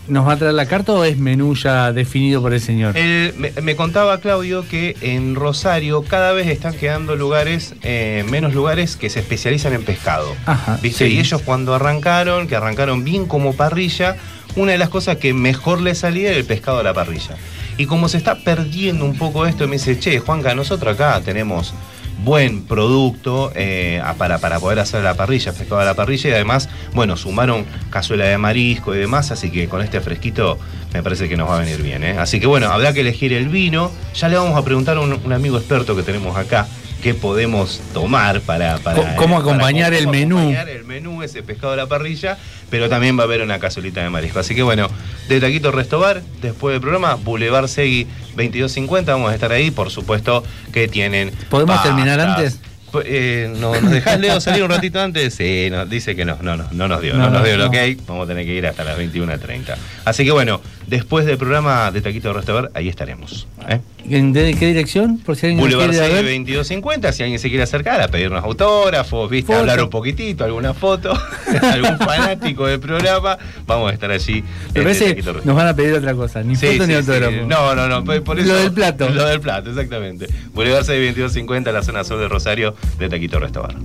¿Nos 0.08 0.26
va 0.26 0.32
a 0.32 0.36
traer 0.36 0.54
la 0.54 0.66
carta 0.66 0.92
o 0.94 1.04
es 1.04 1.16
menú 1.16 1.54
ya 1.54 1.92
definido 1.92 2.42
por 2.42 2.52
el 2.52 2.60
señor? 2.60 2.94
Me, 2.94 3.52
me 3.62 3.76
contaba 3.76 4.18
Claudio 4.18 4.66
que 4.68 4.96
en 5.00 5.36
Rosario 5.36 6.02
cada 6.02 6.32
vez 6.32 6.48
están 6.48 6.74
quedando 6.74 7.14
lugares, 7.14 7.76
eh, 7.82 8.24
menos 8.28 8.52
lugares 8.52 8.96
que 8.96 9.08
se 9.10 9.20
especializan 9.20 9.74
en 9.74 9.84
pescado. 9.84 10.34
Ajá, 10.44 10.80
¿Viste? 10.82 11.06
sí. 11.06 11.14
Y 11.14 11.20
ellos 11.20 11.40
cuando 11.42 11.72
arrancaron, 11.72 12.48
que 12.48 12.56
arrancaron 12.56 13.04
bien 13.04 13.26
como 13.26 13.54
parrilla, 13.54 14.16
una 14.56 14.72
de 14.72 14.78
las 14.78 14.88
cosas 14.88 15.18
que 15.18 15.34
mejor 15.34 15.80
les 15.80 15.98
salía 15.98 16.30
era 16.30 16.38
el 16.38 16.44
pescado 16.44 16.80
a 16.80 16.82
la 16.82 16.92
parrilla. 16.92 17.36
Y 17.82 17.86
como 17.86 18.08
se 18.08 18.16
está 18.16 18.36
perdiendo 18.36 19.04
un 19.04 19.18
poco 19.18 19.44
esto, 19.44 19.66
me 19.66 19.72
dice, 19.72 19.98
che, 19.98 20.20
Juanca, 20.20 20.54
nosotros 20.54 20.94
acá 20.94 21.20
tenemos 21.20 21.74
buen 22.22 22.62
producto 22.62 23.50
eh, 23.56 24.00
para, 24.16 24.38
para 24.38 24.60
poder 24.60 24.78
hacer 24.78 25.02
la 25.02 25.14
parrilla, 25.14 25.52
pescado 25.52 25.80
a 25.80 25.84
la 25.84 25.94
parrilla, 25.94 26.30
y 26.30 26.32
además, 26.32 26.68
bueno, 26.94 27.16
sumaron 27.16 27.66
cazuela 27.90 28.24
de 28.24 28.38
marisco 28.38 28.94
y 28.94 28.98
demás, 28.98 29.32
así 29.32 29.50
que 29.50 29.66
con 29.66 29.82
este 29.82 30.00
fresquito 30.00 30.60
me 30.94 31.02
parece 31.02 31.28
que 31.28 31.36
nos 31.36 31.50
va 31.50 31.56
a 31.56 31.58
venir 31.58 31.82
bien. 31.82 32.04
¿eh? 32.04 32.16
Así 32.20 32.38
que 32.38 32.46
bueno, 32.46 32.68
habrá 32.68 32.92
que 32.92 33.00
elegir 33.00 33.32
el 33.32 33.48
vino. 33.48 33.90
Ya 34.14 34.28
le 34.28 34.36
vamos 34.36 34.56
a 34.56 34.64
preguntar 34.64 34.98
a 34.98 35.00
un, 35.00 35.14
un 35.14 35.32
amigo 35.32 35.58
experto 35.58 35.96
que 35.96 36.04
tenemos 36.04 36.36
acá 36.36 36.68
qué 37.02 37.14
podemos 37.14 37.80
tomar 37.92 38.40
para, 38.42 38.78
para 38.78 39.16
cómo 39.16 39.34
para- 39.36 39.40
acompañar 39.40 39.92
el 39.92 40.04
cómo 40.04 40.12
menú. 40.12 40.38
acompañar 40.38 40.68
el 40.68 40.84
menú, 40.84 41.22
ese 41.22 41.42
pescado 41.42 41.72
a 41.72 41.76
la 41.76 41.86
parrilla, 41.86 42.38
pero 42.70 42.88
también 42.88 43.18
va 43.18 43.22
a 43.22 43.24
haber 43.24 43.42
una 43.42 43.58
cazuelita 43.58 44.02
de 44.02 44.08
marisco. 44.10 44.38
Así 44.38 44.54
que 44.54 44.62
bueno, 44.62 44.88
de 45.28 45.40
Taquito 45.40 45.72
Restobar, 45.72 46.22
después 46.40 46.74
del 46.74 46.80
programa, 46.80 47.16
Boulevard 47.16 47.66
Segui 47.68 48.04
2250, 48.36 49.12
vamos 49.12 49.32
a 49.32 49.34
estar 49.34 49.50
ahí, 49.52 49.70
por 49.70 49.90
supuesto 49.90 50.44
que 50.72 50.86
tienen. 50.88 51.32
¿Podemos 51.50 51.82
terminar 51.82 52.20
antes? 52.20 52.60
Eh, 53.06 53.50
no, 53.58 53.72
¿Nos 53.80 53.90
dejás, 53.90 54.20
Leo, 54.20 54.38
salir 54.38 54.62
un 54.62 54.68
ratito 54.70 55.00
antes? 55.00 55.34
Sí, 55.34 55.68
no, 55.70 55.86
dice 55.86 56.14
que 56.14 56.26
no, 56.26 56.36
no, 56.42 56.56
no, 56.58 56.68
no 56.72 56.88
nos 56.88 57.00
dio, 57.00 57.14
no, 57.14 57.20
No, 57.20 57.30
nos 57.30 57.40
no, 57.40 57.44
dio 57.46 57.54
el 57.54 57.62
ok, 57.62 58.06
vamos 58.06 58.26
a 58.26 58.28
tener 58.28 58.44
que 58.44 58.52
ir 58.54 58.66
hasta 58.66 58.84
las 58.84 58.98
21.30. 58.98 59.74
Así 60.04 60.24
que 60.26 60.30
bueno, 60.30 60.60
después 60.92 61.24
del 61.24 61.38
programa 61.38 61.90
de 61.90 62.02
Taquito 62.02 62.34
Restobar, 62.34 62.70
ahí 62.74 62.86
estaremos. 62.86 63.46
¿eh? 63.66 63.80
¿En- 64.10 64.34
¿De 64.34 64.52
qué 64.54 64.66
dirección? 64.66 65.16
Por 65.18 65.36
si 65.36 65.46
alguien 65.46 65.60
Boulevard 65.60 65.88
quiere 65.88 66.04
Segui 66.04 66.14
ver. 66.16 66.24
2250, 66.24 67.12
si 67.12 67.22
alguien 67.22 67.38
se 67.38 67.48
quiere 67.48 67.62
acercar 67.62 67.98
a 68.02 68.08
pedirnos 68.08 68.44
autógrafos, 68.44 69.30
viste, 69.30 69.46
Foto. 69.46 69.60
hablar 69.60 69.82
un 69.82 69.88
poquitito, 69.88 70.44
alguna 70.44 70.74
foto, 70.74 71.12
algún 71.62 71.96
fanático 71.98 72.66
del 72.66 72.78
programa, 72.78 73.38
vamos 73.66 73.90
a 73.90 73.94
estar 73.94 74.10
allí. 74.10 74.44
Que 74.74 74.82
Restobar. 74.82 75.46
nos 75.46 75.56
van 75.56 75.66
a 75.68 75.74
pedir 75.74 75.94
otra 75.94 76.12
cosa, 76.14 76.42
ni 76.42 76.56
Sí, 76.56 76.66
foto 76.66 76.86
ni 76.86 76.92
sí. 76.92 76.98
autógrafo. 76.98 77.46
No, 77.46 77.74
no, 77.74 77.88
no, 77.88 78.04
por 78.04 78.22
por 78.22 78.38
eso. 78.38 78.48
Lo 78.48 78.56
del 78.56 78.72
plato. 78.72 79.08
Lo 79.08 79.24
del 79.24 79.40
plato, 79.40 79.70
exactamente. 79.70 80.26
Boulevard 80.52 80.84
Segui 80.84 81.06
2250, 81.06 81.72
la 81.72 81.82
zona 81.82 82.04
sur 82.04 82.18
de 82.18 82.28
Rosario, 82.28 82.74
de 82.98 83.08
Taquito 83.08 83.38
Restobar. 83.38 83.76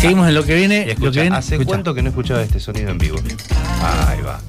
seguimos 0.02 0.28
en 0.28 0.34
lo 0.34 0.44
que 0.44 0.54
viene. 0.54 0.76
Y 0.76 0.80
lo 0.80 0.84
que 0.86 0.92
escucha, 0.92 1.20
viene 1.22 1.36
¿hace 1.36 1.54
escucha. 1.54 1.68
cuánto 1.68 1.94
que 1.94 2.02
no 2.02 2.08
escuchaba 2.10 2.42
este 2.42 2.60
sonido 2.60 2.90
en 2.90 2.98
vivo? 2.98 3.18
Ahí 4.08 4.20
va. 4.22 4.40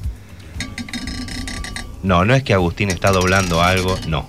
No, 2.03 2.25
no 2.25 2.33
es 2.33 2.43
que 2.43 2.53
Agustín 2.53 2.89
está 2.89 3.11
doblando 3.11 3.61
algo, 3.61 3.95
no. 4.07 4.27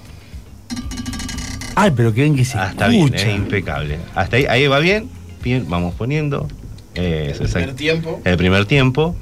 Ay, 1.75 1.91
pero 1.97 2.13
que 2.13 2.21
ven 2.23 2.37
que 2.37 2.45
se 2.45 2.59
Ah, 2.59 2.69
está 2.71 2.89
bien, 2.89 3.07
escucha. 3.15 3.29
es 3.31 3.35
impecable. 3.37 3.99
Hasta 4.15 4.37
ahí, 4.37 4.45
ahí 4.47 4.67
va 4.67 4.79
bien, 4.79 5.09
bien, 5.43 5.67
vamos 5.71 5.95
poniendo. 5.95 6.49
Eso, 6.95 7.45
exacto. 7.45 7.75
tiempo. 7.75 8.21
El 8.25 8.37
primer 8.37 8.67
tiempo. 8.67 9.17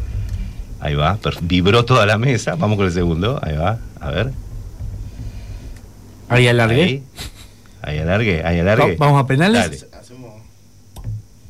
Ahí 0.81 0.95
va, 0.97 1.19
vibró 1.43 1.85
toda 1.85 2.07
la 2.07 2.19
mesa. 2.19 2.57
Vamos 2.57 2.77
con 2.77 2.87
el 2.87 2.93
segundo, 2.93 3.39
ahí 3.43 3.55
va, 3.57 3.79
a 4.01 4.11
ver. 4.11 4.33
Ahí 6.29 6.49
alargué. 6.49 6.83
Ahí, 6.83 7.03
ahí 7.83 7.99
alargue, 7.99 8.43
ahí 8.45 8.59
alargue. 8.61 8.97
Va- 8.97 9.07
¿Vamos 9.07 9.23
a 9.23 9.27
penales? 9.27 9.63
Dale. 9.81 9.90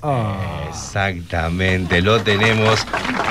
Ah. 0.03 0.64
Exactamente, 0.68 2.01
lo 2.03 2.20
tenemos. 2.20 2.86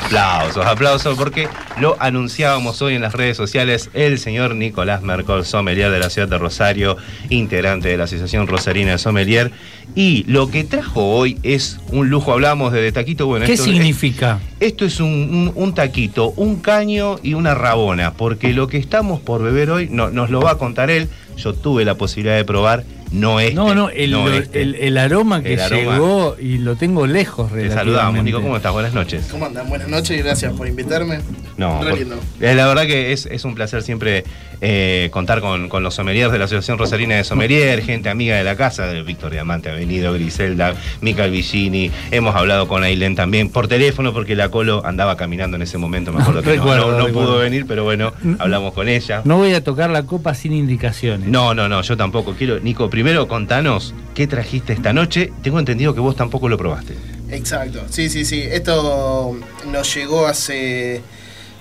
Aplausos, 0.05 0.65
aplausos, 0.65 1.17
porque 1.17 1.47
lo 1.79 1.95
anunciábamos 1.99 2.81
hoy 2.81 2.95
en 2.95 3.01
las 3.01 3.13
redes 3.13 3.37
sociales. 3.37 3.89
El 3.93 4.17
señor 4.17 4.55
Nicolás 4.55 5.01
Mercol, 5.03 5.45
sommelier 5.45 5.91
de 5.91 5.99
la 5.99 6.09
ciudad 6.09 6.27
de 6.27 6.37
Rosario, 6.37 6.97
integrante 7.29 7.89
de 7.89 7.97
la 7.97 8.05
Asociación 8.05 8.47
Rosarina 8.47 8.91
de 8.93 8.97
Sommelier. 8.97 9.51
Y 9.95 10.23
lo 10.27 10.49
que 10.49 10.63
trajo 10.63 11.09
hoy 11.15 11.37
es 11.43 11.79
un 11.91 12.09
lujo. 12.09 12.33
Hablamos 12.33 12.71
de, 12.73 12.81
de 12.81 12.91
taquito. 12.91 13.25
Bueno, 13.27 13.45
¿Qué 13.45 13.53
esto, 13.53 13.65
significa? 13.65 14.39
esto 14.59 14.85
es 14.85 14.99
un, 14.99 15.09
un- 15.09 15.51
un 15.55 15.73
taquito, 15.75 16.31
un 16.31 16.57
caño 16.57 17.17
y 17.21 17.33
una 17.35 17.53
rabona, 17.55 18.13
porque 18.13 18.53
lo 18.53 18.67
que 18.67 18.77
estamos 18.77 19.19
por 19.19 19.43
beber 19.43 19.69
hoy 19.71 19.89
no- 19.91 20.09
nos 20.09 20.29
lo 20.29 20.41
va 20.41 20.51
a 20.51 20.57
contar 20.57 20.89
él. 20.89 21.09
Yo 21.37 21.53
tuve 21.53 21.85
la 21.85 21.95
posibilidad 21.95 22.35
de 22.35 22.45
probar 22.45 22.83
no 23.11 23.39
este. 23.39 23.55
No, 23.55 23.73
no, 23.73 23.89
el, 23.89 24.11
no 24.11 24.27
este. 24.31 24.61
el, 24.61 24.75
el 24.75 24.97
aroma 24.97 25.41
que 25.41 25.53
El 25.53 25.59
aroma. 25.61 25.81
llegó 25.93 26.35
y 26.39 26.57
lo 26.59 26.75
tengo 26.75 27.07
lejos, 27.07 27.51
Te 27.51 27.69
saludamos, 27.71 28.23
Nico, 28.23 28.41
¿cómo 28.41 28.55
estás? 28.57 28.71
Buenas 28.71 28.93
noches. 28.93 29.27
¿Cómo 29.31 29.45
andan? 29.45 29.67
Buenas 29.69 29.87
noches 29.87 30.17
y 30.19 30.21
gracias 30.21 30.53
por 30.53 30.67
invitarme. 30.67 31.19
No, 31.57 31.79
por- 31.79 31.97
lindo. 31.97 32.15
eh, 32.39 32.53
la 32.55 32.67
verdad 32.67 32.85
que 32.85 33.11
es, 33.11 33.25
es 33.25 33.45
un 33.45 33.55
placer 33.55 33.81
siempre 33.83 34.23
eh, 34.61 35.09
contar 35.11 35.41
con, 35.41 35.69
con 35.69 35.83
los 35.83 35.95
sommeliers 35.95 36.31
de 36.31 36.37
la 36.39 36.45
Asociación 36.45 36.77
Rosarina 36.77 37.15
de 37.15 37.23
Sommelier, 37.23 37.81
gente 37.83 38.09
amiga 38.09 38.35
de 38.37 38.43
la 38.43 38.55
casa, 38.55 38.87
de 38.87 39.01
Víctor 39.03 39.31
Diamante 39.31 39.69
ha 39.69 39.73
venido, 39.73 40.13
Griselda, 40.13 40.73
Mica 41.01 41.27
Vicini, 41.27 41.91
hemos 42.11 42.35
hablado 42.35 42.67
con 42.67 42.83
Ailén 42.83 43.15
también 43.15 43.49
por 43.49 43.67
teléfono 43.67 44.13
porque 44.13 44.35
la 44.35 44.49
Colo 44.49 44.85
andaba 44.85 45.15
caminando 45.17 45.55
en 45.55 45.61
ese 45.63 45.77
momento, 45.77 46.11
me 46.11 46.21
acuerdo 46.21 46.41
que 46.41 46.47
no- 46.57 46.63
Recuerdo, 46.63 46.97
no, 46.99 47.07
pudo 47.13 47.37
venir, 47.39 47.65
pero 47.67 47.83
bueno, 47.83 48.13
hablamos 48.39 48.73
con 48.73 48.87
ella. 48.89 49.21
No 49.25 49.37
voy 49.37 49.53
a 49.53 49.63
tocar 49.63 49.89
la 49.89 50.03
copa 50.03 50.33
sin 50.33 50.53
indicaciones. 50.53 51.27
No, 51.29 51.53
no, 51.53 51.69
no, 51.69 51.81
yo 51.81 51.95
tampoco 51.97 52.33
quiero. 52.33 52.59
Nico, 52.59 52.89
primero 52.89 53.27
contanos 53.27 53.93
qué 54.13 54.27
trajiste 54.27 54.73
esta 54.73 54.93
noche. 54.93 55.31
Tengo 55.41 55.59
entendido 55.59 55.93
que 55.93 55.99
vos 55.99 56.15
tampoco 56.15 56.49
lo 56.49 56.57
probaste. 56.57 56.95
Exacto. 57.31 57.81
Sí, 57.89 58.09
sí, 58.09 58.25
sí. 58.25 58.41
Esto 58.41 59.37
nos 59.71 59.93
llegó 59.95 60.27
hace 60.27 61.01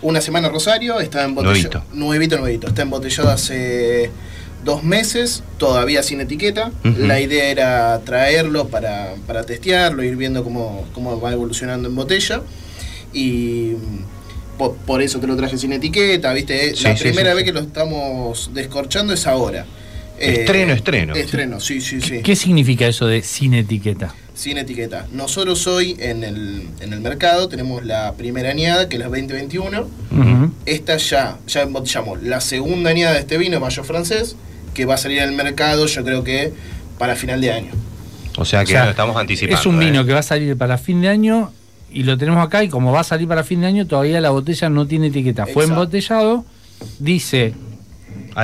una 0.02 0.20
semana 0.20 0.48
Rosario. 0.48 1.00
Está 1.00 1.24
embotellado. 1.24 1.84
Nuevito. 1.92 2.38
Nuevito. 2.38 2.68
Está 2.68 2.82
embotellado 2.82 3.30
hace 3.30 4.10
dos 4.64 4.82
meses, 4.82 5.42
todavía 5.56 6.02
sin 6.02 6.20
etiqueta. 6.20 6.72
La 6.82 7.20
idea 7.20 7.50
era 7.50 8.00
traerlo 8.04 8.68
para, 8.68 9.14
para 9.26 9.44
testearlo, 9.44 10.02
ir 10.02 10.16
viendo 10.16 10.44
cómo, 10.44 10.86
cómo 10.94 11.20
va 11.20 11.32
evolucionando 11.32 11.88
en 11.88 11.94
botella. 11.94 12.42
Y 13.12 13.72
po- 14.58 14.74
por, 14.86 15.00
eso 15.02 15.18
te 15.20 15.26
lo 15.26 15.36
traje 15.36 15.56
sin 15.56 15.72
etiqueta, 15.72 16.32
¿viste? 16.32 16.74
Sí, 16.76 16.84
la 16.84 16.96
sí, 16.96 17.04
primera 17.04 17.30
sí, 17.30 17.36
vez 17.36 17.44
que 17.44 17.52
lo 17.52 17.60
estamos 17.60 18.50
descorchando 18.52 19.14
es 19.14 19.26
ahora. 19.26 19.64
Estreno, 20.18 20.72
estreno. 20.74 21.14
Estreno, 21.14 21.60
sí, 21.60 21.80
sí, 21.80 22.00
sí. 22.00 22.22
¿Qué 22.22 22.34
significa 22.34 22.86
eso 22.88 23.06
de 23.06 23.22
sin 23.22 23.54
etiqueta? 23.54 24.14
Sin 24.38 24.56
etiqueta. 24.56 25.08
Nosotros 25.10 25.66
hoy 25.66 25.96
en 25.98 26.22
el, 26.22 26.68
en 26.78 26.92
el 26.92 27.00
mercado 27.00 27.48
tenemos 27.48 27.84
la 27.84 28.12
primera 28.12 28.50
añada, 28.50 28.88
que 28.88 28.94
es 28.94 29.00
la 29.00 29.06
2021. 29.08 29.80
Ujú. 29.80 30.52
Esta 30.64 30.96
ya, 30.96 31.38
ya 31.48 31.62
embotellamos 31.62 32.22
la 32.22 32.40
segunda 32.40 32.90
añada 32.90 33.14
de 33.14 33.18
este 33.18 33.36
vino, 33.36 33.58
Mayo 33.58 33.82
Francés, 33.82 34.36
que 34.74 34.84
va 34.84 34.94
a 34.94 34.96
salir 34.96 35.22
al 35.22 35.32
mercado 35.32 35.86
yo 35.86 36.04
creo 36.04 36.22
que 36.22 36.52
para 36.98 37.16
final 37.16 37.40
de 37.40 37.50
año. 37.50 37.72
O 38.36 38.44
sea 38.44 38.60
que 38.64 38.74
O 38.74 38.76
sea, 38.76 38.84
lo 38.84 38.90
estamos 38.90 39.16
anticipando. 39.16 39.58
Es 39.58 39.66
un 39.66 39.76
vino 39.80 40.02
¿eh? 40.02 40.06
que 40.06 40.12
va 40.12 40.20
a 40.20 40.22
salir 40.22 40.56
para 40.56 40.78
fin 40.78 41.00
de 41.00 41.08
año 41.08 41.50
y 41.90 42.04
lo 42.04 42.16
tenemos 42.16 42.46
acá 42.46 42.62
y 42.62 42.68
como 42.68 42.92
va 42.92 43.00
a 43.00 43.04
salir 43.04 43.26
para 43.26 43.42
fin 43.42 43.62
de 43.62 43.66
año 43.66 43.88
todavía 43.88 44.20
la 44.20 44.30
botella 44.30 44.68
no 44.68 44.86
tiene 44.86 45.08
etiqueta. 45.08 45.46
Fue 45.46 45.64
embotellado, 45.64 46.44
dice 47.00 47.54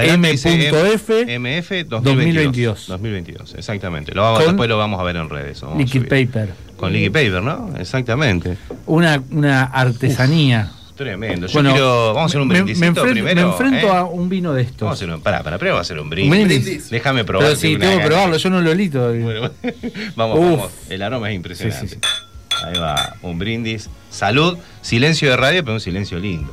M.F. 0.03 1.38
MF 1.38 1.70
2022. 1.88 2.03
2022. 2.03 2.86
2022, 2.88 3.55
exactamente. 3.55 4.14
Lo 4.14 4.22
vamos, 4.22 4.38
Con 4.40 4.49
después 4.49 4.68
lo 4.68 4.78
vamos 4.78 5.01
a 5.01 5.05
ver 5.05 5.16
en 5.16 5.28
redes. 5.30 5.62
liquid 5.76 6.03
paper. 6.09 6.53
Con 6.76 6.92
liquid 6.92 7.12
paper, 7.12 7.42
¿no? 7.42 7.70
Exactamente. 7.78 8.57
Una, 8.86 9.22
una 9.30 9.64
artesanía. 9.64 10.72
Tremendo. 10.97 11.49
Yo 11.49 11.53
Bueno, 11.55 11.72
quiero. 11.72 12.07
Vamos 12.14 12.22
a 12.22 12.26
hacer 12.26 12.40
un 12.40 12.55
enfrento, 12.55 13.03
primero. 13.03 13.34
me 13.34 13.42
enfrento 13.53 13.86
¿eh? 13.88 13.97
a 13.97 14.05
un 14.05 14.28
vino 14.28 14.53
de 14.53 14.62
estos. 14.62 14.80
Vamos 14.82 14.92
a 14.92 15.05
hacer 15.05 15.14
un. 15.14 15.20
Pará, 15.22 15.42
pará, 15.42 15.59
primero 15.59 15.74
vamos 15.74 15.90
a 15.90 15.92
hacer 15.92 16.01
un 16.01 16.09
brindis. 16.09 16.30
Un 16.40 16.47
brindis. 16.47 16.64
Brindis. 16.64 16.90
Déjame 16.90 17.24
probar. 17.24 17.47
Pero 17.49 17.57
sí, 17.61 17.76
tengo 17.76 17.99
que 17.99 18.07
probarlo, 18.07 18.36
yo 18.36 18.51
no 18.51 18.61
lo 18.61 18.70
olito. 18.70 19.09
Bueno, 19.12 19.51
vamos, 20.16 20.38
Uf. 20.38 20.45
vamos. 20.51 20.72
El 20.88 21.03
aroma 21.03 21.30
es 21.30 21.36
impresionante. 21.36 21.88
Sí, 21.88 21.95
sí, 22.01 22.64
Ahí 22.64 22.78
va, 22.78 23.16
un 23.22 23.38
brindis. 23.40 23.90
Salud, 24.11 24.57
silencio 24.82 25.30
de 25.30 25.36
radio, 25.36 25.64
pero 25.64 25.74
un 25.74 25.80
silencio 25.80 26.18
lindo. 26.20 26.53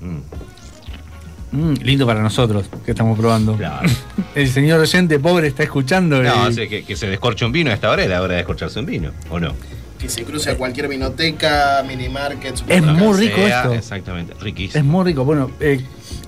Mm, 0.00 0.18
Mm, 1.54 1.74
lindo 1.84 2.04
para 2.04 2.20
nosotros 2.20 2.66
que 2.84 2.90
estamos 2.90 3.16
probando. 3.16 3.56
claro. 3.56 3.88
El 4.34 4.48
señor 4.48 4.80
oyente 4.80 5.20
pobre 5.20 5.46
está 5.46 5.62
escuchando. 5.62 6.20
No, 6.20 6.50
sea, 6.50 6.68
que, 6.68 6.84
que 6.84 6.96
se 6.96 7.06
descorche 7.06 7.44
un 7.44 7.52
vino 7.52 7.70
a 7.70 7.74
esta 7.74 7.90
hora 7.90 8.02
es 8.02 8.08
la 8.10 8.20
hora 8.20 8.32
de 8.32 8.38
descorcharse 8.38 8.80
un 8.80 8.86
vino, 8.86 9.12
¿o 9.30 9.38
no? 9.38 9.54
Que 9.98 10.08
se 10.08 10.24
cruce 10.24 10.50
a 10.50 10.56
cualquier 10.58 10.88
vinoteca, 10.88 11.84
mini 11.86 12.08
market, 12.08 12.56
Es 12.66 12.82
muy 12.82 13.16
rico 13.16 13.36
Sea, 13.36 13.60
esto. 13.62 13.74
Exactamente, 13.74 14.34
riquísimo. 14.40 14.78
Es 14.80 14.84
muy 14.84 15.04
rico. 15.04 15.24
Bueno, 15.24 15.52
eh, 15.60 15.80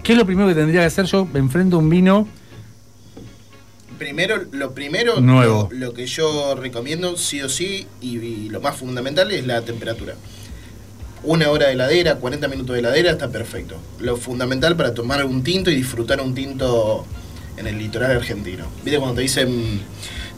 ¿qué 0.05 0.13
es 0.13 0.19
lo 0.19 0.25
primero 0.25 0.47
que 0.49 0.55
tendría 0.55 0.83
que 0.83 0.87
hacer 0.87 1.07
yo? 1.07 1.27
Me 1.27 1.41
enfrento 1.41 1.77
a 1.77 1.79
un 1.81 1.91
vino. 1.91 2.29
Primero, 3.99 4.45
lo 4.53 4.73
primero, 4.73 5.21
Nuevo. 5.21 5.69
Lo, 5.73 5.89
lo 5.89 5.93
que 5.95 6.07
yo 6.07 6.55
recomiendo, 6.55 7.17
sí 7.17 7.41
o 7.43 7.49
sí, 7.49 7.87
y, 8.01 8.19
y 8.19 8.49
lo 8.51 8.61
más 8.61 8.77
fundamental 8.77 9.31
es 9.33 9.45
la 9.47 9.63
temperatura. 9.63 10.15
Una 11.27 11.51
hora 11.51 11.67
de 11.67 11.73
heladera, 11.73 12.15
40 12.17 12.49
minutos 12.49 12.75
de 12.75 12.81
heladera, 12.81 13.11
está 13.11 13.29
perfecto. 13.29 13.77
Lo 14.01 14.17
fundamental 14.17 14.77
para 14.77 14.95
tomar 14.95 15.25
un 15.25 15.43
tinto 15.43 15.71
y 15.71 15.75
disfrutar 15.75 16.21
un 16.21 16.35
tinto 16.35 17.05
en 17.57 17.67
el 17.67 17.79
litoral 17.79 18.13
argentino. 18.13 18.67
¿Viste 18.85 18.99
cuando 18.99 19.17
te 19.17 19.23
dicen 19.23 19.81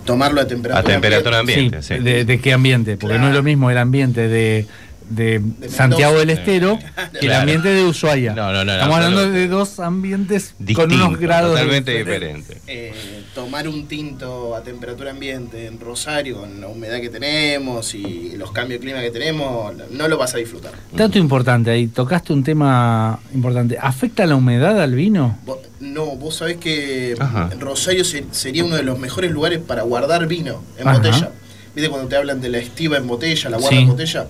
tomarlo 0.07 0.41
a 0.41 0.47
temperatura 0.47 0.80
A 0.80 0.93
temperatura 0.95 1.39
ambiente, 1.41 1.82
sí, 1.82 1.95
sí. 1.97 2.03
De, 2.03 2.24
de 2.24 2.41
qué 2.41 2.53
ambiente? 2.55 2.97
Porque 2.97 3.14
Claro. 3.16 3.22
no 3.24 3.28
es 3.28 3.34
lo 3.34 3.43
mismo 3.43 3.70
el 3.70 3.76
ambiente 3.78 4.28
de, 4.28 4.66
de. 5.11 5.43
Santiago 5.69 6.19
del 6.19 6.31
Estero 6.31 6.79
que 7.21 7.27
el 7.27 7.33
ambiente 7.33 7.69
de 7.69 7.85
Ushuaia. 7.85 8.35
No, 8.35 8.53
no, 8.53 8.65
no, 8.65 8.73
Estamos 8.73 8.99
no, 8.99 9.05
hablando 9.05 9.31
de 9.31 9.49
dos 9.49 9.81
ambientes 9.81 10.55
con 10.57 10.67
Distinto, 10.67 10.95
unos 11.07 11.19
grados 11.19 11.51
de 11.55 11.61
totalmente 11.63 11.99
diferencia. 11.99 12.55
diferente. 12.57 12.63
Eh, 12.67 13.25
tomar 13.35 13.69
un 13.69 13.87
tinto 13.87 14.55
a 14.55 14.63
temperatura 14.63 15.11
ambiente 15.13 15.67
en 15.67 15.79
Rosario, 15.81 16.39
con 16.41 16.61
la 16.61 16.69
humedad 16.69 17.01
que 17.01 17.09
tenemos 17.09 17.95
y 17.95 18.35
los 18.37 18.51
cambios 18.53 18.81
de 18.81 18.87
clima 18.87 19.01
que 19.03 19.11
tenemos, 19.11 19.73
no 19.91 20.09
lo 20.09 20.19
vas 20.19 20.35
a 20.35 20.39
disfrutar. 20.39 20.73
Dato 20.93 21.19
importante 21.19 21.71
ahí, 21.71 21.87
tocaste 21.87 22.33
un 22.33 22.43
tema 22.45 23.19
importante. 23.35 23.79
¿Afecta 23.81 24.27
la 24.27 24.37
humedad 24.37 24.81
al 24.81 24.95
vino? 24.95 25.39
No, 25.81 26.07
vos 26.17 26.37
sabés 26.37 26.57
que 26.57 27.15
Ajá. 27.19 27.51
Rosario 27.59 28.05
se- 28.05 28.25
sería 28.33 28.65
uno 28.65 28.77
de 28.77 28.83
los 28.83 28.99
mejores 28.99 29.31
lugares 29.31 29.61
para 29.61 29.83
guardar 29.83 30.27
vino 30.27 30.63
en 30.79 30.89
Ajá. 30.89 30.99
botella. 30.99 31.31
¿Viste 31.75 31.91
cuando 31.91 32.09
te 32.09 32.17
hablan 32.17 32.41
de 32.41 32.49
la 32.49 32.59
estiva 32.59 32.97
en 32.97 33.07
botella, 33.07 33.51
la 33.51 33.59
guarda 33.59 33.77
Sí. 33.77 33.83
en 33.85 33.89
botella? 33.89 34.27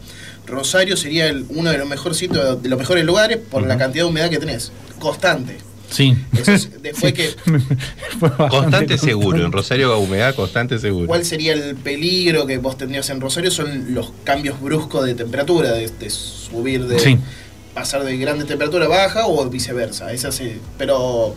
Rosario 0.49 0.97
sería 0.97 1.29
el- 1.29 1.45
uno 1.51 1.71
de 1.71 1.79
los 1.79 1.89
mejores 1.89 2.19
sitios, 2.19 2.63
de 2.63 2.69
los 2.69 2.79
mejores 2.79 3.05
lugares 3.05 3.39
por 3.39 3.67
la 3.67 3.77
cantidad 3.79 4.05
de 4.05 4.11
humedad 4.11 4.31
que 4.31 4.39
tenés. 4.39 4.73
Constante. 4.99 5.59
Sí. 5.91 6.15
Eso 6.39 6.53
es- 6.53 6.83
después 6.83 7.15
que- 7.15 7.31
Constante 8.51 8.99
seguro, 8.99 9.45
en. 9.45 9.53
Rosario 9.53 9.99
humedad, 9.99 10.35
constante 10.35 10.79
seguro. 10.79 11.07
¿Cuál 11.07 11.25
sería 11.25 11.53
el 11.53 11.77
peligro 11.77 12.47
que 12.47 12.59
vos 12.59 12.77
tendrías 12.77 13.09
en 13.11 13.21
Rosario? 13.21 13.51
Son 13.51 13.95
los 13.95 14.13
cambios 14.25 14.61
bruscos 14.61 15.05
de 15.07 15.15
temperatura, 15.15 15.73
de, 15.73 15.89
de 15.89 16.11
subir 16.11 16.87
de 16.87 16.99
Sí. 16.99 17.19
pasar 17.75 18.05
de 18.05 18.17
grande 18.19 18.45
temperatura 18.45 18.87
a 18.87 18.89
baja 18.89 19.27
o 19.27 19.49
viceversa. 19.49 20.13
Esa 20.13 20.31
sí. 20.33 20.61
Pero 20.77 21.35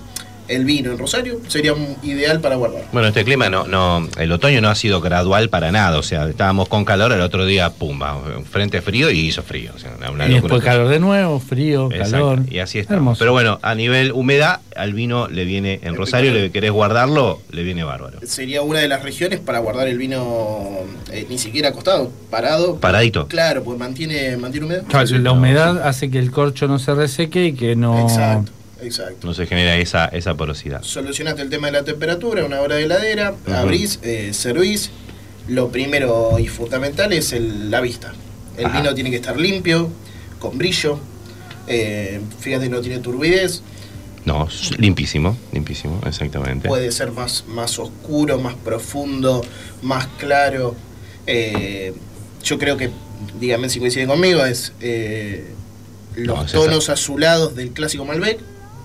el 0.55 0.65
vino 0.65 0.91
en 0.91 0.97
Rosario 0.97 1.39
sería 1.47 1.73
un 1.73 1.95
ideal 2.03 2.39
para 2.41 2.55
guardar. 2.55 2.83
Bueno, 2.91 3.07
este 3.07 3.23
clima 3.23 3.49
no, 3.49 3.65
no, 3.67 4.07
el 4.17 4.31
otoño 4.31 4.61
no 4.61 4.69
ha 4.69 4.75
sido 4.75 5.01
gradual 5.01 5.49
para 5.49 5.71
nada, 5.71 5.97
o 5.97 6.03
sea, 6.03 6.27
estábamos 6.27 6.67
con 6.67 6.85
calor, 6.85 7.11
el 7.11 7.21
otro 7.21 7.45
día, 7.45 7.69
pumba, 7.71 8.19
frente 8.49 8.81
frío 8.81 9.09
y 9.11 9.19
hizo 9.19 9.43
frío. 9.43 9.71
O 9.75 9.79
sea, 9.79 9.91
una- 9.97 10.11
una 10.11 10.27
Y 10.27 10.33
después 10.33 10.63
calor 10.63 10.87
de 10.89 10.99
nuevo, 10.99 11.39
frío, 11.39 11.89
Exacto, 11.91 12.11
calor. 12.11 12.39
Y 12.49 12.59
así 12.59 12.79
está. 12.79 12.93
Hermoso. 12.95 13.19
Pero 13.19 13.31
bueno, 13.31 13.59
a 13.61 13.75
nivel 13.75 14.11
humedad, 14.11 14.59
al 14.75 14.93
vino 14.93 15.27
le 15.27 15.45
viene, 15.45 15.79
en 15.83 15.95
Rosario 15.95 16.31
le 16.31 16.51
querés 16.51 16.71
guardarlo, 16.71 17.41
le 17.51 17.63
viene 17.63 17.83
bárbaro. 17.83 18.19
Sería 18.25 18.61
una 18.61 18.79
de 18.79 18.87
las 18.87 19.03
regiones 19.03 19.39
para 19.39 19.59
guardar 19.59 19.87
el 19.87 19.97
vino 19.97 20.69
eh, 21.11 21.25
ni 21.29 21.37
siquiera 21.37 21.69
acostado, 21.69 22.11
parado. 22.29 22.77
Paradito. 22.79 23.27
Claro, 23.27 23.63
pues 23.63 23.77
mantiene, 23.77 24.37
mantiene 24.37 24.65
humedad. 24.67 24.83
Claro, 24.87 25.17
la 25.19 25.31
humedad 25.31 25.87
hace 25.87 26.09
que 26.09 26.19
el 26.19 26.31
corcho 26.31 26.67
no 26.67 26.79
se 26.79 26.93
reseque 26.93 27.45
y 27.47 27.53
que 27.53 27.75
no. 27.75 27.99
Exacto, 28.01 28.51
exacto. 28.81 29.25
No 29.27 29.33
se 29.33 29.45
genera 29.47 29.75
esa, 29.77 30.05
esa 30.07 30.35
porosidad. 30.35 30.81
Solucionaste 30.83 31.41
el 31.41 31.49
tema 31.49 31.67
de 31.67 31.73
la 31.73 31.83
temperatura, 31.83 32.45
una 32.45 32.61
hora 32.61 32.75
de 32.75 32.83
heladera, 32.83 33.31
Ujú. 33.31 33.53
abrís, 33.53 33.99
eh, 34.03 34.31
servís. 34.33 34.91
Lo 35.47 35.69
primero 35.69 36.37
y 36.39 36.47
fundamental 36.47 37.11
es 37.13 37.33
el- 37.33 37.71
la 37.71 37.81
vista. 37.81 38.13
El 38.57 38.65
Ajá. 38.67 38.79
vino 38.81 38.93
tiene 38.93 39.09
que 39.09 39.15
estar 39.17 39.37
limpio, 39.39 39.89
con 40.39 40.57
brillo. 40.57 40.99
eh, 41.67 42.19
fíjate, 42.39 42.67
no 42.69 42.81
tiene 42.81 42.99
turbidez. 42.99 43.61
No, 44.25 44.47
limpísimo, 44.77 45.37
limpísimo, 45.53 46.01
exactamente. 46.05 46.67
Puede 46.67 46.91
ser 46.91 47.11
más, 47.11 47.45
más 47.47 47.79
oscuro, 47.79 48.39
más 48.39 48.55
profundo, 48.55 49.43
más 49.81 50.07
claro. 50.17 50.75
Eh, 51.27 51.93
yo 52.43 52.57
creo 52.59 52.77
que, 52.77 52.89
díganme 53.39 53.69
si 53.69 53.79
coinciden 53.79 54.07
conmigo, 54.07 54.43
es 54.43 54.73
eh, 54.81 55.45
los 56.15 56.37
No, 56.37 56.45
es 56.45 56.51
tonos 56.51 56.89
azulados 56.89 57.55
del 57.55 57.71
clásico 57.71 58.05
Malbec, 58.05 58.39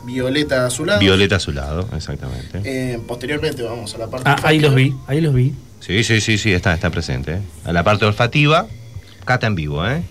violeta 0.06 0.64
azulado. 0.66 1.00
Violeta 1.00 1.36
a 1.36 1.40
su 1.40 1.52
lado, 1.52 1.88
exactamente. 1.94 2.60
Eh, 2.64 2.98
posteriormente 3.06 3.62
vamos 3.62 3.94
a 3.94 3.98
la 3.98 4.06
parte. 4.06 4.28
Ah, 4.30 4.36
ahí 4.44 4.58
los 4.60 4.72
olfativa. 4.72 4.96
vi, 4.96 5.12
ahí 5.12 5.20
los 5.20 5.34
vi. 5.34 5.54
Sí, 5.80 6.02
sí, 6.04 6.20
sí, 6.20 6.38
sí, 6.38 6.52
está, 6.52 6.72
está 6.74 6.90
presente. 6.90 7.34
¿eh? 7.34 7.40
A 7.64 7.72
la 7.72 7.82
parte 7.84 8.04
olfativa, 8.06 8.66
cata 9.24 9.46
en 9.46 9.54
vivo, 9.54 9.86
¿eh? 9.86 10.02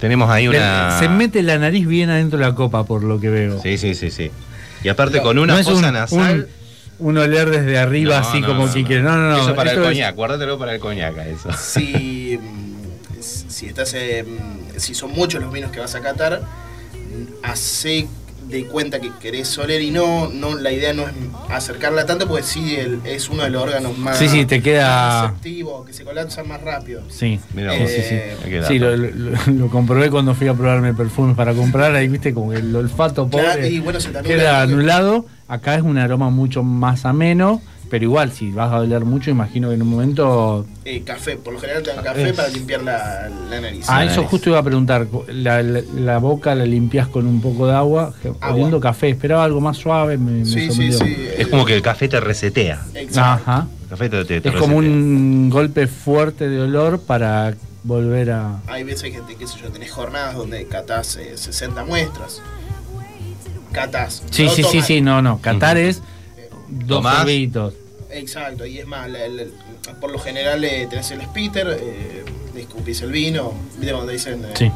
Tenemos 0.00 0.30
ahí 0.30 0.48
una. 0.48 0.98
Se 0.98 1.08
mete 1.08 1.42
la 1.42 1.58
nariz 1.58 1.86
bien 1.86 2.08
adentro 2.08 2.38
de 2.38 2.46
la 2.46 2.54
copa, 2.54 2.84
por 2.84 3.04
lo 3.04 3.20
que 3.20 3.28
veo. 3.28 3.60
Sí, 3.60 3.76
sí, 3.76 3.94
sí, 3.94 4.10
sí. 4.10 4.30
Y 4.82 4.88
aparte 4.88 5.18
No, 5.18 5.22
con 5.24 5.38
una 5.38 5.52
no 5.54 5.58
es 5.58 5.66
fosa 5.66 5.88
un, 5.88 5.92
nasal. 5.92 6.48
un, 6.98 7.08
un 7.08 7.18
oler 7.18 7.50
desde 7.50 7.78
arriba, 7.78 8.18
No, 8.20 8.26
así 8.28 8.40
no, 8.40 8.46
como 8.46 8.66
no, 8.66 8.72
si 8.72 8.80
no. 8.82 8.86
quiere. 8.88 9.02
No, 9.02 9.14
no, 9.16 9.30
no. 9.30 9.42
Eso 9.42 9.54
para 9.54 9.72
el 9.72 9.78
es- 9.78 9.84
coñac, 9.84 10.14
guárdatelo 10.16 10.58
para 10.58 10.74
el 10.74 10.80
coñac, 10.80 11.18
eso. 11.18 11.50
si, 11.52 12.38
mm, 12.40 13.20
si 13.20 13.66
estás 13.66 13.92
eh, 13.92 14.24
mm, 14.26 14.78
si 14.78 14.94
son 14.94 15.10
muchos 15.12 15.42
los 15.42 15.52
vinos 15.52 15.70
que 15.70 15.80
vas 15.80 15.94
a 15.94 16.00
catar, 16.00 16.40
hace 17.42 18.08
de 18.48 18.64
cuenta 18.66 18.98
que 19.00 19.12
querés 19.20 19.46
Soler 19.46 19.80
y 19.80 19.92
no, 19.92 20.28
no 20.28 20.56
la 20.56 20.72
idea 20.72 20.92
no 20.92 21.02
es 21.02 21.12
acercarla 21.50 22.04
tanto, 22.04 22.26
porque 22.26 22.42
sí 22.42 22.74
el- 22.74 23.00
es 23.04 23.28
uno 23.28 23.44
de 23.44 23.50
los 23.50 23.62
órganos 23.62 23.96
más, 23.96 24.18
Sí, 24.18 24.28
sí, 24.28 24.44
te 24.44 24.60
queda- 24.60 25.34
que 25.40 25.92
se 25.92 26.02
colapsan 26.04 26.48
más 26.48 26.60
rápido. 26.60 27.02
Sí. 27.08 27.38
Sí, 27.54 27.62
vos. 27.64 27.90
sí, 27.90 27.96
sí. 28.08 28.14
Eh, 28.16 28.62
Sí, 28.66 28.78
lo, 28.80 28.96
lo- 28.96 29.36
lo 29.46 29.68
comprobé 29.68 30.10
cuando 30.10 30.34
fui 30.34 30.48
a 30.48 30.54
probarme 30.54 30.94
perfumes 30.94 31.36
para 31.36 31.54
comprar, 31.54 31.94
ahí 31.94 32.08
viste 32.08 32.34
como 32.34 32.52
el 32.52 32.74
olfato 32.74 33.28
pobre 33.28 33.44
Claro, 33.44 33.66
y 33.66 33.78
bueno, 33.78 34.00
se 34.00 34.10
te 34.10 34.18
anula 34.18 34.34
queda 34.34 34.62
anulado. 34.62 35.26
Acá 35.46 35.76
es 35.76 35.82
un 35.82 35.98
aroma 35.98 36.30
mucho 36.30 36.64
más 36.64 37.04
ameno, 37.04 37.62
pero 37.90 38.04
igual 38.04 38.30
si 38.32 38.52
vas 38.52 38.72
a 38.72 38.78
oler 38.78 39.04
mucho, 39.04 39.30
imagino 39.30 39.68
que 39.68 39.74
en 39.74 39.82
un 39.82 39.88
momento... 39.88 40.64
Eh, 40.84 41.02
café, 41.02 41.36
por 41.36 41.52
lo 41.52 41.58
general 41.60 41.82
te 41.82 41.92
dan 41.92 42.04
café 42.04 42.28
Es- 42.30 42.36
para 42.36 42.48
limpiar 42.48 42.82
la, 42.82 43.28
la 43.50 43.60
nariz. 43.60 43.84
Ah, 43.88 44.04
eso 44.04 44.22
justo 44.24 44.48
iba 44.50 44.58
a 44.58 44.62
preguntar, 44.62 45.06
la, 45.28 45.62
la- 45.62 45.82
la 45.96 46.18
boca 46.18 46.54
la 46.54 46.64
limpias 46.64 47.08
con 47.08 47.26
un 47.26 47.40
poco 47.40 47.66
de 47.66 47.74
agua, 47.74 48.14
oliendo 48.48 48.78
café, 48.80 49.10
esperaba 49.10 49.44
algo 49.44 49.60
más 49.60 49.76
suave, 49.76 50.16
me, 50.16 50.30
me 50.40 50.44
Sí, 50.46 50.70
sí, 50.70 50.92
sí. 50.92 51.16
Es 51.36 51.48
como 51.48 51.64
que 51.66 51.74
el 51.74 51.82
café 51.82 52.08
te 52.08 52.20
resetea. 52.20 52.80
Exacto. 52.94 53.50
Ajá. 53.50 53.66
El 53.82 53.88
café 53.88 54.08
te, 54.08 54.24
te- 54.24 54.40
te 54.40 54.48
Es 54.50 54.54
como 54.54 54.80
resetea. 54.80 54.98
un 54.98 55.50
golpe 55.50 55.86
fuerte 55.88 56.48
de 56.48 56.60
olor 56.60 57.00
para 57.02 57.54
volver 57.82 58.30
a... 58.30 58.60
Hay 58.68 58.84
veces 58.84 59.10
que, 59.12 59.36
qué 59.36 59.46
sé 59.46 59.58
yo, 59.62 59.70
tenés 59.70 59.90
jornadas 59.90 60.36
donde 60.36 60.66
catás 60.66 61.16
eh, 61.16 61.32
60 61.36 61.84
muestras. 61.84 62.40
Catás. 63.72 64.22
Sí, 64.30 64.44
no 64.44 64.50
sí, 64.50 64.62
sí, 64.64 64.70
tomás. 64.72 64.86
sí, 64.86 65.00
no, 65.00 65.22
no. 65.22 65.40
Qatar 65.40 65.76
es 65.76 66.02
dos 66.68 66.98
Tomás. 66.98 67.18
sorbitos. 67.18 67.74
Exacto, 68.12 68.66
y 68.66 68.78
es 68.78 68.86
más, 68.86 69.08
la- 69.10 69.28
la- 69.28 69.44
por 70.00 70.10
lo 70.10 70.18
general 70.18 70.62
eh, 70.64 70.86
tenés 70.90 71.10
el 71.10 71.22
spitter, 71.22 71.78
eh, 71.80 72.24
escupís 72.56 73.00
el 73.02 73.12
vino, 73.12 73.52
¿viste 73.76 73.92
cuando 73.92 74.06
te 74.08 74.12
dicen 74.12 74.44
eh, 74.44 74.48
Sí. 74.54 74.70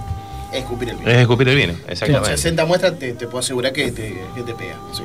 escupir 0.53 0.91
el 0.91 0.97
vino? 0.97 1.11
Es 1.11 1.16
escupir 1.18 1.49
el 1.49 1.57
vino, 1.57 1.72
Con 1.74 1.91
exactamente. 1.91 2.30
60 2.30 2.64
muestras 2.64 2.99
te, 2.99 3.12
te 3.14 3.26
puedo 3.26 3.39
asegurar 3.41 3.72
que 3.72 3.91
te, 3.93 4.18
que 4.35 4.43
te 4.43 4.55
pega. 4.55 4.76
Sí. 4.93 5.03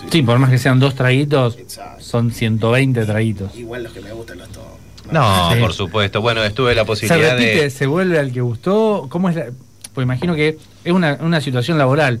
Sí. 0.00 0.06
Sí, 0.10 0.22
por 0.22 0.38
más 0.38 0.50
que 0.50 0.58
sean 0.58 0.78
dos 0.78 0.94
traguitos, 0.94 1.56
Exacto. 1.58 2.02
son 2.02 2.30
120 2.30 3.04
traguitos. 3.04 3.54
Igual 3.56 3.82
los 3.84 3.92
que 3.92 4.00
me 4.00 4.12
gustan 4.12 4.38
los 4.38 4.48
todos. 4.50 4.66
No, 5.10 5.52
Sí. 5.52 5.60
por 5.60 5.72
supuesto. 5.72 6.20
Bueno, 6.20 6.44
estuve 6.44 6.74
la 6.74 6.82
Se 6.82 6.86
posibilidad 6.86 7.32
repite, 7.36 7.62
de. 7.62 7.70
se 7.70 7.86
vuelve 7.86 8.18
al 8.18 8.30
que 8.32 8.40
gustó. 8.42 9.06
¿Cómo 9.08 9.28
es 9.30 9.36
la.? 9.36 9.46
Pues 9.94 10.04
imagino 10.04 10.34
que 10.34 10.58
es 10.84 10.92
una, 10.92 11.18
una 11.22 11.40
situación 11.40 11.78
laboral. 11.78 12.20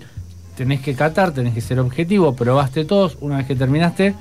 Tenés 0.56 0.80
que 0.80 0.94
catar, 0.94 1.32
tenés 1.32 1.54
que 1.54 1.60
ser 1.60 1.78
objetivo, 1.80 2.34
probaste 2.34 2.84
todos. 2.84 3.16
Una 3.20 3.36
vez 3.38 3.46
que 3.46 3.54
terminaste, 3.54 4.14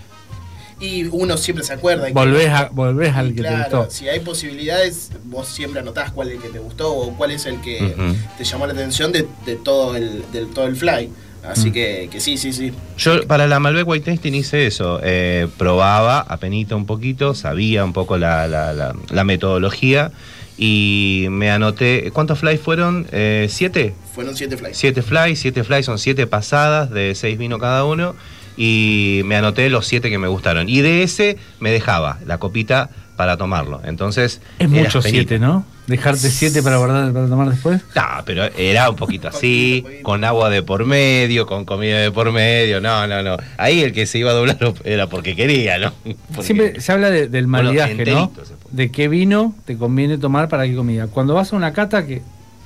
Y 0.80 1.05
uno 1.05 1.38
siempre 1.38 1.63
se 1.65 1.73
acuerda. 1.73 2.07
que- 2.07 2.13
volvés, 2.13 2.49
a, 2.49 2.69
volvés 2.71 3.15
al 3.15 3.32
Y 3.32 3.34
que 3.36 3.41
claro, 3.41 3.69
te 3.69 3.75
gustó. 3.78 3.91
si 3.91 4.07
hay 4.09 4.19
posibilidades, 4.19 5.11
vos 5.25 5.47
siempre 5.47 5.80
anotás 5.82 6.11
cuál 6.11 6.28
es 6.30 6.36
el 6.36 6.41
que 6.41 6.49
te 6.49 6.59
gustó 6.59 6.93
o 6.93 7.13
cuál 7.17 7.32
es 7.32 7.45
el 7.47 7.59
que 7.61 7.95
Ujú. 7.97 8.15
te 8.38 8.43
llamó 8.43 8.67
la 8.67 8.73
atención 8.73 9.11
de, 9.11 9.25
de 9.45 9.55
todo 9.55 9.95
el 9.95 10.23
del 10.32 10.47
todo 10.49 10.65
el 10.67 10.75
fly. 10.75 11.09
Así 11.43 11.69
Mm. 11.69 11.73
que, 11.73 12.09
que 12.11 12.19
sí, 12.19 12.38
sí, 12.38 12.51
sí. 12.51 12.73
Yo 12.97 13.25
para 13.25 13.47
la 13.47 13.59
Malbec 13.59 13.88
White 13.88 14.11
Tasting 14.11 14.36
hice 14.36 14.67
eso. 14.67 14.99
eh, 15.01 15.47
probaba 15.57 16.19
apenita 16.19 16.75
un 16.75 16.86
poquito, 16.86 17.34
sabía 17.34 17.84
un 17.86 17.93
poco 17.93 18.17
la, 18.17 18.47
la- 18.47 18.73
la- 18.73 18.93
la 19.09 19.23
metodología 19.23 20.11
y 20.57 21.28
me 21.30 21.49
anoté. 21.51 22.11
¿Cuántos 22.11 22.39
flies 22.39 22.59
fueron? 22.59 23.07
Eh, 23.11 23.47
¿Siete? 23.49 23.93
Fueron 24.13 24.36
siete 24.36 24.57
flies. 24.57 24.78
Siete 24.78 25.01
flies, 25.01 25.39
siete 25.39 25.63
flies 25.63 25.86
son 25.86 25.99
siete 25.99 26.28
pasadas 26.28 26.89
de 26.89 27.15
seis 27.15 27.38
vinos 27.38 27.59
cada 27.59 27.86
uno. 27.86 28.15
Y 28.58 29.22
me 29.26 29.36
anoté 29.36 29.70
los 29.70 29.86
siete 29.86 30.10
que 30.10 30.18
me 30.18 30.28
gustaron. 30.28 30.68
Y 30.68 30.82
de 30.82 31.03
ese 31.03 31.38
me 31.60 31.72
dejaba 31.72 32.18
la 32.26 32.39
copita 32.39 32.89
para 33.16 33.38
tomarlo. 33.38 33.82
Entonces. 33.86 34.41
Es 34.60 34.70
mucho 34.70 35.01
siete, 35.01 35.39
¿no? 35.39 35.66
Dejarte 35.88 36.30
siete 36.30 36.62
para 36.62 36.78
guardar 36.78 37.14
para 37.14 37.28
tomar 37.30 37.49
después. 37.49 37.82
No, 37.95 38.01
pero 38.26 38.43
era 38.58 38.89
un 38.89 38.97
poquito 38.97 39.30
así, 39.30 39.86
con 40.03 40.26
agua 40.26 40.49
de 40.49 40.62
por 40.62 40.86
medio, 40.86 41.45
con 41.45 41.64
comida 41.64 41.99
de 41.99 42.12
por 42.12 42.32
medio. 42.34 42.82
No, 42.82 43.08
no, 43.08 43.24
no. 43.24 43.38
Ahí 43.58 43.82
el 43.82 43.93
que 43.93 44.05
se 44.05 44.18
iba 44.20 44.32
a 44.32 44.34
doblar 44.34 44.58
era 44.84 45.08
porque 45.08 45.34
quería, 45.36 45.78
¿no? 45.78 45.93
Porque- 46.36 46.43
Siempre 46.43 46.82
se 46.82 46.91
habla 46.91 47.10
de- 47.10 47.30
del 47.30 47.47
maridaje, 47.47 48.03
¿no? 48.05 48.32
De 48.72 48.91
qué 48.91 49.08
vino 49.08 49.55
te 49.66 49.78
conviene 49.78 50.18
tomar 50.18 50.49
para 50.49 50.66
qué 50.66 50.76
comida. 50.76 51.08
Cuando 51.08 51.34
vas 51.36 51.53
a 51.53 51.55
una 51.55 51.72
cata 51.72 52.05
que, 52.05 52.22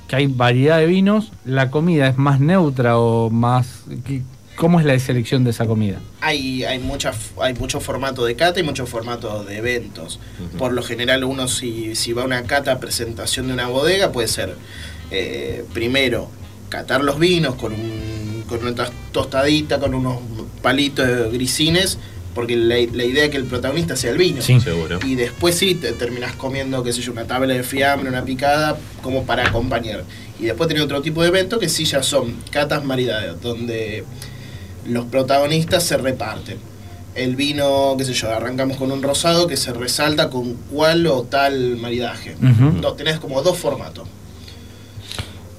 que 0.08 0.16
hay 0.16 0.26
variedad 0.26 0.78
de 0.78 0.86
vinos, 0.86 1.30
la 1.44 1.70
comida 1.70 2.08
es 2.08 2.18
más 2.18 2.40
neutra 2.40 2.98
o 2.98 3.30
más... 3.30 3.84
¿qué- 4.52 4.56
¿Cómo 4.56 4.78
es 4.80 4.86
la 4.86 4.98
selección 4.98 5.44
de 5.44 5.50
esa 5.50 5.66
comida? 5.66 5.98
Hay, 6.20 6.64
hay, 6.64 6.78
mucha, 6.78 7.12
hay 7.40 7.54
mucho 7.54 7.80
formato 7.80 8.24
de 8.24 8.34
cata 8.36 8.60
y 8.60 8.62
mucho 8.62 8.86
formato 8.86 9.44
de 9.44 9.56
eventos. 9.58 10.20
Por 10.58 10.72
lo 10.72 10.82
general, 10.82 11.24
uno 11.24 11.48
si, 11.48 11.94
si 11.96 12.12
va 12.12 12.22
a 12.22 12.24
una 12.26 12.44
cata 12.44 12.78
presentación 12.80 13.48
de 13.48 13.54
una 13.54 13.66
bodega, 13.68 14.12
puede 14.12 14.28
ser 14.28 14.54
eh, 15.10 15.64
primero 15.72 16.28
catar 16.68 17.02
los 17.04 17.18
vinos 17.18 17.54
con, 17.56 17.72
un, 17.72 18.44
con 18.48 18.60
una 18.60 18.74
tos- 18.74 18.92
tostadita, 19.12 19.78
con 19.78 19.94
unos 19.94 20.18
palitos 20.62 21.06
de 21.06 21.30
grisines, 21.30 21.98
porque 22.34 22.56
la, 22.56 22.76
la 22.94 23.04
idea 23.04 23.24
es 23.24 23.30
que 23.30 23.36
el 23.36 23.44
protagonista 23.44 23.94
sea 23.94 24.10
el 24.12 24.16
vino. 24.18 24.40
Sí. 24.40 24.58
Seguro. 24.60 24.98
Y 25.04 25.16
después 25.16 25.54
sí 25.56 25.74
te 25.74 25.92
terminás 25.92 26.34
comiendo, 26.36 26.82
qué 26.82 26.92
sé 26.94 27.02
yo, 27.02 27.12
una 27.12 27.26
tabla 27.26 27.52
de 27.52 27.62
fiambre, 27.62 28.08
una 28.08 28.24
picada, 28.24 28.78
como 29.02 29.24
para 29.26 29.46
acompañar. 29.48 30.04
Y 30.40 30.44
después 30.46 30.66
tenés 30.66 30.82
otro 30.82 31.02
tipo 31.02 31.20
de 31.22 31.28
evento 31.28 31.58
que 31.58 31.68
sí 31.68 31.84
ya 31.84 32.02
son 32.02 32.34
catas 32.50 32.84
maridadas, 32.84 33.38
donde 33.42 34.04
los 34.86 35.06
protagonistas 35.06 35.82
se 35.84 35.96
reparten. 35.96 36.58
El 37.14 37.36
vino, 37.36 37.94
qué 37.98 38.04
sé 38.04 38.14
yo, 38.14 38.30
arrancamos 38.30 38.78
con 38.78 38.90
un 38.90 39.02
rosado 39.02 39.46
que 39.46 39.56
se 39.56 39.72
resalta 39.72 40.30
con 40.30 40.54
cual 40.70 41.06
o 41.06 41.24
tal 41.24 41.76
maridaje. 41.76 42.34
Ujú. 42.36 42.80
No, 42.80 42.94
tenés 42.94 43.18
como 43.18 43.42
dos 43.42 43.58
formatos. 43.58 44.08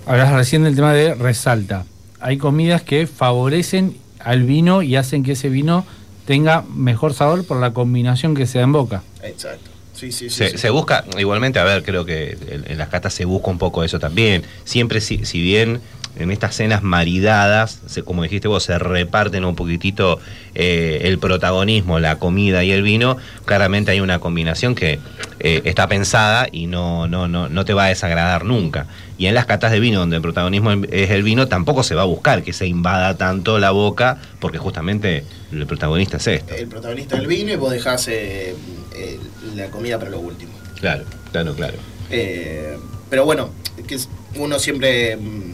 Hablas 0.06 0.34
recién 0.34 0.64
del 0.64 0.76
tema 0.76 0.94
de 0.94 1.14
resalta. 1.14 1.86
Hay 2.20 2.38
comidas 2.38 2.82
que 2.82 3.06
favorecen 3.06 3.98
al 4.20 4.44
vino 4.44 4.82
y 4.82 4.96
hacen 4.96 5.24
que 5.24 5.34
ese 5.34 5.50
vino 5.50 5.86
tenga 6.26 6.64
mejor 6.74 7.14
sabor 7.14 7.46
por 7.46 7.60
la 7.60 7.72
combinación 7.72 8.34
que 8.34 8.48
se 8.48 8.58
da 8.58 8.64
en 8.64 8.72
boca. 8.72 9.04
Exacto. 9.22 9.70
Sí, 9.94 10.12
sí, 10.12 10.30
sí. 10.30 10.36
Se, 10.36 10.50
sí. 10.50 10.58
se 10.58 10.70
busca, 10.72 11.06
igualmente, 11.20 11.60
a 11.60 11.64
ver, 11.64 11.84
creo 11.84 12.04
que 12.04 12.38
en, 12.50 12.66
en 12.68 12.78
las 12.78 12.90
catas 12.90 13.14
se 13.14 13.26
busca 13.26 13.52
un 13.52 13.60
poco 13.60 13.84
eso 13.84 14.00
también. 14.00 14.44
Siempre, 14.64 15.02
si, 15.02 15.24
si 15.26 15.40
bien 15.40 15.82
en 16.16 16.32
estas 16.32 16.56
cenas 16.56 16.84
maridadas, 16.84 17.80
se- 17.88 18.04
como 18.04 18.24
dijiste 18.24 18.48
vos, 18.48 18.64
se 18.64 18.78
reparten 18.78 19.46
un 19.46 19.56
poquitito 19.56 20.20
eh, 20.56 21.02
el 21.04 21.18
protagonismo, 21.20 22.00
la 22.00 22.18
comida 22.20 22.64
y 22.64 22.72
el 22.72 22.84
vino, 22.84 23.18
claramente 23.46 23.92
hay 23.92 24.00
una 24.00 24.20
combinación 24.20 24.76
que 24.76 25.00
eh, 25.40 25.62
está 25.66 25.88
pensada 25.88 26.48
y 26.52 26.68
no, 26.68 27.08
no, 27.08 27.28
no, 27.28 27.50
no 27.50 27.66
te 27.66 27.74
va 27.74 27.86
a 27.86 27.88
desagradar 27.90 28.46
nunca. 28.46 28.86
Y 29.18 29.26
en 29.28 29.36
las 29.36 29.46
catas 29.46 29.72
de 29.72 29.80
vino, 29.80 30.00
donde 30.00 30.16
el 30.18 30.22
protagonismo 30.22 30.72
es 30.92 31.10
el 31.10 31.24
vino, 31.24 31.48
tampoco 31.48 31.84
se 31.84 31.96
va 31.96 32.04
a 32.04 32.06
buscar 32.06 32.44
que 32.44 32.54
se 32.54 32.68
invada 32.68 33.18
tanto 33.18 33.58
la 33.60 33.72
boca, 33.72 34.20
porque 34.40 34.58
justamente 34.58 35.24
el 35.52 35.66
protagonista 35.66 36.18
es 36.18 36.28
esto. 36.28 36.54
El 36.56 36.68
protagonista 36.68 37.16
del 37.16 37.28
vino 37.28 37.52
y 37.52 37.56
vos 37.56 37.72
dejás 37.72 38.08
eh, 38.10 38.56
la 39.56 39.68
comida 39.68 39.98
para 39.98 40.12
lo 40.12 40.20
último. 40.20 40.52
Claro, 40.80 41.04
claro, 41.32 41.54
claro. 41.56 41.78
Pero 43.10 43.26
bueno, 43.26 43.50
que 43.88 43.96
es- 43.96 44.10
uno 44.36 44.58
siempre, 44.60 45.16
mm, 45.16 45.54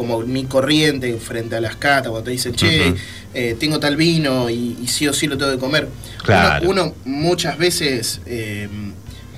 como 0.00 0.20
mi 0.20 0.44
corriente 0.44 1.14
frente 1.18 1.56
a 1.56 1.60
las 1.60 1.76
catas, 1.76 2.08
cuando 2.08 2.24
te 2.24 2.30
dicen, 2.30 2.54
che, 2.54 2.94
eh, 3.34 3.54
tengo 3.60 3.78
tal 3.78 3.96
vino 3.96 4.48
y, 4.48 4.78
y 4.80 4.86
sí 4.86 5.06
o 5.06 5.12
sí 5.12 5.26
lo 5.26 5.36
tengo 5.36 5.52
que 5.52 5.58
comer. 5.58 5.88
Claro. 6.24 6.70
Uno, 6.70 6.84
uno 6.84 6.94
muchas 7.04 7.58
veces 7.58 8.22
eh, 8.24 8.66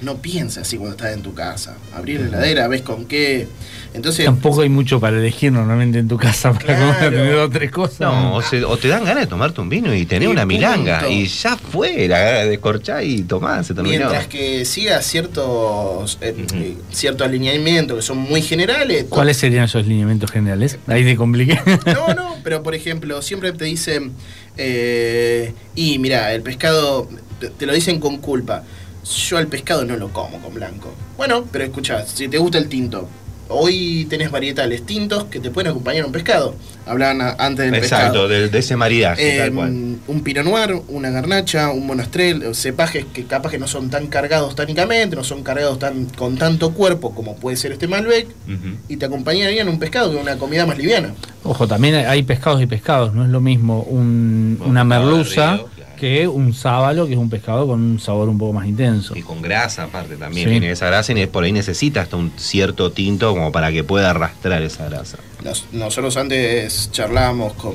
no 0.02 0.16
piensa 0.16 0.62
así 0.62 0.76
cuando 0.76 0.96
estás 0.96 1.14
en 1.14 1.22
tu 1.22 1.32
casa. 1.34 1.76
Abrir 1.94 2.20
la 2.20 2.26
heladera, 2.28 2.68
ves 2.68 2.82
con 2.82 3.06
qué. 3.06 3.46
Entonces, 3.94 4.24
Tampoco 4.24 4.62
hay 4.62 4.68
mucho 4.68 4.98
para 5.00 5.18
elegir 5.18 5.52
normalmente 5.52 5.98
en 5.98 6.08
tu 6.08 6.16
casa 6.16 6.52
para 6.52 6.64
Claro. 6.64 6.94
comer, 6.94 7.10
tener 7.10 7.34
dos 7.34 7.46
o 7.46 7.50
tres 7.50 7.70
cosas. 7.70 8.00
No, 8.00 8.34
o, 8.36 8.42
se- 8.42 8.64
o 8.64 8.76
te 8.76 8.88
dan 8.88 9.04
ganas 9.04 9.24
de 9.24 9.26
tomarte 9.28 9.60
un 9.60 9.68
vino 9.68 9.94
y 9.94 10.06
tener 10.06 10.28
Y 10.28 10.32
una 10.32 10.42
punto. 10.42 10.54
milanga. 10.54 11.08
Y 11.08 11.26
ya 11.26 11.56
fue, 11.56 12.08
la 12.08 12.18
ganas 12.20 12.48
de 12.48 12.58
corchar 12.58 13.04
y 13.04 13.22
tomar, 13.22 13.64
se 13.64 13.74
terminó. 13.74 13.96
mientras 13.98 14.26
que 14.28 14.64
siga 14.64 15.00
ciertos 15.02 16.18
eh, 16.20 16.34
eh, 16.54 16.76
ciertos 16.90 17.26
alineamientos 17.26 17.96
que 17.98 18.02
son 18.02 18.18
muy 18.18 18.42
generales. 18.42 19.06
¿Cuáles 19.08 19.36
serían 19.36 19.64
esos 19.64 19.86
lineamientos 19.86 20.30
generales? 20.30 20.78
Ahí 20.86 21.04
te 21.04 21.14
compliqué. 21.16 21.60
No, 21.86 22.14
no, 22.14 22.36
pero 22.42 22.62
por 22.62 22.74
ejemplo, 22.74 23.20
siempre 23.22 23.52
te 23.52 23.66
dicen, 23.66 24.12
eh, 24.56 25.52
y 25.74 25.98
mira, 25.98 26.32
el 26.32 26.42
pescado, 26.42 27.08
te, 27.40 27.50
te 27.50 27.66
lo 27.66 27.74
dicen 27.74 28.00
con 28.00 28.18
culpa. 28.18 28.64
Yo 29.04 29.36
al 29.38 29.48
pescado 29.48 29.84
no 29.84 29.96
lo 29.96 30.08
como 30.12 30.38
con 30.40 30.54
blanco. 30.54 30.94
Bueno, 31.16 31.44
pero 31.50 31.64
escucha, 31.64 32.06
si 32.06 32.28
te 32.28 32.38
gusta 32.38 32.58
el 32.58 32.68
tinto, 32.68 33.08
hoy 33.48 34.06
tenés 34.08 34.30
varietales 34.30 34.86
tintos 34.86 35.24
que 35.24 35.40
te 35.40 35.50
pueden 35.50 35.70
acompañar 35.72 36.04
a 36.04 36.06
un 36.06 36.12
pescado. 36.12 36.54
Hablaban 36.86 37.20
antes 37.38 37.66
del 37.66 37.74
Exacto, 37.76 38.06
pescado. 38.12 38.28
de, 38.28 38.48
de 38.48 38.58
ese 38.58 38.76
maridaje, 38.76 39.36
Eh, 39.36 39.38
tal 39.38 39.52
cual. 39.52 39.68
un 40.06 40.20
pinot 40.22 40.44
noir, 40.44 40.80
una 40.88 41.10
garnacha, 41.10 41.70
un 41.70 41.86
monastrel, 41.86 42.54
cepajes 42.54 43.04
que 43.12 43.24
capaz 43.24 43.50
que 43.50 43.58
no 43.58 43.66
son 43.68 43.90
tan 43.90 44.06
cargados 44.06 44.54
tánicamente, 44.56 45.14
no 45.14 45.22
son 45.24 45.42
cargados 45.44 45.78
tan 45.78 46.06
con 46.06 46.36
tanto 46.38 46.72
cuerpo 46.72 47.14
como 47.14 47.36
puede 47.36 47.56
ser 47.56 47.72
este 47.72 47.86
Malbec, 47.88 48.26
Ujú. 48.46 48.76
y 48.88 48.96
te 48.96 49.06
acompañarían 49.06 49.68
un 49.68 49.78
pescado 49.78 50.10
que 50.10 50.16
es 50.16 50.22
una 50.22 50.38
comida 50.38 50.64
más 50.66 50.76
liviana. 50.78 51.12
Ojo, 51.44 51.66
también 51.68 51.94
hay 52.06 52.22
pescados 52.24 52.60
y 52.62 52.66
pescados, 52.66 53.14
no 53.14 53.24
es 53.24 53.30
lo 53.30 53.40
mismo 53.40 53.82
un- 53.82 54.58
Un 54.60 54.70
una 54.70 54.82
merluza. 54.84 55.60
Que 56.02 56.26
un 56.26 56.52
sábalo, 56.52 57.06
que 57.06 57.12
es 57.12 57.18
un 57.18 57.30
pescado 57.30 57.64
con 57.66 57.80
un 57.80 58.00
sabor 58.00 58.28
un 58.28 58.36
poco 58.36 58.52
más 58.52 58.66
intenso. 58.66 59.16
Y 59.16 59.22
con 59.22 59.40
grasa 59.40 59.84
aparte 59.84 60.16
también, 60.16 60.46
Sí. 60.48 60.50
tiene 60.50 60.72
esa 60.72 60.86
grasa 60.86 61.12
y 61.12 61.26
por 61.26 61.44
ahí 61.44 61.52
necesita 61.52 62.00
hasta 62.00 62.16
un 62.16 62.32
cierto 62.36 62.90
tinto 62.90 63.30
como 63.32 63.52
para 63.52 63.70
que 63.70 63.84
pueda 63.84 64.10
arrastrar 64.10 64.60
esa 64.62 64.88
grasa. 64.88 65.18
Nos- 65.44 65.66
nosotros 65.72 66.16
antes 66.16 66.90
charlábamos 66.90 67.52
con, 67.52 67.74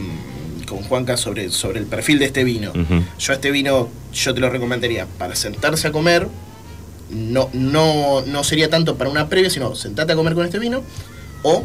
con 0.67 0.80
Juanca 0.84 1.15
sobre, 1.15 1.49
sobre 1.51 1.80
el 1.80 1.86
perfil 1.86 2.19
de 2.19 2.25
este 2.25 2.43
vino. 2.43 2.71
Ujú. 2.71 3.01
Yo 3.17 3.32
a 3.32 3.36
este 3.36 3.49
vino, 3.49 3.88
yo 4.13 4.34
te 4.34 4.39
lo 4.41 4.49
recomendaría 4.49 5.05
para 5.17 5.34
sentarse 5.36 5.88
a 5.88 5.91
comer. 5.93 6.28
No, 7.09 7.49
no, 7.53 8.21
no 8.25 8.43
sería 8.43 8.69
tanto 8.69 8.97
para 8.97 9.09
una 9.09 9.30
previa, 9.30 9.49
sino 9.49 9.73
sentarte 9.75 10.11
a 10.11 10.15
comer 10.17 10.34
con 10.34 10.45
este 10.45 10.59
vino 10.59 10.84
o 11.43 11.63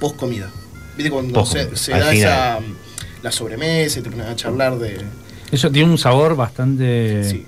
post 0.00 0.16
comida. 0.16 0.50
¿Viste 0.96 1.12
cuando 1.12 1.32
Post 1.32 1.52
se, 1.52 1.58
comida, 1.64 1.76
se 1.76 1.92
al 1.94 2.00
da 2.00 2.10
final. 2.10 2.28
esa 2.28 2.58
la 3.22 3.30
sobremesa 3.30 4.00
y 4.00 4.02
te 4.02 4.10
pones 4.10 4.26
a 4.26 4.34
charlar 4.34 4.78
de. 4.80 5.00
Eso 5.52 5.70
tiene 5.70 5.90
un 5.90 5.98
sabor 5.98 6.34
bastante. 6.34 7.22
Sí, 7.22 7.46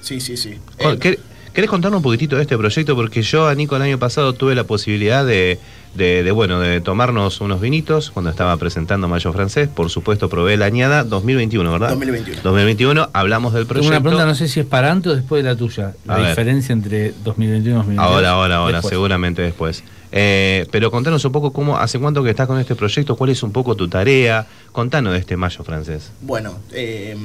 sí, 0.00 0.20
sí. 0.20 0.36
sí. 0.36 0.50
Eh, 0.78 0.98
¿quer- 1.00 1.18
¿Querés 1.52 1.70
contarnos 1.70 1.98
un 2.00 2.02
poquitito 2.02 2.36
de 2.36 2.42
este 2.42 2.56
proyecto? 2.58 2.94
Porque 2.94 3.22
yo 3.22 3.48
a 3.48 3.54
Nico 3.54 3.74
el 3.76 3.82
año 3.82 3.98
pasado 3.98 4.34
tuve 4.34 4.54
la 4.54 4.64
posibilidad 4.64 5.24
de, 5.24 5.58
de- 5.94 6.22
de, 6.22 6.30
bueno, 6.32 6.60
de 6.60 6.80
tomarnos 6.80 7.40
unos 7.40 7.60
vinitos 7.60 8.10
cuando 8.10 8.30
estaba 8.30 8.56
presentando 8.58 9.08
Mayo 9.08 9.32
Francés. 9.32 9.68
Por 9.68 9.88
supuesto, 9.90 10.28
probé 10.28 10.56
la 10.56 10.66
añada 10.66 11.04
2021, 11.04 11.72
¿verdad? 11.72 11.88
2021. 11.90 12.40
2021, 12.42 13.08
hablamos 13.12 13.52
del 13.54 13.62
Tengo 13.62 13.74
proyecto. 13.74 13.90
una 13.96 14.00
pregunta, 14.02 14.26
no 14.26 14.34
sé 14.34 14.48
si 14.48 14.60
es 14.60 14.66
para 14.66 14.90
antes 14.92 15.12
o 15.12 15.16
después 15.16 15.42
de 15.42 15.48
la 15.50 15.56
tuya. 15.56 15.94
A 16.06 16.12
La 16.12 16.18
ver. 16.18 16.28
diferencia 16.30 16.72
entre 16.72 17.12
2021 17.24 17.60
y 17.60 17.76
2022. 17.78 17.98
Ahora, 18.06 18.30
ahora, 18.30 18.56
ahora, 18.56 18.72
Después. 18.78 18.90
seguramente 18.90 19.42
después. 19.42 19.84
Eh, 20.12 20.66
pero 20.70 20.90
contanos 20.90 21.24
un 21.24 21.32
poco 21.32 21.52
cómo, 21.52 21.76
hace 21.78 21.98
cuánto 21.98 22.22
que 22.22 22.30
estás 22.30 22.46
con 22.46 22.58
este 22.60 22.74
proyecto, 22.74 23.16
cuál 23.16 23.30
es 23.30 23.42
un 23.42 23.52
poco 23.52 23.74
tu 23.74 23.88
tarea. 23.88 24.46
Contanos 24.72 25.12
de 25.12 25.18
este 25.18 25.36
Mayo 25.36 25.64
Francés. 25.64 26.10
Bueno, 26.22 26.58
eh, 26.72 27.16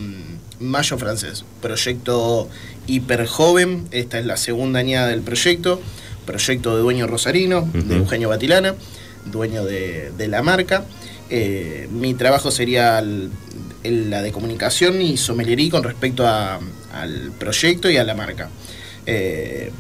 Mayo 0.59 0.97
Francés, 0.97 1.45
proyecto 1.61 2.49
hiper 2.87 3.27
joven, 3.27 3.87
esta 3.91 4.19
es 4.19 4.25
la 4.25 4.35
segunda 4.37 4.79
añada 4.79 5.07
del 5.07 5.21
proyecto, 5.21 5.79
proyecto 6.25 6.75
de 6.75 6.81
dueño 6.81 7.07
rosarino, 7.07 7.67
de 7.73 7.95
Eugenio 7.97 8.29
Batilana, 8.29 8.75
dueño 9.25 9.63
de, 9.65 10.11
de 10.17 10.27
la 10.27 10.41
marca. 10.43 10.85
Eh, 11.29 11.87
mi 11.91 12.13
trabajo 12.13 12.51
sería 12.51 12.99
el- 12.99 13.29
el- 13.83 14.09
la 14.09 14.21
de 14.21 14.31
comunicación 14.31 15.01
y 15.01 15.17
sommeliería 15.17 15.71
con 15.71 15.83
respecto 15.83 16.27
a- 16.27 16.59
al 16.93 17.31
proyecto 17.39 17.89
y 17.89 17.97
a 17.97 18.03
la 18.03 18.13
marca. 18.15 18.49
Eh, 19.05 19.71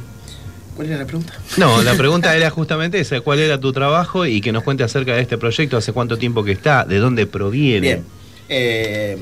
¿Cuál 0.75 0.87
era 0.87 0.97
la 0.99 1.05
pregunta? 1.05 1.33
No, 1.57 1.81
la 1.83 1.93
pregunta 1.95 2.33
era 2.35 2.49
justamente 2.49 2.99
esa, 2.99 3.19
¿cuál 3.21 3.39
era 3.39 3.59
tu 3.59 3.73
trabajo? 3.73 4.25
Y 4.25 4.39
que 4.41 4.51
nos 4.51 4.63
cuente 4.63 4.83
acerca 4.83 5.13
de 5.15 5.21
este 5.21 5.37
proyecto, 5.37 5.75
hace 5.77 5.91
cuánto 5.91 6.17
tiempo 6.17 6.43
que 6.43 6.53
está, 6.53 6.85
de 6.85 6.97
dónde 6.99 7.27
proviene. 7.27 7.81
Bien. 7.81 8.03
Eh, 8.47 9.17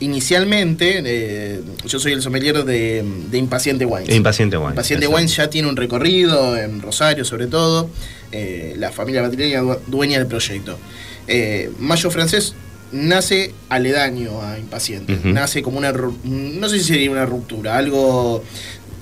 inicialmente, 0.00 1.02
eh, 1.04 1.60
yo 1.86 1.98
soy 1.98 2.12
el 2.12 2.22
sommelier 2.22 2.64
de, 2.64 3.04
de 3.30 3.38
Impaciente 3.38 3.84
Wines. 3.84 4.14
Impaciente 4.14 4.56
Wines. 4.56 4.70
Impaciente 4.72 5.06
exacto. 5.06 5.16
Wines 5.16 5.36
ya 5.36 5.50
tiene 5.50 5.68
un 5.68 5.76
recorrido 5.76 6.56
en 6.56 6.80
Rosario, 6.80 7.24
sobre 7.24 7.46
todo. 7.46 7.90
eh, 8.32 8.74
la 8.78 8.92
familia 8.92 9.22
Batileña 9.22 9.60
du- 9.60 9.78
dueña 9.86 10.18
del 10.18 10.26
proyecto. 10.28 10.78
Eh, 11.26 11.70
Mayo 11.78 12.10
Francés 12.10 12.54
nace 12.92 13.52
aledaño 13.68 14.40
a 14.42 14.58
Impaciente. 14.58 15.18
Nace 15.24 15.62
como 15.62 15.78
una. 15.78 15.92
No 15.92 16.68
sé 16.68 16.78
si 16.78 16.84
sería 16.84 17.10
una 17.10 17.26
ruptura, 17.26 17.76
algo 17.76 18.42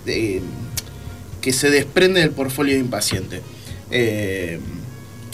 que 0.04 1.52
se 1.52 1.70
desprende 1.70 2.20
del 2.20 2.30
portfolio 2.30 2.74
de 2.74 2.80
Impaciente. 2.80 3.42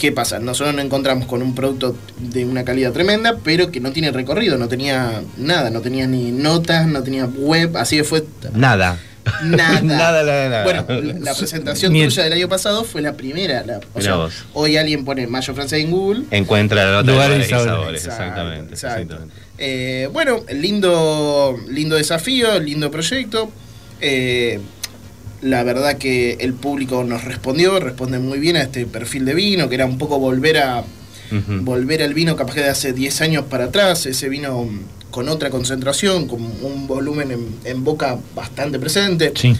¿Qué 0.03 0.11
pasa? 0.11 0.37
Nosotros 0.37 0.75
nos 0.75 0.83
encontramos 0.83 1.27
con 1.27 1.41
un 1.41 1.55
producto 1.55 1.95
de 2.19 2.43
una 2.43 2.65
calidad 2.65 2.91
tremenda, 2.91 3.37
pero 3.41 3.71
que 3.71 3.79
no 3.79 3.93
tiene 3.93 4.11
recorrido, 4.11 4.57
no 4.57 4.67
tenía 4.67 5.21
nada, 5.37 5.69
no 5.69 5.79
tenía 5.79 6.07
ni 6.07 6.29
notas, 6.33 6.87
no 6.87 7.01
tenía 7.03 7.23
web, 7.23 7.77
así 7.77 7.95
que 7.95 8.03
fue 8.03 8.25
Nada. 8.53 8.97
nada. 8.97 8.99
Nada, 9.45 9.81
nada, 9.81 10.23
nada. 10.49 10.63
Bueno, 10.65 10.85
la 10.89 11.19
la 11.31 11.33
presentación 11.35 11.93
Ni- 11.93 12.03
tuya 12.03 12.25
del 12.25 12.33
año 12.33 12.49
pasado 12.49 12.83
fue 12.83 13.01
la 13.01 13.13
primera. 13.13 13.63
la- 13.65 13.77
o 13.77 13.99
Mirá 13.99 14.01
sea, 14.01 14.15
vos. 14.15 14.33
hoy 14.51 14.75
alguien 14.75 15.05
pone 15.05 15.25
Mayo 15.25 15.53
Francés 15.55 15.81
en 15.81 15.91
Google. 15.91 16.23
Encuentra 16.31 16.83
la 16.83 16.91
nota 16.91 17.09
Lugares 17.09 17.47
y 17.47 17.49
sabores. 17.49 17.71
sabores, 17.71 18.01
Exacto, 18.03 18.23
exactamente. 18.25 18.73
exacto. 18.73 19.01
exactamente. 19.03 19.35
Eh, 19.59 20.09
bueno, 20.11 20.43
lindo, 20.51 21.55
lindo 21.69 21.95
desafío, 21.95 22.59
lindo 22.59 22.91
proyecto. 22.91 23.49
Eh, 24.01 24.59
la 25.43 25.63
verdad 25.63 25.97
que 25.97 26.33
el 26.39 26.53
público 26.53 27.03
nos 27.03 27.23
respondió, 27.23 27.79
responde 27.79 28.17
muy 28.19 28.39
bien 28.39 28.55
a 28.55 28.61
este 28.63 28.85
perfil 28.85 29.25
de 29.25 29.33
vino, 29.35 29.69
que 29.69 29.75
era 29.75 29.85
un 29.85 29.97
poco 29.97 30.17
volver 30.19 30.57
a 30.57 30.83
volver 31.61 32.03
al 32.03 32.13
vino 32.13 32.35
capaz 32.35 32.53
que 32.53 32.61
de 32.61 32.69
hace 32.69 32.93
10 32.93 33.21
años 33.21 33.45
para 33.49 33.65
atrás, 33.65 34.05
ese 34.05 34.29
vino 34.29 34.67
con 35.09 35.29
otra 35.29 35.49
concentración, 35.49 36.27
con 36.27 36.41
un 36.43 36.85
volumen 36.87 37.31
en, 37.31 37.47
en 37.65 37.83
boca 37.83 38.17
bastante 38.35 38.77
presente, 38.79 39.31
Sí. 39.35 39.55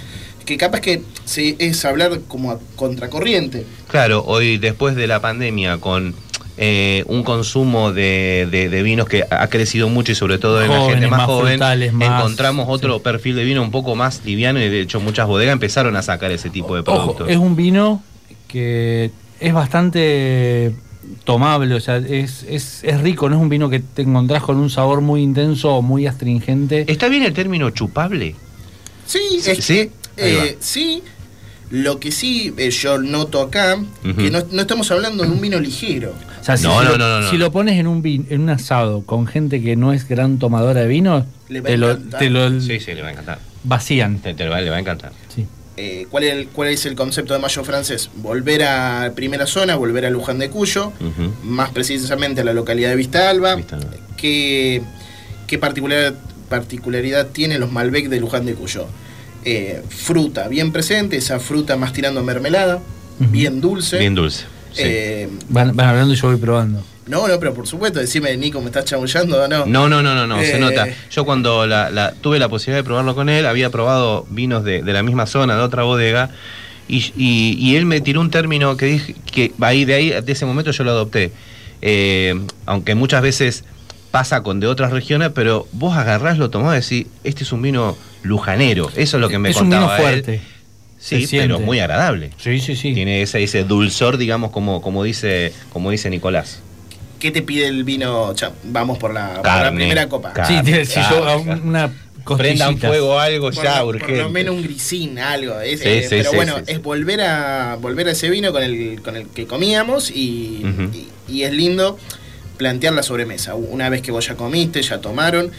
que 0.45 0.55
capaz 0.57 0.81
que 0.81 1.01
se, 1.25 1.55
es 1.59 1.83
hablar 1.85 2.21
como 2.27 2.51
a 2.51 2.59
contracorriente. 2.75 3.65
Claro, 3.89 4.23
hoy 4.25 4.57
después 4.57 4.95
de 4.95 5.07
la 5.07 5.19
pandemia 5.19 5.77
con 5.79 6.13
eh, 6.57 7.03
un 7.07 7.23
consumo 7.23 7.91
de, 7.91 8.47
de- 8.51 8.69
de 8.69 8.83
vinos 8.83 9.07
que 9.07 9.23
ha 9.29 9.47
crecido 9.47 9.89
mucho 9.89 10.11
y 10.11 10.15
sobre 10.15 10.37
todo 10.37 10.61
en 10.63 10.69
la 10.69 10.77
Jóvenes, 10.77 10.93
gente 10.95 11.07
más, 11.09 11.17
más 11.19 11.25
joven, 11.27 11.53
frutales, 11.53 11.93
más- 11.93 12.19
encontramos 12.19 12.67
otro 12.69 12.95
sí. 12.97 13.01
perfil 13.03 13.35
de 13.35 13.43
vino 13.43 13.61
un 13.63 13.71
poco 13.71 13.95
más 13.95 14.21
liviano 14.23 14.59
y 14.61 14.69
de 14.69 14.81
hecho 14.81 14.99
muchas 14.99 15.27
bodegas 15.27 15.53
empezaron 15.53 15.95
a 15.95 16.01
sacar 16.03 16.31
ese 16.31 16.49
tipo 16.51 16.75
de 16.75 16.81
Ojo, 16.81 16.93
productos. 16.93 17.29
es 17.29 17.37
un 17.37 17.55
vino 17.55 18.03
que 18.47 19.09
es 19.39 19.53
bastante 19.53 20.73
tomable, 21.23 21.73
o 21.75 21.79
sea, 21.79 21.97
es, 21.97 22.45
es, 22.47 22.83
es 22.83 23.01
rico, 23.01 23.27
no 23.29 23.35
es 23.35 23.41
un 23.41 23.49
vino 23.49 23.69
que 23.69 23.79
te 23.79 24.03
encontrás 24.03 24.43
con 24.43 24.57
un 24.57 24.69
sabor 24.69 25.01
muy 25.01 25.21
intenso 25.21 25.75
o 25.75 25.81
muy 25.81 26.05
astringente. 26.07 26.85
¿Está 26.87 27.09
bien 27.09 27.23
el 27.23 27.33
término 27.33 27.69
chupable? 27.71 28.35
Sí, 29.05 29.19
Sí, 29.41 29.51
es 29.51 29.69
eh, 30.17 30.57
sí. 30.59 31.03
Lo 31.75 31.99
que 31.99 32.11
sí 32.11 32.53
eh, 32.57 32.69
yo 32.69 32.99
noto 32.99 33.41
acá, 33.41 33.77
que 34.03 34.29
no, 34.29 34.43
no 34.51 34.61
estamos 34.61 34.91
hablando 34.91 35.23
de 35.23 35.29
un 35.31 35.41
vino 35.41 35.59
ligero. 35.59 36.13
O 36.39 36.43
sea, 36.43 36.55
si, 36.55 36.65
No, 36.67 36.79
si 36.79 36.85
no, 36.85 36.91
lo, 36.91 36.97
no, 36.99 37.09
no, 37.09 37.21
no. 37.21 37.29
si 37.31 37.37
lo 37.37 37.51
pones 37.51 37.79
en 37.79 37.87
un 37.87 38.03
vin- 38.03 38.27
en 38.29 38.41
un 38.41 38.49
asado 38.51 39.01
con 39.05 39.25
gente 39.25 39.59
que 39.59 39.75
no 39.75 39.91
es 39.91 40.07
gran 40.07 40.37
tomadora 40.37 40.81
de 40.81 40.87
vino, 40.87 41.25
Le 41.49 41.61
va 41.61 41.69
a 41.69 41.71
te 41.71 41.77
lo, 41.77 41.89
encantar. 41.91 42.19
te 42.19 42.29
lo 42.29 42.61
Sí, 42.61 42.79
sí, 42.79 42.93
le 42.93 43.01
va 43.01 43.07
a 43.07 43.11
encantar. 43.11 43.39
vacían. 43.63 44.19
Te, 44.19 44.35
te 44.35 44.47
va- 44.47 44.61
le 44.61 44.69
va 44.69 44.75
a 44.75 44.79
encantar. 44.81 45.13
Sí. 45.33 45.47
Eh, 45.75 46.05
¿cuál, 46.11 46.25
es 46.25 46.33
el, 46.33 46.47
¿Cuál 46.49 46.69
es 46.69 46.85
el 46.85 46.93
concepto 46.93 47.33
de 47.33 47.39
Mayo 47.39 47.63
Francés? 47.63 48.11
Volver 48.17 48.63
a 48.65 49.11
primera 49.15 49.47
zona, 49.47 49.75
volver 49.75 50.05
a 50.05 50.11
Luján 50.11 50.37
de 50.37 50.51
Cuyo, 50.51 50.93
más 51.43 51.71
precisamente 51.71 52.41
a 52.41 52.43
la 52.43 52.53
localidad 52.53 52.91
de 52.91 52.95
Vista 52.97 53.31
Alba. 53.31 53.55
Vista 53.55 53.77
Alba. 53.77 53.89
¿Qué, 54.15 54.83
qué 55.47 55.57
particular, 55.57 56.13
particularidad 56.49 57.29
tienen 57.29 57.59
los 57.59 57.71
Malbec 57.71 58.09
de 58.09 58.19
Luján 58.19 58.45
de 58.45 58.53
Cuyo? 58.53 58.85
Eh, 59.45 59.81
fruta 59.89 60.47
bien 60.47 60.71
presente, 60.71 61.17
esa 61.17 61.39
fruta 61.39 61.75
más 61.77 61.91
tirando 61.93 62.23
mermelada, 62.23 62.79
bien 63.19 63.59
dulce. 63.61 63.97
Bien 63.99 64.15
dulce. 64.15 64.45
Sí. 64.71 64.81
Eh, 64.85 65.29
Van, 65.49 65.75
van 65.75 65.87
hablando 65.89 66.13
y 66.13 66.17
yo 66.17 66.27
voy 66.29 66.37
probando. 66.37 66.83
no, 67.07 67.27
no, 67.27 67.39
pero 67.39 67.53
por 67.53 67.67
supuesto, 67.67 67.99
decime, 67.99 68.35
Nico, 68.37 68.59
¿me 68.61 68.67
estás 68.67 68.85
chamullando 68.85 69.43
o 69.43 69.47
no? 69.47 69.65
No, 69.65 69.89
no, 69.89 70.01
no, 70.01 70.15
no, 70.15 70.25
no, 70.25 70.39
se 70.39 70.55
Eh. 70.55 70.59
nota. 70.59 70.87
Yo 71.11 71.25
cuando 71.25 71.67
la, 71.67 71.89
la- 71.91 72.13
tuve 72.13 72.39
la 72.39 72.47
posibilidad 72.49 72.79
de 72.79 72.83
probarlo 72.85 73.13
con 73.15 73.27
él, 73.29 73.45
había 73.45 73.69
probado 73.69 74.25
vinos 74.29 74.63
de, 74.63 74.81
de 74.81 74.93
la 74.93 75.03
misma 75.03 75.25
zona, 75.25 75.55
de 75.57 75.61
otra 75.61 75.83
bodega, 75.83 76.29
y, 76.87 76.97
y- 77.17 77.55
y 77.59 77.75
él 77.75 77.85
me 77.85 77.99
tiró 78.01 78.21
un 78.21 78.31
término 78.31 78.77
que 78.77 78.85
dije 78.85 79.15
que 79.31 79.51
ahí 79.61 79.83
de 79.85 79.93
ahí, 79.93 80.09
de 80.09 80.31
ese 80.31 80.45
momento 80.45 80.71
yo 80.71 80.83
lo 80.85 80.91
adopté. 80.91 81.31
Eh, 81.81 82.39
aunque 82.65 82.95
muchas 82.95 83.21
veces 83.21 83.65
pasa 84.11 84.41
con 84.41 84.59
de 84.61 84.67
otras 84.67 84.91
regiones, 84.91 85.31
pero 85.35 85.67
vos 85.73 85.97
agarrás, 85.97 86.37
lo 86.37 86.49
tomás 86.49 86.89
y 86.91 86.95
decís, 86.99 87.11
este 87.23 87.43
es 87.43 87.51
un 87.51 87.61
vino 87.61 87.97
lujanero. 88.23 88.89
Eso 88.95 89.17
es 89.17 89.21
lo 89.21 89.29
que 89.29 89.37
me 89.39 89.49
es 89.51 89.57
un 89.57 89.69
vino 89.69 89.81
contaba 89.81 89.97
él. 89.97 90.23
fuerte. 90.23 90.41
Sí, 90.99 91.27
pero 91.31 91.59
muy 91.59 91.79
agradable. 91.79 92.31
Sí, 92.37 92.59
sí, 92.61 92.75
sí. 92.75 92.93
Tiene 92.93 93.21
ese, 93.21 93.43
ese 93.43 93.63
dulzor, 93.65 94.17
digamos, 94.17 94.51
como, 94.51 94.81
como 94.81 95.03
dice, 95.03 95.51
como 95.71 95.91
dice 95.91 96.09
Nicolás. 96.09 96.59
¿Qué 97.19 97.29
te 97.31 97.41
pide 97.41 97.67
el 97.67 97.83
vino? 97.83 98.33
Cha- 98.33 98.53
vamos 98.63 98.97
por 98.97 99.13
la, 99.13 99.35
por 99.35 99.45
la 99.45 99.71
primera 99.73 100.07
copa. 100.09 100.31
carne. 100.33 100.57
Sí, 100.59 100.63
tiene- 100.65 100.85
si 100.85 100.99
yo 101.09 101.41
una 101.63 101.91
Prendan 102.37 102.77
fuego 102.77 103.19
algo 103.19 103.51
por, 103.51 103.61
ya, 103.65 103.79
lo- 103.83 103.97
por 103.99 104.09
lo 104.09 104.29
menos 104.29 104.55
un 104.55 104.63
grisín, 104.63 105.19
algo. 105.19 105.59
es- 105.59 105.81
Sí, 105.81 105.87
eh, 105.89 106.01
sí, 106.03 106.07
pero 106.09 106.29
sí, 106.29 106.35
bueno, 106.37 106.55
sí, 106.59 106.63
sí. 106.67 106.71
es 106.71 106.81
volver 106.81 107.19
a 107.19 107.75
volver 107.81 108.07
a 108.07 108.11
ese 108.11 108.29
vino 108.29 108.53
con 108.53 108.63
el, 108.63 109.01
con 109.03 109.17
el 109.17 109.27
que 109.27 109.45
comíamos 109.45 110.09
y, 110.09 110.63
y- 110.93 111.09
y 111.33 111.43
es 111.43 111.51
lindo 111.51 111.97
plantear 112.55 112.93
la 112.93 113.03
sobremesa. 113.03 113.55
Una 113.55 113.89
vez 113.89 114.01
que 114.01 114.11
vos 114.13 114.25
ya 114.25 114.35
comiste, 114.35 114.81
ya 114.81 115.01
tomaron. 115.01 115.51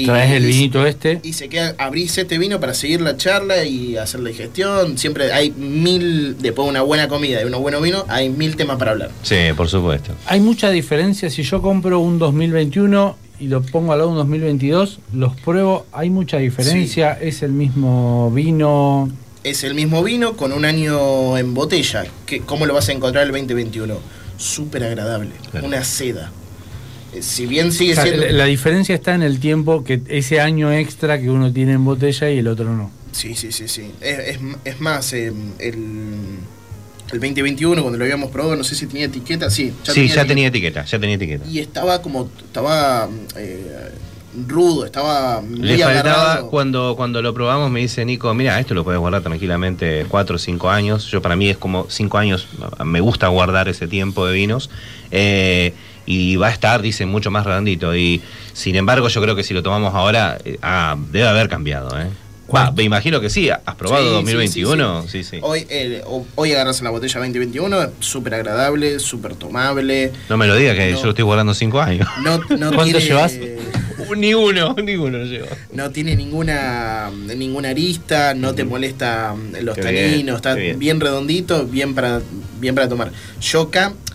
Y, 0.00 0.06
Traes 0.06 0.32
el 0.32 0.46
vinito 0.46 0.86
este. 0.86 1.20
Y 1.22 1.32
se 1.34 1.48
queda, 1.48 1.74
abrís 1.78 2.16
este 2.16 2.38
vino 2.38 2.58
para 2.60 2.74
seguir 2.74 3.00
la 3.00 3.16
charla 3.16 3.64
y 3.64 3.96
hacer 3.96 4.20
la 4.20 4.30
digestión. 4.30 4.96
Siempre 4.96 5.32
hay 5.32 5.50
mil, 5.50 6.36
después 6.38 6.66
de 6.66 6.70
una 6.70 6.82
buena 6.82 7.08
comida 7.08 7.42
y 7.42 7.44
unos 7.44 7.60
buenos 7.60 7.82
vinos, 7.82 8.04
hay 8.08 8.30
mil 8.30 8.56
temas 8.56 8.78
para 8.78 8.92
hablar. 8.92 9.10
Sí, 9.22 9.36
por 9.56 9.68
supuesto. 9.68 10.12
Hay 10.26 10.40
mucha 10.40 10.70
diferencia 10.70 11.28
si 11.28 11.42
yo 11.42 11.60
compro 11.60 12.00
un 12.00 12.18
2021 12.18 13.16
y 13.40 13.48
lo 13.48 13.62
pongo 13.62 13.92
al 13.92 13.98
lado 13.98 14.10
de 14.10 14.20
un 14.20 14.28
2022, 14.28 15.00
los 15.14 15.34
pruebo, 15.40 15.86
hay 15.92 16.10
mucha 16.10 16.36
diferencia, 16.36 17.12
es 17.12 17.42
el 17.42 17.52
mismo 17.52 18.30
vino. 18.30 19.10
Es 19.42 19.64
el 19.64 19.74
mismo 19.74 20.02
vino 20.04 20.36
con 20.36 20.52
un 20.52 20.66
año 20.66 21.38
en 21.38 21.54
botella. 21.54 22.04
que 22.26 22.40
¿Cómo 22.40 22.66
lo 22.66 22.74
vas 22.74 22.90
a 22.90 22.92
encontrar 22.92 23.24
el 23.24 23.32
2021? 23.32 23.98
Súper 24.36 24.84
agradable. 24.84 25.30
Claro. 25.50 25.66
Una 25.66 25.82
seda. 25.84 26.30
Eh, 27.14 27.22
si 27.22 27.46
bien 27.46 27.72
sigue 27.72 27.92
O 27.92 27.94
sea, 27.96 28.04
siendo... 28.04 28.24
la, 28.26 28.32
la 28.32 28.44
diferencia 28.44 28.94
está 28.94 29.14
en 29.14 29.22
el 29.22 29.40
tiempo 29.40 29.84
que 29.84 30.00
ese 30.08 30.40
año 30.40 30.72
extra 30.72 31.20
que 31.20 31.30
uno 31.30 31.52
tiene 31.52 31.72
en 31.72 31.84
botella 31.84 32.30
y 32.30 32.38
el 32.38 32.48
otro 32.48 32.74
no. 32.74 32.90
Sí, 33.12 33.34
sí, 33.34 33.50
sí, 33.52 33.66
sí. 33.68 33.90
Es, 34.00 34.18
es- 34.36 34.38
es 34.64 34.80
más, 34.80 35.12
eh, 35.12 35.32
el, 35.58 35.74
el 37.12 37.18
2021, 37.20 37.82
cuando 37.82 37.98
lo 37.98 38.04
habíamos 38.04 38.30
probado, 38.30 38.54
no 38.56 38.62
sé 38.64 38.74
si 38.76 38.86
tenía 38.86 39.06
etiqueta, 39.06 39.50
sí. 39.50 39.72
sí, 39.82 40.06
ya 40.08 40.24
tenía 40.24 40.46
etiqueta, 40.48 40.84
ya 40.84 40.98
tenía 40.98 41.16
etiqueta. 41.16 41.44
Y 41.48 41.58
estaba 41.58 42.00
como, 42.02 42.30
estaba 42.44 43.08
eh, 43.36 43.90
rudo, 44.46 44.84
estaba 44.86 45.42
Le 45.42 45.76
faltaba, 45.78 45.90
agarrado. 46.12 46.50
cuando, 46.50 46.94
cuando 46.96 47.20
lo 47.20 47.34
probamos, 47.34 47.68
me 47.72 47.80
dice 47.80 48.04
Nico, 48.04 48.32
mira, 48.32 48.60
esto 48.60 48.74
lo 48.74 48.84
puedes 48.84 49.00
guardar 49.00 49.22
tranquilamente 49.22 50.06
4 50.08 50.36
o 50.36 50.38
5 50.38 50.70
años. 50.70 51.10
Yo 51.10 51.20
para 51.20 51.34
mí 51.34 51.48
es 51.50 51.56
como 51.58 51.86
5 51.90 52.16
años, 52.16 52.46
me 52.84 53.00
gusta 53.00 53.26
guardar 53.26 53.68
ese 53.68 53.88
tiempo 53.88 54.24
de 54.24 54.34
vinos. 54.34 54.70
Eh, 55.10 55.74
y 56.06 56.36
va 56.36 56.48
a 56.48 56.50
estar, 56.50 56.82
dice, 56.82 57.06
mucho 57.06 57.30
más 57.30 57.44
redondito. 57.46 57.94
Y 57.96 58.20
sin 58.52 58.76
embargo, 58.76 59.08
yo 59.08 59.20
creo 59.22 59.36
que 59.36 59.42
si 59.44 59.54
lo 59.54 59.62
tomamos 59.62 59.94
ahora, 59.94 60.38
eh, 60.44 60.58
ah, 60.62 60.96
debe 61.10 61.28
haber 61.28 61.48
cambiado. 61.48 61.98
¿eh? 62.00 62.08
Va, 62.52 62.72
me 62.72 62.82
imagino 62.82 63.20
que 63.20 63.30
sí, 63.30 63.48
¿has 63.48 63.74
probado 63.76 64.02
Sí, 64.02 64.08
sí, 64.08 64.14
2021? 64.14 65.02
sí, 65.02 65.08
Sí, 65.08 65.22
sí. 65.22 65.30
sí. 65.36 65.38
Hoy, 65.40 65.66
eh, 65.70 66.02
ho- 66.04 66.26
hoy 66.34 66.52
agarras 66.52 66.82
la 66.82 66.90
botella 66.90 67.20
2021, 67.20 67.80
es 67.82 67.88
súper 68.00 68.34
agradable, 68.34 68.98
súper 68.98 69.36
tomable. 69.36 70.10
No 70.28 70.36
me 70.36 70.48
lo 70.48 70.56
diga 70.56 70.74
que 70.74 70.90
No. 70.90 70.96
yo 70.98 71.04
lo 71.04 71.10
estoy 71.10 71.24
guardando 71.24 71.54
5 71.54 71.80
años. 71.80 72.08
No, 72.24 72.38
no 72.38 72.44
¿Cuánto 72.74 72.98
tiene, 72.98 73.00
llevas? 73.00 73.34
ni 74.16 74.34
uno, 74.34 74.74
ni 74.82 74.94
uno 74.96 75.18
llevo. 75.24 75.48
No 75.72 75.90
tiene 75.90 76.16
ninguna 76.16 77.10
ninguna 77.10 77.70
arista, 77.70 78.34
no 78.34 78.54
te 78.54 78.64
molesta 78.64 79.34
mm, 79.34 79.56
los 79.64 79.76
Qué 79.76 79.82
taninos, 79.82 80.12
bien, 80.24 80.28
está 80.36 80.54
bien. 80.54 80.78
bien. 80.78 81.00
redondito, 81.00 81.66
bien 81.66 81.94
para, 81.94 82.20
bien 82.60 82.74
para 82.74 82.88
tomar. 82.88 83.12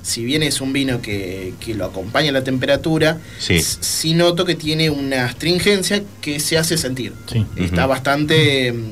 Si 0.01 0.23
bien 0.23 0.43
es 0.43 0.61
un 0.61 0.71
vino 0.71 1.01
que, 1.01 1.53
que 1.59 1.73
lo 1.73 1.85
acompaña 1.85 2.31
la 2.31 2.43
temperatura, 2.43 3.17
Sí. 3.39 4.13
noto 4.13 4.45
que 4.45 4.53
tiene 4.55 4.89
una 4.91 5.25
astringencia 5.25 6.03
que 6.21 6.39
se 6.39 6.57
hace 6.59 6.77
sentir. 6.77 7.13
Sí. 7.31 7.45
Está 7.57 7.87
bastante 7.87 8.71
mm, 8.71 8.83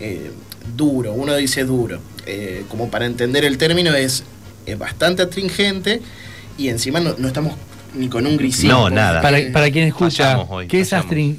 eh, 0.00 0.30
duro, 0.76 1.12
uno 1.12 1.34
dice 1.36 1.64
duro. 1.64 2.00
Eh, 2.24 2.64
como 2.68 2.90
para 2.90 3.06
entender 3.06 3.44
el 3.44 3.56
término 3.58 3.94
es, 3.94 4.24
es 4.64 4.78
bastante 4.78 5.22
astringente 5.22 6.00
y 6.58 6.68
encima 6.68 6.98
no, 7.00 7.14
no 7.18 7.28
estamos 7.28 7.54
ni 7.96 8.08
con 8.08 8.26
un 8.26 8.36
grisito. 8.36 8.72
No, 8.72 8.90
nada. 8.90 9.20
Para, 9.22 9.38
para 9.52 9.70
quien 9.70 9.88
escucha, 9.88 10.38
hoy, 10.38 10.66
¿qué, 10.68 10.80
es 10.80 10.94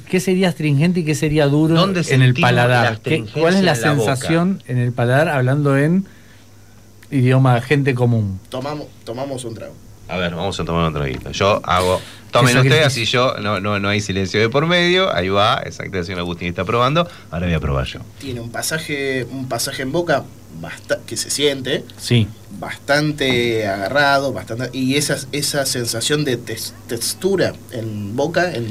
qué 0.08 0.20
sería 0.20 0.48
astringente 0.48 1.00
y 1.00 1.04
qué 1.04 1.14
sería 1.14 1.46
duro 1.46 1.74
¿Dónde 1.74 2.02
en 2.08 2.22
el 2.22 2.34
paladar? 2.34 2.86
¿Qué- 2.86 2.92
astringencia 2.94 3.40
¿Cuál 3.42 3.54
es 3.54 3.62
la 3.62 3.72
en 3.74 3.80
la 3.80 3.92
boca? 3.92 4.16
sensación 4.16 4.62
en 4.66 4.78
el 4.78 4.92
paladar 4.92 5.28
hablando 5.28 5.76
en 5.78 6.06
idioma 7.10 7.60
gente 7.60 7.94
común? 7.94 8.40
Tomamos, 8.48 8.86
tomamos 9.04 9.44
un 9.44 9.54
trago. 9.54 9.74
A 10.08 10.16
ver, 10.16 10.34
vamos 10.34 10.58
a 10.58 10.64
tomar 10.64 10.86
un 10.88 10.94
traguito. 10.94 11.30
Yo 11.32 11.60
hago. 11.64 12.00
Tomen 12.30 12.56
ustedes, 12.58 12.86
así 12.86 13.04
yo 13.04 13.34
no, 13.42 13.60
no, 13.60 13.78
no 13.78 13.88
hay 13.88 14.00
silencio 14.00 14.40
de 14.40 14.48
por 14.48 14.66
medio. 14.66 15.14
Ahí 15.14 15.28
va, 15.28 15.62
exacto, 15.64 15.98
el 15.98 16.04
señor 16.04 16.20
Agustín 16.20 16.48
está 16.48 16.64
probando. 16.64 17.06
Ahora 17.30 17.46
voy 17.46 17.54
a 17.54 17.60
probar 17.60 17.86
yo. 17.86 18.00
tiene 18.18 18.40
un 18.40 18.50
pasaje, 18.50 19.26
un 19.30 19.48
pasaje 19.48 19.82
en 19.82 19.92
boca 19.92 20.24
que 21.06 21.16
se 21.16 21.30
siente 21.30 21.84
Sí. 22.00 22.26
bastante 22.58 23.66
agarrado, 23.66 24.32
bastante 24.32 24.70
y 24.76 24.96
esa, 24.96 25.18
esa 25.32 25.64
sensación 25.66 26.24
de 26.24 26.36
tes- 26.36 26.74
textura 26.86 27.54
en 27.72 28.16
boca, 28.16 28.52
en, 28.54 28.64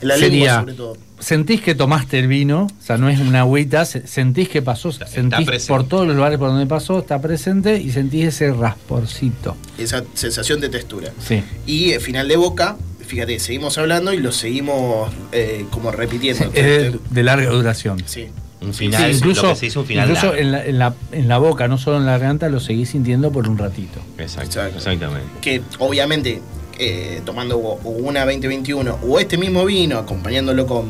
en 0.00 0.08
la 0.08 0.16
lengua 0.16 0.60
sobre 0.60 0.74
todo. 0.74 0.96
Sentís 1.20 1.60
que 1.60 1.74
tomaste 1.74 2.20
el 2.20 2.28
vino, 2.28 2.64
o 2.66 2.82
sea, 2.84 2.96
no 2.96 3.08
es 3.08 3.18
una 3.18 3.40
agüita, 3.40 3.84
se- 3.84 4.06
sentís 4.06 4.48
que 4.48 4.62
pasó, 4.62 4.92
sentís 4.92 5.46
presente. 5.46 5.68
por 5.68 5.88
todos 5.88 6.06
los 6.06 6.14
lugares 6.14 6.38
por 6.38 6.48
donde 6.50 6.66
pasó, 6.66 7.00
está 7.00 7.20
presente 7.20 7.76
y 7.80 7.90
sentís 7.90 8.26
ese 8.26 8.52
rasporcito. 8.52 9.56
Esa 9.78 10.04
sensación 10.14 10.60
de 10.60 10.68
textura. 10.68 11.10
Sí. 11.26 11.42
Y 11.66 11.90
el 11.92 12.00
final 12.00 12.28
de 12.28 12.36
boca, 12.36 12.76
fíjate, 13.04 13.40
seguimos 13.40 13.78
hablando 13.78 14.12
y 14.12 14.18
lo 14.18 14.30
seguimos 14.30 15.10
eh, 15.32 15.64
como 15.70 15.90
repitiendo. 15.90 16.44
Es 16.46 16.52
de, 16.54 16.98
de 17.10 17.22
larga 17.24 17.50
duración. 17.50 18.00
Sí. 18.06 18.28
Un 18.60 18.72
Sí, 18.74 18.86
final, 18.86 19.12
incluso 19.14 19.42
lo 19.42 19.48
que 19.50 19.54
se 19.56 19.66
hizo 19.66 19.80
un 19.80 19.86
final. 19.86 20.08
incluso 20.10 20.34
en 20.34 20.50
la, 20.52 20.64
en, 20.66 20.78
la, 20.78 20.94
en 21.12 21.28
la 21.28 21.38
boca, 21.38 21.68
no 21.68 21.78
solo 21.78 21.98
en 21.98 22.06
la 22.06 22.12
garganta, 22.12 22.48
lo 22.48 22.58
seguís 22.60 22.90
sintiendo 22.90 23.30
por 23.30 23.48
un 23.48 23.56
ratito. 23.56 24.00
Exacto, 24.18 24.42
Exacto. 24.60 24.78
exactamente. 24.78 25.26
que 25.40 25.62
obviamente 25.78 26.40
eh, 26.78 27.20
tomando 27.24 27.58
una 27.58 28.24
2021 28.24 28.98
o 29.02 29.18
este 29.20 29.36
mismo 29.38 29.64
vino 29.64 29.98
acompañándolo 29.98 30.66
con 30.66 30.86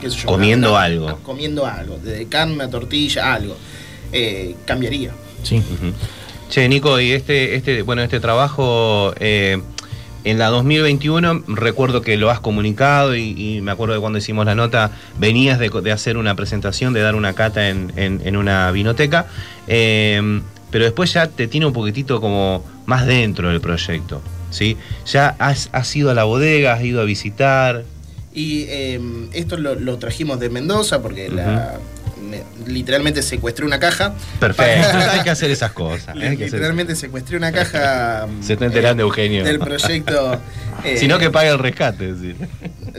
qué 0.00 0.10
sé 0.10 0.16
yo, 0.18 0.26
Comiendo 0.26 0.70
una- 0.72 0.82
algo. 0.82 1.18
comiendo 1.22 1.66
algo 1.66 1.98
desde 2.02 2.26
carne 2.26 2.64
a 2.64 2.70
tortilla 2.70 3.32
algo 3.34 3.56
eh, 4.12 4.54
cambiaría 4.64 5.12
Sí. 5.42 5.56
Ujú. 5.58 5.92
Che, 6.50 6.68
Nico, 6.68 7.00
y 7.00 7.10
este, 7.12 7.56
este, 7.56 7.82
bueno, 7.82 8.02
este 8.02 8.20
trabajo 8.20 9.12
eh, 9.18 9.60
en 10.26 10.38
la 10.38 10.48
2021, 10.48 11.44
recuerdo 11.48 12.02
que 12.02 12.16
lo 12.16 12.30
has 12.30 12.40
comunicado 12.40 13.14
y, 13.16 13.34
y 13.56 13.60
me 13.62 13.70
acuerdo 13.70 13.94
de 13.94 14.00
cuando 14.00 14.18
hicimos 14.18 14.44
la 14.44 14.54
nota, 14.54 14.90
venías 15.18 15.58
de, 15.58 15.70
de 15.70 15.92
hacer 15.92 16.16
una 16.16 16.34
presentación, 16.34 16.92
de 16.92 17.00
dar 17.00 17.14
una 17.14 17.32
cata 17.32 17.68
en, 17.68 17.92
en- 17.96 18.20
en 18.24 18.36
una 18.36 18.70
vinoteca, 18.72 19.26
eh, 19.68 20.40
pero 20.70 20.84
después 20.84 21.12
ya 21.12 21.28
te 21.28 21.46
tiene 21.46 21.66
un 21.66 21.72
poquitito 21.72 22.20
como 22.20 22.64
más 22.86 23.06
dentro 23.06 23.48
del 23.48 23.60
proyecto, 23.60 24.20
¿sí? 24.50 24.76
Ya 25.06 25.36
has, 25.38 25.68
has 25.72 25.94
ido 25.94 26.10
a 26.10 26.14
la 26.14 26.24
bodega, 26.24 26.74
has 26.74 26.82
ido 26.82 27.00
a 27.00 27.04
visitar, 27.04 27.84
y 28.34 28.64
eh, 28.68 29.00
esto 29.32 29.56
lo, 29.56 29.74
lo 29.76 29.96
trajimos 29.98 30.38
de 30.40 30.50
Mendoza 30.50 31.00
porque 31.00 31.28
la, 31.30 31.78
me- 32.28 32.42
literalmente 32.66 33.22
secuestré 33.22 33.64
una 33.64 33.78
caja 33.78 34.14
perfecto, 34.40 34.98
hay 35.12 35.20
que 35.22 35.30
hacer 35.30 35.50
esas 35.50 35.72
cosas. 35.72 36.16
¿eh? 36.16 36.20
Que 36.20 36.26
hacer- 36.26 36.52
literalmente 36.52 36.94
secuestré 36.96 37.36
una 37.36 37.52
caja 37.52 38.26
Se 38.40 38.54
está 38.54 38.66
enterando 38.66 39.02
eh, 39.02 39.06
Eugenio. 39.06 39.44
del 39.44 39.58
proyecto 39.58 40.40
eh, 40.84 40.96
Si 40.98 41.08
no, 41.08 41.18
que 41.18 41.30
pague 41.30 41.48
el 41.50 41.58
rescate. 41.58 42.14
sí. 42.14 42.34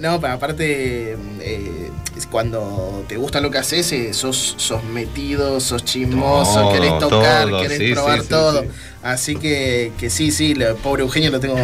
No, 0.01 0.21
pero 0.21 0.33
aparte, 0.33 1.13
eh, 1.41 1.89
es 2.15 2.27
cuando 2.27 3.03
te 3.07 3.17
gusta 3.17 3.41
lo 3.41 3.49
que 3.49 3.57
haces, 3.57 3.91
eh, 3.93 4.13
sos, 4.13 4.53
sos 4.57 4.83
metido, 4.83 5.59
sos 5.59 5.83
chismoso, 5.83 6.53
Todo, 6.61 6.73
querés 6.73 6.99
tocar, 6.99 7.49
todo, 7.49 7.61
querés 7.63 7.77
sí, 7.79 7.93
probar 7.93 8.17
sí, 8.19 8.23
sí, 8.23 8.29
todo. 8.29 8.61
sí. 8.61 8.67
Así 9.03 9.35
que, 9.37 9.91
que 9.97 10.09
sí, 10.09 10.31
sí, 10.31 10.53
lo- 10.53 10.75
pobre 10.77 11.01
Eugenio 11.03 11.31
lo 11.31 11.39
tengo, 11.39 11.57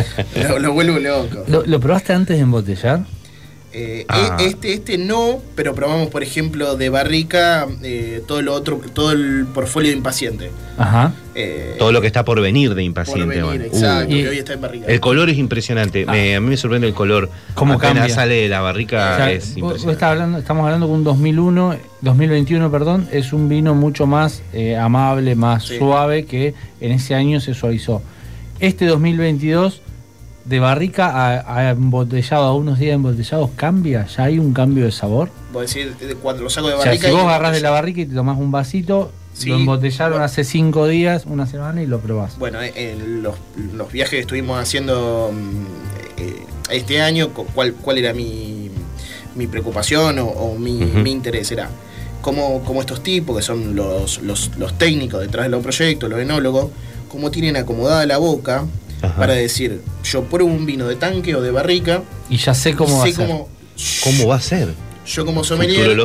lo, 0.48 0.58
lo 0.58 0.72
vuelvo 0.72 0.98
loco. 0.98 1.44
¿Lo, 1.46 1.64
lo 1.64 1.80
probaste 1.80 2.12
antes 2.12 2.36
de 2.36 2.42
embotellar? 2.42 3.04
Eh, 3.70 4.06
Ah. 4.08 4.38
e- 4.40 4.46
Este, 4.46 4.72
este 4.72 4.96
no, 4.98 5.40
pero 5.54 5.74
probamos, 5.74 6.08
por 6.08 6.22
ejemplo, 6.22 6.76
de 6.76 6.88
barrica 6.88 7.66
eh, 7.82 8.22
todo 8.26 8.40
lo 8.40 8.54
otro, 8.54 8.80
todo 8.94 9.12
el 9.12 9.46
portfolio 9.52 9.90
de 9.90 9.96
impaciente. 9.98 10.50
Ajá. 10.78 11.12
Eh, 11.34 11.74
Todo 11.78 11.92
lo 11.92 12.00
que 12.00 12.06
está 12.06 12.24
por 12.24 12.40
venir 12.40 12.70
de 12.70 12.74
por 12.76 12.82
impaciente. 12.82 13.26
venir, 13.26 13.44
bueno. 13.44 13.64
exacto, 13.64 14.08
Uh, 14.08 14.16
Y- 14.16 14.26
hoy 14.26 14.38
está 14.38 14.54
en 14.54 14.60
barrica. 14.62 14.86
el 14.86 15.00
color 15.00 15.28
es 15.28 15.36
impresionante. 15.36 16.06
Me- 16.06 16.34
a 16.36 16.40
mí 16.40 16.48
me 16.48 16.56
sorprende 16.56 16.86
el 16.88 16.94
color. 16.94 17.28
¿Cómo 17.54 17.74
Apenas 17.74 17.94
cambia? 17.98 18.14
sale 18.14 18.34
de 18.36 18.48
la 18.48 18.60
barrica 18.62 19.12
O 19.12 19.16
sea, 19.16 19.32
es 19.32 19.44
vos- 19.44 19.48
vos 19.48 19.56
impresionante. 19.58 19.92
estás 19.92 20.10
hablando, 20.12 20.38
estamos 20.38 20.64
hablando 20.64 20.86
que 20.86 20.92
un 20.92 21.04
2001, 21.04 21.76
2021, 22.00 22.70
perdón, 22.70 23.06
es 23.12 23.32
un 23.34 23.48
vino 23.50 23.74
mucho 23.74 24.06
más 24.06 24.42
eh, 24.54 24.76
amable, 24.76 25.34
más 25.34 25.64
Sí. 25.66 25.76
suave 25.78 26.24
que 26.24 26.54
en 26.80 26.92
ese 26.92 27.14
año 27.14 27.38
se 27.40 27.52
suavizó. 27.52 28.00
Este 28.60 28.86
2022 28.86 29.82
de 30.48 30.60
barrica 30.60 31.08
a, 31.10 31.56
a 31.58 31.70
embotellado, 31.70 32.44
a 32.44 32.54
unos 32.54 32.78
días 32.78 32.94
embotellados, 32.94 33.50
cambia, 33.56 34.06
ya 34.06 34.24
hay 34.24 34.38
un 34.38 34.52
cambio 34.54 34.84
de 34.86 34.92
sabor. 34.92 35.30
Vos 35.52 35.72
decís, 35.72 35.92
eh, 36.00 36.14
cuando 36.22 36.42
lo 36.42 36.50
saco 36.50 36.68
de 36.68 36.74
O 36.74 36.78
sea, 36.78 36.86
barrica. 36.92 37.08
si 37.08 37.12
vos 37.12 37.22
agarrás 37.24 37.52
de 37.52 37.60
la 37.60 37.70
barrica 37.70 38.00
y 38.00 38.06
te 38.06 38.14
tomás 38.14 38.38
un 38.38 38.50
vasito, 38.50 39.12
Sí, 39.34 39.50
lo 39.50 39.56
embotellaron 39.56 40.14
bueno. 40.14 40.24
hace 40.24 40.42
cinco 40.42 40.88
días, 40.88 41.24
una 41.26 41.46
semana 41.46 41.80
y 41.82 41.86
lo 41.86 42.00
probás. 42.00 42.38
Bueno, 42.38 42.60
eh, 42.60 42.72
en 42.76 43.22
los, 43.22 43.36
los 43.74 43.92
viajes 43.92 44.10
que 44.12 44.18
estuvimos 44.20 44.58
haciendo 44.58 45.30
mm, 45.32 46.20
eh, 46.22 46.42
este 46.70 47.00
año, 47.02 47.28
cu- 47.28 47.46
¿cuál, 47.54 47.74
cuál 47.74 47.98
era 47.98 48.12
mi, 48.12 48.68
mi 49.36 49.46
preocupación 49.46 50.18
o, 50.18 50.26
o 50.26 50.58
mi, 50.58 50.72
mi 50.72 51.12
interés? 51.12 51.52
Era 51.52 51.68
cómo, 52.20 52.62
cómo 52.64 52.80
estos 52.80 53.02
tipos, 53.02 53.36
que 53.36 53.42
son 53.42 53.76
los, 53.76 54.22
los, 54.22 54.50
los 54.58 54.76
técnicos 54.76 55.20
detrás 55.20 55.44
de 55.44 55.50
los 55.50 55.62
proyectos, 55.62 56.10
los 56.10 56.18
enólogos, 56.18 56.70
cómo 57.08 57.30
tienen 57.30 57.56
acomodada 57.56 58.06
la 58.06 58.18
boca 58.18 58.64
Ajá. 59.02 59.16
para 59.16 59.34
decir, 59.34 59.80
yo 60.04 60.24
pruebo 60.24 60.50
un 60.50 60.66
vino 60.66 60.86
de 60.88 60.96
tanque 60.96 61.34
o 61.34 61.40
de 61.42 61.50
barrica, 61.50 62.02
Y 62.28 62.36
ya 62.38 62.54
sé 62.54 62.74
cómo 62.74 62.98
va 62.98 63.04
sé 63.04 63.10
a 63.10 63.14
ser. 63.14 63.26
cómo, 63.26 63.48
¿Cómo 64.04 64.26
va 64.26 64.36
a 64.36 64.40
ser? 64.40 64.68
yo 65.06 65.24
como 65.24 65.42
sommelier 65.42 65.96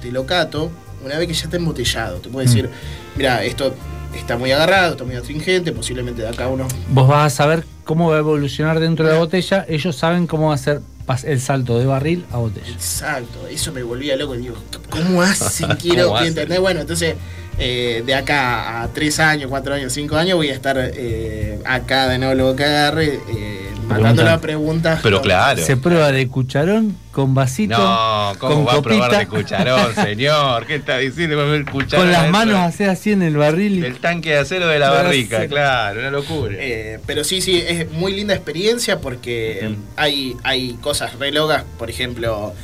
te 0.00 0.10
lo 0.12 0.24
cato 0.24 0.70
una 1.04 1.18
vez 1.18 1.28
que 1.28 1.34
ya 1.34 1.44
está 1.44 1.56
embotellado. 1.56 2.18
Te 2.18 2.28
puedo 2.30 2.46
decir, 2.46 2.70
mira, 3.16 3.44
esto 3.44 3.74
está 4.16 4.38
muy 4.38 4.50
agarrado, 4.52 4.92
está 4.92 5.04
muy 5.04 5.14
astringente, 5.14 5.72
posiblemente 5.72 6.22
de 6.22 6.28
acá 6.28 6.48
uno 6.48 6.66
Vos 6.88 7.06
vas 7.06 7.32
a 7.32 7.36
saber 7.36 7.64
cómo 7.84 8.08
va 8.10 8.16
a 8.16 8.18
evolucionar 8.20 8.80
dentro 8.80 9.06
de 9.06 9.12
la 9.12 9.18
botella, 9.18 9.66
ellos 9.68 9.94
saben 9.96 10.26
cómo 10.26 10.48
va 10.48 10.54
a 10.54 10.58
ser 10.58 10.80
el 11.24 11.40
salto 11.40 11.78
de 11.78 11.86
barril 11.86 12.24
a 12.32 12.38
botella. 12.38 12.66
Exacto, 12.68 13.46
eso 13.48 13.72
me 13.72 13.82
volvía 13.82 14.16
loco. 14.16 14.32
Digo, 14.34 14.56
¿cómo 14.90 15.22
hacen? 15.22 15.68
Quiero 15.80 16.04
¿Cómo 16.06 16.16
hacen? 16.16 16.28
entender. 16.28 16.60
Bueno, 16.60 16.80
entonces, 16.80 17.14
eh, 17.58 18.02
de 18.04 18.14
acá 18.14 18.82
a 18.82 18.88
tres 18.88 19.18
años, 19.20 19.48
cuatro 19.48 19.74
años, 19.74 19.92
cinco 19.92 20.16
años, 20.16 20.36
voy 20.36 20.48
a 20.50 20.54
estar 20.54 20.76
eh, 20.78 21.58
acá 21.64 22.08
de 22.08 22.18
nuevo 22.18 22.34
lo 22.34 22.56
que 22.56 22.64
agarre, 22.64 23.20
eh, 23.28 23.62
Matando 23.86 24.24
la 24.24 24.40
pregunta. 24.40 24.98
Pero 25.00 25.22
claro. 25.22 25.62
Se 25.62 25.76
prueba 25.76 26.10
de 26.10 26.26
cucharón 26.26 26.96
con 27.12 27.34
vasito. 27.34 27.78
No, 27.78 28.32
¿cómo 28.40 28.64
con 28.64 28.66
va 28.66 28.78
a 28.80 28.82
probar 28.82 29.16
de 29.18 29.26
cucharón, 29.28 29.94
señor? 29.94 30.66
¿Qué 30.66 30.74
está 30.74 30.98
diciendo 30.98 31.36
con 31.36 31.50
el 31.54 31.64
cucharón? 31.64 32.06
Con 32.06 32.12
las 32.12 32.28
manos 32.28 32.56
así, 32.56 32.82
así 32.82 33.12
en 33.12 33.22
el 33.22 33.36
barril. 33.36 33.76
y- 33.78 33.80
Del 33.82 33.98
tanque 34.00 34.30
de 34.30 34.38
acero 34.38 34.66
de 34.66 34.80
la 34.80 34.90
barrica, 34.90 35.36
acero. 35.36 35.50
claro, 35.50 36.00
una 36.00 36.10
locura. 36.10 36.56
Eh, 36.58 36.98
pero 37.06 37.22
sí, 37.22 37.40
sí, 37.40 37.62
es 37.64 37.88
muy 37.92 38.12
linda 38.12 38.34
experiencia 38.34 38.98
porque 39.00 39.76
hay, 39.94 40.36
hay 40.42 40.72
cosas 40.80 41.16
re 41.20 41.30
locas, 41.30 41.62
por 41.78 41.88
ejemplo, 41.88 42.54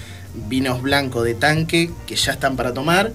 vinos 0.48 0.80
blancos 0.80 1.24
de 1.24 1.34
tanque 1.34 1.90
que 2.06 2.16
ya 2.16 2.32
están 2.32 2.56
para 2.56 2.72
tomar 2.72 3.12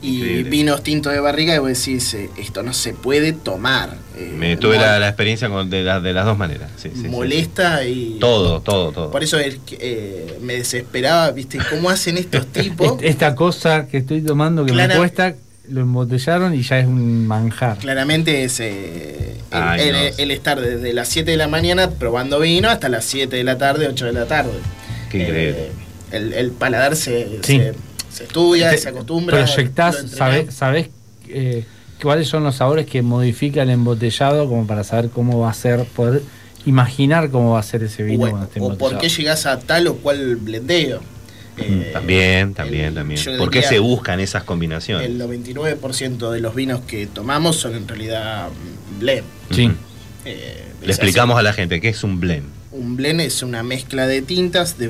y 0.00 0.18
Increíble. 0.18 0.50
vinos 0.50 0.82
tintos 0.82 1.12
de 1.12 1.18
barriga 1.20 1.54
y 1.54 1.58
vos 1.58 1.68
decís, 1.68 2.14
eh, 2.14 2.30
esto 2.38 2.62
no 2.62 2.72
se 2.72 2.92
puede 2.92 3.32
tomar. 3.32 3.96
Eh, 4.16 4.32
Me 4.38 4.56
tuve 4.56 4.76
la, 4.76 4.98
la 5.00 5.08
experiencia 5.08 5.48
con- 5.48 5.68
de, 5.70 5.82
la- 5.82 6.00
de 6.00 6.12
las 6.12 6.24
dos 6.24 6.38
maneras. 6.38 6.70
Sí, 6.76 6.90
sí, 6.94 7.02
sí. 7.02 7.08
molesta 7.08 7.84
y... 7.84 8.18
Todo, 8.20 8.60
todo, 8.60 8.92
todo. 8.92 9.10
Por 9.10 9.24
eso 9.24 9.38
es 9.40 9.56
que, 9.66 9.76
eh, 9.80 10.38
me 10.40 10.54
desesperaba, 10.54 11.30
¿viste? 11.32 11.58
¿Cómo 11.70 11.90
hacen 11.90 12.16
estos 12.16 12.46
tipos? 12.52 12.92
Est- 12.92 13.02
Esta 13.04 13.34
cosa 13.34 13.88
que 13.88 13.98
estoy 13.98 14.20
tomando 14.22 14.64
que 14.64 14.72
Clara- 14.72 14.94
me 14.94 14.98
cuesta, 15.00 15.34
lo 15.68 15.80
embotellaron 15.80 16.54
y 16.54 16.62
ya 16.62 16.78
es 16.78 16.86
un 16.86 17.26
manjar. 17.26 17.78
Claramente 17.78 18.44
es 18.44 18.60
eh, 18.60 19.36
el, 19.50 19.62
Ay, 19.62 19.80
el- 19.88 19.92
no. 19.94 19.98
el 20.18 20.30
estar 20.30 20.60
desde 20.60 20.92
las 20.92 21.08
7 21.08 21.30
de 21.32 21.36
la 21.36 21.48
mañana 21.48 21.90
probando 21.90 22.38
vino 22.38 22.68
hasta 22.70 22.88
las 22.88 23.04
7 23.04 23.34
de 23.34 23.42
la 23.44 23.58
tarde, 23.58 23.88
8 23.88 24.06
de 24.06 24.12
la 24.12 24.26
tarde. 24.26 24.52
Qué 25.10 25.18
increíble. 25.22 25.50
Eh, 25.58 25.70
el, 26.12 26.32
el 26.34 26.50
paladar 26.50 26.96
se, 26.96 27.38
Sí. 27.42 27.58
se, 27.58 27.74
se 28.10 28.24
estudia, 28.24 28.70
Te- 28.70 28.78
se 28.78 28.88
acostumbra. 28.90 29.36
Proyectás, 29.44 30.04
sabés, 30.10 30.54
sabés, 30.54 30.88
eh, 31.28 31.64
cuáles 32.02 32.28
son 32.28 32.44
los 32.44 32.56
sabores 32.56 32.86
que 32.86 33.02
modifica 33.02 33.62
el 33.62 33.70
embotellado 33.70 34.48
como 34.48 34.66
para 34.66 34.84
saber 34.84 35.08
cómo 35.10 35.38
va 35.40 35.50
a 35.50 35.54
ser, 35.54 35.84
poder 35.84 36.22
imaginar 36.66 37.30
cómo 37.30 37.52
va 37.52 37.60
a 37.60 37.62
ser 37.62 37.82
ese 37.82 38.02
vino 38.02 38.26
O, 38.26 38.30
cuando 38.30 38.46
esté 38.46 38.60
o 38.60 38.76
por 38.78 38.98
qué 38.98 39.08
llegás 39.08 39.46
a 39.46 39.58
tal 39.58 39.86
o 39.88 39.96
cual 39.96 40.36
blendeo. 40.36 41.00
Eh, 41.58 41.90
También, 41.92 42.54
también, 42.54 42.84
el- 42.86 42.94
también. 42.94 43.20
¿Por 43.36 43.50
qué 43.50 43.62
se 43.62 43.78
buscan 43.78 44.20
esas 44.20 44.42
combinaciones? 44.44 45.06
El 45.06 45.18
99% 45.18 46.30
de 46.30 46.40
los 46.40 46.54
vinos 46.54 46.80
que 46.86 47.06
tomamos 47.06 47.56
son 47.56 47.74
en 47.74 47.86
realidad 47.86 48.48
mm, 48.48 48.98
blend. 49.00 49.24
Sí. 49.50 49.70
Eh, 50.24 50.64
Le 50.82 50.88
explicamos 50.92 51.38
a 51.38 51.42
la 51.42 51.52
gente 51.52 51.80
qué 51.80 51.90
es 51.90 52.04
un 52.04 52.20
blend. 52.20 52.46
Un 52.70 52.96
blend 52.96 53.20
es 53.20 53.42
una 53.42 53.62
mezcla 53.62 54.06
de 54.06 54.22
tintas, 54.22 54.78
de 54.78 54.88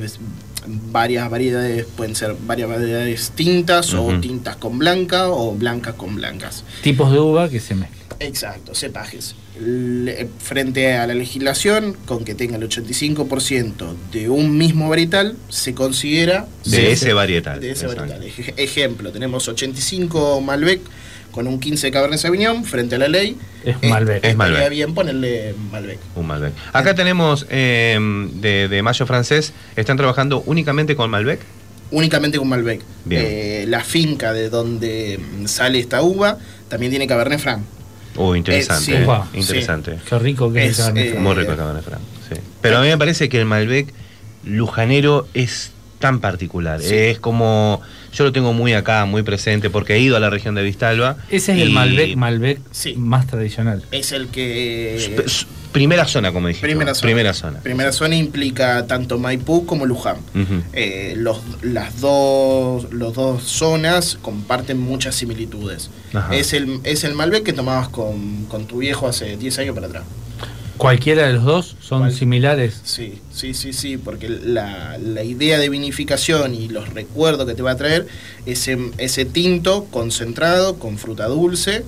varias 0.67 1.29
variedades, 1.31 1.87
pueden 1.97 2.15
ser 2.15 2.35
varias 2.47 2.69
variedades 2.69 3.33
tintas 3.35 3.95
o 3.95 4.19
tintas 4.21 4.57
con 4.57 4.79
blanca 4.79 5.29
o 5.29 5.55
blancas 5.55 5.95
con 5.95 6.15
blancas. 6.17 6.65
Tipos 6.83 7.11
de 7.13 7.19
uva 7.21 7.49
que 7.49 7.61
se 7.61 7.75
mezclan. 7.75 8.03
Exacto, 8.21 8.75
cepajes. 8.75 9.35
Le- 9.61 10.29
frente 10.39 10.95
a 10.95 11.07
la 11.07 11.15
legislación, 11.15 11.97
con 12.07 12.25
que 12.25 12.35
tenga 12.35 12.57
el 12.57 12.63
85% 12.69 13.95
de 14.13 14.29
un 14.31 14.57
mismo 14.57 14.89
varietal, 14.89 15.37
se 15.49 15.75
considera 15.75 16.47
De 16.65 16.93
ese 16.93 17.07
sí, 17.07 17.13
varietal. 17.13 17.61
de 17.61 17.71
ese 17.73 17.87
varietal. 17.87 18.23
Ej- 18.23 18.55
Ejemplo, 18.57 19.11
tenemos 19.11 19.49
85 19.49 20.41
Malbec 20.41 20.81
con 21.33 21.47
un 21.49 21.59
15 21.59 21.91
Cabernet 21.91 22.19
Sauvignon 22.21 22.65
frente 22.65 22.95
a 22.95 22.99
la 22.99 23.09
ley. 23.09 23.37
Es 23.65 23.77
Eh, 23.83 23.89
Malbec. 23.89 24.25
es 24.25 24.37
Malbec. 24.37 24.71
bien 24.71 24.95
ponerle 24.95 25.55
Malbec. 25.73 25.99
Un 26.15 26.27
Malbec. 26.27 26.53
Acá 26.73 26.95
tenemos 26.95 27.47
eh, 27.51 27.99
de, 28.35 28.69
de 28.69 28.83
Mayo 28.83 29.05
Francés, 29.07 29.53
¿están 29.75 29.97
trabajando 29.97 30.43
únicamente 30.47 30.95
con 30.95 31.11
Malbec? 31.11 31.41
únicamente 31.91 32.39
con 32.39 32.49
Malbec. 32.49 32.81
Bien. 33.05 33.23
Eh, 33.23 33.65
la 33.69 33.85
finca 33.85 34.33
de 34.33 34.49
donde 34.49 35.19
mm, 35.19 35.47
sale 35.47 35.79
esta 35.79 36.01
uva 36.01 36.39
también 36.69 36.91
tiene 36.91 37.07
Cabernet 37.07 37.39
Franc. 37.39 37.65
Oh, 38.17 38.35
interesante. 38.35 38.95
Eh, 38.95 39.07
sí. 39.33 39.39
Interesante. 39.41 39.99
Qué 40.09 40.19
rico 40.19 40.51
que 40.51 40.65
es, 40.67 40.79
el 40.79 40.85
Cabernet 40.87 41.05
eh, 41.07 41.11
Franc. 41.11 41.23
Muy 41.23 41.35
rico 41.35 41.51
el 41.53 41.59
Cabernet 41.59 41.85
Franc. 41.85 42.01
sí. 42.31 42.41
Pero 42.63 42.79
a 42.79 42.81
mí 42.81 42.89
me 42.89 42.97
parece 42.97 43.29
que 43.29 43.39
el 43.39 43.45
Malbec 43.45 43.93
lujanero 44.45 45.27
es 45.35 45.73
tan 45.99 46.21
particular. 46.21 46.81
Sí. 46.81 46.95
Es 46.95 47.19
como. 47.21 47.81
Yo 48.13 48.25
lo 48.25 48.33
tengo 48.33 48.53
muy 48.53 48.75
acá, 48.75 49.05
muy 49.07 49.23
presente, 49.23 49.71
porque 49.71 49.95
he 49.95 50.01
ido 50.01 50.17
a 50.17 50.21
la 50.21 50.29
región 50.31 50.55
de 50.55 50.63
Vistalba. 50.63 51.17
Ese 51.31 51.53
es 51.55 51.61
el 51.63 51.71
Malbec, 51.71 52.17
Malbec 52.17 52.61
Sí. 52.71 52.95
más 52.97 53.27
tradicional. 53.27 53.83
Es 53.91 54.13
el 54.13 54.29
que... 54.29 55.25
Primera 55.73 56.07
zona, 56.07 56.33
como 56.33 56.49
dijiste. 56.49 56.67
Primera 56.67 56.95
zona. 56.95 57.03
Primera 57.07 57.33
zona. 57.33 57.61
Primera 57.61 57.93
zona 57.93 58.15
implica 58.15 58.87
tanto 58.87 59.19
Maipú 59.19 59.65
como 59.65 59.87
Luján. 59.87 60.17
Eh, 60.75 61.15
los, 61.17 61.41
las 61.63 61.99
dos, 62.03 62.93
los 62.93 63.15
dos 63.15 63.43
zonas 63.45 64.19
comparten 64.21 64.79
muchas 64.79 65.15
similitudes. 65.15 65.89
Ajá. 66.13 66.35
Es 66.37 66.53
el, 66.53 66.81
es 66.85 67.05
el 67.05 67.15
Malbec 67.15 67.43
que 67.43 67.55
tomabas 67.55 67.89
con, 67.89 68.45
con 68.47 68.67
tu 68.67 68.79
viejo 68.79 69.09
hace 69.09 69.39
10 69.39 69.59
años 69.61 69.75
para 69.75 69.87
atrás. 69.87 70.03
Cualquiera 70.83 71.29
de 71.29 71.35
los 71.35 71.45
dos 71.45 71.77
son 71.81 72.01
¿Cuál? 72.01 72.13
similares. 72.13 72.81
Sí, 72.83 73.21
sí, 73.33 73.55
sí, 73.55 73.73
sí, 73.73 73.97
porque 73.97 74.29
la, 74.29 74.99
la 74.99 75.23
idea 75.23 75.57
de 75.59 75.69
vinificación 75.69 76.57
y 76.57 76.67
los 76.69 76.89
recuerdos 76.89 77.47
que 77.47 77.55
te 77.55 77.63
va 77.63 77.71
a 77.71 77.77
traer 77.77 78.09
ese, 78.47 78.77
ese 78.99 79.25
tinto 79.25 79.85
concentrado 79.85 80.81
con 80.81 80.99
fruta 80.99 81.27
dulce, 81.29 81.85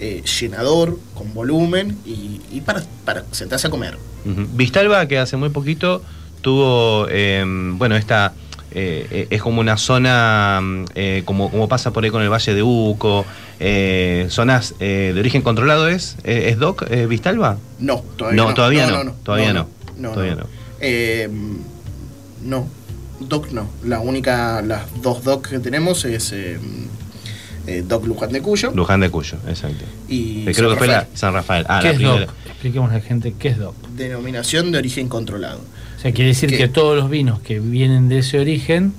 eh, 0.00 0.24
llenador, 0.40 0.98
con 1.14 1.32
volumen 1.34 1.96
y, 2.04 2.40
y 2.50 2.62
para, 2.62 2.82
para 3.04 3.24
sentarse 3.30 3.68
a 3.68 3.70
comer. 3.70 3.96
Vistalba, 4.24 5.06
que 5.06 5.18
hace 5.18 5.36
muy 5.36 5.50
poquito 5.50 6.02
tuvo, 6.40 7.06
eh, 7.10 7.44
bueno, 7.46 7.94
esta 7.94 8.34
eh, 8.74 9.06
eh, 9.10 9.26
es 9.30 9.42
como 9.42 9.60
una 9.60 9.76
zona, 9.76 10.60
mm, 10.62 10.84
eh, 10.94 11.22
como, 11.24 11.50
como 11.50 11.68
pasa 11.68 11.92
por 11.92 12.04
ahí 12.04 12.10
con 12.10 12.22
el 12.22 12.28
Valle 12.30 12.54
de 12.54 12.62
Uco, 12.62 13.24
eh, 13.60 14.26
zonas 14.30 14.74
eh, 14.80 15.12
de 15.14 15.20
origen 15.20 15.42
controlado, 15.42 15.88
¿es? 15.88 16.16
¿Es 16.24 16.52
es 16.52 16.58
DOC 16.58 16.86
eh, 16.90 17.06
Vistalba? 17.06 17.58
No, 17.78 18.02
todavía 18.16 18.36
No, 18.42 18.48
no. 18.48 18.54
todavía 18.54 18.86
no, 18.86 19.12
todavía 19.22 19.52
no, 19.52 19.66
todavía 20.12 20.34
no. 20.36 20.46
Eh, 20.80 21.28
no, 22.44 22.66
DOC 23.20 23.52
no. 23.52 23.68
La 23.84 24.00
única, 24.00 24.62
las 24.62 24.82
dos 25.02 25.22
DOC 25.22 25.48
que 25.50 25.58
tenemos 25.60 26.04
es 26.04 26.32
eh, 26.32 26.58
eh, 27.68 27.84
DOC 27.86 28.06
Luján 28.06 28.32
de 28.32 28.42
Cuyo 28.42 28.72
Luján 28.74 28.98
de 29.00 29.10
Cuyo, 29.10 29.36
exacto. 29.48 29.84
y 30.08 30.44
Creo 30.46 30.70
que 30.70 30.74
San 30.74 30.78
fue 30.78 30.86
la 30.88 30.94
Rafael. 31.00 31.16
San 31.16 31.32
Rafael. 31.34 31.66
Ah, 31.68 31.78
¿Qué 31.80 31.86
la 31.88 31.92
es 31.92 31.96
primera. 31.98 32.20
DOC? 32.26 32.30
Expliquemos 32.46 32.90
a 32.90 32.94
la 32.94 33.00
gente 33.00 33.34
qué 33.38 33.48
es 33.48 33.58
DOC. 33.58 33.74
denominación 33.96 34.72
de 34.72 34.78
origen 34.78 35.08
controlado. 35.08 35.60
O 36.02 36.04
sea, 36.04 36.12
quiere 36.12 36.30
decir 36.30 36.56
que 36.56 36.66
todos 36.66 36.96
los 36.96 37.08
vinos 37.08 37.38
que 37.42 37.60
vienen 37.60 38.08
de 38.08 38.18
ese 38.18 38.40
origen, 38.40 38.92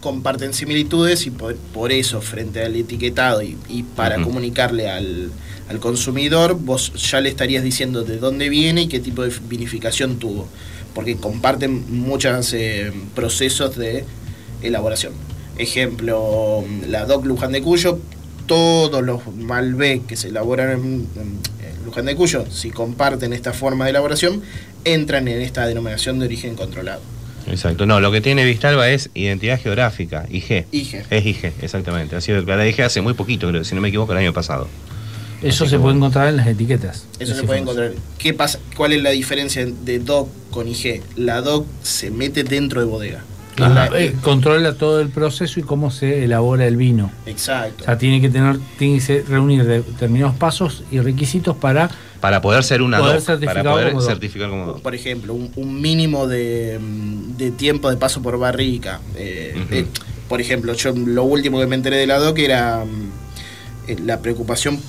comparten 0.00 0.52
similitudes 0.52 1.24
y 1.26 1.30
por, 1.30 1.56
por 1.56 1.90
eso 1.90 2.20
frente 2.20 2.62
al 2.62 2.76
etiquetado 2.76 3.40
y, 3.42 3.56
y 3.70 3.82
para 3.82 4.20
comunicarle 4.20 4.90
al, 4.90 5.30
al 5.70 5.78
consumidor, 5.80 6.58
vos 6.60 6.92
ya 7.10 7.22
le 7.22 7.30
estarías 7.30 7.64
diciendo 7.64 8.04
de 8.04 8.18
dónde 8.18 8.50
viene 8.50 8.82
y 8.82 8.88
qué 8.88 9.00
tipo 9.00 9.22
de 9.22 9.32
vinificación 9.48 10.18
tuvo, 10.18 10.46
porque 10.94 11.16
comparten 11.16 11.86
muchos 11.88 12.54
procesos 13.14 13.74
de 13.76 14.04
elaboración. 14.60 15.14
Ejemplo, 15.56 16.62
la 16.86 17.06
DOC 17.06 17.24
Luján 17.24 17.52
de 17.52 17.62
Cuyo, 17.62 18.00
todos 18.44 19.02
los 19.02 19.26
Malbec 19.34 20.04
que 20.04 20.16
se 20.16 20.28
elaboran 20.28 20.72
en, 20.72 21.08
en 21.16 21.84
Luján 21.86 22.04
de 22.04 22.14
Cuyo, 22.14 22.44
si 22.50 22.70
comparten 22.70 23.32
esta 23.32 23.54
forma 23.54 23.84
de 23.84 23.92
elaboración, 23.92 24.42
entran 24.84 25.28
en 25.28 25.40
esta 25.40 25.66
denominación 25.66 26.18
de 26.18 26.26
origen 26.26 26.54
controlado. 26.56 27.00
Exacto. 27.46 27.84
No, 27.86 28.00
lo 28.00 28.10
que 28.10 28.20
tiene 28.20 28.44
Vistalba 28.44 28.88
es 28.88 29.10
identidad 29.14 29.60
geográfica, 29.60 30.26
IG. 30.30 30.66
IG. 30.72 31.04
Es 31.10 31.26
IG, 31.26 31.52
exactamente. 31.60 32.16
Ha 32.16 32.20
sido 32.20 32.38
declarada 32.38 32.66
IG 32.68 32.80
hace 32.82 33.00
muy 33.00 33.14
poquito, 33.14 33.48
creo, 33.48 33.64
si 33.64 33.74
no 33.74 33.80
me 33.80 33.88
equivoco, 33.88 34.12
el 34.12 34.18
año 34.18 34.32
pasado. 34.32 34.68
eso 35.42 35.64
Así 35.64 35.70
se 35.72 35.76
puede 35.78 35.92
bueno. 35.92 35.98
encontrar 35.98 36.28
en 36.28 36.36
las 36.36 36.46
etiquetas. 36.46 37.04
Eso 37.18 37.34
se 37.34 37.42
puede 37.42 37.60
encontrar. 37.60 37.92
¿Qué 38.18 38.32
pasa? 38.32 38.58
¿Cuál 38.76 38.92
es 38.94 39.02
la 39.02 39.10
diferencia 39.10 39.66
de 39.66 39.98
DOC 39.98 40.28
con 40.50 40.68
IG? 40.68 41.02
La 41.16 41.42
DOC 41.42 41.66
se 41.82 42.10
mete 42.10 42.44
dentro 42.44 42.80
de 42.80 42.86
bodega. 42.86 43.22
Ajá. 43.58 43.88
La- 43.90 44.00
Eh, 44.00 44.14
controla 44.22 44.74
todo 44.74 45.00
el 45.00 45.08
proceso 45.10 45.60
y 45.60 45.62
cómo 45.62 45.90
se 45.90 46.24
elabora 46.24 46.66
el 46.66 46.76
vino. 46.76 47.10
exacto. 47.26 47.82
O 47.82 47.84
sea, 47.84 47.96
tiene 47.98 48.20
que 48.20 48.28
tener, 48.28 48.58
tiene 48.78 48.98
que 48.98 49.22
reunir 49.28 49.64
determinados 49.64 50.34
pasos 50.36 50.82
y 50.90 50.98
requisitos 51.00 51.56
para 51.56 51.88
Para 52.20 52.40
poder 52.40 52.64
ser 52.64 52.80
una 52.82 52.98
Poder 52.98 53.16
DOC, 53.16 53.24
certificar 53.26 53.56
para 53.56 53.70
poder 53.72 53.88
como 53.92 54.00
certificar 54.02 54.48
como 54.50 54.66
DOC. 54.66 54.80
Por 54.82 54.94
ejemplo, 54.94 55.34
un, 55.34 55.50
un 55.56 55.80
mínimo 55.80 56.26
de, 56.26 56.78
de 57.36 57.50
tiempo 57.50 57.90
de 57.90 57.96
paso 57.96 58.22
por 58.22 58.38
barrica. 58.38 59.00
Eh, 59.16 59.54
eh, 59.70 59.86
por 60.28 60.40
ejemplo, 60.40 60.72
yo 60.72 60.92
lo 60.96 61.24
último 61.24 61.60
que 61.60 61.66
me 61.66 61.76
enteré 61.76 61.98
de 61.98 62.06
la 62.06 62.18
DOC 62.18 62.38
era 62.38 62.84
mm, 62.84 63.90
eh, 63.90 63.96
la 64.04 64.20
preocupación 64.20 64.80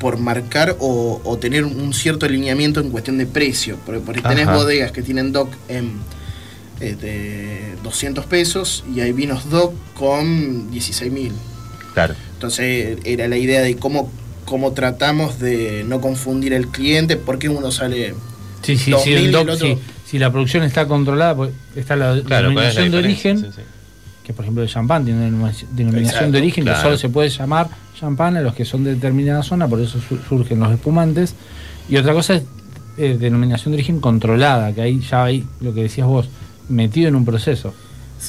por 0.00 0.18
marcar 0.18 0.76
o, 0.80 1.20
o 1.24 1.38
tener 1.38 1.64
un 1.64 1.94
cierto 1.94 2.26
alineamiento 2.26 2.80
en 2.80 2.90
cuestión 2.90 3.16
de 3.18 3.26
precio. 3.26 3.78
Porque, 3.86 4.00
porque 4.00 4.20
tenés 4.20 4.46
bodegas 4.46 4.92
que 4.92 5.02
tienen 5.02 5.32
DOC 5.32 5.48
en 5.68 5.84
eh, 5.86 5.90
de 6.80 7.74
200 7.82 8.24
pesos 8.26 8.84
y 8.94 9.00
hay 9.00 9.12
vinos 9.12 9.48
DOC 9.50 9.74
con 9.94 10.70
16 10.70 11.12
mil. 11.12 11.32
Claro. 11.94 12.14
Entonces 12.34 12.98
era 13.04 13.28
la 13.28 13.36
idea 13.38 13.60
de 13.62 13.76
cómo, 13.76 14.10
cómo 14.44 14.72
tratamos 14.72 15.38
de 15.38 15.84
no 15.88 16.00
confundir 16.00 16.54
al 16.54 16.68
cliente, 16.68 17.16
porque 17.16 17.48
uno 17.48 17.70
sale... 17.70 18.14
Sí, 18.62 18.76
sí, 18.76 18.90
2000 18.90 19.04
sí, 19.04 19.10
y 19.10 19.14
el 19.14 19.26
el 19.26 19.32
DOC, 19.32 19.48
otro- 19.48 19.66
sí. 19.66 19.78
si 20.06 20.18
la 20.18 20.30
producción 20.30 20.62
está 20.64 20.86
controlada, 20.86 21.34
pues 21.36 21.50
está 21.74 21.96
la 21.96 22.20
Claro, 22.22 22.52
¿cuál 22.52 22.66
es 22.66 22.74
la 22.74 22.82
denominación 22.82 22.90
de 22.90 22.98
origen, 22.98 23.38
Sí, 23.40 23.46
sí. 23.56 23.62
que 24.24 24.32
por 24.32 24.44
ejemplo 24.44 24.62
el 24.62 24.68
champán 24.68 25.04
tiene 25.04 25.20
una 25.20 25.26
denominación- 25.28 25.68
denominación 25.72 26.10
Exacto, 26.14 26.32
de 26.32 26.38
origen 26.38 26.64
claro. 26.64 26.78
que 26.78 26.82
solo 26.82 26.98
se 26.98 27.08
puede 27.08 27.28
llamar 27.30 27.68
champán 27.98 28.36
a 28.36 28.40
los 28.42 28.54
que 28.54 28.64
son 28.66 28.84
de 28.84 28.94
determinada 28.94 29.42
zona, 29.42 29.66
por 29.68 29.80
eso 29.80 29.98
su- 30.06 30.18
surgen 30.28 30.60
los 30.60 30.70
espumantes. 30.72 31.34
Y 31.88 31.96
otra 31.96 32.12
cosa 32.12 32.34
es 32.34 32.42
eh, 32.98 33.16
denominación 33.18 33.72
de 33.72 33.76
origen 33.76 34.00
controlada, 34.00 34.72
que 34.74 34.82
ahí 34.82 35.00
ya 35.00 35.24
hay 35.24 35.44
lo 35.60 35.72
que 35.72 35.82
decías 35.82 36.06
vos, 36.06 36.28
metido 36.68 37.08
en 37.08 37.16
un 37.16 37.24
proceso. 37.24 37.74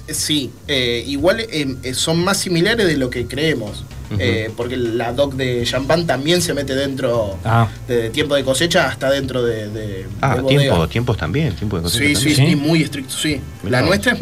Sí, 0.09 0.51
eh, 0.67 1.03
igual 1.07 1.39
eh, 1.39 1.75
eh, 1.81 1.93
son 1.93 2.23
más 2.23 2.37
similares 2.37 2.85
de 2.87 2.97
lo 2.97 3.09
que 3.09 3.25
creemos. 3.25 3.83
Eh, 4.19 4.49
porque 4.55 4.77
la 4.77 5.11
DOC 5.11 5.33
de 5.33 5.63
champán 5.65 6.07
también 6.07 6.41
se 6.41 6.53
mete 6.53 6.73
dentro 6.75 7.37
Ah, 7.43 7.67
de 7.89 8.09
tiempo 8.09 8.35
de 8.35 8.43
cosecha 8.45 8.87
hasta 8.87 9.09
dentro 9.11 9.43
de, 9.43 9.67
de, 9.69 10.05
Ah, 10.21 10.37
de 10.37 10.43
tiempo, 10.43 10.87
tiempos 10.87 11.17
también, 11.17 11.53
tiempo 11.55 11.75
de 11.75 11.83
cosecha 11.83 12.05
Sí, 12.05 12.15
sí, 12.15 12.35
también. 12.35 12.49
sí, 12.51 12.55
muy 12.55 12.83
estricto, 12.83 13.13
sí. 13.13 13.41
Mirá 13.63 13.71
La 13.71 13.81
vos. 13.81 13.87
nuestra 13.89 14.13
es, 14.13 14.19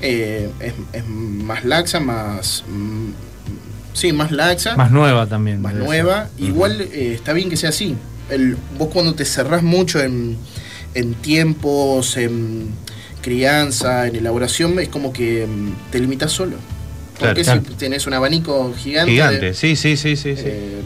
eh, 0.00 0.50
es, 0.60 0.72
es 0.92 1.08
más 1.08 1.64
laxa, 1.64 1.98
más... 1.98 2.62
mm, 2.68 3.08
sí, 3.94 4.12
más 4.12 4.30
laxa, 4.30 4.76
más 4.76 4.92
nueva 4.92 5.26
también. 5.26 5.60
más 5.60 5.74
nueva. 5.74 6.28
Igual 6.38 6.80
eh, 6.80 7.12
está 7.14 7.32
bien 7.32 7.50
que 7.50 7.56
sea 7.56 7.70
así. 7.70 7.96
El, 8.28 8.56
vos 8.78 8.90
cuando 8.92 9.14
te 9.16 9.24
cerrás 9.24 9.64
mucho 9.64 10.00
en, 10.00 10.36
en 10.94 11.14
tiempos, 11.14 12.16
en 12.16 12.68
crianza, 13.22 14.06
en 14.06 14.16
elaboración, 14.16 14.78
es 14.78 14.88
como 14.88 15.12
que 15.12 15.46
mm, 15.46 15.90
te 15.92 15.98
limitas 16.00 16.32
solo. 16.32 16.56
Porque 17.18 17.42
Claro. 17.42 17.62
si 17.68 17.74
tenés 17.74 18.06
un 18.06 18.14
abanico 18.14 18.72
gigante... 18.76 19.12
Gigante, 19.12 19.54
sí, 19.54 19.76
sí, 19.76 19.96
sí, 19.98 20.16
sí. 20.16 20.36
sí. 20.36 20.42
eh, 20.46 20.80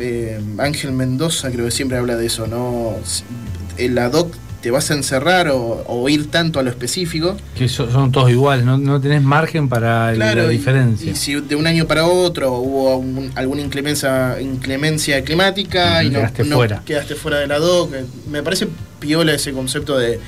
eh, 0.00 0.40
Ángel 0.58 0.90
Mendoza 0.92 1.50
creo 1.52 1.66
que 1.66 1.70
siempre 1.70 1.96
habla 1.98 2.16
de 2.16 2.26
eso, 2.26 2.46
¿no? 2.48 2.96
En 3.76 3.94
la 3.94 4.10
DOC 4.10 4.34
te 4.60 4.72
vas 4.72 4.90
a 4.90 4.94
encerrar 4.94 5.46
o, 5.50 5.84
o 5.86 6.08
ir 6.08 6.32
tanto 6.32 6.58
a 6.58 6.64
lo 6.64 6.70
específico. 6.70 7.36
Que 7.56 7.68
so- 7.68 7.88
son 7.92 8.10
todos 8.10 8.28
iguales, 8.28 8.64
no, 8.64 8.76
no 8.76 9.00
tenés 9.00 9.22
margen 9.22 9.68
para 9.68 10.12
el- 10.12 10.18
la 10.18 10.48
diferencia. 10.48 11.12
Y, 11.12 11.14
si 11.14 11.34
de 11.40 11.54
un 11.54 11.68
año 11.68 11.86
para 11.86 12.06
otro 12.06 12.54
hubo 12.54 12.96
un- 12.96 13.30
alguna 13.36 13.62
inclemencia, 13.62 14.36
inclemencia 14.40 15.22
climática 15.22 16.02
y 16.02 16.10
no, 16.10 16.18
Quedaste 16.18 16.42
no 16.44 16.56
fuera. 16.56 16.82
quedaste 16.84 17.14
fuera 17.14 17.38
de 17.38 17.46
la 17.46 17.60
DOC, 17.60 17.94
eh, 17.94 18.04
me 18.28 18.42
parece 18.42 18.66
piola 18.98 19.32
ese 19.32 19.52
concepto 19.52 19.96
de 19.96 20.18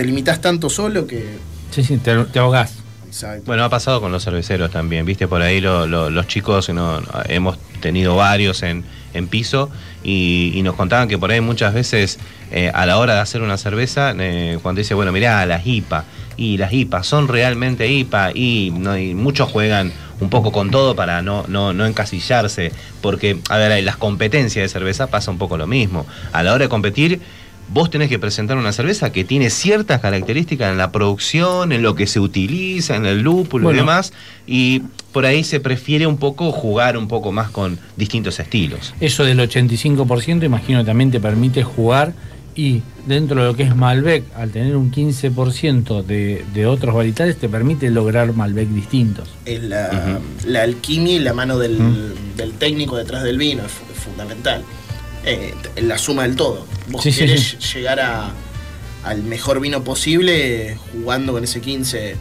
te 0.00 0.06
limitas 0.06 0.40
tanto 0.40 0.70
solo 0.70 1.06
que... 1.06 1.36
Sí, 1.70 1.84
sí, 1.84 1.98
te, 1.98 2.16
te 2.24 2.38
ahogás. 2.38 2.72
Exacto. 3.06 3.42
Bueno, 3.44 3.64
ha 3.64 3.68
pasado 3.68 4.00
con 4.00 4.10
los 4.10 4.24
cerveceros 4.24 4.70
también, 4.70 5.04
viste, 5.04 5.28
por 5.28 5.42
ahí 5.42 5.60
lo- 5.60 5.86
lo- 5.86 6.08
los 6.08 6.26
chicos, 6.26 6.70
no, 6.70 7.02
no, 7.02 7.06
hemos 7.28 7.58
tenido 7.82 8.16
varios 8.16 8.62
en, 8.62 8.82
en 9.12 9.28
piso 9.28 9.68
y, 10.02 10.52
y 10.54 10.62
nos 10.62 10.74
contaban 10.74 11.06
que 11.06 11.18
por 11.18 11.30
ahí 11.30 11.42
muchas 11.42 11.74
veces 11.74 12.18
eh, 12.50 12.70
a 12.72 12.86
la 12.86 12.96
hora 12.96 13.14
de 13.16 13.20
hacer 13.20 13.42
una 13.42 13.58
cerveza, 13.58 14.14
eh, 14.18 14.58
cuando 14.62 14.78
dice, 14.78 14.94
bueno, 14.94 15.12
mirá, 15.12 15.44
las 15.44 15.66
IPA, 15.66 16.04
y 16.38 16.56
las 16.56 16.72
IPA 16.72 17.02
son 17.02 17.28
realmente 17.28 17.86
IPA 17.88 18.30
y, 18.34 18.72
no, 18.74 18.96
y 18.96 19.14
muchos 19.14 19.50
juegan 19.50 19.92
un 20.20 20.30
poco 20.30 20.50
con 20.50 20.70
todo 20.70 20.96
para 20.96 21.20
no, 21.20 21.44
no, 21.46 21.74
no 21.74 21.84
encasillarse, 21.84 22.72
porque, 23.02 23.38
a 23.50 23.58
ver, 23.58 23.84
las 23.84 23.98
competencias 23.98 24.62
de 24.62 24.68
cerveza 24.70 25.08
pasa 25.08 25.30
un 25.30 25.36
poco 25.36 25.58
lo 25.58 25.66
mismo. 25.66 26.06
A 26.32 26.42
la 26.42 26.54
hora 26.54 26.64
de 26.64 26.68
competir, 26.70 27.20
vos 27.72 27.90
tenés 27.90 28.08
que 28.08 28.18
presentar 28.18 28.56
una 28.56 28.72
cerveza 28.72 29.12
que 29.12 29.24
tiene 29.24 29.50
ciertas 29.50 30.00
características 30.00 30.72
en 30.72 30.78
la 30.78 30.90
producción, 30.90 31.72
en 31.72 31.82
lo 31.82 31.94
que 31.94 32.06
se 32.06 32.20
utiliza, 32.20 32.96
en 32.96 33.06
el 33.06 33.20
lúpulo 33.20 33.64
Bueno. 33.64 33.78
y 33.78 33.80
demás, 33.80 34.12
y 34.46 34.82
por 35.12 35.24
ahí 35.26 35.44
se 35.44 35.60
prefiere 35.60 36.06
un 36.06 36.16
poco 36.16 36.50
jugar 36.52 36.96
un 36.96 37.08
poco 37.08 37.32
más 37.32 37.50
con 37.50 37.78
distintos 37.96 38.40
estilos. 38.40 38.94
Eso 39.00 39.24
del 39.24 39.38
85% 39.38 40.44
imagino 40.44 40.84
también 40.84 41.10
te 41.10 41.20
permite 41.20 41.62
jugar 41.62 42.12
y 42.56 42.82
dentro 43.06 43.40
de 43.40 43.46
lo 43.46 43.56
que 43.56 43.62
es 43.62 43.74
Malbec, 43.76 44.24
al 44.36 44.50
tener 44.50 44.76
un 44.76 44.90
15% 44.90 46.04
de, 46.04 46.44
de 46.52 46.66
otros 46.66 46.94
varietales, 46.94 47.36
te 47.36 47.48
permite 47.48 47.90
lograr 47.90 48.32
Malbec 48.34 48.68
distintos. 48.68 49.28
Es 49.46 49.62
la, 49.62 50.18
la 50.46 50.62
alquimia 50.64 51.14
y 51.14 51.18
la 51.20 51.32
mano 51.32 51.58
del, 51.58 51.78
del 52.36 52.52
técnico 52.52 52.96
detrás 52.96 53.22
del 53.22 53.38
vino 53.38 53.62
es 53.64 53.72
fundamental. 54.02 54.62
Eh, 55.24 55.54
la 55.82 55.98
suma 55.98 56.22
del 56.22 56.36
todo. 56.36 56.66
Vos 56.88 57.02
Sí, 57.02 57.12
querés 57.12 57.56
sí. 57.58 57.78
llegar 57.78 58.00
a, 58.00 58.30
al 59.04 59.22
mejor 59.22 59.60
vino 59.60 59.84
posible 59.84 60.78
jugando 60.92 61.32
con 61.32 61.44
ese 61.44 61.60
15. 61.60 62.16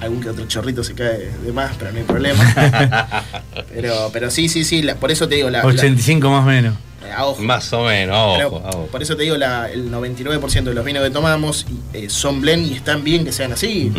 Algún 0.00 0.20
que 0.22 0.28
otro 0.30 0.46
chorrito 0.46 0.84
se 0.84 0.94
cae 0.94 1.30
de 1.42 1.52
más, 1.52 1.74
pero 1.78 1.90
no 1.92 1.98
hay 1.98 2.04
problema. 2.04 3.24
pero, 3.74 4.10
pero 4.12 4.30
sí, 4.30 4.48
sí, 4.48 4.62
sí, 4.64 4.82
la- 4.82 4.96
por 4.96 5.10
eso 5.10 5.26
te 5.28 5.36
digo, 5.36 5.48
la, 5.50 5.60
la- 5.60 5.64
85 5.66 6.30
más 6.30 6.42
o 6.44 6.46
menos. 6.46 6.74
a 7.16 7.24
ojo. 7.26 7.42
Más 7.42 7.72
o 7.72 7.84
menos, 7.84 8.14
a 8.16 8.36
Pero 8.36 8.48
ojo, 8.48 8.62
a 8.66 8.70
ojo. 8.70 8.86
Por 8.88 9.02
eso 9.02 9.16
te 9.16 9.22
digo, 9.22 9.36
la- 9.36 9.70
el 9.70 9.90
99% 9.90 10.64
de 10.64 10.74
los 10.74 10.84
vinos 10.84 11.02
que 11.02 11.10
tomamos 11.10 11.66
eh, 11.94 12.08
son 12.10 12.40
blend 12.42 12.66
y 12.70 12.74
están 12.74 13.02
bien 13.04 13.24
que 13.24 13.32
sean 13.32 13.52
así. 13.52 13.90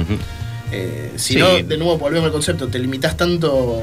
Eh, 0.72 1.14
si 1.16 1.34
Sí. 1.34 1.40
no, 1.40 1.48
de 1.48 1.78
nuevo 1.78 1.98
volvemos 1.98 2.28
al 2.28 2.32
concepto, 2.32 2.68
te 2.68 2.78
limitas 2.78 3.18
tanto 3.18 3.82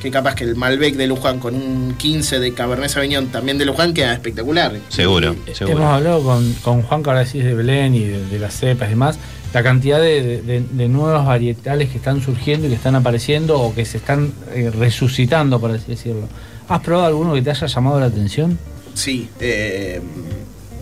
que 0.00 0.10
capaz 0.10 0.34
que 0.34 0.44
el 0.44 0.56
Malbec 0.56 0.96
de 0.96 1.06
Luján 1.06 1.38
con 1.38 1.54
un 1.54 1.94
15 1.98 2.38
de 2.40 2.54
Cabernet 2.54 2.88
Sauvignon 2.90 3.26
también 3.28 3.58
de 3.58 3.66
Luján 3.66 3.92
queda 3.92 4.12
espectacular. 4.14 4.72
Seguro, 4.88 5.36
Y- 5.50 5.54
seguro. 5.54 5.78
Hemos 5.78 5.92
hablado 5.94 6.22
con, 6.22 6.52
con 6.62 6.82
Juan 6.82 7.02
que 7.02 7.10
ahora 7.10 7.24
decís 7.24 7.44
de 7.44 7.54
Belén 7.54 7.94
y 7.94 8.00
de, 8.04 8.26
de 8.26 8.38
las 8.38 8.54
cepas 8.54 8.88
y 8.88 8.90
demás, 8.92 9.18
la 9.52 9.62
cantidad 9.62 10.00
de, 10.00 10.22
de- 10.22 10.42
de- 10.42 10.64
de 10.70 10.88
nuevos 10.88 11.26
varietales 11.26 11.90
que 11.90 11.98
están 11.98 12.22
surgiendo 12.22 12.66
y 12.66 12.70
que 12.70 12.76
están 12.76 12.94
apareciendo 12.94 13.60
o 13.60 13.74
que 13.74 13.84
se 13.84 13.98
están 13.98 14.32
eh, 14.54 14.70
resucitando, 14.70 15.60
por 15.60 15.70
así 15.72 15.84
decirlo. 15.88 16.28
¿Has 16.68 16.80
probado 16.80 17.06
alguno 17.08 17.34
que 17.34 17.42
te 17.42 17.50
haya 17.50 17.66
llamado 17.66 18.00
la 18.00 18.06
atención? 18.06 18.58
Sí, 18.94 19.28
eh, 19.40 20.00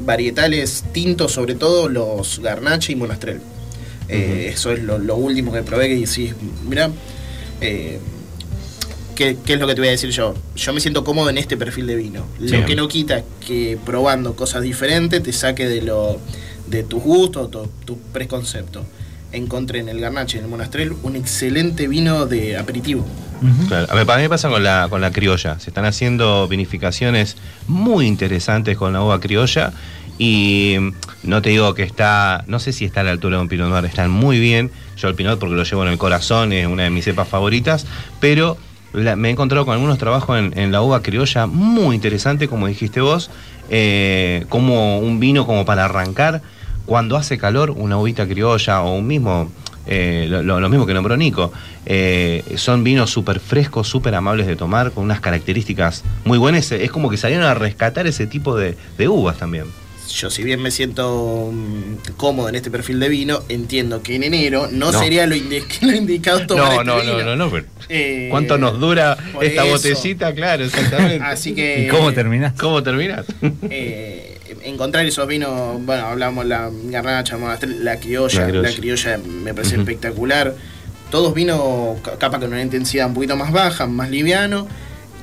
varietales 0.05 0.85
tintos, 0.93 1.33
sobre 1.33 1.55
todo 1.55 1.89
los 1.89 2.41
Garnache 2.41 2.93
y 2.93 2.97
Monastrell. 2.97 3.41
Eh, 4.09 4.51
Eso 4.55 4.73
es 4.73 4.83
lo, 4.83 4.99
lo 4.99 5.17
último 5.17 5.53
que 5.53 5.63
probé 5.63 5.89
y 5.95 6.01
decís, 6.05 6.35
mira, 6.69 6.91
eh, 7.61 7.99
¿qué, 9.19 9.37
qué 9.45 9.55
es 9.55 9.61
lo 9.61 9.67
que 9.67 9.75
te 9.75 9.81
voy 9.81 9.89
a 9.89 9.91
decir 9.91 10.11
yo? 10.11 10.35
Yo 10.57 10.73
me 10.73 10.81
siento 10.81 11.03
cómodo 11.05 11.29
en 11.29 11.37
este 11.39 11.57
perfil 11.57 11.87
de 11.89 11.97
vino. 11.97 12.25
Lo 12.39 12.49
Sí. 12.49 12.65
que 12.65 12.77
no 12.77 12.87
quita 12.87 13.23
que 13.47 13.77
probando 13.85 14.35
cosas 14.37 14.63
diferentes 14.63 15.23
te 15.23 15.33
saque 15.33 15.67
de 15.69 15.83
lo 15.83 16.21
de 16.69 16.85
tus 16.85 17.03
gustos, 17.03 17.51
tu, 17.51 17.69
tu 17.85 17.99
preconcepto. 18.13 18.85
Encontré 19.33 19.81
en 19.81 19.89
el 19.91 20.01
Garnache 20.01 20.37
y 20.37 20.39
en 20.39 20.45
el 20.45 20.51
Monastrell 20.51 20.93
un 21.03 21.17
excelente 21.17 21.89
vino 21.89 22.25
de 22.27 22.57
aperitivo. 22.57 23.05
Claro. 23.69 23.87
A 23.91 23.95
ver, 23.95 24.07
para 24.07 24.19
mí 24.19 24.23
me 24.23 24.29
pasa 24.31 24.49
con 24.49 24.63
la, 24.65 24.87
con 24.89 25.01
la 25.01 25.11
criolla. 25.11 25.59
Se 25.61 25.71
están 25.71 25.85
haciendo 25.85 26.49
vinificaciones 26.49 27.37
muy 27.67 28.07
interesantes 28.07 28.77
con 28.79 28.93
la 28.93 29.03
uva 29.03 29.21
criolla. 29.21 29.73
Y 30.19 30.77
mm, 30.81 30.93
no 31.25 31.43
te 31.43 31.51
digo 31.51 31.75
que 31.75 31.83
está, 31.85 32.43
no 32.49 32.59
sé 32.59 32.73
si 32.73 32.85
está 32.85 33.01
a 33.01 33.05
la 33.05 33.11
altura 33.13 33.37
de 33.37 33.43
un 33.43 33.49
Pinot 33.49 33.69
Noir, 33.69 33.85
están 33.85 34.11
muy 34.11 34.41
bien. 34.41 34.71
Yo 34.97 35.09
el 35.09 35.15
Pinot 35.15 35.39
porque 35.39 35.55
lo 35.55 35.63
llevo 35.63 35.85
en 35.85 35.91
el 35.93 35.99
corazón, 35.99 36.53
es 36.53 36.67
una 36.67 36.85
de 36.85 36.91
mis 36.91 37.05
cepas 37.05 37.29
favoritas. 37.29 37.87
Pero 38.21 38.57
me 38.93 39.29
he 39.29 39.31
encontrado 39.33 39.65
con 39.65 39.75
algunos 39.75 39.99
trabajos 39.99 40.39
en, 40.39 40.73
la 40.73 40.83
uva 40.83 41.03
criolla 41.03 41.47
muy 41.47 41.95
interesante, 41.95 42.49
como 42.49 42.67
dijiste 42.67 43.01
vos. 43.01 43.31
eh, 43.71 44.47
como 44.49 44.99
un 44.99 45.21
vino 45.21 45.47
como 45.47 45.65
para 45.65 45.85
arrancar. 45.85 46.43
Cuando 46.87 47.17
hace 47.17 47.37
calor, 47.37 47.71
una 47.73 47.99
uvita 47.99 48.27
criolla 48.27 48.81
o 48.81 48.95
un 48.95 49.07
mismo 49.07 49.51
eh, 49.87 50.27
lo 50.29 50.69
mismo 50.69 50.87
que 50.87 50.95
nombró 50.95 51.17
Nico. 51.17 51.53
Eh, 51.87 52.45
son 52.57 52.85
vinos 52.85 53.11
súper 53.11 53.41
frescos, 53.41 53.89
súper 53.89 54.15
amables 54.15 54.47
de 54.47 54.57
tomar, 54.57 54.93
con 54.93 55.05
unas 55.05 55.21
características 55.21 56.05
muy 56.25 56.39
buenas. 56.39 56.71
Es 56.73 56.91
como 56.91 57.09
que 57.09 57.17
salieron 57.17 57.47
a 57.47 57.55
rescatar 57.55 58.07
ese 58.07 58.27
tipo 58.27 58.57
de, 58.57 58.77
de 58.99 59.09
uvas 59.09 59.39
también. 59.39 59.65
Yo 60.09 60.31
si 60.31 60.43
bien 60.43 60.61
me 60.61 60.71
siento 60.71 61.51
mm, 61.53 62.13
cómodo 62.17 62.49
en 62.49 62.55
este 62.55 62.71
perfil 62.71 62.99
de 63.01 63.09
vino, 63.09 63.43
entiendo 63.49 64.03
que 64.03 64.17
en 64.17 64.25
enero 64.25 64.69
no, 64.73 64.91
No. 64.93 64.99
sería 64.99 65.27
lo, 65.27 65.37
indi- 65.37 65.65
lo 65.83 65.93
indicado 65.95 66.47
tomar 66.47 66.85
No, 66.87 66.99
este 66.99 67.07
no, 67.07 67.17
vino. 67.17 67.25
no, 67.25 67.37
no, 67.37 67.45
no, 67.47 67.51
pero 67.51 67.67
Eh, 67.89 68.29
¿Cuánto 68.31 68.59
nos 68.59 68.79
dura 68.81 69.17
esta 69.41 69.63
eso. 69.65 69.71
botellita? 69.73 70.35
Claro, 70.35 70.65
exactamente. 70.65 71.25
Así 71.25 71.55
que... 71.55 71.85
¿Y 71.87 71.89
cómo 71.89 72.13
terminás? 72.13 72.53
¿Cómo 72.55 72.83
terminas? 72.83 73.25
eh, 73.71 74.39
encontrar 74.65 75.07
esos 75.07 75.27
vinos, 75.29 75.85
bueno, 75.85 76.07
hablamos 76.07 76.45
la 76.47 76.71
garnacha, 76.85 77.37
la 77.81 77.99
criolla, 77.99 78.41
La 78.41 78.47
la 78.47 78.53
criolla. 78.73 78.77
criolla, 78.77 79.19
me 79.19 79.55
parece 79.55 79.77
espectacular. 79.77 80.55
Todos 81.11 81.33
vinos 81.35 81.99
ca- 82.03 82.19
capaz 82.19 82.39
con 82.41 82.49
una 82.53 82.61
intensidad 82.63 83.07
un 83.07 83.15
poquito 83.15 83.37
más 83.37 83.51
baja, 83.53 83.87
más 83.87 84.11
liviano, 84.11 84.69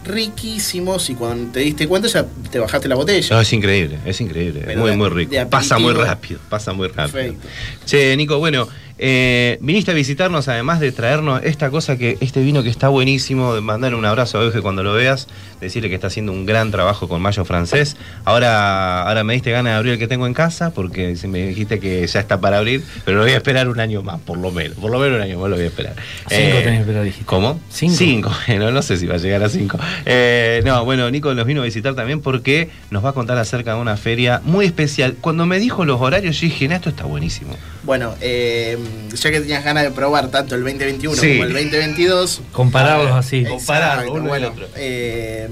riquísimos 0.06 1.10
y 1.10 1.16
cuando 1.16 1.51
te 1.51 1.62
diste 1.62 1.88
cuenta 1.88 2.08
ya 2.08 2.26
te 2.51 2.60
bajaste 2.60 2.88
la 2.88 2.95
botella. 2.95 3.36
No, 3.36 3.41
es 3.41 3.53
increíble, 3.53 3.99
es 4.06 4.22
increíble. 4.22 4.62
Pero 4.66 4.82
muy, 4.82 4.95
muy 4.95 5.10
rico. 5.10 5.36
Pasa 5.49 5.78
muy 5.78 5.93
rápido, 5.93 6.39
pasa 6.49 6.74
muy 6.74 6.88
rápido. 6.88 7.12
Perfecto. 7.12 7.47
Che, 7.86 8.16
Nico, 8.16 8.38
bueno, 8.38 8.68
eh, 8.98 9.58
viniste 9.62 9.91
a 9.91 9.93
visitarnos 9.93 10.48
además 10.48 10.80
de 10.80 10.91
traernos 10.91 11.41
esta 11.43 11.70
cosa 11.70 11.98
que, 11.98 12.18
este 12.22 12.41
vino 12.41 12.64
que 12.64 12.70
está 12.70 12.88
buenísimo, 12.88 13.54
de 13.54 13.62
mandarle 13.62 13.98
un 13.98 14.06
abrazo 14.06 14.39
a 14.39 14.43
Euge 14.43 14.62
cuando 14.62 14.84
lo 14.84 14.93
veas, 14.93 15.28
decirle 15.60 15.89
que 15.89 15.96
está 15.96 16.08
haciendo 16.08 16.32
un 16.32 16.46
gran 16.46 16.72
trabajo 16.72 17.08
con 17.08 17.22
Mayo 17.22 17.43
Francés. 17.46 17.98
Ahora, 18.24 19.04
ahora 19.04 19.24
me 19.24 19.34
diste 19.34 19.52
ganas 19.52 19.74
de 19.74 19.78
abrir 19.78 19.93
el 19.93 20.00
que 20.00 20.08
tengo 20.08 20.28
en 20.28 20.34
casa, 20.34 20.72
porque 20.72 21.16
me 21.28 21.48
dijiste 21.48 21.80
que 21.80 22.06
ya 22.08 22.20
está 22.20 22.39
para 22.39 22.58
abrir, 22.58 22.84
pero 23.04 23.18
lo 23.18 23.24
voy 23.24 23.34
a 23.34 23.38
esperar 23.38 23.68
un 23.68 23.80
año 23.80 24.02
más, 24.02 24.20
por 24.22 24.38
lo 24.38 24.52
menos. 24.52 24.78
Por 24.78 24.91
lo 24.91 25.00
menos 25.00 25.18
un 25.18 25.24
año 25.24 25.39
más 25.39 25.50
lo 25.50 25.56
voy 25.56 25.66
a 25.66 25.68
esperar. 25.68 25.96
Cinco 26.28 26.34
Eh, 26.36 26.62
tenés 26.64 26.76
que 26.76 26.80
esperar, 26.82 27.04
dijiste. 27.04 27.26
¿Cómo? 27.26 27.60
Cinco. 27.70 28.32
Bueno, 28.48 28.72
no 28.72 28.82
sé 28.82 28.98
si 28.98 29.06
va 29.08 29.16
a 29.16 29.18
llegar 29.18 29.43
a 29.43 29.50
cinco. 29.50 29.78
Eh, 30.06 30.62
no, 30.66 30.86
bueno, 30.86 31.10
Nico 31.10 31.34
nos 31.34 31.46
vino 31.46 31.62
a 31.62 31.66
visitar 31.66 31.96
también 31.96 32.22
porque 32.22 32.70
nos 32.91 33.04
va 33.04 33.10
a 33.10 33.14
contar 33.14 33.38
acerca 33.38 33.74
de 33.74 33.82
una 33.82 33.98
feria 33.98 34.41
muy 34.46 34.66
especial. 34.66 35.16
Cuando 35.20 35.46
me 35.46 35.60
dijo 35.60 35.84
los 35.84 36.00
horarios, 36.00 36.39
yo 36.39 36.48
dije, 36.48 36.68
"Nah, 36.68 36.76
esto 36.76 36.89
está 36.89 37.04
buenísimo. 37.04 37.58
Bueno, 37.86 38.16
eh, 38.20 38.78
ya 39.14 39.32
que 39.32 39.40
tenías 39.42 39.64
ganas 39.64 39.84
de 39.84 39.92
probar 39.92 40.30
tanto 40.32 40.56
el 40.56 40.62
2021 40.64 41.16
Sí. 41.16 41.28
como 41.34 41.44
el 41.44 41.54
2022, 41.54 42.42
Compararlos 42.52 43.12
así. 43.12 43.44
Compararlo, 43.44 44.02
Exacto, 44.02 44.14
uno 44.14 44.24
el 44.24 44.28
bueno, 44.30 44.48
otro. 44.50 44.68
eh, 44.76 45.48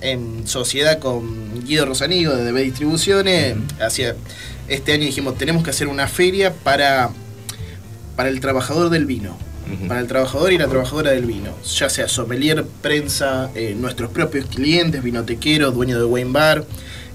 en 0.00 0.46
sociedad 0.46 0.98
con 1.00 1.64
Guido 1.64 1.86
Rosanigo 1.86 2.34
de 2.36 2.44
DB 2.52 2.62
Distribuciones, 2.62 3.56
hacia 3.80 4.14
este 4.68 4.92
año 4.92 5.04
dijimos, 5.04 5.36
tenemos 5.38 5.64
que 5.64 5.70
hacer 5.70 5.88
una 5.88 6.06
feria 6.06 6.52
para, 6.52 7.10
para 8.14 8.28
el 8.28 8.38
trabajador 8.40 8.90
del 8.90 9.06
vino. 9.06 9.36
Para 9.88 9.98
el 9.98 10.06
trabajador 10.06 10.52
y 10.52 10.58
la 10.58 10.68
trabajadora 10.68 11.10
del 11.10 11.26
vino, 11.26 11.50
ya 11.76 11.88
sea 11.90 12.06
sommelier, 12.06 12.64
prensa, 12.82 13.50
eh, 13.56 13.74
nuestros 13.76 14.10
propios 14.12 14.46
clientes, 14.46 15.02
vinotequeros, 15.02 15.74
dueños 15.74 15.98
de 15.98 16.04
wine 16.04 16.30
bar. 16.30 16.64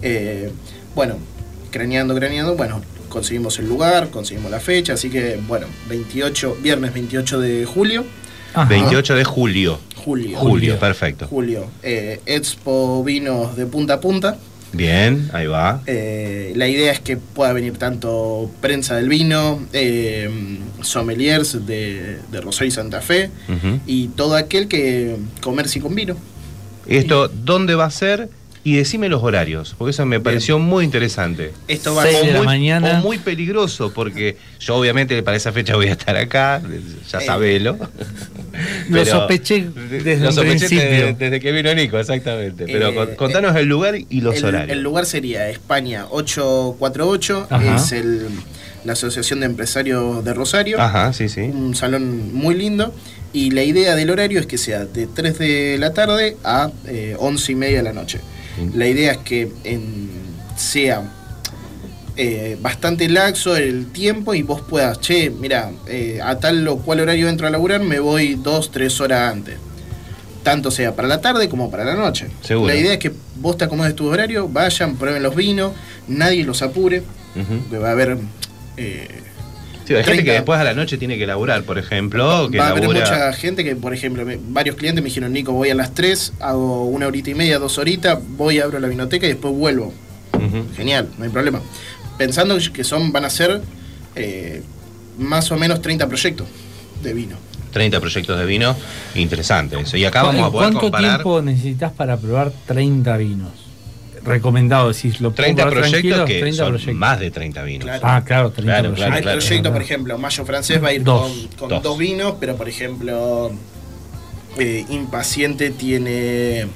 eh, 0.02 0.52
bueno, 0.94 1.16
craneando, 1.72 2.14
craneando, 2.14 2.56
bueno, 2.56 2.82
conseguimos 3.12 3.60
el 3.60 3.68
lugar, 3.68 4.10
conseguimos 4.10 4.50
la 4.50 4.60
fecha, 4.60 4.94
así 4.94 5.10
que, 5.12 5.40
bueno, 5.48 5.68
28, 5.88 6.58
viernes 6.64 6.94
28 6.94 7.40
de 7.40 7.66
julio. 7.66 8.06
Ajá. 8.54 8.68
28 8.68 9.16
de 9.16 9.24
julio. 9.24 9.80
Julio. 10.04 10.40
Julio, 10.40 10.80
perfecto. 10.80 11.28
Julio. 11.28 11.68
Eh, 11.84 12.20
Expo 12.26 13.04
vinos 13.04 13.56
de 13.56 13.68
punta 13.68 13.96
a 13.96 14.00
punta. 14.00 14.38
Bien, 14.74 15.30
ahí 15.34 15.48
va. 15.48 15.82
Eh, 15.86 16.54
la 16.56 16.68
idea 16.68 16.92
es 16.94 17.02
que 17.02 17.18
pueda 17.18 17.52
venir 17.54 17.78
tanto 17.78 18.50
prensa 18.62 18.96
del 18.96 19.10
vino, 19.10 19.60
eh, 19.74 20.30
sommeliers 20.82 21.66
de, 21.66 22.20
de 22.32 22.42
Rosario 22.42 22.70
y 22.70 22.72
Santa 22.72 23.02
Fe 23.02 23.30
y 23.86 24.08
todo 24.10 24.36
aquel 24.36 24.68
que 24.68 25.18
comercie 25.42 25.82
con 25.82 25.94
vino. 25.94 26.16
Esto, 26.88 27.28
¿dónde 27.28 27.76
va 27.76 27.86
a 27.86 27.92
ser? 27.92 28.30
Y 28.64 28.76
decime 28.76 29.10
los 29.10 29.24
horarios, 29.24 29.74
porque 29.76 29.90
eso 29.90 30.06
me 30.06 30.20
pareció 30.20 30.60
muy 30.60 30.86
interesante. 30.86 31.52
Esto 31.68 31.96
va 31.96 32.04
Seis 32.04 32.18
a 32.18 32.26
de 32.28 32.32
la 32.34 32.38
muy, 32.38 32.46
mañana. 32.46 33.00
o 33.00 33.04
muy 33.04 33.18
peligroso, 33.18 33.92
porque 33.92 34.38
yo 34.60 34.76
obviamente 34.76 35.24
para 35.24 35.36
esa 35.36 35.52
fecha 35.52 35.76
voy 35.76 35.88
a 35.88 35.94
estar 35.94 36.16
acá, 36.16 36.62
ya 37.12 37.20
Eh, 37.20 37.26
sabelo. 37.26 37.80
Lo 38.90 39.04
sospeché 39.06 39.68
desde 39.90 40.18
Lo 40.18 40.32
sospeché 40.32 40.58
principio. 40.68 40.84
desde, 40.86 41.14
desde 41.16 41.40
que 41.40 41.52
vino 41.52 41.74
Nico, 41.74 41.98
exactamente. 41.98 42.66
Pero 42.68 42.90
Eh, 42.90 42.94
con- 42.96 43.16
contanos 43.16 43.56
el 43.56 43.66
lugar 43.66 43.96
y 43.98 44.22
los 44.22 44.36
el, 44.36 44.46
horarios. 44.46 44.78
el 44.78 44.84
lugar 44.84 45.06
sería 45.08 45.50
España 45.50 46.06
848, 46.12 47.48
Ajá. 47.50 47.76
es 47.78 47.92
el, 47.94 48.28
la 48.86 48.94
Asociación 48.94 49.40
de 49.40 49.48
Empresarios 49.48 50.24
de 50.24 50.34
Rosario. 50.36 50.80
Ajá, 50.80 51.14
sí, 51.14 51.30
sí. 51.30 51.42
un 51.42 51.74
salón 51.76 52.32
muy 52.34 52.56
lindo 52.56 52.94
y 53.34 53.52
la 53.52 53.64
idea 53.64 53.96
del 53.96 54.10
horario 54.12 54.40
es 54.40 54.46
que 54.46 54.58
sea 54.60 54.86
de 54.86 55.08
3 55.08 55.40
de 55.40 55.78
la 55.80 55.94
tarde 55.94 56.38
a 56.44 56.70
eh, 56.88 57.16
11 57.18 57.52
y 57.52 57.56
media 57.56 57.78
de 57.78 57.84
la 57.84 57.94
noche. 57.94 58.20
La 58.76 58.88
idea 58.88 59.14
es 59.14 59.18
que 59.20 59.52
en- 59.64 60.10
sea 60.56 61.04
eh, 62.18 62.58
bastante 62.62 63.08
laxo 63.10 63.56
el 63.56 63.88
tiempo 63.88 64.34
y 64.34 64.44
vos 64.44 64.62
puedas, 64.62 65.00
che, 65.00 65.30
mira, 65.30 65.72
eh, 65.88 66.20
a 66.22 66.38
tal 66.40 66.68
o 66.68 66.78
cual 66.78 67.00
horario 67.00 67.30
entro 67.30 67.48
a 67.48 67.50
laburar 67.50 67.82
me 67.82 68.00
voy 68.00 68.36
2, 68.36 68.72
3 68.72 69.00
horas 69.02 69.32
antes. 69.32 69.56
Tanto 70.44 70.72
sea 70.72 70.96
para 70.96 71.08
la 71.08 71.22
tarde 71.22 71.48
como 71.50 71.72
para 71.72 71.86
la 71.86 71.96
noche. 71.96 72.28
Seguro. 72.42 72.68
La 72.68 72.76
idea 72.76 72.94
es 72.94 73.00
que 73.00 73.12
vos 73.36 73.58
te 73.58 73.64
acomodes 73.66 73.96
tu 73.96 74.08
horario, 74.08 74.48
vayan, 74.50 74.96
prueben 74.98 75.24
los 75.24 75.36
vinos, 75.36 75.72
nadie 76.08 76.44
los 76.44 76.62
apure, 76.62 77.04
que 77.70 77.78
va 77.78 77.90
a 77.90 77.92
haber... 77.92 78.18
eh, 78.78 79.08
Sí, 79.86 79.94
hay 79.94 80.04
gente 80.04 80.12
30. 80.12 80.24
que 80.24 80.32
después 80.34 80.60
a 80.60 80.64
la 80.64 80.74
noche 80.74 80.98
tiene 80.98 81.18
que 81.18 81.26
laburar, 81.26 81.64
por 81.64 81.78
ejemplo, 81.78 82.50
que 82.52 82.58
Va 82.60 82.68
a 82.68 82.70
haber 82.70 82.84
labura- 82.84 83.00
mucha 83.02 83.34
gente 83.34 83.64
que, 83.64 83.76
por 83.76 83.94
ejemplo, 83.94 84.26
me- 84.26 84.40
varios 84.50 84.76
clientes 84.76 85.02
me 85.04 85.10
dijeron, 85.10 85.34
Nico, 85.34 85.52
voy 85.54 85.70
a 85.70 85.76
las 85.76 85.94
3, 85.94 86.34
hago 86.40 86.86
una 86.86 87.08
horita 87.08 87.30
y 87.32 87.36
media, 87.36 87.58
dos 87.60 87.78
horitas, 87.78 88.20
voy, 88.38 88.60
abro 88.60 88.80
la 88.80 88.88
vinoteca 88.88 89.26
y 89.26 89.30
después 89.30 89.54
vuelvo. 89.54 89.94
Genial, 90.76 91.08
no 91.18 91.24
hay 91.26 91.30
problema. 91.30 91.62
Pensando 92.18 92.58
que 92.74 92.84
son, 92.84 93.12
van 93.12 93.26
a 93.26 93.30
ser 93.30 93.62
eh, 94.16 94.62
más 95.18 95.52
o 95.52 95.58
menos 95.58 95.82
30 95.82 96.08
proyectos 96.08 96.48
de 97.04 97.14
vino. 97.14 97.36
30 97.72 98.00
proyectos 98.00 98.38
de 98.38 98.46
vino, 98.46 98.76
interesante 99.16 99.80
eso. 99.80 99.96
Y 99.98 100.04
acá 100.06 100.24
vamos 100.24 100.42
a 100.44 100.46
¿En 100.48 100.52
poder 100.52 100.66
¿Cuánto 100.72 100.80
comparar 100.82 101.16
tiempo 101.18 101.42
necesitas 101.42 101.92
para 101.94 102.18
probar 102.18 102.52
30 102.68 103.16
vinos? 103.18 103.50
Recomendado, 104.24 104.94
si 104.94 105.10
lo 105.14 105.32
puedo 105.32 105.34
30 105.34 105.64
probar 105.64 105.80
proyectos 105.90 106.26
que 106.28 106.40
30 106.40 106.58
son 106.58 106.70
proyectos. 106.74 106.96
más 106.96 107.20
de 107.20 107.32
30 107.32 107.64
vinos. 107.64 107.86
Claro. 107.86 108.02
Ah, 108.04 108.24
claro, 108.24 108.52
30 108.52 108.62
Claro, 108.72 108.82
proyectos. 108.82 108.98
claro, 108.98 109.16
Hay 109.16 109.22
claro. 109.24 109.40
proyectos, 109.40 109.72
por 109.72 109.82
ejemplo, 109.82 110.18
Mayo 110.20 110.46
Francés 110.46 110.84
va 110.84 110.88
a 110.90 110.94
ir 110.94 111.04
Dos. 111.04 111.32
con, 111.32 111.48
con 111.58 111.70
Dos. 111.70 111.84
dos. 111.84 111.98
vinos, 111.98 112.36
pero 112.40 112.56
por 112.56 112.70
ejemplo, 112.70 113.52
eh, 114.60 114.86
Impaciente 114.90 115.72
tiene 115.72 116.68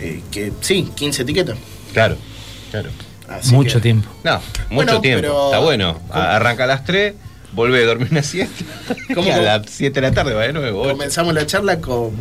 eh, 0.00 0.22
que 0.30 0.52
sí, 0.60 0.88
15 0.94 1.22
etiquetas. 1.22 1.56
Claro, 1.92 2.16
claro. 2.70 2.88
Así 3.28 3.54
Mucho 3.54 3.76
que- 3.78 3.82
tiempo. 3.82 4.08
No, 4.24 4.32
mucho 4.36 4.44
Bueno, 4.70 5.00
tiempo. 5.00 5.20
pero- 5.22 5.44
Está 5.46 5.58
bueno. 5.60 6.00
Arranca 6.10 6.64
a 6.64 6.66
las 6.66 6.84
3, 6.84 7.14
vuelve 7.52 7.82
a 7.82 7.86
dormir 7.86 8.08
una 8.10 8.22
siesta. 8.22 8.64
¿Cómo? 9.14 9.26
y 9.28 9.30
a 9.30 9.38
las 9.40 9.62
7 9.70 10.00
de 10.00 10.08
la 10.08 10.14
tarde 10.14 10.34
va 10.34 10.42
de 10.42 10.52
nuevo. 10.52 10.82
Comenzamos 10.88 11.34
la 11.34 11.46
charla 11.46 11.80
con 11.80 12.12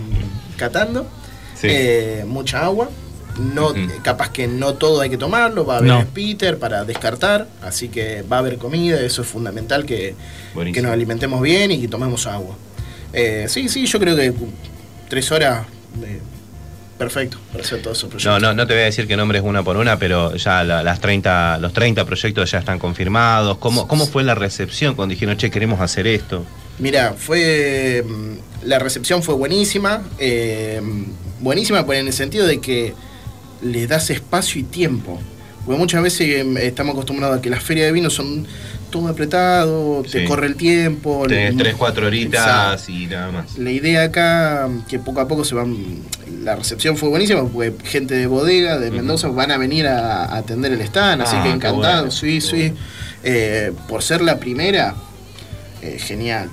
catando, 0.57 1.07
Sí. 1.56 1.68
eh, 1.70 2.24
mucha 2.28 2.64
agua. 2.65 2.90
No, 3.39 3.76
eh, 3.76 3.88
capaz 4.03 4.30
que 4.31 4.47
no 4.47 4.76
todo 4.76 5.01
hay 5.01 5.10
que 5.10 5.18
tomarlo, 5.18 5.65
va 5.65 5.76
a 5.76 5.77
haber 5.80 5.89
No. 5.89 6.05
Peter 6.14 6.60
para 6.60 6.84
descartar, 6.85 7.47
así 7.61 7.89
que 7.89 8.22
va 8.22 8.35
a 8.38 8.39
haber 8.39 8.57
comida, 8.57 8.99
eso 9.01 9.22
es 9.23 9.27
fundamental 9.27 9.85
que, 9.85 10.15
que 10.72 10.81
nos 10.81 10.91
alimentemos 10.91 11.41
bien 11.41 11.72
y 11.72 11.81
que 11.81 11.88
tomemos 11.88 12.27
agua. 12.27 12.55
Eh, 13.11 13.45
sí, 13.49 13.69
sí, 13.69 13.85
yo 13.88 13.99
creo 13.99 14.15
que 14.15 14.34
tres 15.10 15.31
horas, 15.31 15.65
eh, 16.03 16.19
perfecto 16.97 17.38
para 17.51 17.64
hacer 17.64 17.81
todo 17.81 17.93
eso. 17.93 18.07
No, 18.26 18.39
no, 18.39 18.53
no 18.53 18.68
te 18.68 18.73
voy 18.73 18.84
a 18.84 18.85
decir 18.85 19.07
que 19.07 19.18
nombres 19.18 19.41
una 19.43 19.64
por 19.64 19.77
una, 19.77 19.97
pero 19.97 20.35
ya 20.35 20.64
la- 20.64 20.84
las 20.84 20.99
30, 21.01 21.57
los 21.57 21.73
30 21.73 22.05
proyectos 22.05 22.51
ya 22.51 22.60
están 22.60 22.77
confirmados. 22.80 23.57
¿Cómo, 23.57 23.88
¿Cómo 23.88 24.05
fue 24.05 24.23
la 24.23 24.35
recepción 24.35 24.93
cuando 24.95 25.14
dijeron, 25.14 25.38
che, 25.38 25.49
queremos 25.49 25.81
hacer 25.81 26.05
esto? 26.07 26.45
Mira, 26.80 27.14
fue. 27.18 28.03
mm, 28.07 28.34
La 28.68 28.80
recepción 28.80 29.22
fue 29.23 29.35
buenísima. 29.35 30.03
eh, 30.19 30.81
buenísima 31.41 31.85
por 31.85 31.95
en 31.95 32.07
el 32.07 32.14
sentido 32.14 32.47
de 32.47 32.61
que 32.61 32.93
le 33.64 33.88
das 33.88 34.10
espacio 34.10 34.61
y 34.61 34.64
tiempo. 34.64 35.19
Porque 35.65 35.80
muchas 35.80 36.03
veces 36.03 36.27
eh, 36.27 36.45
estamos 36.68 36.94
acostumbrados 36.94 37.38
a 37.40 37.41
que 37.41 37.49
las 37.49 37.64
ferias 37.64 37.88
de 37.88 37.94
vino 37.94 38.10
son 38.10 38.45
todo 38.90 39.07
apretado, 39.07 40.03
te 40.03 40.26
corre 40.26 40.48
el 40.48 40.56
tiempo. 40.56 41.26
Tenés 41.27 41.57
3, 41.57 41.76
4 41.76 42.07
horitas 42.07 42.41
Exacto. 42.45 42.91
y 42.91 43.07
nada 43.07 43.31
más. 43.31 43.57
La 43.57 43.72
idea 43.72 44.03
acá, 44.03 44.69
que 44.88 44.99
poco 44.99 45.22
a 45.22 45.27
poco 45.27 45.44
se 45.45 45.56
van. 45.56 45.76
La 46.44 46.56
recepción 46.57 46.98
fue 46.98 47.07
buenísima 47.10 47.48
porque 47.48 47.73
gente 47.85 48.14
de 48.15 48.27
bodega, 48.27 48.77
de. 48.77 48.91
Mendoza, 48.91 49.30
van 49.30 49.52
a 49.52 49.57
venir 49.57 49.88
a, 49.88 50.26
a 50.26 50.38
atender 50.38 50.73
el 50.73 50.81
stand, 50.81 51.22
así 51.22 51.35
Ah, 51.40 51.44
que 51.44 51.49
encantado, 51.52 51.95
bueno, 52.03 52.11
sí, 52.11 52.41
sí. 52.41 52.56
bueno. 52.57 52.76
Eh, 53.23 53.72
por 53.88 54.03
ser 54.03 54.22
la 54.22 54.38
primera, 54.40 54.94
eh, 55.81 55.98
genial. 55.98 56.49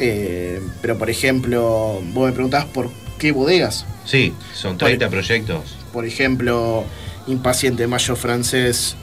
Eh, 0.00 0.60
pero 0.82 0.98
por 0.98 1.08
ejemplo, 1.10 2.02
vos 2.12 2.26
me 2.26 2.32
preguntabas 2.32 2.66
por 2.66 2.90
qué 3.18 3.30
bodegas. 3.32 3.86
Sí, 4.04 4.34
son 4.52 4.76
30 4.76 5.08
proyectos. 5.08 5.76
Por 5.92 6.04
ejemplo, 6.04 6.84
Impaciente 7.26 7.86
Mayo 7.86 8.16
Francés, 8.16 8.96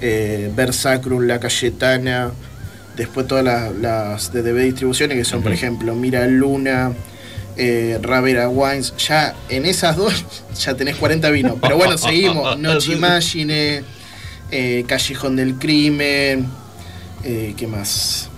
eh, 0.00 0.50
Versacrum, 0.54 1.26
La 1.26 1.40
Cayetana, 1.40 2.30
después 2.96 3.26
todas 3.26 3.44
las, 3.44 3.74
las 3.74 4.32
de 4.32 4.42
DB 4.42 4.64
Distribuciones, 4.64 5.16
que 5.16 5.24
son, 5.24 5.42
por 5.42 5.52
ejemplo, 5.52 5.94
Mira 5.94 6.26
Luna, 6.26 6.92
eh, 7.56 7.98
Ravera 8.02 8.48
Wines. 8.48 8.94
Ya 8.98 9.34
en 9.48 9.66
esas 9.66 9.96
dos 9.96 10.24
ya 10.58 10.74
tenés 10.74 10.96
40 10.96 11.30
vinos. 11.30 11.56
Pero 11.60 11.76
bueno, 11.76 11.96
seguimos. 11.96 12.58
Noche 12.58 12.92
Imagine, 12.92 13.82
eh, 14.50 14.84
Callejón 14.86 15.36
del 15.36 15.54
Crimen, 15.54 16.46
eh, 17.24 17.54
¿qué 17.56 17.66
más? 17.66 18.28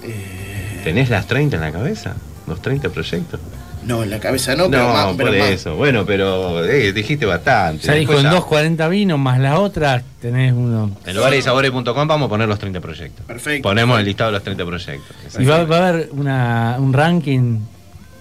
¿Tenés 0.85 1.11
las 1.11 1.27
30 1.27 1.57
en 1.57 1.63
la 1.63 1.73
cabeza? 1.73 2.15
¿Los 2.47 2.63
30 2.63 2.89
proyectos? 2.91 3.41
No, 3.89 4.03
en 4.03 4.11
la 4.11 4.21
cabeza 4.21 4.55
no, 4.55 4.71
pero 4.71 4.89
más. 4.93 5.15
pero 5.17 5.31
por 5.31 5.39
más. 5.39 5.49
eso. 5.49 5.75
Bueno, 5.77 6.05
pero 6.07 6.65
eh, 6.65 6.93
dijiste 6.93 7.27
bastante. 7.27 7.87
Ya 7.87 7.95
dijo 7.95 8.13
en 8.13 8.25
ya- 8.25 8.31
240 8.31 8.89
vinos 8.89 9.19
más 9.19 9.39
las 9.41 9.59
otras, 9.59 10.03
tenés 10.21 10.53
uno. 10.53 10.95
En 11.07 11.17
lugaresysabores.com 11.17 12.07
vamos 12.07 12.27
a 12.27 12.29
poner 12.29 12.49
los 12.49 12.59
30 12.59 12.81
proyectos. 12.81 13.25
Perfecto. 13.27 13.69
Ponemos 13.69 13.99
el 13.99 14.05
listado 14.05 14.31
de 14.31 14.35
los 14.35 14.45
30 14.45 14.65
proyectos. 14.65 15.17
Y 15.39 15.45
va, 15.45 15.65
va 15.65 15.77
a 15.79 15.89
haber 15.89 16.09
una, 16.13 16.77
un 16.79 16.93
ranking 16.93 17.59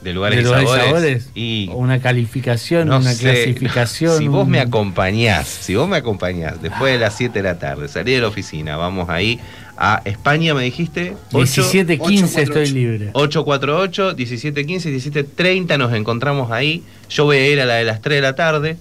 de 0.01 0.13
lugares 0.13 0.37
de 0.37 0.43
lugares 0.43 0.63
y 0.65 0.67
sabores. 0.71 0.85
sabores, 0.87 1.29
Y 1.35 1.69
o 1.71 1.77
una 1.77 1.99
calificación, 1.99 2.87
no 2.87 2.97
una 2.99 3.11
sé, 3.13 3.23
clasificación. 3.23 4.17
Si 4.19 4.27
vos 4.27 4.47
me 4.47 4.59
acompañás, 4.61 5.47
si 5.47 5.75
vos 5.75 5.87
me 5.89 5.97
acompañás 5.97 6.61
después 6.61 6.93
de 6.93 6.99
las 6.99 7.15
7 7.15 7.39
de 7.39 7.43
la 7.43 7.59
tarde, 7.59 7.87
salí 7.87 8.13
de 8.13 8.21
la 8.21 8.27
oficina, 8.27 8.77
vamos 8.77 9.09
ahí 9.09 9.39
a 9.77 10.01
España, 10.05 10.53
me 10.53 10.63
dijiste. 10.63 11.15
17, 11.31 11.97
15 11.99 12.41
estoy 12.41 12.63
848. 12.63 12.73
libre. 12.73 13.09
848, 13.13 14.15
1715, 14.15 14.89
1730, 14.89 15.77
nos 15.77 15.93
encontramos 15.93 16.51
ahí. 16.51 16.83
Yo 17.09 17.25
voy 17.25 17.37
a 17.37 17.49
ir 17.49 17.61
a 17.61 17.65
la 17.65 17.75
de 17.75 17.83
las 17.83 18.01
3 18.01 18.17
de 18.17 18.21
la 18.21 18.35
tarde. 18.35 18.77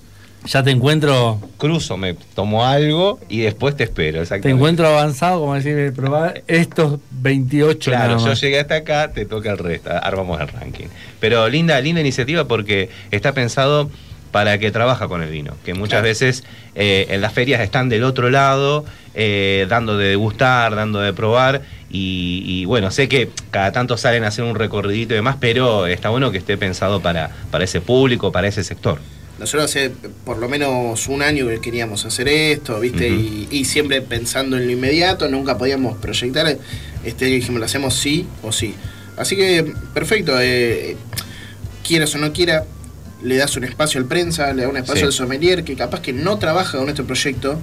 Ya 0.47 0.63
te 0.63 0.71
encuentro, 0.71 1.41
Cruzo, 1.59 1.97
me 1.97 2.15
tomo 2.15 2.65
algo 2.65 3.19
y 3.29 3.41
después 3.41 3.77
te 3.77 3.83
espero. 3.85 4.25
te 4.25 4.49
encuentro 4.49 4.87
avanzado, 4.87 5.41
como 5.41 5.55
decir, 5.55 5.93
probar 5.93 6.45
estos 6.47 7.01
28 7.11 7.91
Claro, 7.91 8.25
yo 8.25 8.33
llegué 8.35 8.61
hasta 8.61 8.77
acá, 8.77 9.11
te 9.11 9.25
toca 9.25 9.51
el 9.51 9.59
resto, 9.59 9.91
armamos 9.91 10.41
el 10.41 10.47
ranking. 10.47 10.87
Pero 11.19 11.49
linda, 11.49 11.81
linda 11.81 12.01
iniciativa 12.01 12.45
porque 12.45 12.91
está 13.11 13.33
pensado 13.33 13.91
para 14.37 14.59
que 14.59 14.71
trabaja 14.71 15.09
con 15.09 15.23
el 15.23 15.31
vino, 15.31 15.55
que 15.65 15.73
muchas 15.73 16.01
Claro. 16.01 16.09
veces 16.09 16.45
eh, 16.75 17.07
en 17.09 17.23
las 17.23 17.33
ferias 17.33 17.63
están 17.63 17.89
del 17.89 18.05
otro 18.05 18.29
lado, 18.29 18.85
eh, 19.15 19.65
dando 19.67 19.97
de 19.97 20.09
degustar, 20.09 20.75
dando 20.75 21.01
de 21.01 21.15
probar, 21.15 21.63
y, 21.89 22.43
y 22.45 22.67
bueno, 22.67 22.91
sé 22.91 23.09
que 23.09 23.31
cada 23.51 23.73
tanto 23.73 23.97
salen 23.97 24.25
a 24.25 24.29
hacer 24.29 24.45
un 24.45 24.55
recorridito 24.55 25.15
y 25.15 25.17
demás, 25.17 25.37
pero 25.41 25.87
está 25.87 26.11
bueno 26.11 26.31
que 26.33 26.37
esté 26.37 26.59
pensado 26.59 27.01
para, 27.01 27.31
para 27.51 27.65
ese 27.65 27.81
público, 27.81 28.31
para 28.31 28.47
ese 28.47 28.63
sector. 28.63 28.99
nosotros 29.39 29.65
hace 29.71 29.91
por 30.27 30.37
lo 30.37 30.51
menos 30.51 31.09
un 31.09 31.23
año 31.23 31.49
que 31.49 31.59
queríamos 31.63 32.05
hacer 32.05 32.29
esto, 32.29 32.79
¿viste? 32.79 33.09
Y, 33.09 33.49
y 33.51 33.65
siempre 33.65 34.03
pensando 34.03 34.59
en 34.59 34.67
lo 34.67 34.73
inmediato, 34.73 35.29
nunca 35.29 35.57
podíamos 35.57 35.97
proyectar. 35.97 36.59
Este 37.05 37.25
dijimos, 37.25 37.59
lo 37.61 37.65
hacemos 37.65 37.95
sí 37.95 38.27
o 38.43 38.53
sí. 38.53 38.75
Así 39.17 39.35
que, 39.35 39.65
perfecto. 39.95 40.39
eh, 40.39 40.95
quieras 41.83 42.15
o 42.17 42.19
no 42.19 42.33
quiera, 42.35 42.65
le 43.23 43.37
das 43.37 43.57
un 43.57 43.65
espacio 43.65 44.01
al 44.01 44.07
prensa, 44.07 44.53
le 44.53 44.63
das 44.63 44.71
un 44.71 44.77
espacio 44.77 45.01
Sí. 45.03 45.07
al 45.07 45.13
sommelier, 45.13 45.65
que 45.65 45.75
capaz 45.77 46.01
que 46.01 46.13
no 46.13 46.39
trabaja 46.39 46.79
con 46.79 46.89
este 46.89 47.03
proyecto, 47.03 47.59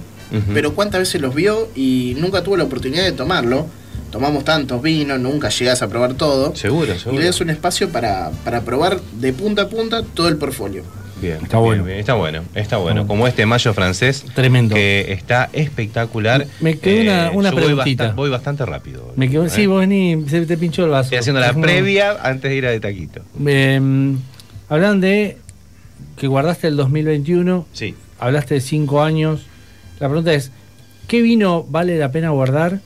pero 0.52 0.74
cuántas 0.74 1.00
veces 1.00 1.20
los 1.20 1.34
vio 1.34 1.68
y 1.76 2.16
nunca 2.18 2.42
tuvo 2.42 2.56
la 2.56 2.64
oportunidad 2.64 3.04
de 3.04 3.12
tomarlo. 3.12 3.66
Tomamos 4.10 4.44
tantos 4.44 4.80
vinos, 4.82 5.18
nunca 5.20 5.48
llegas 5.48 5.82
a 5.82 5.88
probar 5.88 6.14
todo. 6.14 6.54
Seguro, 6.54 6.94
Y 6.94 6.98
seguro. 6.98 7.20
le 7.20 7.26
das 7.26 7.40
un 7.40 7.50
espacio 7.50 7.88
para, 7.90 8.30
para 8.44 8.60
probar 8.62 9.00
de 9.20 9.32
punta 9.32 9.62
a 9.62 9.68
punta 9.68 10.02
todo 10.02 10.28
el 10.28 10.36
portfolio. 10.36 10.82
Bien, 11.20 11.38
Está 11.42 11.56
bien, 11.58 11.62
bueno. 11.64 11.84
bien, 11.84 11.98
está 11.98 12.14
bueno, 12.14 12.42
está 12.54 12.76
bueno. 12.76 13.06
Como 13.06 13.26
este 13.26 13.46
mayo 13.46 13.72
francés, 13.74 14.24
Tremendo. 14.34 14.74
que 14.74 15.06
está 15.12 15.48
espectacular. 15.52 16.42
Eh, 16.42 16.48
Me 16.60 16.78
quedó 16.78 17.00
una- 17.02 17.30
una 17.32 17.48
yo 17.50 17.54
voy 17.56 17.64
preguntita. 17.64 18.04
basta- 18.04 18.16
Voy, 18.16 18.30
bastante 18.30 18.66
rápido. 18.66 19.12
Me 19.16 19.28
quedo, 19.30 19.46
¿eh? 19.46 19.50
Sí, 19.50 19.66
vos 19.66 19.80
vení, 19.80 20.24
se 20.28 20.44
te 20.46 20.56
pinchó 20.58 20.84
el 20.84 20.90
vaso. 20.90 21.04
Estoy 21.06 21.18
haciendo 21.18 21.40
la 21.40 21.52
previa 21.52 22.16
antes 22.22 22.50
de 22.50 22.56
ir 22.56 22.66
a 22.66 22.70
de 22.70 22.80
taquito. 22.80 23.20
Eh, 23.46 23.80
hablan 24.68 25.00
de 25.00 25.38
que 26.16 26.26
guardaste 26.26 26.68
el 26.68 26.76
2021, 26.76 27.66
Sí. 27.72 27.94
hablaste 28.18 28.54
de 28.54 28.60
5 28.60 29.02
años. 29.02 29.46
La 30.00 30.08
pregunta 30.08 30.32
es, 30.32 30.50
¿qué 31.08 31.22
vino 31.22 31.64
vale 31.64 31.98
la 31.98 32.10
pena 32.12 32.30
guardar 32.30 32.80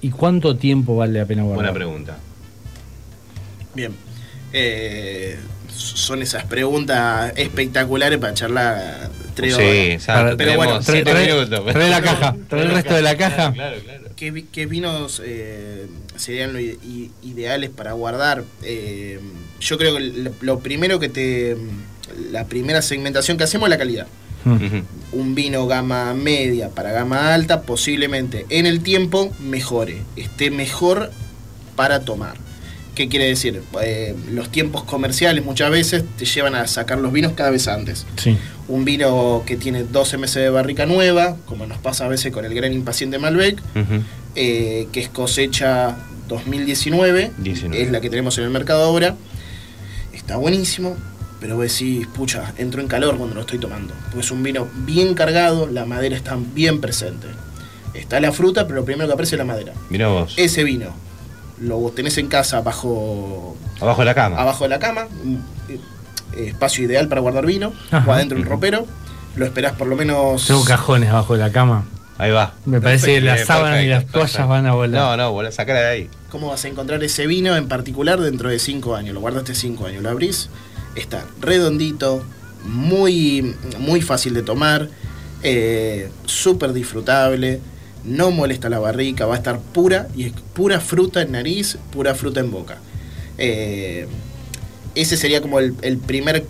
y 0.00 0.10
cuánto 0.10 0.56
tiempo 0.56 0.96
vale 0.96 1.18
la 1.18 1.26
pena 1.26 1.42
guardar? 1.42 1.56
Buena 1.64 1.72
pregunta. 1.74 2.16
Bien. 3.74 3.92
Eh, 4.52 5.38
son 5.68 6.20
esas 6.22 6.44
preguntas 6.44 7.32
espectaculares 7.36 8.18
para 8.18 8.34
charlar 8.34 9.10
tres 9.34 9.54
Sí, 9.56 9.62
horas. 9.62 9.74
exacto. 9.74 10.22
Para- 10.24 10.36
pero 10.36 10.56
bueno, 10.56 10.80
Trae, 10.80 10.96
siete 11.02 11.10
trae- 11.10 11.26
minutos. 11.34 11.72
trae 11.72 11.88
la 11.90 12.02
caja, 12.02 12.36
trae 12.48 12.62
el 12.64 12.70
resto 12.70 12.94
de 12.94 13.02
la 13.02 13.16
caja. 13.16 13.52
Claro, 13.52 13.76
claro. 13.82 14.02
¿Qué, 14.14 14.30
vi- 14.30 14.42
qué 14.52 14.66
vinos 14.66 15.22
eh, 15.24 15.86
serían 16.16 16.52
lo 16.52 16.60
ideales 16.60 17.70
para 17.70 17.92
guardar? 17.92 18.44
Eh, 18.62 19.18
yo 19.60 19.78
creo 19.78 19.94
que 19.96 20.00
lo, 20.00 20.30
lo 20.42 20.58
primero 20.60 20.98
que 21.00 21.08
te. 21.08 21.56
La 22.30 22.46
primera 22.46 22.82
segmentación 22.82 23.36
que 23.38 23.44
hacemos 23.44 23.66
es 23.66 23.70
la 23.70 23.78
calidad. 23.78 24.06
Mm. 24.44 24.82
Un 25.12 25.34
vino 25.34 25.66
gama 25.66 26.14
media 26.14 26.68
para 26.70 26.92
gama 26.92 27.32
alta, 27.34 27.62
posiblemente 27.62 28.46
en 28.48 28.66
el 28.66 28.82
tiempo 28.82 29.32
mejore, 29.40 30.02
esté 30.16 30.50
mejor 30.50 31.10
para 31.76 32.00
tomar. 32.00 32.34
¿Qué 32.94 33.08
quiere 33.08 33.26
decir? 33.26 33.62
Eh, 33.82 34.14
los 34.30 34.50
tiempos 34.50 34.84
comerciales 34.84 35.42
muchas 35.44 35.70
veces 35.70 36.04
te 36.18 36.26
llevan 36.26 36.54
a 36.54 36.66
sacar 36.66 36.98
los 36.98 37.10
vinos 37.10 37.32
cada 37.32 37.50
vez 37.50 37.66
antes. 37.66 38.06
Sí. 38.16 38.36
Un 38.68 38.84
vino 38.84 39.42
que 39.46 39.56
tiene 39.56 39.84
12 39.84 40.18
meses 40.18 40.42
de 40.42 40.50
barrica 40.50 40.84
nueva, 40.84 41.36
como 41.46 41.66
nos 41.66 41.78
pasa 41.78 42.04
a 42.04 42.08
veces 42.08 42.32
con 42.32 42.44
el 42.44 42.54
gran 42.54 42.72
impaciente 42.72 43.18
Malbec, 43.18 43.58
eh, 44.34 44.88
que 44.92 45.00
es 45.00 45.08
cosecha 45.08 45.96
2019, 46.28 47.32
19. 47.38 47.82
es 47.82 47.90
la 47.90 48.02
que 48.02 48.10
tenemos 48.10 48.36
en 48.36 48.44
el 48.44 48.50
mercado 48.50 48.84
ahora. 48.84 49.16
Está 50.12 50.36
buenísimo, 50.36 50.96
pero 51.42 51.56
vos 51.56 51.64
decís, 51.64 52.06
pucha, 52.06 52.54
entro 52.56 52.80
en 52.80 52.86
calor 52.86 53.16
cuando 53.16 53.34
lo 53.34 53.40
estoy 53.40 53.58
tomando. 53.58 53.92
Porque 54.04 54.20
es 54.20 54.30
un 54.30 54.44
vino 54.44 54.68
bien 54.86 55.14
cargado, 55.14 55.66
la 55.66 55.84
madera 55.84 56.16
está 56.16 56.38
bien 56.54 56.80
presente. 56.80 57.26
Está 57.94 58.20
la 58.20 58.30
fruta, 58.30 58.66
pero 58.68 58.76
lo 58.80 58.84
primero 58.84 59.08
que 59.08 59.12
aparece 59.14 59.34
es 59.34 59.38
la 59.40 59.44
madera. 59.44 59.72
Mirá 59.90 60.06
vos. 60.06 60.34
Ese 60.36 60.62
vino 60.62 60.94
lo 61.60 61.78
tenés 61.90 62.16
en 62.18 62.28
casa 62.28 62.60
bajo, 62.60 63.56
Abajo 63.80 64.00
de 64.02 64.04
la 64.06 64.14
cama. 64.14 64.36
abajo 64.40 64.64
de 64.64 64.70
la 64.70 64.78
cama, 64.78 65.06
eh, 65.68 65.78
espacio 66.48 66.84
ideal 66.84 67.08
para 67.08 67.20
guardar 67.20 67.44
vino, 67.44 67.72
Ajá. 67.90 68.08
o 68.08 68.12
adentro 68.14 68.38
del 68.38 68.46
ropero. 68.46 68.86
Lo 69.34 69.44
esperás 69.44 69.72
por 69.72 69.88
lo 69.88 69.96
menos... 69.96 70.46
Tengo 70.46 70.64
cajones 70.64 71.10
abajo 71.10 71.34
de 71.34 71.40
la 71.40 71.50
cama. 71.50 71.84
Ahí 72.18 72.30
va. 72.30 72.54
Me 72.66 72.80
parece 72.80 73.14
que 73.14 73.20
las 73.20 73.46
sábanas 73.46 73.82
y 73.82 73.88
las 73.88 74.06
toallas 74.06 74.46
van 74.46 74.66
a 74.66 74.74
volar. 74.74 75.00
No, 75.02 75.16
no, 75.16 75.32
volá, 75.32 75.50
sacala 75.50 75.80
de 75.80 75.88
ahí. 75.88 76.10
¿Cómo 76.30 76.48
vas 76.48 76.64
a 76.64 76.68
encontrar 76.68 77.02
ese 77.02 77.26
vino 77.26 77.56
en 77.56 77.66
particular 77.66 78.20
dentro 78.20 78.48
de 78.48 78.60
5 78.60 78.94
años? 78.94 79.12
Lo 79.14 79.20
guardaste 79.20 79.54
5 79.56 79.86
años, 79.86 80.02
lo 80.02 80.10
abrís, 80.10 80.48
está 80.96 81.24
redondito, 81.40 82.22
muy, 82.64 83.54
muy 83.78 84.00
fácil 84.02 84.34
de 84.34 84.42
tomar, 84.42 84.88
eh, 85.42 86.10
súper 86.26 86.72
disfrutable, 86.72 87.60
no 88.04 88.30
molesta 88.30 88.68
la 88.68 88.78
barrica, 88.78 89.26
va 89.26 89.34
a 89.34 89.38
estar 89.38 89.58
pura 89.58 90.08
y 90.16 90.24
es 90.24 90.32
pura 90.54 90.80
fruta 90.80 91.22
en 91.22 91.32
nariz, 91.32 91.78
pura 91.92 92.14
fruta 92.14 92.40
en 92.40 92.50
boca. 92.50 92.78
Eh, 93.38 94.06
ese 94.94 95.16
sería 95.16 95.40
como 95.40 95.58
el, 95.58 95.74
el 95.82 95.98
primer 95.98 96.44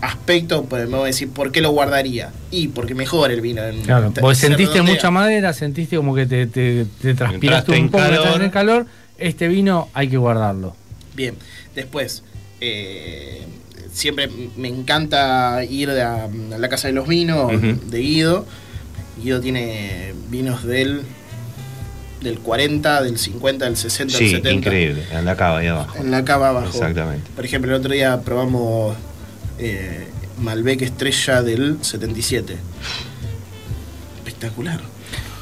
aspecto, 0.00 0.64
podemos 0.66 1.04
decir, 1.04 1.30
¿por 1.30 1.50
qué 1.50 1.60
lo 1.60 1.70
guardaría? 1.70 2.30
Y 2.50 2.68
porque 2.68 2.94
mejora 2.94 3.32
el 3.32 3.40
vino. 3.40 3.64
en- 3.64 3.82
Claro, 3.82 4.12
porque 4.20 4.34
se 4.36 4.46
sentiste 4.48 4.74
redondea. 4.74 4.94
mucha 4.94 5.10
madera, 5.10 5.52
sentiste 5.52 5.96
como 5.96 6.14
que 6.14 6.26
te, 6.26 6.46
te, 6.46 6.84
te 7.00 7.14
transpiraste 7.14 7.72
un 7.72 7.90
poco, 7.90 8.04
calor. 8.04 8.42
en 8.42 8.50
calor. 8.50 8.86
Este 9.18 9.48
vino 9.48 9.88
hay 9.94 10.08
que 10.08 10.16
guardarlo. 10.16 10.76
Bien, 11.16 11.34
después, 11.74 12.22
eh, 12.60 13.42
siempre 13.92 14.28
me 14.56 14.68
encanta 14.68 15.64
ir 15.64 15.90
a, 15.90 16.24
a 16.24 16.58
la 16.58 16.68
casa 16.68 16.88
de 16.88 16.94
los 16.94 17.06
vinos 17.08 17.52
de 17.90 17.98
Guido. 17.98 18.46
Guido 19.22 19.40
tiene 19.40 20.14
vinos 20.30 20.64
del, 20.64 21.02
del 22.20 22.38
40, 22.38 23.02
del 23.02 23.18
50, 23.18 23.64
del 23.64 23.76
60, 23.76 24.12
del 24.16 24.26
Sí, 24.28 24.30
70. 24.36 24.50
increíble. 24.52 25.04
En 25.12 25.24
la 25.24 25.36
cava 25.36 25.58
ahí 25.58 25.66
abajo. 25.66 25.98
En 25.98 26.10
la 26.10 26.24
cava 26.24 26.50
abajo. 26.50 26.68
Exactamente. 26.68 27.28
Por 27.34 27.44
ejemplo, 27.44 27.70
el 27.74 27.78
otro 27.80 27.92
día 27.92 28.20
probamos 28.20 28.96
eh, 29.58 30.06
Malbec 30.40 30.82
Estrella 30.82 31.42
del 31.42 31.78
77. 31.82 32.56
Espectacular. 34.18 34.80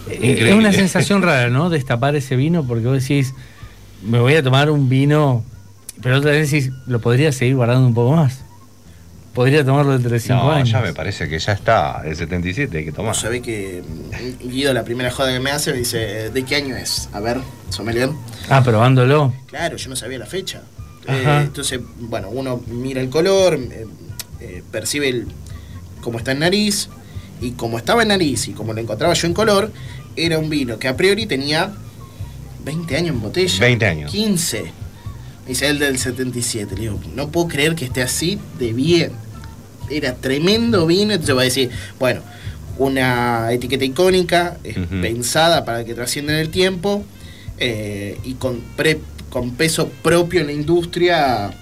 Eh, 0.09 0.15
Increíble. 0.15 0.51
Es 0.51 0.55
una 0.57 0.73
sensación 0.73 1.23
rara, 1.23 1.51
¿no? 1.51 1.71
Destapar 1.71 2.17
ese 2.17 2.37
vino 2.37 2.67
porque 2.67 2.87
vos 2.87 3.01
decís, 3.03 3.35
me 4.03 4.19
voy 4.21 4.35
a 4.35 4.43
tomar 4.43 4.71
un 4.71 4.89
vino, 4.89 5.45
pero 6.03 6.19
otra 6.19 6.31
vez 6.33 6.51
decís, 6.51 6.71
lo 6.87 7.01
podría 7.01 7.33
seguir 7.33 7.57
guardando 7.57 7.87
un 7.87 7.95
poco 7.95 8.17
más. 8.17 8.41
Podría 9.35 9.65
tomarlo 9.65 9.93
dentro 9.93 10.11
de 10.11 10.19
cinco 10.19 10.45
No, 10.45 10.51
años. 10.53 10.71
ya 10.71 10.81
me 10.81 10.95
parece 10.95 11.29
que 11.29 11.39
ya 11.39 11.53
está. 11.53 12.03
El 12.07 12.17
77 12.17 12.79
hay 12.79 12.85
que 12.87 12.93
tomar. 12.93 13.15
Sabés 13.15 13.43
que 13.43 13.83
mm, 14.43 14.49
Guido, 14.49 14.73
la 14.73 14.83
primera 14.83 15.11
joda 15.11 15.31
que 15.33 15.41
me 15.41 15.51
hace, 15.51 15.73
me 15.73 15.79
dice, 15.79 16.31
¿de 16.31 16.43
qué 16.45 16.57
año 16.57 16.75
es? 16.75 17.11
A 17.13 17.21
ver, 17.21 17.41
sommelier. 17.69 18.09
Ah, 18.49 18.63
probándolo. 18.65 19.35
Claro, 19.47 19.77
yo 19.77 19.91
no 19.91 19.97
sabía 19.97 20.19
la 20.19 20.25
fecha. 20.27 20.63
Eh, 21.07 21.41
entonces, 21.43 21.81
bueno, 22.01 22.31
uno 22.31 22.63
mira 22.67 23.01
el 23.03 23.11
color, 23.11 23.55
eh, 23.57 23.87
eh, 24.41 24.63
percibe 24.73 25.09
el, 25.11 25.27
cómo 26.01 26.17
está 26.19 26.33
en 26.33 26.39
nariz, 26.41 26.89
y 27.41 27.51
como 27.53 27.77
estaba 27.77 28.03
en 28.03 28.09
nariz 28.09 28.49
y 28.49 28.53
como 28.53 28.73
lo 28.73 28.81
encontraba 28.81 29.13
yo 29.13 29.27
en 29.27 29.35
color, 29.35 29.71
era 30.17 30.39
un 30.39 30.49
vino 30.49 30.79
que 30.79 30.89
a 30.89 30.97
priori 30.97 31.27
tenía 31.27 31.73
20 32.65 32.97
años 32.97 33.11
en 33.11 33.21
botella. 33.21 33.61
20 33.61 33.87
años. 33.87 34.11
15. 34.11 34.73
Me 35.47 35.51
dice 35.51 35.69
el 35.69 35.79
del 35.79 35.97
77. 35.99 36.75
Le 36.75 36.81
digo, 36.83 37.01
no 37.15 37.29
puedo 37.31 37.47
creer 37.49 37.75
que 37.77 37.85
esté 37.85 38.03
así 38.03 38.39
de 38.59 38.73
bien. 38.73 39.13
Era 39.89 40.15
tremendo 40.17 40.87
vino. 40.87 41.13
Entonces 41.13 41.37
va 41.37 41.43
a 41.43 41.45
decir, 41.45 41.71
bueno, 41.99 42.21
una 42.79 43.53
etiqueta 43.53 43.85
icónica, 43.85 44.59
eh, 44.65 44.75
pensada 45.01 45.65
para 45.65 45.85
que 45.85 45.95
trascienda 45.95 46.33
en 46.35 46.41
el 46.41 46.51
tiempo 46.51 47.05
eh, 47.59 48.19
y 48.25 48.35
con, 48.35 48.61
pre- 48.77 49.01
con 49.31 49.53
peso 49.53 49.89
propio 50.03 50.41
en 50.41 50.47
la 50.49 50.53
industria. 50.53 51.55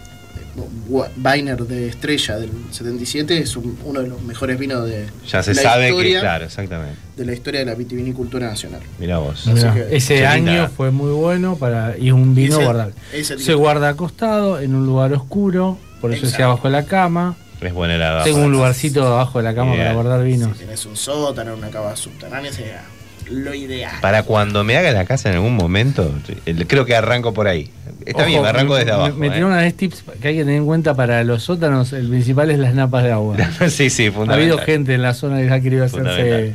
Weiner 1.18 1.56
de 1.64 1.89
Estrella 1.89 2.36
del 2.39 2.51
77 2.70 3.39
es 3.39 3.56
un- 3.56 3.78
uno 3.85 4.01
de 4.02 4.09
los 4.09 4.22
mejores 4.22 4.59
vinos 4.59 4.86
de 4.86 5.06
Ya 5.28 5.43
se 5.43 5.55
la 5.55 5.62
sabe 5.62 5.85
que, 5.86 5.90
historia, 5.90 6.20
claro, 6.20 6.44
exactamente. 6.44 6.97
de 7.16 7.24
la 7.24 7.32
historia 7.32 7.60
de 7.60 7.66
la 7.66 7.74
vitivinicultura 7.74 8.48
nacional. 8.48 8.81
Vos. 8.98 9.47
Mirá, 9.47 9.74
que- 9.74 9.97
ese 9.97 10.26
año 10.26 10.52
linda. 10.52 10.68
fue 10.68 10.90
muy 10.90 11.12
bueno 11.12 11.56
para 11.56 11.97
y 11.98 12.09
es 12.09 12.12
un 12.12 12.35
vino 12.35 12.56
Ese- 12.56 12.64
guardable. 12.64 12.94
ese 13.12 13.39
Se 13.39 13.55
guarda 13.55 13.89
acostado 13.89 14.60
en 14.60 14.74
un 14.74 14.86
lugar 14.86 15.12
oscuro, 15.12 15.78
por 16.01 16.12
eso 16.12 16.22
decía 16.22 16.36
Exacto. 16.36 16.44
abajo 16.52 16.68
de 16.68 16.72
la 16.72 16.85
cama. 16.85 17.36
Es 17.60 17.72
buena 17.72 17.97
la 17.97 18.22
Tengo 18.24 18.40
un 18.44 18.52
lugarcito 18.52 19.06
abajo 19.06 19.39
de 19.39 19.44
la 19.44 19.55
cama 19.55 19.72
Bien. 19.72 19.85
para 19.85 19.94
guardar 19.94 20.22
vinos. 20.24 20.51
Si 20.59 20.64
tenés 20.64 20.85
un 20.85 20.97
sótano, 20.97 21.55
una 21.55 21.70
cava 21.70 21.97
subterránea, 21.97 22.52
sería 22.52 22.82
lo 23.31 23.55
ideal. 23.55 23.94
Para 24.02 24.22
cuando 24.24 24.64
me 24.64 24.76
haga 24.76 24.90
la 24.93 25.06
casa 25.06 25.31
en 25.31 25.36
algún 25.36 25.56
momento, 25.56 26.12
creo 26.68 26.85
que 26.85 26.94
arranco 26.94 27.32
por 27.32 27.48
ahí. 27.48 27.70
Está 28.06 28.18
Ojo, 28.22 28.28
bien, 28.28 28.43
me 28.43 28.48
arranco 28.48 28.72
me- 28.74 28.78
desde 28.81 28.90
me- 28.93 28.97
abajo. 28.97 29.16
Me, 29.16 29.26
¿eh? 29.26 29.31
tiró 29.31 29.47
una 29.47 29.56
vez 29.59 29.74
tips 29.74 30.05
que 30.20 30.28
hay 30.28 30.35
que 30.35 30.40
tener 30.40 30.56
en 30.56 30.66
cuenta 30.66 30.94
para 30.94 31.24
los 31.24 31.43
sótanos. 31.43 31.93
El 31.93 32.09
principal 32.09 32.51
es 32.51 32.59
las 32.59 32.74
napas 32.74 33.02
de 33.05 33.12
agua. 33.12 33.36
sí, 33.68 33.89
sí, 33.90 34.05
ha 34.05 34.06
habido 34.09 34.12
fundamental. 34.20 34.60
gente 34.66 34.94
en 34.94 35.02
la 35.02 35.14
zona 35.14 35.40
que 35.40 35.51
ha 35.51 35.60
querido 35.60 35.85
hacerse 35.85 36.05
Fundamental. 36.10 36.55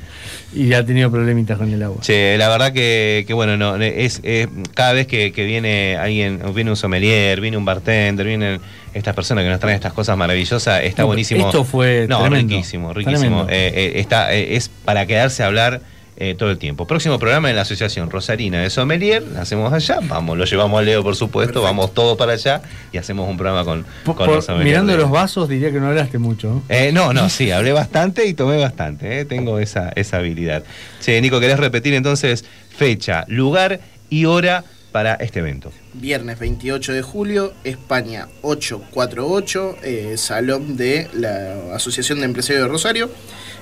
y 0.54 0.74
ha 0.74 0.86
tenido 0.86 1.10
problemitas 1.12 1.58
con 1.58 1.72
el 1.74 1.82
agua. 1.82 2.02
Che, 2.02 2.38
la 2.38 2.50
verdad 2.50 2.72
que, 2.72 3.24
que 3.26 3.34
bueno, 3.34 3.58
no, 3.58 3.76
es, 3.78 4.20
es- 4.24 4.48
cada 4.76 4.94
vez 4.94 5.08
que, 5.08 5.32
que 5.32 5.44
viene 5.46 5.98
alguien, 5.98 6.40
viene 6.54 6.70
un 6.70 6.78
sommelier, 6.78 7.42
viene 7.42 7.58
un 7.58 7.66
bartender, 7.66 8.26
vienen 8.28 8.60
estas 8.94 9.16
personas 9.16 9.44
que 9.44 9.50
nos 9.50 9.60
traen 9.60 9.76
estas 9.76 9.94
cosas 9.94 10.18
maravillosas, 10.18 10.84
está 10.84 11.02
No, 11.04 11.08
buenísimo. 11.08 11.46
esto 11.48 11.64
fue 11.64 12.06
no, 12.10 12.22
tremendo. 12.22 12.54
riquísimo, 12.54 12.94
riquísimo. 12.94 13.46
Tremendo. 13.46 13.50
Eh, 13.50 13.72
eh, 13.96 14.00
está, 14.00 14.34
eh, 14.34 14.56
es 14.56 14.70
para 14.70 15.06
quedarse 15.06 15.44
a 15.44 15.48
hablar 15.48 15.82
eh, 16.20 16.36
todo 16.38 16.52
el 16.52 16.58
tiempo. 16.58 16.86
Próximo 16.86 17.18
programa 17.18 17.50
en 17.50 17.56
la 17.56 17.62
Asociación 17.64 18.10
Rosarina 18.10 18.62
de 18.62 18.70
Sommelier, 18.70 19.24
lo 19.24 19.40
hacemos 19.40 19.72
allá, 19.74 20.00
vamos, 20.04 20.38
lo 20.38 20.44
llevamos 20.46 20.78
a 20.80 20.82
Leo 20.84 21.02
por 21.02 21.16
supuesto, 21.16 21.62
vamos 21.62 21.94
todos 21.94 22.18
para 22.18 22.34
allá 22.34 22.62
y 22.92 22.98
hacemos 22.98 23.30
un 23.30 23.38
programa 23.38 23.64
con, 23.66 23.86
Por- 24.04 24.16
con 24.16 24.26
por- 24.28 24.36
los 24.36 24.46
sommeliers 24.46 24.82
mirando 24.84 24.98
los 24.98 25.10
vasos 25.10 25.48
diría 25.48 25.72
que 25.72 25.80
no 25.80 25.88
hablaste 25.88 26.18
mucho. 26.18 26.50
¿no? 26.50 26.64
Eh, 26.70 26.92
no, 26.92 27.14
no, 27.14 27.30
sí, 27.30 27.52
hablé 27.52 27.72
bastante 27.72 28.26
y 28.28 28.34
tomé 28.34 28.58
bastante, 28.58 29.22
eh, 29.22 29.26
tengo 29.26 29.60
esa, 29.60 29.90
esa 29.96 30.18
habilidad. 30.18 30.64
Che, 31.02 31.20
Nico, 31.22 31.40
¿querés 31.40 31.58
repetir 31.60 31.94
entonces 31.94 32.44
fecha, 32.76 33.24
lugar 33.28 33.80
y 34.10 34.26
hora 34.26 34.64
para 34.92 35.14
este 35.16 35.40
evento? 35.40 35.72
Viernes 35.94 36.38
28 36.40 36.94
de 36.94 37.02
julio, 37.02 37.54
España 37.64 38.28
848, 38.44 39.78
eh, 39.84 40.14
salón 40.18 40.78
de 40.78 41.08
la 41.14 41.76
Asociación 41.76 42.20
de 42.20 42.26
Empresarios 42.26 42.64
de 42.64 42.68
Rosario, 42.70 43.10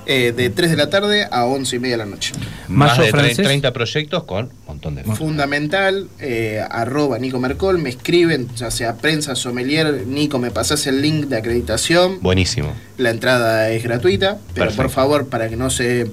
eh, 0.06 0.34
de 0.36 0.50
3 0.50 0.72
de 0.72 0.78
la 0.78 0.90
tarde 0.90 1.28
a 1.30 1.46
11 1.46 1.76
y 1.76 1.80
media 1.80 1.94
de 1.98 2.04
la 2.06 2.10
noche. 2.10 2.34
Más 2.68 2.98
de 2.98 3.06
tre- 3.06 3.10
francés. 3.12 3.46
30 3.46 3.72
proyectos 3.74 4.24
con 4.24 4.46
un 4.46 4.52
montón 4.68 4.96
de 4.96 5.04
Fundamental, 5.04 6.08
eh, 6.20 6.62
arroba 6.70 7.18
Nico 7.18 7.40
Mercol, 7.40 7.78
me 7.78 7.90
escriben, 7.90 8.48
ya 8.56 8.72
sea 8.72 8.96
prensa, 8.98 9.36
sommelier, 9.36 10.06
Nico, 10.08 10.38
me 10.40 10.52
pasás 10.52 10.86
el 10.88 11.02
link 11.02 11.26
de 11.28 11.38
acreditación, 11.38 12.20
Buenísimo. 12.22 12.74
la 12.98 13.10
entrada 13.10 13.70
es 13.72 13.84
gratuita, 13.84 14.38
pero 14.54 14.66
Perfecto. 14.68 14.84
por 14.84 14.92
favor, 14.92 15.28
para 15.28 15.50
que 15.50 15.56
no 15.58 15.70
se... 15.70 16.12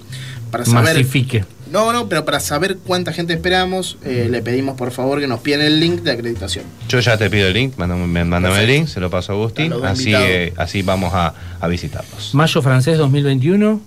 Para 0.50 0.64
saber, 0.64 0.94
Masifique. 0.94 1.44
No, 1.70 1.92
no, 1.92 2.08
pero 2.08 2.24
para 2.24 2.40
saber 2.40 2.76
cuánta 2.78 3.12
gente 3.12 3.32
esperamos, 3.32 3.96
eh, 4.04 4.28
le 4.30 4.42
pedimos 4.42 4.76
por 4.76 4.90
favor 4.90 5.20
que 5.20 5.26
nos 5.26 5.40
piden 5.40 5.60
el 5.62 5.80
link 5.80 6.02
de 6.02 6.12
acreditación. 6.12 6.64
Yo 6.88 7.00
ya 7.00 7.16
te 7.16 7.28
pido 7.30 7.48
el 7.48 7.54
link, 7.54 7.76
mándame, 7.76 8.06
me- 8.06 8.24
mándame 8.24 8.60
el 8.60 8.66
link, 8.66 8.86
se 8.88 9.00
lo 9.00 9.10
paso 9.10 9.32
a 9.32 9.34
Agustín, 9.36 9.72
así, 9.84 10.12
eh, 10.14 10.52
así 10.56 10.82
vamos 10.82 11.12
a, 11.14 11.34
a 11.60 11.68
visitarlos. 11.68 12.34
Mayo 12.34 12.62
francés 12.62 12.98
2021. 12.98 13.80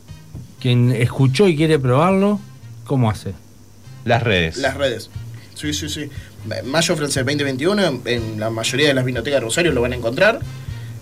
Quien 0.59 0.91
escuchó 0.91 1.47
y 1.47 1.55
quiere 1.55 1.77
probarlo, 1.77 2.39
¿cómo 2.85 3.11
hace? 3.11 3.33
Las 4.05 4.23
redes. 4.23 4.57
Las 4.57 4.75
redes. 4.75 5.09
Sí, 5.53 5.71
sí, 5.73 5.87
sí. 5.87 6.09
Mayo 6.65 6.95
Francés 6.95 7.23
2021, 7.25 7.83
en, 7.85 8.01
en 8.05 8.39
la 8.39 8.49
mayoría 8.49 8.87
de 8.87 8.93
las 8.95 9.05
vinotecas 9.05 9.37
de 9.39 9.45
Rosario 9.45 9.71
lo 9.71 9.81
van 9.81 9.93
a 9.93 9.95
encontrar. 9.97 10.39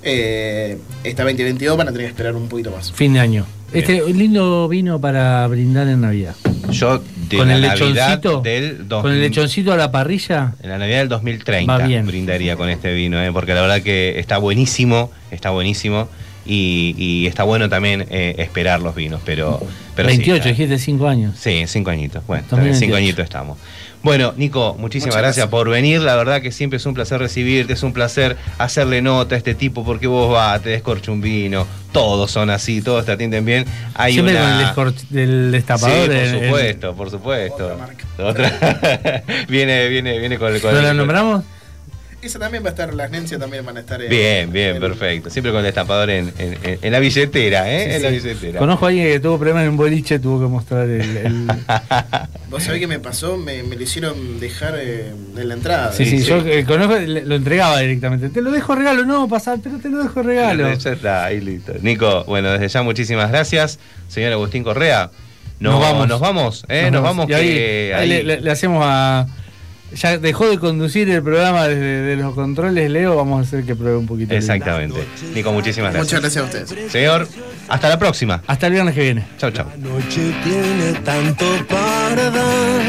Eh, 0.03 0.77
esta 1.03 1.23
2022 1.23 1.77
van 1.77 1.87
a 1.87 1.91
tener 1.91 2.07
que 2.07 2.11
esperar 2.11 2.35
un 2.35 2.47
poquito 2.49 2.71
más. 2.71 2.91
Fin 2.91 3.13
de 3.13 3.19
año. 3.19 3.45
Este 3.75 4.13
lindo 4.13 4.67
vino 4.67 4.99
para 4.99 5.45
brindar 5.47 5.87
en 5.87 6.01
Navidad. 6.01 6.35
Yo 6.71 7.01
de 7.29 7.37
con 7.37 7.47
la 7.47 7.55
el 7.55 7.61
Navidad 7.61 8.19
lechoncito. 8.21 8.41
del 8.41 8.71
Con 8.77 8.81
el 8.81 8.87
2000 8.87 9.19
lechoncito 9.21 9.73
a 9.73 9.77
la 9.77 9.91
parrilla. 9.91 10.53
En 10.61 10.69
la 10.69 10.77
Navidad 10.77 10.99
del 10.99 11.09
2030 11.09 11.77
Va 11.77 11.85
bien. 11.85 12.05
brindaría 12.07 12.55
con 12.55 12.69
este 12.69 12.93
vino, 12.93 13.21
¿eh? 13.21 13.31
porque 13.31 13.53
la 13.53 13.61
verdad 13.61 13.81
que 13.81 14.19
está 14.19 14.37
buenísimo, 14.37 15.11
está 15.31 15.49
buenísimo 15.51 16.07
y, 16.45 16.95
y 16.97 17.27
está 17.27 17.43
bueno 17.43 17.69
también 17.69 18.05
eh, 18.09 18.35
esperar 18.37 18.79
los 18.79 18.95
vinos, 18.95 19.21
pero, 19.25 19.59
pero 19.95 20.09
sí, 20.09 20.17
28, 20.17 20.37
está- 20.37 20.49
dijiste 20.49 20.77
5 20.79 21.07
años. 21.07 21.35
Sí, 21.39 21.63
cinco 21.67 21.89
añitos. 21.89 22.25
Bueno, 22.27 22.43
también 22.49 22.73
2028. 22.73 22.79
cinco 22.85 22.95
añitos 22.97 23.23
estamos. 23.23 23.57
Bueno, 24.05 24.35
Nico, 24.37 24.75
muchísimas 24.79 25.15
Muchas 25.15 25.21
gracias, 25.23 25.35
gracias. 25.37 25.47
por 25.49 25.67
venir. 25.67 25.99
La 26.01 26.15
verdad 26.15 26.39
que 26.39 26.51
siempre 26.51 26.77
es 26.77 26.85
un 26.85 26.93
placer 26.93 27.19
recibirte, 27.19 27.73
es 27.73 27.81
un 27.81 27.91
placer 27.91 28.37
hacerle 28.59 29.01
nota 29.01 29.33
a 29.33 29.37
este 29.39 29.55
tipo 29.55 29.83
porque 29.83 30.05
vos 30.05 30.31
vas, 30.31 30.61
te 30.61 30.69
descorcha 30.69 31.11
un 31.11 31.21
vino, 31.21 31.65
todos 31.91 32.29
son 32.29 32.51
así, 32.51 32.83
todos 32.83 33.03
te 33.03 33.13
atienden 33.13 33.43
bien. 33.45 33.65
Hay 33.95 34.13
Siempre 34.13 34.35
una... 34.35 34.73
con 34.75 34.89
el 34.89 34.95
del 35.09 35.51
destapador. 35.51 36.07
Sí, 36.11 36.33
por 36.33 36.43
supuesto, 36.43 36.95
por 36.95 37.09
supuesto. 37.09 37.65
Otra 37.65 37.77
marca. 37.77 38.05
Otra. 38.19 39.23
viene, 39.49 39.87
viene, 39.89 40.19
viene 40.19 40.37
con 40.37 40.53
el 40.53 40.61
con 40.61 40.71
¿No 40.71 40.77
el- 40.77 40.85
la 40.85 40.93
nombramos? 40.93 41.43
Esa 42.25 42.39
también 42.39 42.63
va 42.63 42.67
a 42.67 42.71
estar, 42.71 42.93
las 42.93 43.11
Nencias 43.11 43.39
también 43.39 43.65
van 43.65 43.77
a 43.77 43.81
estar 43.81 44.01
en- 44.01 44.09
Bien, 44.09 44.51
bien, 44.51 44.75
en- 44.75 44.81
perfecto. 44.81 45.29
Siempre 45.29 45.51
con 45.51 45.59
el 45.59 45.65
destapador 45.65 46.09
en, 46.09 46.33
en- 46.39 46.57
en- 46.63 46.79
en 46.81 46.91
la 46.91 46.99
billetera, 46.99 47.71
¿eh? 47.71 47.85
Sí, 47.89 47.95
en 47.97 48.01
la 48.03 48.09
billetera. 48.09 48.59
Conozco 48.59 48.85
a 48.85 48.89
alguien 48.89 49.05
que 49.07 49.19
tuvo 49.19 49.37
problemas 49.37 49.63
en 49.63 49.69
un 49.69 49.77
boliche, 49.77 50.17
tuvo 50.19 50.41
que 50.41 50.47
mostrar 50.47 50.89
el. 50.89 51.01
el- 51.17 51.47
Vos 52.49 52.63
sabés 52.63 52.79
qué 52.79 52.87
me 52.87 52.99
pasó, 52.99 53.37
me, 53.37 53.63
me 53.63 53.75
lo 53.75 53.83
hicieron 53.83 54.39
dejar 54.39 54.75
eh, 54.79 55.11
en 55.37 55.47
la 55.47 55.53
entrada. 55.53 55.91
Sí, 55.93 56.05
sí, 56.05 56.23
yo 56.23 56.37
eh, 56.45 56.63
conozco, 56.65 56.95
lo 56.97 57.35
entregaba 57.35 57.79
directamente. 57.79 58.29
Te 58.29 58.41
lo 58.41 58.51
dejo 58.51 58.75
regalo, 58.75 59.05
no, 59.05 59.27
pasar, 59.27 59.59
pero 59.61 59.77
te 59.79 59.89
lo 59.89 60.01
dejo 60.01 60.21
regalo. 60.23 60.73
Ya 60.73 60.91
está, 60.91 61.25
ahí 61.25 61.41
listo. 61.41 61.73
Nico, 61.81 62.23
bueno, 62.25 62.51
desde 62.51 62.67
ya 62.69 62.81
muchísimas 62.81 63.29
gracias. 63.29 63.79
Señor 64.07 64.31
Agustín 64.33 64.63
Correa. 64.63 65.11
No, 65.59 65.71
Nos 65.71 65.79
vamos. 65.81 66.07
Nos 66.07 66.19
vamos, 66.19 66.65
¿eh? 66.69 66.89
Nos, 66.91 67.01
vamos. 67.01 67.29
Y 67.29 67.33
ahí, 67.33 67.47
que 67.47 67.93
ahí 67.95 68.01
ahí- 68.01 68.09
le, 68.09 68.23
le- 68.23 68.41
le 68.41 68.51
hacemos 68.51 68.81
a. 68.85 69.25
Ya 69.93 70.17
dejó 70.17 70.49
de 70.49 70.59
conducir 70.59 71.09
el 71.09 71.23
programa 71.23 71.67
desde 71.67 72.01
de 72.01 72.15
los 72.17 72.33
controles, 72.33 72.89
Leo. 72.89 73.15
Vamos 73.15 73.39
a 73.39 73.41
hacer 73.47 73.63
que 73.63 73.75
pruebe 73.75 73.97
un 73.97 74.07
poquito. 74.07 74.33
Exactamente. 74.33 74.99
Nico, 75.33 75.53
muchísimas 75.53 75.93
gracias. 75.93 76.21
Muchas 76.21 76.21
gracias 76.21 76.43
a 76.43 76.67
ustedes. 76.67 76.91
Señor, 76.91 77.27
hasta 77.67 77.89
la 77.89 77.99
próxima. 77.99 78.41
Hasta 78.47 78.67
el 78.67 78.73
viernes 78.73 78.93
que 78.95 79.01
viene. 79.01 79.25
Chau, 79.37 79.51
chau. 79.51 79.65
La 79.69 79.89
noche 79.89 80.33
tiene 80.43 80.93
tanto 81.03 81.45
para 81.69 82.29
dar 82.29 82.81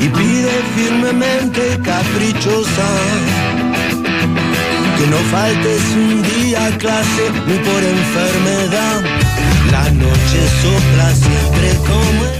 y 0.00 0.08
pide 0.08 0.50
firmemente 0.76 1.78
caprichosa 1.84 2.88
que 4.98 5.06
no 5.06 5.16
faltes 5.30 5.82
un 5.94 6.22
día 6.22 6.66
a 6.66 6.70
clase 6.78 7.30
ni 7.46 7.54
por 7.58 7.82
enfermedad. 7.82 9.02
La 9.72 9.90
noche 9.90 10.40
sopla 10.62 11.14
siempre 11.14 11.68
como 11.86 12.24
el 12.24 12.39